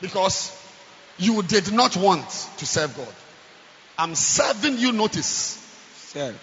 Because 0.00 0.60
you 1.18 1.42
did 1.42 1.72
not 1.72 1.96
want 1.96 2.28
to 2.58 2.66
serve 2.66 2.96
God. 2.96 3.14
I'm 3.98 4.14
serving 4.14 4.78
you 4.78 4.92
notice. 4.92 5.60
Serve. 5.94 6.38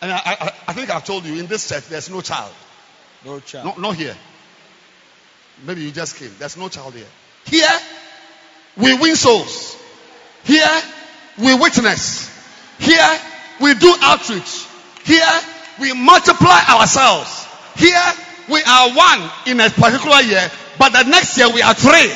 And 0.00 0.12
I, 0.12 0.20
I, 0.24 0.52
I 0.68 0.72
think 0.72 0.90
I've 0.90 1.04
told 1.04 1.24
you 1.24 1.38
in 1.38 1.46
this 1.46 1.68
church 1.68 1.86
there's 1.88 2.10
no 2.10 2.20
child. 2.20 2.52
No 3.24 3.40
child. 3.40 3.76
No, 3.76 3.88
not 3.88 3.96
here. 3.96 4.16
Maybe 5.64 5.82
you 5.82 5.90
just 5.90 6.16
came. 6.16 6.30
There's 6.38 6.56
no 6.56 6.68
child 6.68 6.94
here. 6.94 7.06
Here, 7.46 7.80
we 8.76 8.94
win 8.98 9.16
souls. 9.16 9.76
Here, 10.44 10.82
we 11.38 11.54
witness. 11.54 12.30
Here, 12.78 13.18
we 13.60 13.74
do 13.74 13.94
outreach. 14.00 14.66
Here, 15.04 15.40
we 15.80 15.92
multiply 15.92 16.60
ourselves. 16.68 17.46
Here, 17.76 18.02
we 18.50 18.62
are 18.62 18.90
one 18.94 19.30
in 19.46 19.60
a 19.60 19.70
particular 19.70 20.20
year, 20.20 20.50
but 20.78 20.92
the 20.92 21.04
next 21.04 21.36
year 21.38 21.50
we 21.52 21.62
are 21.62 21.74
three. 21.74 22.12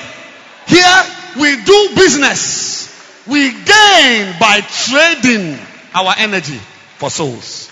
Here, 0.66 1.02
we 1.40 1.62
do 1.64 1.88
business. 1.94 2.86
We 3.26 3.50
gain 3.50 4.34
by 4.40 4.60
trading 4.60 5.58
our 5.94 6.14
energy 6.18 6.58
for 6.98 7.10
souls. 7.10 7.67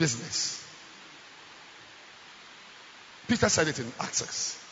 Business. 0.00 0.66
Peter 3.28 3.48
said 3.48 3.68
it 3.68 3.78
in 3.78 3.92
Acts 4.00 4.18
6. 4.18 4.64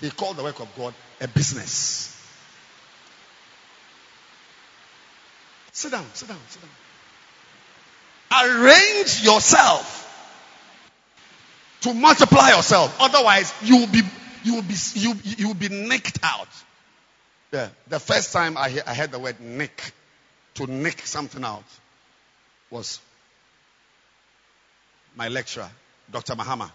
He 0.00 0.10
called 0.10 0.36
the 0.38 0.42
work 0.42 0.60
of 0.60 0.68
God 0.78 0.94
a 1.20 1.28
business. 1.28 2.08
Sit 5.72 5.90
down, 5.92 6.06
sit 6.14 6.28
down, 6.28 6.38
sit 6.48 6.62
down. 6.62 6.70
Arrange 8.48 9.22
yourself 9.22 9.98
to 11.82 11.92
multiply 11.92 12.50
yourself. 12.50 12.96
Otherwise, 13.00 13.52
you 13.62 13.78
will 13.78 13.86
be 13.88 14.00
you 14.44 14.54
will 14.54 14.62
be 14.62 14.74
you, 14.94 15.14
you 15.24 15.48
will 15.48 15.54
be 15.54 15.68
nicked 15.68 16.18
out. 16.22 16.48
Yeah. 17.52 17.68
The 17.88 18.00
first 18.00 18.32
time 18.32 18.56
I, 18.56 18.70
he- 18.70 18.80
I 18.80 18.94
heard 18.94 19.10
the 19.12 19.18
word 19.18 19.40
nick, 19.40 19.92
to 20.54 20.66
nick 20.66 21.00
something 21.00 21.44
out, 21.44 21.64
was 22.70 23.00
my 25.16 25.28
lecturer, 25.28 25.68
Dr. 26.10 26.34
Mahama, 26.34 26.70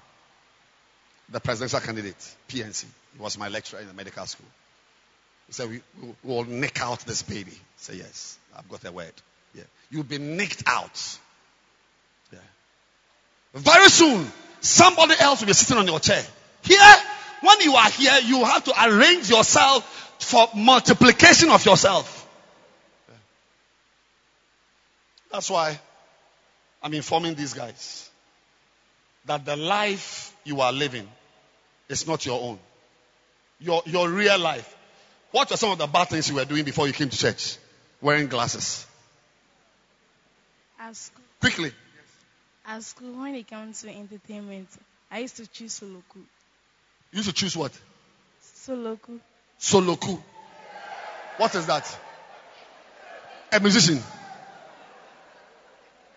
the 1.30 1.40
presidential 1.40 1.80
candidate, 1.80 2.36
PNC. 2.50 2.86
He 3.14 3.22
was 3.22 3.38
my 3.38 3.48
lecturer 3.48 3.80
in 3.80 3.88
the 3.88 3.94
medical 3.94 4.26
school. 4.26 4.48
He 5.48 5.54
said, 5.54 5.70
we, 5.70 5.82
will 6.24 6.44
nick 6.44 6.82
out 6.82 7.00
this 7.02 7.24
baby. 7.24 7.52
I 7.52 7.78
said, 7.78 7.96
yes, 7.96 8.38
I've 8.56 8.70
got 8.70 8.86
a 8.86 8.92
word. 8.92 9.14
Yeah. 9.56 9.64
You'll 9.90 10.04
be 10.04 10.18
nicked 10.18 10.64
out. 10.68 11.18
Yeah. 12.32 12.40
Very 13.54 13.90
soon, 13.90 14.32
somebody 14.62 15.16
else 15.20 15.40
will 15.40 15.48
be 15.48 15.54
sitting 15.54 15.78
on 15.78 15.88
your 15.88 16.00
chair. 16.00 16.24
Here, 16.64 16.96
when 17.42 17.62
you 17.62 17.76
are 17.76 17.90
here, 17.90 18.20
you 18.24 18.44
have 18.44 18.64
to 18.66 18.74
arrange 18.86 19.30
yourself 19.30 20.16
for 20.20 20.50
multiplication 20.56 21.50
of 21.50 21.66
yourself. 21.66 22.14
That's 25.32 25.50
why 25.50 25.80
I'm 26.82 26.94
informing 26.94 27.36
these 27.36 27.54
guys 27.54 28.10
that 29.28 29.46
the 29.46 29.56
life 29.56 30.36
you 30.44 30.62
are 30.62 30.72
living 30.74 31.08
is 31.90 32.08
not 32.08 32.26
your 32.26 32.42
own. 32.42 32.60
Your, 33.60 33.82
your 33.86 34.10
real 34.10 34.40
life. 34.40 34.76
What 35.32 35.50
were 35.50 35.58
some 35.58 35.72
of 35.72 35.78
the 35.78 35.88
bad 35.88 36.08
things 36.10 36.30
you 36.30 36.36
were 36.36 36.46
doing 36.46 36.64
before 36.64 36.88
you 36.88 36.94
came 36.94 37.10
to 37.10 37.18
church? 37.18 37.58
Wearing 38.02 38.28
glasses. 38.28 38.86
At 40.80 40.96
school, 40.96 41.24
Quickly. 41.42 41.72
at 42.66 42.84
school, 42.84 43.14
when 43.22 43.36
it 43.36 43.50
comes 43.50 43.82
to 43.82 43.90
entertainment, 43.90 44.68
I 45.12 45.20
used 45.20 45.38
to 45.38 45.48
choose 45.48 45.80
Soloku. 45.80 46.18
You 47.12 47.18
used 47.18 47.30
to 47.30 47.34
choose 47.34 47.58
what? 47.58 47.72
Soloku. 48.44 49.20
Soloku. 49.60 50.22
What 51.38 51.56
is 51.56 51.66
that? 51.66 51.98
A 53.52 53.60
musician. 53.60 54.02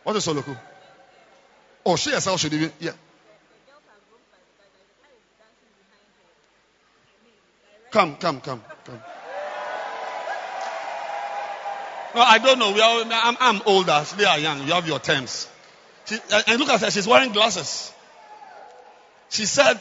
What 0.02 0.16
is 0.16 0.26
Soloku? 0.26 0.56
Oh, 1.84 1.96
she 1.96 2.10
herself 2.10 2.40
should 2.40 2.52
even, 2.52 2.72
yeah. 2.80 2.92
Come, 7.90 8.16
come, 8.16 8.40
come, 8.40 8.62
come. 8.84 9.00
No, 12.14 12.20
I 12.22 12.38
don't 12.38 12.58
know. 12.58 12.72
We 12.72 12.80
are, 12.80 13.04
I'm, 13.10 13.36
I'm 13.40 13.62
older. 13.66 14.04
They 14.16 14.24
are 14.24 14.38
young. 14.38 14.66
You 14.66 14.72
have 14.74 14.86
your 14.86 14.98
terms. 14.98 15.48
She, 16.06 16.16
and- 16.46 16.58
look 16.60 16.68
at 16.68 16.80
her. 16.80 16.90
She's 16.90 17.06
wearing 17.06 17.32
glasses. 17.32 17.92
She 19.28 19.46
said, 19.46 19.80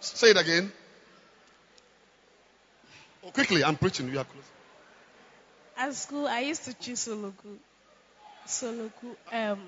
say 0.00 0.28
it 0.30 0.36
again. 0.36 0.70
Oh, 3.26 3.30
quickly, 3.30 3.64
I'm 3.64 3.76
preaching. 3.76 4.08
You 4.10 4.18
are 4.18 4.24
close. 4.24 4.44
At 5.76 5.94
school, 5.94 6.26
I 6.26 6.40
used 6.40 6.64
to 6.64 6.74
choose 6.74 7.08
Soloku. 7.08 7.56
Soloku. 8.46 9.16
Um, 9.32 9.58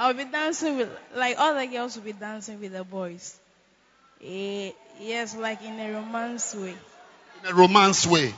I'll 0.00 0.14
be 0.14 0.24
dancing 0.24 0.78
with, 0.78 0.88
like 1.14 1.38
all 1.38 1.54
the 1.54 1.66
girls 1.66 1.94
will 1.94 2.04
be 2.04 2.14
dancing 2.14 2.58
with 2.58 2.72
the 2.72 2.84
boys. 2.84 3.38
Eh, 4.24 4.70
yes, 4.98 5.36
like 5.36 5.62
in 5.62 5.78
a 5.78 5.92
romance 5.92 6.54
way. 6.54 6.70
In 6.70 7.50
a 7.50 7.52
romance 7.52 8.06
way. 8.06 8.32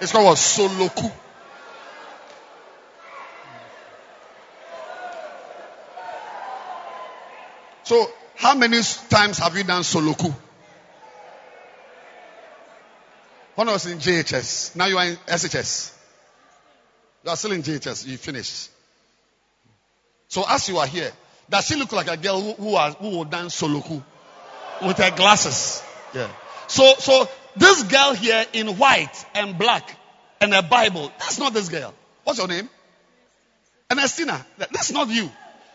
It's 0.00 0.10
called? 0.10 0.38
Soloku. 0.38 1.12
So, 7.82 8.10
how 8.36 8.54
many 8.54 8.80
times 9.10 9.38
have 9.38 9.54
you 9.54 9.64
done 9.64 9.82
Soloku? 9.82 10.34
When 13.54 13.68
I 13.68 13.72
was 13.72 13.84
in 13.84 13.98
JHS, 13.98 14.76
now 14.76 14.86
you 14.86 14.96
are 14.96 15.04
in 15.04 15.16
SHS. 15.16 15.92
You 17.22 17.30
are 17.30 17.36
still 17.36 17.52
in 17.52 17.62
JHS, 17.62 18.06
you 18.06 18.16
finished. 18.16 18.70
So, 20.34 20.44
as 20.48 20.68
you 20.68 20.78
are 20.78 20.86
here, 20.88 21.12
does 21.48 21.64
she 21.64 21.76
look 21.76 21.92
like 21.92 22.08
a 22.08 22.16
girl 22.16 22.40
who, 22.40 22.54
who, 22.54 22.76
who 22.76 23.08
will 23.18 23.24
dance 23.24 23.62
Soloku 23.62 24.02
with 24.84 24.96
her 24.98 25.12
glasses? 25.12 25.80
Yeah. 26.12 26.26
So, 26.66 26.94
so 26.98 27.28
this 27.54 27.84
girl 27.84 28.14
here 28.14 28.44
in 28.52 28.76
white 28.76 29.14
and 29.36 29.56
black 29.56 29.96
and 30.40 30.52
a 30.52 30.60
Bible, 30.60 31.12
that's 31.20 31.38
not 31.38 31.54
this 31.54 31.68
girl. 31.68 31.94
What's 32.24 32.40
your 32.40 32.48
name? 32.48 32.68
Ernestina. 33.88 34.44
That- 34.58 34.72
That's 34.72 34.90
not 34.90 35.06
you. 35.08 35.30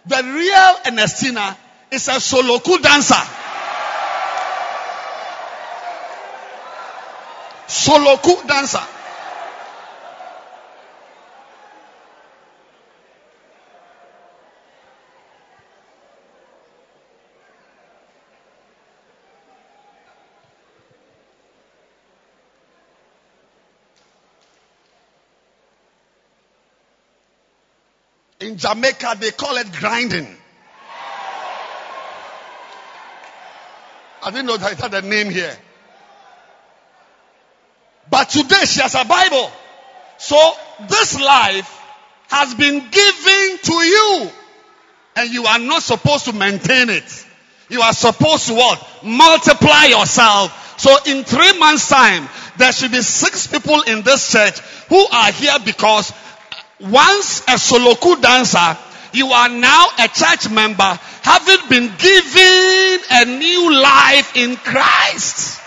The 0.05 0.23
real 0.25 0.75
Ernestina 0.91 1.57
is 1.89 2.09
a 2.09 2.19
Soloku 2.19 2.81
dancer. 2.81 3.15
Soloku 7.65 8.45
dancer. 8.45 8.83
Jamaica, 28.59 29.15
they 29.19 29.31
call 29.31 29.55
it 29.55 29.71
grinding. 29.71 30.27
I 34.21 34.31
didn't 34.31 34.47
know 34.47 34.57
that 34.57 34.73
it 34.73 34.79
had 34.79 34.93
a 34.93 35.01
name 35.01 35.29
here. 35.29 35.55
But 38.09 38.29
today 38.29 38.65
she 38.65 38.81
has 38.81 38.95
a 38.95 39.05
Bible. 39.05 39.49
So 40.17 40.37
this 40.89 41.19
life 41.19 41.81
has 42.27 42.53
been 42.53 42.79
given 42.89 43.59
to 43.63 43.73
you. 43.73 44.31
And 45.15 45.29
you 45.31 45.45
are 45.45 45.59
not 45.59 45.81
supposed 45.81 46.25
to 46.25 46.33
maintain 46.33 46.89
it. 46.89 47.25
You 47.69 47.81
are 47.81 47.93
supposed 47.93 48.47
to 48.47 48.55
what? 48.55 48.85
Multiply 49.03 49.85
yourself. 49.85 50.79
So 50.79 50.95
in 51.05 51.23
three 51.23 51.57
months 51.59 51.87
time, 51.87 52.27
there 52.57 52.71
should 52.71 52.91
be 52.91 53.01
six 53.01 53.47
people 53.47 53.81
in 53.83 54.01
this 54.01 54.31
church 54.31 54.59
who 54.89 55.05
are 55.07 55.31
here 55.31 55.57
because 55.63 56.11
once 56.79 57.41
a 57.41 57.55
Soloku 57.55 58.21
dancer, 58.21 58.77
you 59.13 59.27
are 59.27 59.49
now 59.49 59.87
a 59.99 60.07
church 60.07 60.49
member 60.49 60.99
having 61.21 61.69
been 61.69 61.91
given 61.97 62.99
a 63.11 63.25
new 63.25 63.73
life 63.81 64.35
in 64.35 64.55
Christ. 64.55 65.59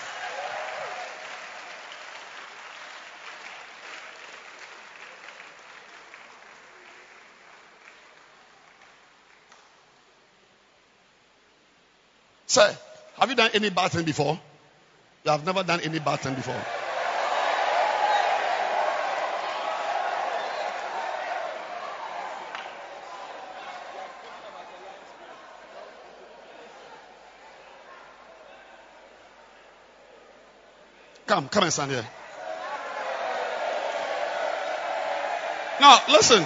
Sir, 12.46 12.76
have 13.18 13.30
you 13.30 13.36
done 13.36 13.50
any 13.54 13.70
bad 13.70 14.04
before? 14.04 14.38
You 15.24 15.30
have 15.30 15.44
never 15.46 15.62
done 15.62 15.80
any 15.80 15.98
bad 15.98 16.20
before. 16.36 16.81
Come, 31.32 31.48
come 31.48 31.62
and 31.62 31.72
stand 31.72 31.90
here. 31.90 32.04
Now, 35.80 35.98
listen. 36.10 36.44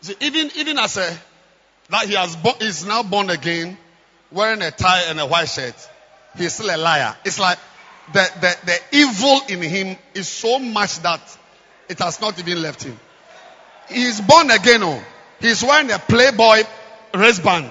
See, 0.00 0.16
even 0.20 0.50
even 0.56 0.80
as 0.80 0.96
a 0.96 1.16
that 1.90 2.06
he 2.06 2.14
has 2.14 2.34
bo- 2.34 2.56
is 2.60 2.86
now 2.86 3.04
born 3.04 3.30
again, 3.30 3.78
wearing 4.32 4.62
a 4.62 4.72
tie 4.72 5.02
and 5.10 5.20
a 5.20 5.26
white 5.26 5.48
shirt, 5.48 5.76
he's 6.36 6.54
still 6.54 6.74
a 6.74 6.76
liar. 6.76 7.14
It's 7.24 7.38
like 7.38 7.58
the, 8.12 8.28
the, 8.40 8.56
the 8.66 8.96
evil 8.98 9.42
in 9.48 9.62
him 9.62 9.96
is 10.12 10.26
so 10.26 10.58
much 10.58 10.98
that 11.02 11.20
it 11.88 12.00
has 12.00 12.20
not 12.20 12.36
even 12.40 12.62
left 12.62 12.82
him. 12.82 12.98
He's 13.88 14.20
born 14.20 14.50
again. 14.50 14.82
Oh, 14.82 15.00
he's 15.38 15.62
wearing 15.62 15.92
a 15.92 16.00
Playboy 16.00 16.64
wristband. 17.14 17.70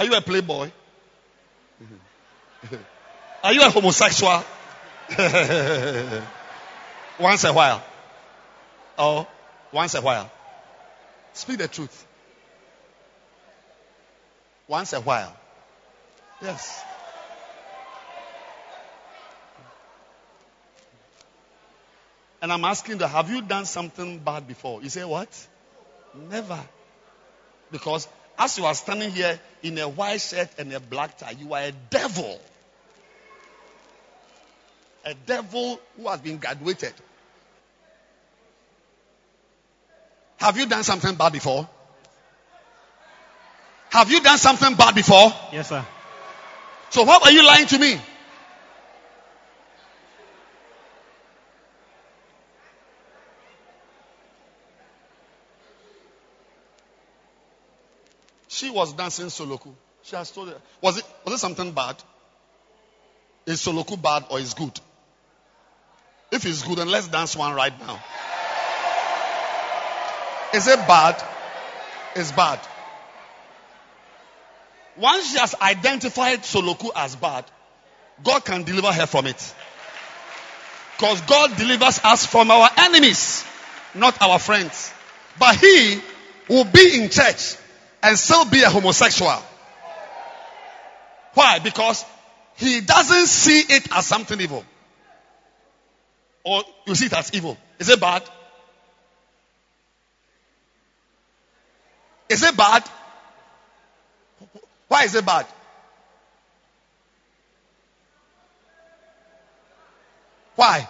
Are 0.00 0.06
you 0.06 0.14
a 0.14 0.20
playboy? 0.22 0.70
Are 3.44 3.52
you 3.52 3.60
a 3.60 3.68
homosexual? 3.68 4.42
once 7.18 7.44
a 7.44 7.52
while. 7.52 7.82
Oh, 8.96 9.26
once 9.70 9.94
a 9.94 10.00
while. 10.00 10.30
Speak 11.34 11.58
the 11.58 11.68
truth. 11.68 12.06
Once 14.66 14.94
a 14.94 15.00
while. 15.02 15.36
Yes. 16.40 16.82
And 22.40 22.50
I'm 22.50 22.64
asking 22.64 23.00
you, 23.00 23.06
have 23.06 23.28
you 23.28 23.42
done 23.42 23.66
something 23.66 24.18
bad 24.18 24.48
before? 24.48 24.82
You 24.82 24.88
say 24.88 25.04
what? 25.04 25.28
Never. 26.30 26.58
Because 27.70 28.08
as 28.40 28.56
you 28.56 28.64
are 28.64 28.74
standing 28.74 29.10
here 29.10 29.38
in 29.62 29.76
a 29.76 29.86
white 29.86 30.20
shirt 30.20 30.48
and 30.58 30.72
a 30.72 30.80
black 30.80 31.18
tie, 31.18 31.32
you 31.38 31.52
are 31.52 31.60
a 31.60 31.72
devil. 31.90 32.40
A 35.04 35.12
devil 35.12 35.78
who 35.96 36.08
has 36.08 36.20
been 36.20 36.38
graduated. 36.38 36.94
Have 40.38 40.56
you 40.56 40.64
done 40.66 40.82
something 40.82 41.14
bad 41.16 41.34
before? 41.34 41.68
Have 43.90 44.10
you 44.10 44.22
done 44.22 44.38
something 44.38 44.74
bad 44.74 44.94
before? 44.94 45.32
Yes, 45.52 45.68
sir. 45.68 45.84
So 46.88 47.02
why 47.02 47.18
are 47.22 47.30
you 47.30 47.44
lying 47.46 47.66
to 47.66 47.78
me? 47.78 48.00
She 58.60 58.68
was 58.68 58.92
dancing 58.92 59.26
Soloku. 59.26 59.72
She 60.02 60.14
has 60.16 60.30
told 60.30 60.48
her. 60.48 60.56
Was 60.82 60.98
it, 60.98 61.04
was 61.24 61.32
it 61.32 61.38
something 61.38 61.72
bad? 61.72 61.96
Is 63.46 63.62
Soloku 63.62 64.00
bad 64.00 64.26
or 64.28 64.38
is 64.38 64.52
good? 64.52 64.78
If 66.30 66.44
it's 66.44 66.62
good, 66.62 66.76
then 66.76 66.88
let's 66.88 67.08
dance 67.08 67.34
one 67.34 67.54
right 67.54 67.72
now. 67.80 67.98
Is 70.52 70.68
it 70.68 70.76
bad? 70.86 71.22
It's 72.14 72.32
bad. 72.32 72.60
Once 74.98 75.32
she 75.32 75.38
has 75.38 75.54
identified 75.54 76.40
Soloku 76.40 76.90
as 76.94 77.16
bad, 77.16 77.46
God 78.22 78.44
can 78.44 78.64
deliver 78.64 78.92
her 78.92 79.06
from 79.06 79.26
it. 79.26 79.54
Because 80.98 81.22
God 81.22 81.56
delivers 81.56 81.98
us 82.04 82.26
from 82.26 82.50
our 82.50 82.68
enemies, 82.76 83.42
not 83.94 84.20
our 84.20 84.38
friends. 84.38 84.92
But 85.38 85.56
he 85.56 86.02
will 86.46 86.64
be 86.64 87.00
in 87.00 87.08
church 87.08 87.56
and 88.02 88.18
still 88.18 88.44
be 88.44 88.62
a 88.62 88.70
homosexual. 88.70 89.42
Why? 91.34 91.58
Because 91.58 92.04
he 92.56 92.80
doesn't 92.80 93.26
see 93.26 93.60
it 93.60 93.88
as 93.94 94.06
something 94.06 94.40
evil. 94.40 94.64
Or 96.44 96.62
you 96.86 96.94
see 96.94 97.06
it 97.06 97.12
as 97.12 97.32
evil. 97.34 97.56
Is 97.78 97.88
it 97.88 98.00
bad? 98.00 98.22
Is 102.28 102.42
it 102.42 102.56
bad? 102.56 102.84
Why 104.88 105.04
is 105.04 105.14
it 105.14 105.24
bad? 105.26 105.46
Why? 110.56 110.88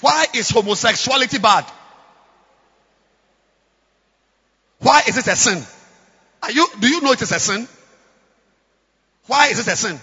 Why 0.00 0.26
is 0.34 0.50
homosexuality 0.50 1.38
bad? 1.38 1.64
Why 4.94 5.02
is 5.08 5.18
it 5.18 5.26
a 5.26 5.34
sin? 5.34 5.60
Are 6.40 6.52
you, 6.52 6.68
do 6.78 6.86
you 6.86 7.00
know 7.00 7.10
it 7.10 7.20
is 7.20 7.32
a 7.32 7.40
sin? 7.40 7.66
Why 9.26 9.48
is 9.48 9.58
it 9.58 9.66
a 9.66 9.74
sin? 9.74 9.98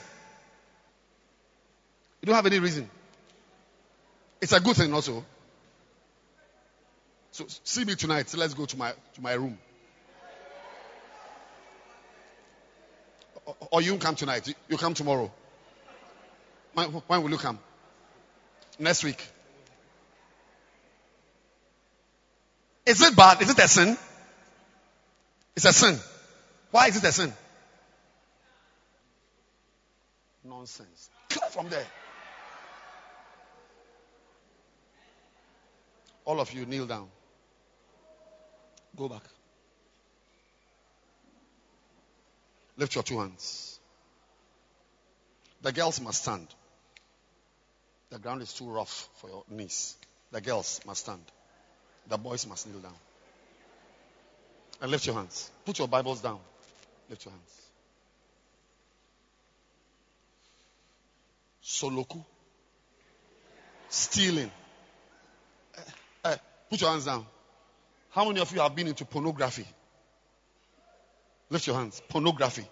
You 2.19 2.25
don't 2.25 2.35
have 2.35 2.45
any 2.45 2.59
reason. 2.59 2.89
It's 4.41 4.51
a 4.51 4.59
good 4.59 4.75
thing 4.75 4.93
also. 4.93 5.23
So 7.31 7.45
see 7.63 7.85
me 7.85 7.95
tonight. 7.95 8.27
So 8.27 8.37
let's 8.37 8.53
go 8.53 8.65
to 8.65 8.77
my 8.77 8.91
to 9.13 9.21
my 9.21 9.31
room. 9.31 9.57
Or, 13.45 13.55
or 13.71 13.81
you 13.81 13.97
come 13.97 14.15
tonight. 14.15 14.53
You, 14.67 14.77
come 14.77 14.93
tomorrow. 14.93 15.31
When, 16.73 16.89
when 16.89 17.23
will 17.23 17.31
you 17.31 17.37
come? 17.37 17.59
Next 18.77 19.05
week. 19.05 19.25
Is 22.85 23.01
it 23.01 23.15
bad? 23.15 23.41
Is 23.41 23.51
it 23.51 23.57
a 23.57 23.67
sin? 23.69 23.97
It's 25.55 25.65
a 25.65 25.73
sin. 25.73 25.99
Why 26.71 26.87
is 26.87 26.97
it 26.97 27.03
a 27.03 27.11
sin? 27.11 27.33
Nonsense. 30.43 31.09
Clear 31.29 31.49
from 31.49 31.69
there. 31.69 31.85
All 36.25 36.39
of 36.39 36.53
you 36.53 36.65
kneel 36.65 36.85
down. 36.87 37.07
Go 38.95 39.09
back. 39.09 39.23
Lift 42.77 42.95
your 42.95 43.03
two 43.03 43.19
hands. 43.19 43.79
The 45.61 45.71
girls 45.71 46.01
must 46.01 46.23
stand. 46.23 46.47
The 48.09 48.19
ground 48.19 48.41
is 48.41 48.53
too 48.53 48.69
rough 48.69 49.09
for 49.17 49.29
your 49.29 49.43
knees. 49.49 49.95
The 50.31 50.41
girls 50.41 50.81
must 50.85 51.03
stand. 51.03 51.23
The 52.07 52.17
boys 52.17 52.47
must 52.47 52.67
kneel 52.67 52.79
down. 52.79 52.95
And 54.81 54.89
lift 54.89 55.05
your 55.05 55.15
hands. 55.15 55.51
Put 55.63 55.77
your 55.77 55.87
Bibles 55.87 56.21
down. 56.21 56.39
Lift 57.09 57.23
your 57.23 57.31
hands. 57.31 57.61
Soloku. 61.63 62.25
Stealing. 63.89 64.49
Uh, 65.77 65.81
uh, 66.25 66.35
put 66.69 66.81
your 66.81 66.89
hands 66.89 67.05
down. 67.05 67.25
How 68.09 68.25
many 68.25 68.41
of 68.41 68.51
you 68.51 68.59
have 68.59 68.75
been 68.75 68.87
into 68.87 69.05
pornography? 69.05 69.67
Lift 71.51 71.67
your 71.67 71.75
hands. 71.75 72.01
Pornography. 72.09 72.65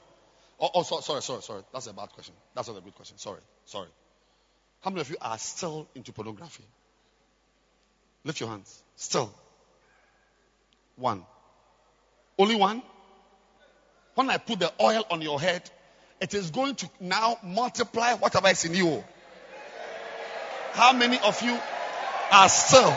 Oh, 0.60 0.70
oh 0.74 0.84
so, 0.84 1.00
sorry, 1.02 1.22
sorry, 1.22 1.42
sorry. 1.44 1.62
That's 1.72 1.88
a 1.88 1.94
bad 1.94 2.10
question. 2.10 2.34
That's 2.56 2.68
not 2.68 2.78
a 2.78 2.82
good 2.82 2.96
question. 2.96 3.18
Sorry, 3.18 3.40
sorry. 3.66 3.88
How 4.82 4.90
many 4.90 5.02
of 5.02 5.10
you 5.10 5.18
are 5.22 5.38
still 5.38 5.88
into 5.94 6.12
pornography? 6.12 6.64
Lift 8.24 8.40
your 8.40 8.50
hands. 8.50 8.84
Still. 8.96 9.32
One. 10.96 11.24
Only 12.40 12.56
one? 12.56 12.82
When 14.16 14.30
I 14.30 14.38
put 14.38 14.60
the 14.60 14.72
oil 14.82 15.06
on 15.12 15.22
your 15.22 15.40
head, 15.42 15.70
it 16.22 16.34
is 16.34 16.52
going 16.52 16.76
to 16.76 16.90
now 17.02 17.38
multiply 17.44 18.14
whatever 18.14 18.48
is 18.48 18.64
in 18.64 18.74
you. 18.74 19.04
How 20.72 20.94
many 20.94 21.20
of 21.20 21.42
you 21.42 21.60
are 22.32 22.48
still? 22.48 22.96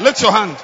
Lift 0.00 0.22
your 0.22 0.32
hand. 0.32 0.56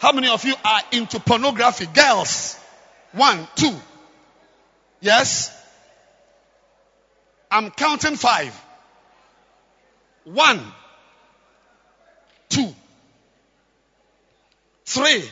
How 0.00 0.12
many 0.12 0.28
of 0.28 0.44
you 0.44 0.54
are 0.64 0.80
into 0.90 1.20
pornography? 1.20 1.86
Girls. 1.86 2.58
One, 3.12 3.46
two. 3.54 3.74
Yes? 5.00 5.56
I'm 7.48 7.70
counting 7.70 8.16
five. 8.16 8.60
One, 10.24 10.60
two, 12.48 12.74
three. 14.84 15.22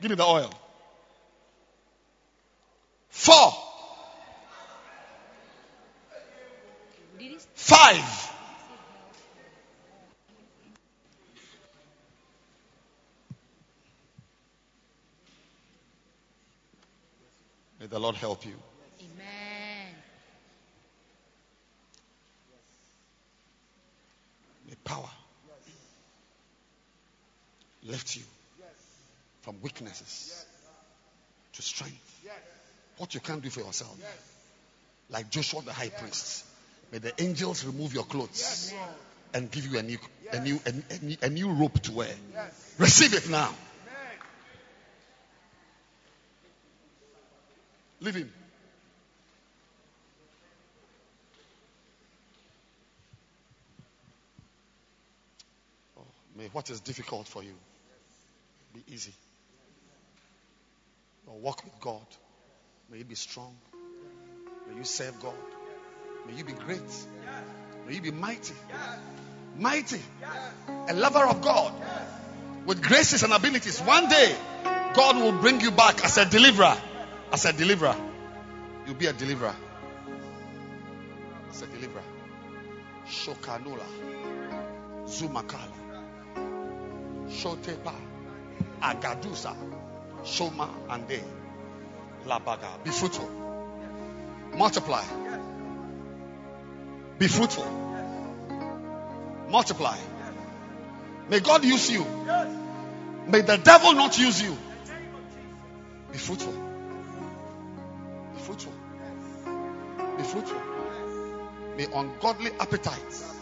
Give 0.00 0.10
me 0.10 0.16
the 0.16 0.24
oil. 0.24 0.50
Four. 3.08 3.52
Five. 7.54 8.32
May 17.80 17.86
the 17.86 17.98
Lord 17.98 18.16
help 18.16 18.44
you. 18.44 18.54
Amen. 19.00 19.94
May 24.68 24.74
power 24.84 25.10
lift 27.82 28.16
you 28.16 28.22
from 29.46 29.62
weaknesses 29.62 30.44
to 31.52 31.62
strength. 31.62 32.26
What 32.98 33.14
you 33.14 33.20
can't 33.20 33.40
do 33.40 33.48
for 33.48 33.60
yourself. 33.60 33.96
Like 35.08 35.30
Joshua 35.30 35.62
the 35.62 35.72
high 35.72 35.88
priest. 35.88 36.44
May 36.90 36.98
the 36.98 37.12
angels 37.22 37.64
remove 37.64 37.94
your 37.94 38.02
clothes 38.02 38.74
and 39.32 39.48
give 39.48 39.64
you 39.68 39.78
a 39.78 39.84
new, 39.84 39.98
a 40.32 40.40
new, 40.40 40.60
a, 40.66 41.04
new, 41.04 41.16
a 41.22 41.28
new 41.30 41.52
rope 41.52 41.78
to 41.82 41.92
wear. 41.92 42.12
Receive 42.78 43.14
it 43.14 43.30
now. 43.30 43.54
Leave 48.00 48.16
him. 48.16 48.32
Oh, 55.96 56.02
may 56.36 56.48
what 56.52 56.68
is 56.68 56.80
difficult 56.80 57.28
for 57.28 57.44
you 57.44 57.54
be 58.74 58.82
easy. 58.92 59.12
Or 61.26 61.38
walk 61.38 61.64
with 61.64 61.78
God. 61.80 62.06
May 62.90 62.98
you 62.98 63.04
be 63.04 63.14
strong. 63.14 63.56
May 64.68 64.76
you 64.76 64.84
serve 64.84 65.20
God. 65.20 65.34
May 66.26 66.34
you 66.34 66.44
be 66.44 66.52
great. 66.52 67.06
May 67.86 67.94
you 67.94 68.00
be 68.00 68.10
mighty. 68.10 68.54
Mighty. 69.58 70.00
A 70.88 70.94
lover 70.94 71.24
of 71.24 71.42
God. 71.42 71.72
With 72.66 72.82
graces 72.82 73.22
and 73.22 73.32
abilities. 73.32 73.80
One 73.80 74.08
day, 74.08 74.36
God 74.94 75.16
will 75.16 75.40
bring 75.40 75.60
you 75.60 75.70
back 75.70 76.04
as 76.04 76.16
a 76.18 76.24
deliverer. 76.24 76.76
As 77.32 77.44
a 77.44 77.52
deliverer. 77.52 77.96
You'll 78.86 78.94
be 78.94 79.06
a 79.06 79.12
deliverer. 79.12 79.54
As 81.50 81.62
a 81.62 81.66
deliverer. 81.66 82.02
Shokanula. 83.06 83.84
Zumakala. 85.06 85.72
Shotepa. 87.28 87.94
Agadusa. 88.80 89.54
Shoma 90.26 90.68
and 90.90 91.06
De. 91.08 91.20
Labaga. 92.26 92.82
Be 92.84 92.90
fruitful. 92.90 93.30
Multiply. 94.56 95.04
Be 97.18 97.28
fruitful. 97.28 97.64
Multiply. 99.48 99.96
May 101.28 101.40
God 101.40 101.64
use 101.64 101.90
you. 101.90 102.04
May 103.26 103.40
the 103.40 103.56
devil 103.56 103.94
not 103.94 104.18
use 104.18 104.42
you. 104.42 104.56
Be 106.12 106.18
fruitful. 106.18 106.52
Be 108.34 108.40
fruitful. 108.40 108.72
Be 110.16 110.22
fruitful. 110.22 110.62
May 111.76 111.86
ungodly 111.94 112.50
appetites 112.58 113.34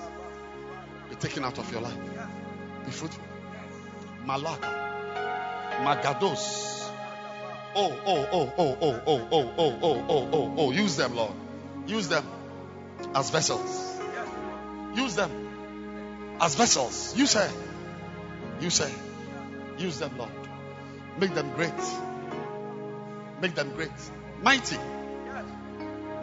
be 1.09 1.16
taken 1.16 1.44
out 1.44 1.59
of 1.59 1.70
your 1.73 1.81
life. 1.81 1.98
Be 2.85 2.90
fruitful. 2.90 3.24
Malaka. 4.27 4.94
Magados. 5.82 6.88
Oh, 7.76 7.92
oh, 8.06 8.28
oh, 8.32 8.52
oh, 8.56 8.76
oh, 8.80 9.01
oh, 9.06 9.28
oh, 9.32 9.55
oh, 9.59 9.76
oh, 9.82 10.05
oh, 10.09 10.28
oh, 10.32 10.55
oh. 10.59 10.70
Use 10.70 10.96
them, 10.96 11.16
Lord. 11.16 11.32
Use 11.86 12.09
them 12.09 12.24
as 13.14 13.30
vessels. 13.30 14.01
Use 14.94 15.16
them 15.16 15.30
as 16.40 16.55
vessels. 16.55 17.16
Use 17.16 17.34
her. 17.34 17.51
Use 18.60 18.78
her. 18.78 18.90
Use 19.78 19.98
them, 19.98 20.16
Lord. 20.16 20.30
Make 21.18 21.34
them 21.34 21.52
great. 21.55 21.72
Make 23.40 23.55
them 23.55 23.72
great. 23.74 23.90
Mighty. 24.42 24.76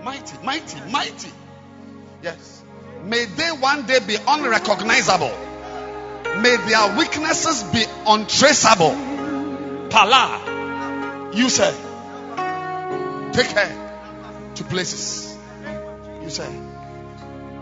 Mighty, 0.03 0.37
mighty, 0.43 0.79
mighty. 0.89 1.31
Yes. 2.23 2.63
May 3.03 3.25
they 3.25 3.49
one 3.49 3.85
day 3.85 3.99
be 3.99 4.15
unrecognizable. 4.27 5.31
May 6.41 6.55
their 6.57 6.97
weaknesses 6.97 7.63
be 7.71 7.83
untraceable. 8.07 9.10
Pala. 9.91 11.31
Use 11.33 11.57
her. 11.57 13.31
Take 13.33 13.51
her 13.51 14.51
to 14.55 14.63
places. 14.63 15.37
Use 16.23 16.37
her. 16.37 16.49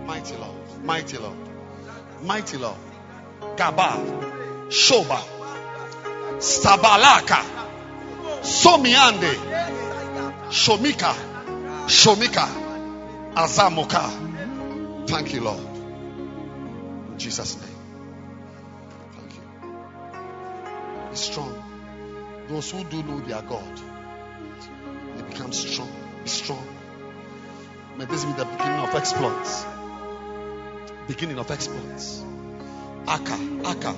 Mighty 0.05 0.35
Lord. 0.37 0.55
Mighty 0.83 1.17
Lord. 1.17 1.37
Mighty 2.23 2.57
Lord. 2.57 2.77
Gaba. 3.57 3.97
Shoba. 4.69 5.19
Stabalaka. 6.37 7.43
Somiande. 8.41 9.33
Shomika. 10.49 11.13
Shomika. 11.87 12.47
Azamoka. 13.35 15.07
Thank 15.07 15.33
you, 15.33 15.41
Lord. 15.41 15.59
In 17.11 17.17
Jesus' 17.17 17.57
name. 17.59 17.75
Thank 19.15 19.33
you. 19.35 21.09
Be 21.09 21.15
strong. 21.15 21.68
Those 22.49 22.71
who 22.71 22.83
do 22.83 23.03
know 23.03 23.19
their 23.19 23.43
God, 23.43 23.79
they 25.15 25.21
become 25.21 25.51
strong. 25.51 25.91
Be 26.23 26.29
strong. 26.29 26.67
May 27.95 28.05
this 28.05 28.25
be 28.25 28.31
the 28.33 28.45
beginning 28.45 28.79
of 28.79 28.95
exploits. 28.95 29.65
Beginning 31.07 31.37
of 31.37 31.51
exploits. 31.51 32.23
Aka, 33.07 33.37
Aka, 33.65 33.95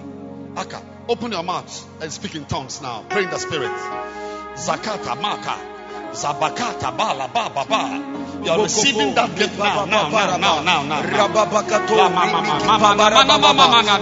Aka. 0.57 0.83
Open 1.07 1.31
your 1.31 1.43
mouth 1.43 2.01
and 2.01 2.11
speak 2.11 2.35
in 2.35 2.43
tongues 2.43 2.81
now. 2.81 3.05
Pray 3.09 3.23
in 3.23 3.29
the 3.29 3.37
spirit. 3.37 3.71
Zakata, 4.55 5.21
Maka, 5.21 5.57
Zabakata 6.13 6.91
bala 6.91 7.27
ba 7.33 7.49
ba. 7.49 7.63
ba. 7.63 7.81
You 8.43 8.49
are 8.49 8.63
receiving 8.65 9.13
that 9.13 9.29
gift 9.37 9.53
now, 9.59 9.85
now, 9.85 10.09
now, 10.09 10.33
now, 10.35 10.61
now, 10.65 10.81
now. 10.81 11.01
Rababakato. 11.05 11.93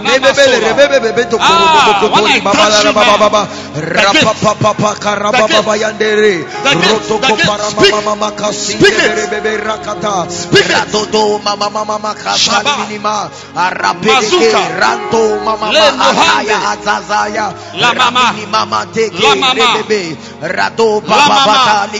Rebebele, 0.00 0.58
rebebele, 0.64 1.12
beto 1.12 1.36
korobokokori 1.36 2.40
babala 2.40 2.92
bababa. 2.96 3.42
Rapapapapa 3.76 4.96
karababa 4.96 5.76
yandere. 5.76 6.40
Rotoko 6.64 7.36
para 7.44 7.68
mama 7.76 8.00
mama 8.00 8.30
kasi. 8.32 8.80
Rebebe 8.80 9.60
rakata. 9.60 10.24
Radodo 10.50 11.36
mama 11.44 11.68
mama 11.68 11.84
mama 11.84 12.14
kasa 12.16 12.64
minima. 12.80 13.28
Arapeleke 13.54 14.56
ranto 14.80 15.36
mama 15.44 15.68
mama 15.68 16.00
ataya 16.00 16.58
azazaya. 16.72 17.52
La 17.76 17.92
mama. 17.92 18.32
Mama 18.48 18.86
teke 18.88 19.20
rebebe. 19.36 20.16
Rado 20.40 21.04
baba 21.04 21.44
batali. 21.44 21.99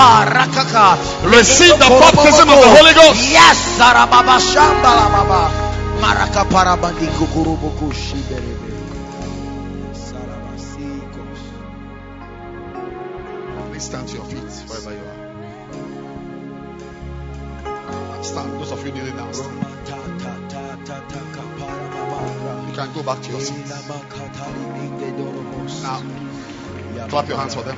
Abiamba 0.01 0.25
Baba 0.25 0.25
Rakapa, 0.25 0.25
rakaka. 0.25 1.31
Receive 1.31 1.77
the 1.77 1.87
baptism 1.89 2.49
of 2.49 2.59
the 2.59 2.69
Holy 2.69 2.93
Ghost. 2.93 3.31
Yes, 3.31 3.77
Sarababa 3.77 4.39
Shambala 4.39 5.09
Baba. 5.11 5.51
Maraka 6.01 6.43
Parabandi 6.49 7.07
Kukurubuku 7.07 7.91
Shiberebe. 7.93 8.71
Please 13.71 13.83
stand 13.83 14.07
to 14.07 14.15
your 14.15 14.25
feet 14.25 14.43
wherever 14.67 14.93
you 14.93 15.05
are. 15.05 15.17
Stand. 18.23 18.53
Those 18.59 18.71
of 18.71 18.85
you 18.85 18.91
kneeling 18.91 19.15
down, 19.15 19.33
stand. 19.33 19.57
You 22.69 22.73
can 22.75 22.93
go 22.93 23.03
back 23.03 23.21
to 23.23 23.31
your 23.31 23.41
seats. 23.41 23.87
Now, 25.83 27.07
clap 27.07 27.27
your 27.27 27.37
hands 27.37 27.55
for 27.55 27.63
them. 27.63 27.77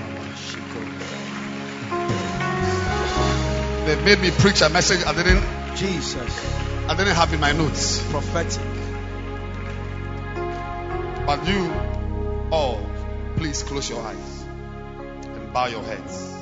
They 3.86 4.02
made 4.04 4.20
me 4.20 4.32
preach 4.32 4.62
a 4.62 4.70
message 4.70 5.06
I 5.06 5.14
didn't 5.14 5.44
Jesus. 5.76 6.56
I 6.88 6.96
didn't 6.96 7.16
have 7.16 7.34
in 7.34 7.40
my 7.40 7.52
notes. 7.52 8.02
Prophetic. 8.12 8.62
But 11.26 11.48
you 11.48 11.72
all, 12.52 12.86
please 13.36 13.64
close 13.64 13.90
your 13.90 14.02
eyes 14.02 14.46
and 15.24 15.54
bow 15.54 15.68
your 15.68 15.84
heads. 15.84 16.34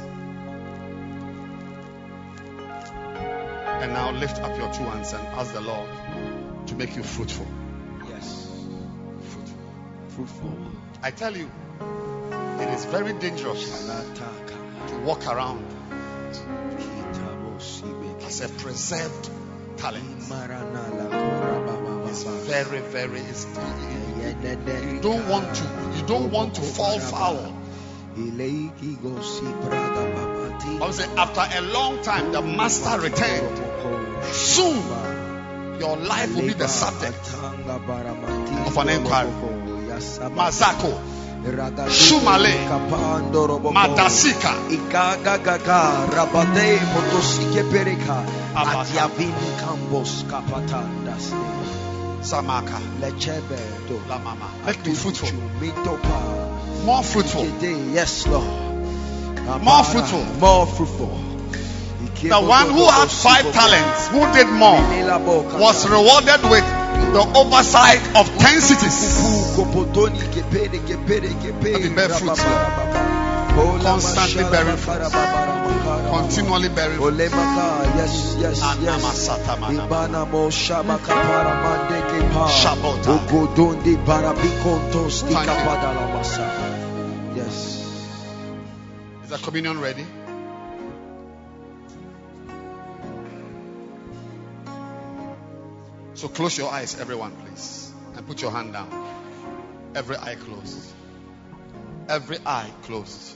And 3.82 3.94
now 3.94 4.11
lift 4.11 4.40
up 4.41 4.57
your 4.57 4.72
two 4.73 4.84
hands 4.84 5.14
and 5.14 5.26
ask 5.28 5.53
the 5.53 5.61
Lord 5.61 5.90
to 6.68 6.76
make 6.76 6.95
you 6.95 7.03
fruitful. 7.03 7.48
Yes. 8.07 8.48
Fruitful. 9.30 9.57
Fruitful. 10.10 10.57
I 11.02 11.11
tell 11.11 11.36
you, 11.36 11.49
it 12.60 12.69
is 12.69 12.86
very 12.86 13.14
dangerous 13.14 13.88
to 14.89 14.97
walk 14.99 15.25
around 15.27 15.65
as 18.25 18.41
a 18.41 18.49
preserved 18.49 19.29
talent. 19.77 20.05
It's 22.09 22.23
very, 22.23 22.79
very. 22.79 23.19
It's, 23.21 23.45
you 23.45 24.99
don't 25.01 25.27
want 25.27 25.55
to. 25.55 25.63
You 25.95 26.03
don't 26.05 26.31
want 26.31 26.55
to 26.55 26.61
fall 26.61 26.99
foul. 26.99 27.57
I 28.13 28.19
would 30.81 30.93
say 30.93 31.07
after 31.15 31.57
a 31.57 31.61
long 31.61 32.01
time, 32.01 32.31
the 32.31 32.41
master 32.41 32.99
returned. 32.99 33.57
Soon, 34.33 34.77
your 35.79 35.97
life 35.97 36.35
will 36.35 36.47
be 36.47 36.53
the 36.53 36.67
subject 36.67 37.33
of 37.33 38.77
an 38.77 38.89
inquiry. 38.89 39.31
Mazako, 40.35 41.20
Shumale, 41.41 42.53
Madasika, 43.73 44.53
Igagagaga, 44.69 46.07
Rabade, 46.09 46.77
Motosike 46.93 47.63
Pereka, 47.72 48.23
Atiavin 48.53 49.34
Campos, 49.59 50.23
Capatandas, 50.23 51.34
Samaka, 52.22 52.80
Lechebe, 52.99 53.57
Lamama. 54.07 54.65
Make 54.65 54.85
me 54.85 54.93
fruitful. 54.93 55.31
More 56.85 57.03
fruitful. 57.03 57.45
yes, 57.91 58.27
Lord. 58.27 59.63
More 59.63 59.84
fruitful. 59.84 60.23
More 60.39 60.68
fruitful. 60.68 61.18
The 62.22 62.39
one 62.39 62.69
who 62.69 62.85
had 62.85 63.09
five 63.09 63.51
talents, 63.51 64.09
who 64.09 64.31
did 64.31 64.47
more, 64.47 64.77
was 65.59 65.89
rewarded 65.89 66.43
with 66.51 66.80
the 67.14 67.22
oversight 67.36 68.02
of 68.15 68.28
ten 68.38 68.61
cities. 68.61 69.18
Me 69.57 69.64
bear 71.95 72.10
fruit, 72.10 72.38
Constantly 73.84 74.44
bearing 74.44 74.78
fruit. 74.78 75.11
Continually 76.11 76.69
bearing 76.69 76.98
fruit. 76.99 77.18
Yes, 77.19 78.36
yes, 78.40 78.61
yes. 78.82 79.30
Ibana 79.30 80.26
mo 80.32 80.49
shaba 80.49 80.98
kapara 80.99 81.53
mande 81.64 82.02
ke. 82.10 82.19
Shabota. 82.61 83.11
Ogodondi 83.18 83.94
barabikontos 84.06 85.15
di 85.28 85.34
Thank 85.34 85.48
you. 85.48 85.53
kapadala 85.53 86.03
masa. 86.15 86.45
Yes. 87.36 87.56
Is 89.23 89.30
the 89.30 89.38
communion 89.38 89.80
ready? 89.82 90.06
So 96.22 96.27
close 96.27 96.56
your 96.56 96.69
eyes, 96.69 96.99
everyone, 96.99 97.31
please. 97.31 97.91
And 98.15 98.27
put 98.27 98.43
your 98.43 98.52
hand 98.52 98.73
down. 98.73 98.89
Every 99.95 100.18
eye 100.18 100.35
closed. 100.35 100.93
Every 102.07 102.38
eye 102.45 102.69
closed. 102.84 103.35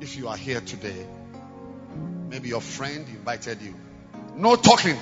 If 0.00 0.16
you 0.16 0.28
are 0.28 0.38
here 0.38 0.62
today, 0.62 1.06
maybe 2.30 2.48
your 2.48 2.62
friend 2.62 3.06
invited 3.06 3.60
you. 3.60 3.74
No 4.34 4.56
talking. 4.56 4.96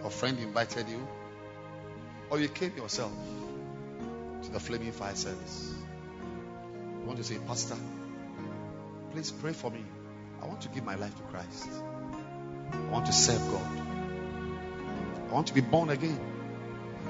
Your 0.00 0.10
friend 0.10 0.38
invited 0.38 0.88
you, 0.88 1.06
or 2.30 2.40
you 2.40 2.48
came 2.48 2.74
yourself 2.74 3.12
to 4.42 4.50
the 4.50 4.60
Flaming 4.60 4.92
Fire 4.92 5.14
service. 5.14 5.74
You 7.00 7.06
want 7.06 7.18
to 7.18 7.24
say, 7.24 7.38
Pastor, 7.46 7.76
please 9.12 9.30
pray 9.30 9.52
for 9.52 9.70
me. 9.70 9.84
I 10.42 10.46
want 10.46 10.60
to 10.62 10.68
give 10.68 10.84
my 10.84 10.94
life 10.94 11.16
to 11.16 11.22
Christ. 11.24 11.68
I 12.72 12.90
want 12.90 13.06
to 13.06 13.12
serve 13.12 13.40
God. 13.50 13.82
I 15.30 15.32
want 15.32 15.48
to 15.48 15.54
be 15.54 15.60
born 15.60 15.90
again. 15.90 16.18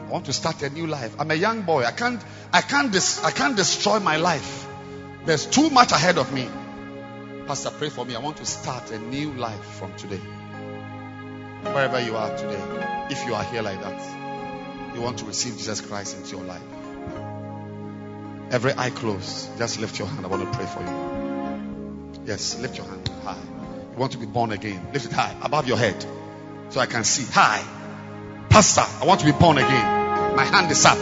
I 0.06 0.10
want 0.10 0.26
to 0.26 0.32
start 0.32 0.62
a 0.62 0.70
new 0.70 0.86
life. 0.86 1.14
I'm 1.18 1.30
a 1.30 1.34
young 1.34 1.62
boy. 1.62 1.84
I 1.84 1.90
can't, 1.90 2.22
I 2.52 2.60
can't, 2.60 2.90
dis- 2.92 3.22
I 3.22 3.30
can't 3.30 3.56
destroy 3.56 3.98
my 3.98 4.16
life. 4.16 4.66
There's 5.24 5.46
too 5.46 5.68
much 5.70 5.92
ahead 5.92 6.16
of 6.16 6.32
me. 6.32 6.48
Pastor, 7.46 7.70
pray 7.70 7.90
for 7.90 8.04
me. 8.04 8.14
I 8.14 8.20
want 8.20 8.38
to 8.38 8.46
start 8.46 8.90
a 8.90 8.98
new 8.98 9.32
life 9.32 9.64
from 9.64 9.94
today. 9.96 10.20
Wherever 11.62 12.00
you 12.00 12.16
are 12.16 12.36
today, 12.36 13.06
if 13.10 13.26
you 13.26 13.34
are 13.34 13.44
here 13.44 13.62
like 13.62 13.80
that, 13.82 14.94
you 14.94 15.02
want 15.02 15.18
to 15.18 15.24
receive 15.24 15.56
Jesus 15.56 15.80
Christ 15.80 16.16
into 16.16 16.36
your 16.36 16.44
life. 16.44 16.62
Every 18.50 18.72
eye 18.76 18.90
closed. 18.90 19.58
Just 19.58 19.80
lift 19.80 19.98
your 19.98 20.08
hand. 20.08 20.24
I 20.24 20.28
want 20.28 20.50
to 20.50 20.58
pray 20.58 20.66
for 20.66 20.80
you. 20.80 22.24
Yes, 22.24 22.58
lift 22.60 22.76
your 22.78 22.86
hand 22.86 23.08
high. 23.24 23.36
You 23.92 23.98
want 23.98 24.12
to 24.12 24.18
be 24.18 24.26
born 24.26 24.52
again. 24.52 24.88
Lift 24.92 25.06
it 25.06 25.12
high, 25.12 25.34
above 25.42 25.66
your 25.66 25.76
head, 25.76 26.04
so 26.70 26.80
I 26.80 26.86
can 26.86 27.04
see. 27.04 27.30
High. 27.32 27.62
Pastor, 28.48 28.84
I 29.02 29.06
want 29.06 29.20
to 29.20 29.26
be 29.26 29.32
born 29.32 29.58
again. 29.58 30.36
My 30.36 30.44
hand 30.44 30.70
is 30.70 30.84
up. 30.84 30.98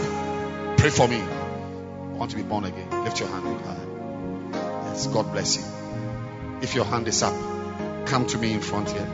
Pray 0.78 0.90
for 0.90 1.06
me. 1.06 1.20
I 1.20 2.16
want 2.16 2.30
to 2.30 2.36
be 2.36 2.42
born 2.42 2.64
again. 2.64 3.04
Lift 3.04 3.20
your 3.20 3.28
hand 3.28 3.60
high. 3.60 4.88
Yes, 4.88 5.06
God 5.08 5.32
bless 5.32 5.56
you. 5.56 5.64
If 6.62 6.74
your 6.74 6.84
hand 6.84 7.06
is 7.06 7.22
up, 7.22 7.34
come 8.06 8.26
to 8.26 8.38
me 8.38 8.52
in 8.52 8.60
front 8.60 8.90
here. 8.90 9.08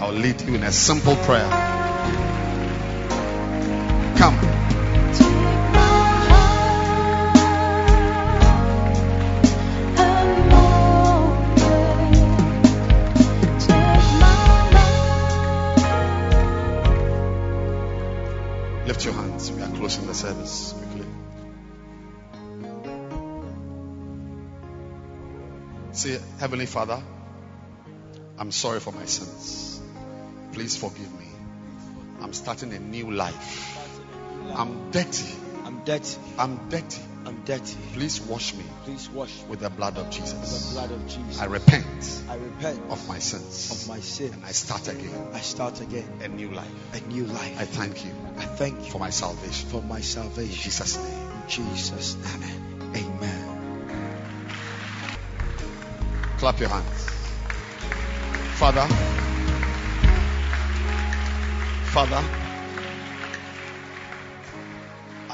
I'll 0.00 0.12
lead 0.12 0.40
you 0.42 0.54
in 0.54 0.62
a 0.62 0.72
simple 0.72 1.16
prayer. 1.16 1.48
Come. 4.16 4.77
Lift 18.98 19.06
your 19.06 19.14
hands. 19.14 19.52
We 19.52 19.62
are 19.62 19.70
closing 19.70 20.08
the 20.08 20.12
service 20.12 20.74
quickly. 20.76 21.06
Say, 25.92 26.18
Heavenly 26.40 26.66
Father, 26.66 27.00
I'm 28.40 28.50
sorry 28.50 28.80
for 28.80 28.90
my 28.90 29.04
sins. 29.04 29.80
Please 30.52 30.76
forgive 30.76 31.16
me. 31.16 31.26
I'm 32.22 32.32
starting 32.32 32.72
a 32.72 32.80
new 32.80 33.12
life. 33.12 33.78
I'm 34.56 34.90
dirty. 34.90 35.32
I'm 35.64 35.84
dirty. 35.84 36.18
I'm 36.36 36.68
dirty. 36.68 37.00
I'm 37.28 37.44
dirty. 37.44 37.76
Please 37.92 38.20
wash 38.22 38.54
me 38.54 38.64
Please 38.84 39.10
wash 39.10 39.36
me 39.42 39.44
with 39.50 39.60
the 39.60 39.68
blood 39.68 39.98
of 39.98 40.06
with 40.06 40.14
the 40.16 40.20
Jesus. 40.22 40.72
blood 40.72 40.90
of 40.90 41.06
Jesus. 41.06 41.38
I 41.40 41.44
repent 41.44 42.22
I 42.30 42.36
repent 42.36 42.80
of 42.90 43.06
my 43.06 43.18
sins. 43.18 43.70
of 43.70 43.86
my 43.88 44.00
sin. 44.00 44.32
And 44.32 44.44
I 44.46 44.52
start 44.52 44.88
again 44.88 45.28
I 45.34 45.40
start 45.40 45.80
again 45.82 46.08
a 46.22 46.28
new 46.28 46.50
life. 46.50 46.70
a 46.94 47.00
new 47.08 47.24
life. 47.24 47.60
I 47.60 47.64
thank 47.66 48.04
you 48.06 48.12
I 48.38 48.44
thank 48.46 48.78
you 48.84 48.90
for 48.90 48.98
my 48.98 49.10
salvation. 49.10 49.68
for 49.68 49.82
my 49.82 49.98
In 49.98 50.02
salvation. 50.02 50.54
Jesus' 50.54 50.96
name. 50.96 51.30
In 51.30 51.48
Jesus' 51.48 52.16
name. 52.16 52.94
Amen. 52.96 53.44
Clap 56.38 56.58
your 56.60 56.70
hands. 56.70 57.04
Father, 58.58 58.86
Father, 61.92 62.22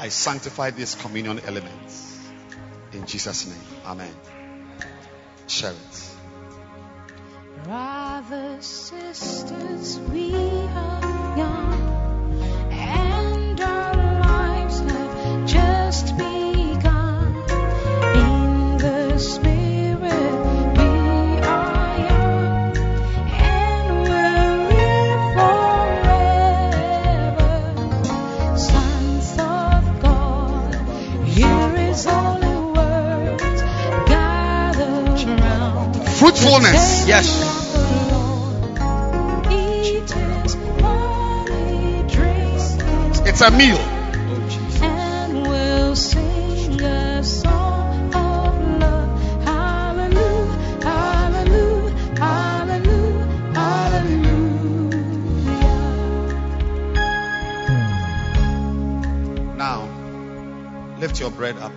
I 0.05 0.11
sanctify 0.11 0.69
these 0.69 0.95
communion 0.97 1.41
elements 1.47 2.21
in 2.93 3.07
Jesus' 3.07 3.47
name. 3.47 3.81
Amen. 3.87 4.15
Share 5.47 5.73
it. 5.73 6.11
Brothers, 7.65 8.67
sisters, 8.67 9.99
we 10.13 10.35
are 10.35 11.39
young, 11.39 12.71
and 12.71 13.61
our 13.63 14.21
lives 14.21 14.81
have 14.81 15.47
just. 15.47 16.34
Fruitfulness. 36.35 37.07
Yes. 37.07 37.31
It's 43.27 43.41
a 43.41 43.51
meal. 43.51 43.79
And 44.83 45.47
we'll 45.47 45.95
sing 45.97 46.81
a 46.83 47.23
song 47.23 48.15
of 48.15 48.81
love. 48.81 49.45
Hallelujah, 49.45 50.83
hallelujah, 50.83 51.95
hallelujah, 52.19 53.27
hallelujah. 53.55 54.75
Now, 59.57 59.89
lift 60.99 61.21
your 61.21 61.31
bread 61.31 61.57
up. 61.59 61.73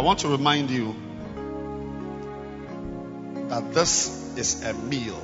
I 0.00 0.02
want 0.02 0.20
to 0.20 0.28
remind 0.28 0.70
you 0.70 0.96
that 3.50 3.74
this 3.74 4.34
is 4.34 4.64
a 4.64 4.72
meal. 4.72 5.22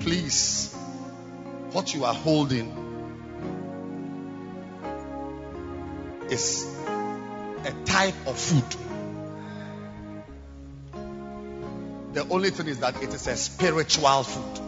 Please, 0.00 0.74
what 1.72 1.94
you 1.94 2.04
are 2.04 2.12
holding 2.12 2.68
is 6.28 6.66
a 7.64 7.72
type 7.86 8.14
of 8.26 8.38
food. 8.38 8.76
The 12.12 12.28
only 12.28 12.50
thing 12.50 12.66
is 12.66 12.80
that 12.80 13.02
it 13.02 13.14
is 13.14 13.26
a 13.28 13.36
spiritual 13.36 14.24
food. 14.24 14.60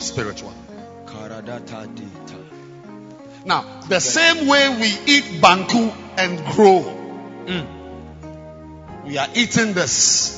Spiritual. 0.00 0.52
Now, 3.44 3.80
the 3.88 4.00
same 4.00 4.48
way 4.48 4.68
we 4.80 4.88
eat 5.06 5.40
banku 5.40 6.07
and 6.18 6.44
grow, 6.46 6.82
mm. 7.46 9.04
we 9.06 9.16
are 9.16 9.28
eating 9.34 9.72
this 9.72 10.36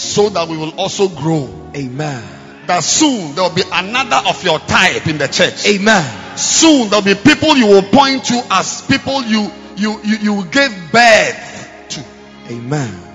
so 0.00 0.28
that 0.30 0.48
we 0.48 0.56
will 0.56 0.78
also 0.78 1.08
grow. 1.08 1.48
Amen. 1.76 2.24
That 2.66 2.84
soon 2.84 3.34
there 3.34 3.44
will 3.44 3.54
be 3.54 3.64
another 3.70 4.28
of 4.28 4.42
your 4.44 4.60
type 4.60 5.06
in 5.06 5.18
the 5.18 5.26
church. 5.26 5.66
Amen. 5.66 6.38
Soon 6.38 6.88
there 6.88 7.00
will 7.00 7.14
be 7.14 7.20
people 7.20 7.56
you 7.56 7.66
will 7.66 7.82
point 7.82 8.24
to 8.26 8.46
as 8.50 8.86
people 8.86 9.22
you 9.24 9.50
you 9.76 10.00
you, 10.04 10.16
you 10.18 10.44
gave 10.46 10.70
birth 10.92 11.86
to. 11.90 12.04
Amen. 12.50 13.09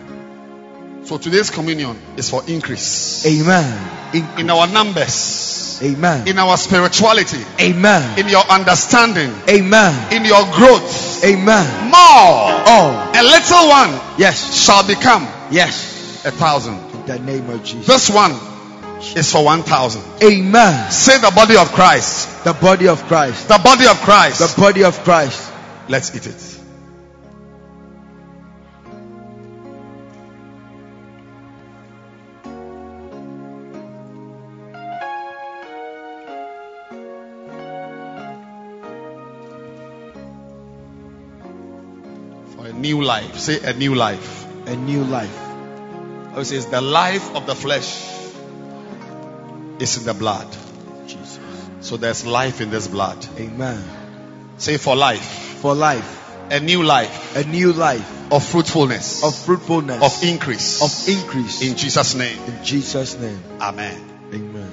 So 1.06 1.20
today's 1.20 1.52
communion 1.52 1.96
is 2.18 2.32
for 2.32 2.42
increase. 2.48 3.24
Amen. 3.28 4.16
In, 4.16 4.40
in 4.40 4.50
our 4.50 4.66
numbers. 4.66 5.80
Amen. 5.84 6.28
In 6.28 6.40
our 6.40 6.58
spirituality. 6.58 7.44
Amen. 7.62 8.18
In 8.18 8.28
your 8.28 8.42
understanding. 8.50 9.32
Amen. 9.48 10.12
In 10.12 10.26
your 10.26 10.42
growth. 10.54 11.24
Amen. 11.24 11.92
More. 11.92 12.50
Oh. 12.66 13.12
A 13.14 13.22
little 13.22 13.70
one. 13.70 14.18
Yes. 14.18 14.66
Shall 14.66 14.88
become. 14.88 15.22
Yes. 15.52 16.26
A 16.26 16.32
thousand. 16.32 16.80
In 16.96 17.06
the 17.06 17.20
name 17.20 17.52
of 17.52 17.64
Jesus. 17.64 17.86
This 17.86 18.10
one 18.10 18.32
is 19.16 19.32
for 19.32 19.46
one 19.46 19.62
thousand. 19.62 20.02
Amen. 20.24 20.92
Say 20.92 21.20
the 21.20 21.32
body 21.36 21.56
of 21.56 21.68
Christ. 21.74 22.44
The 22.46 22.54
body 22.54 22.88
of 22.88 23.04
Christ. 23.04 23.48
The 23.48 23.62
body 23.64 23.86
of 23.86 23.98
Christ. 23.98 24.40
The 24.40 24.60
body 24.60 24.84
of 24.84 24.98
Christ. 25.04 25.52
Let's 25.88 26.16
eat 26.16 26.26
it. 26.26 26.55
New 42.86 43.02
life. 43.04 43.38
Say 43.40 43.60
a 43.64 43.74
new 43.74 43.96
life. 43.96 44.46
A 44.68 44.76
new 44.76 45.04
life. 45.04 45.36
Oh, 46.36 46.42
it 46.42 46.46
says 46.46 46.68
the 46.68 46.82
life 46.82 47.36
of 47.36 47.48
the 47.48 47.56
flesh 47.56 47.90
is 49.80 49.98
in 49.98 50.06
the 50.06 50.14
blood. 50.14 50.48
Jesus. 51.08 51.40
So 51.82 51.98
there's 51.98 52.26
life 52.26 52.62
in 52.62 52.70
this 52.70 52.88
blood. 52.88 53.26
Amen. 53.40 53.84
Say 54.58 54.78
for 54.78 54.96
life. 54.96 55.26
For 55.64 55.74
life. 55.74 56.22
A 56.52 56.60
new 56.60 56.84
life 56.84 57.36
A 57.36 57.44
new 57.44 57.74
life 57.74 58.08
of 58.32 58.46
fruitfulness. 58.46 59.24
of 59.24 59.34
fruitfulness. 59.36 60.04
of 60.04 60.30
increase. 60.30 60.70
of 60.84 61.10
increase. 61.10 61.62
in 61.64 61.76
Jesus' 61.76 62.14
name. 62.14 62.38
In 62.46 62.64
Jesus' 62.64 63.18
name. 63.18 63.42
Amen. 63.60 64.00
Amen. 64.32 64.72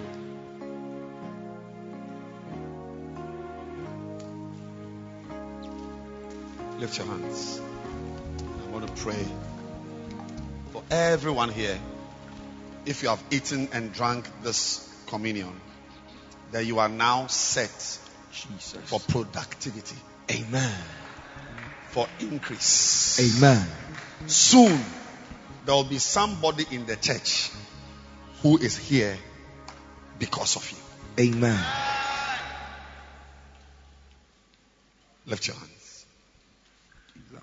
Lift 6.78 6.98
your 6.98 7.06
hands. 7.06 7.62
Want 8.82 8.96
to 8.96 9.02
pray 9.04 9.26
for 10.72 10.82
everyone 10.90 11.50
here. 11.50 11.78
If 12.84 13.04
you 13.04 13.10
have 13.10 13.22
eaten 13.30 13.68
and 13.72 13.92
drank 13.92 14.26
this 14.42 14.92
communion, 15.06 15.52
that 16.50 16.66
you 16.66 16.80
are 16.80 16.88
now 16.88 17.28
set 17.28 17.70
Jesus. 18.32 18.80
for 18.86 18.98
productivity, 18.98 19.94
Amen. 20.32 20.74
for 21.90 22.08
increase. 22.18 23.38
Amen. 23.38 23.64
Soon, 24.26 24.80
there 25.64 25.76
will 25.76 25.84
be 25.84 25.98
somebody 25.98 26.66
in 26.72 26.84
the 26.84 26.96
church 26.96 27.52
who 28.42 28.58
is 28.58 28.76
here 28.76 29.16
because 30.18 30.56
of 30.56 30.68
you. 30.72 31.24
Amen. 31.30 31.64
Lift 35.26 35.46
your 35.46 35.56
hands 35.56 36.04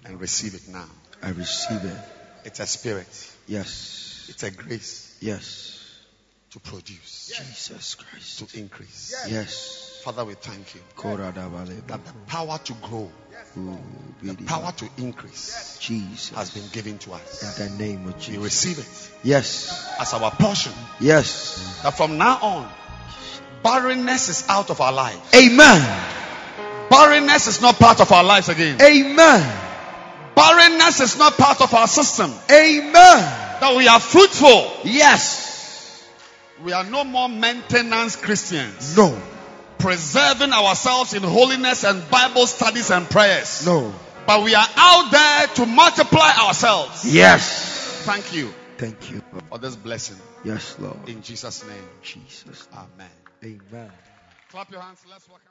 and 0.03 0.19
receive 0.19 0.55
it 0.55 0.67
now. 0.67 0.89
I 1.21 1.29
receive 1.31 1.83
it. 1.83 1.97
It's 2.45 2.59
a 2.59 2.65
spirit, 2.67 3.07
Yes. 3.47 4.25
it's 4.29 4.43
a 4.43 4.51
grace 4.51 5.15
Yes. 5.21 5.77
to 6.51 6.59
produce, 6.59 7.31
Jesus 7.37 7.95
Christ. 7.95 8.39
to 8.49 8.59
increase. 8.59 9.13
Yes. 9.27 9.85
Father, 10.03 10.23
we 10.23 10.33
thank 10.35 10.73
you 10.75 10.81
Koradabale. 10.95 11.85
that 11.87 12.05
the 12.05 12.13
power 12.27 12.57
to 12.63 12.73
grow, 12.75 13.11
Ooh, 13.57 13.77
the 14.23 14.33
power 14.45 14.71
to 14.77 14.89
increase 14.97 15.77
Jesus. 15.81 16.29
has 16.35 16.51
been 16.51 16.67
given 16.71 16.97
to 16.99 17.11
us. 17.13 17.59
In 17.59 17.77
the 17.77 17.83
name 17.83 18.07
of 18.07 18.17
Jesus. 18.17 18.37
We 18.37 18.43
receive 18.43 18.79
it 18.79 19.09
Yes. 19.23 19.85
as 19.99 20.13
our 20.13 20.31
portion. 20.31 20.71
Yes. 21.01 21.81
That 21.83 21.97
from 21.97 22.17
now 22.17 22.37
on, 22.41 22.71
barrenness 23.61 24.29
is 24.29 24.45
out 24.47 24.69
of 24.69 24.79
our 24.79 24.93
lives. 24.93 25.19
Amen. 25.35 25.81
Barrenness 26.89 27.47
is 27.47 27.61
not 27.61 27.77
part 27.77 27.99
of 27.99 28.09
our 28.13 28.23
lives 28.23 28.47
again. 28.47 28.81
Amen. 28.81 29.65
Barrenness 30.39 31.01
is 31.01 31.17
not 31.17 31.37
part 31.37 31.61
of 31.61 31.73
our 31.73 31.87
system. 31.87 32.31
Amen. 32.49 32.91
That 32.93 33.75
we 33.75 33.87
are 33.87 33.99
fruitful. 33.99 34.71
Yes. 34.85 36.07
We 36.63 36.71
are 36.71 36.85
no 36.85 37.03
more 37.03 37.27
maintenance 37.27 38.15
Christians. 38.15 38.95
No. 38.95 39.21
Preserving 39.77 40.53
ourselves 40.53 41.13
in 41.13 41.23
holiness 41.23 41.83
and 41.83 42.09
Bible 42.09 42.47
studies 42.47 42.89
and 42.89 43.09
prayers. 43.09 43.65
No. 43.65 43.93
But 44.25 44.43
we 44.43 44.55
are 44.55 44.67
out 44.75 45.11
there 45.11 45.47
to 45.55 45.65
multiply 45.65 46.31
ourselves. 46.37 47.03
Yes. 47.03 48.03
Thank 48.05 48.33
you 48.33 48.53
Thank 48.79 49.11
you. 49.11 49.21
for 49.49 49.57
this 49.57 49.75
blessing. 49.75 50.15
Yes, 50.45 50.77
Lord. 50.79 51.09
In 51.09 51.21
Jesus' 51.21 51.65
name. 51.65 51.89
Jesus. 52.01 52.65
Amen. 52.73 53.09
Amen. 53.43 53.91
Clap 54.51 54.71
your 54.71 54.79
hands. 54.79 54.99
Let's 55.09 55.27
welcome. 55.27 55.48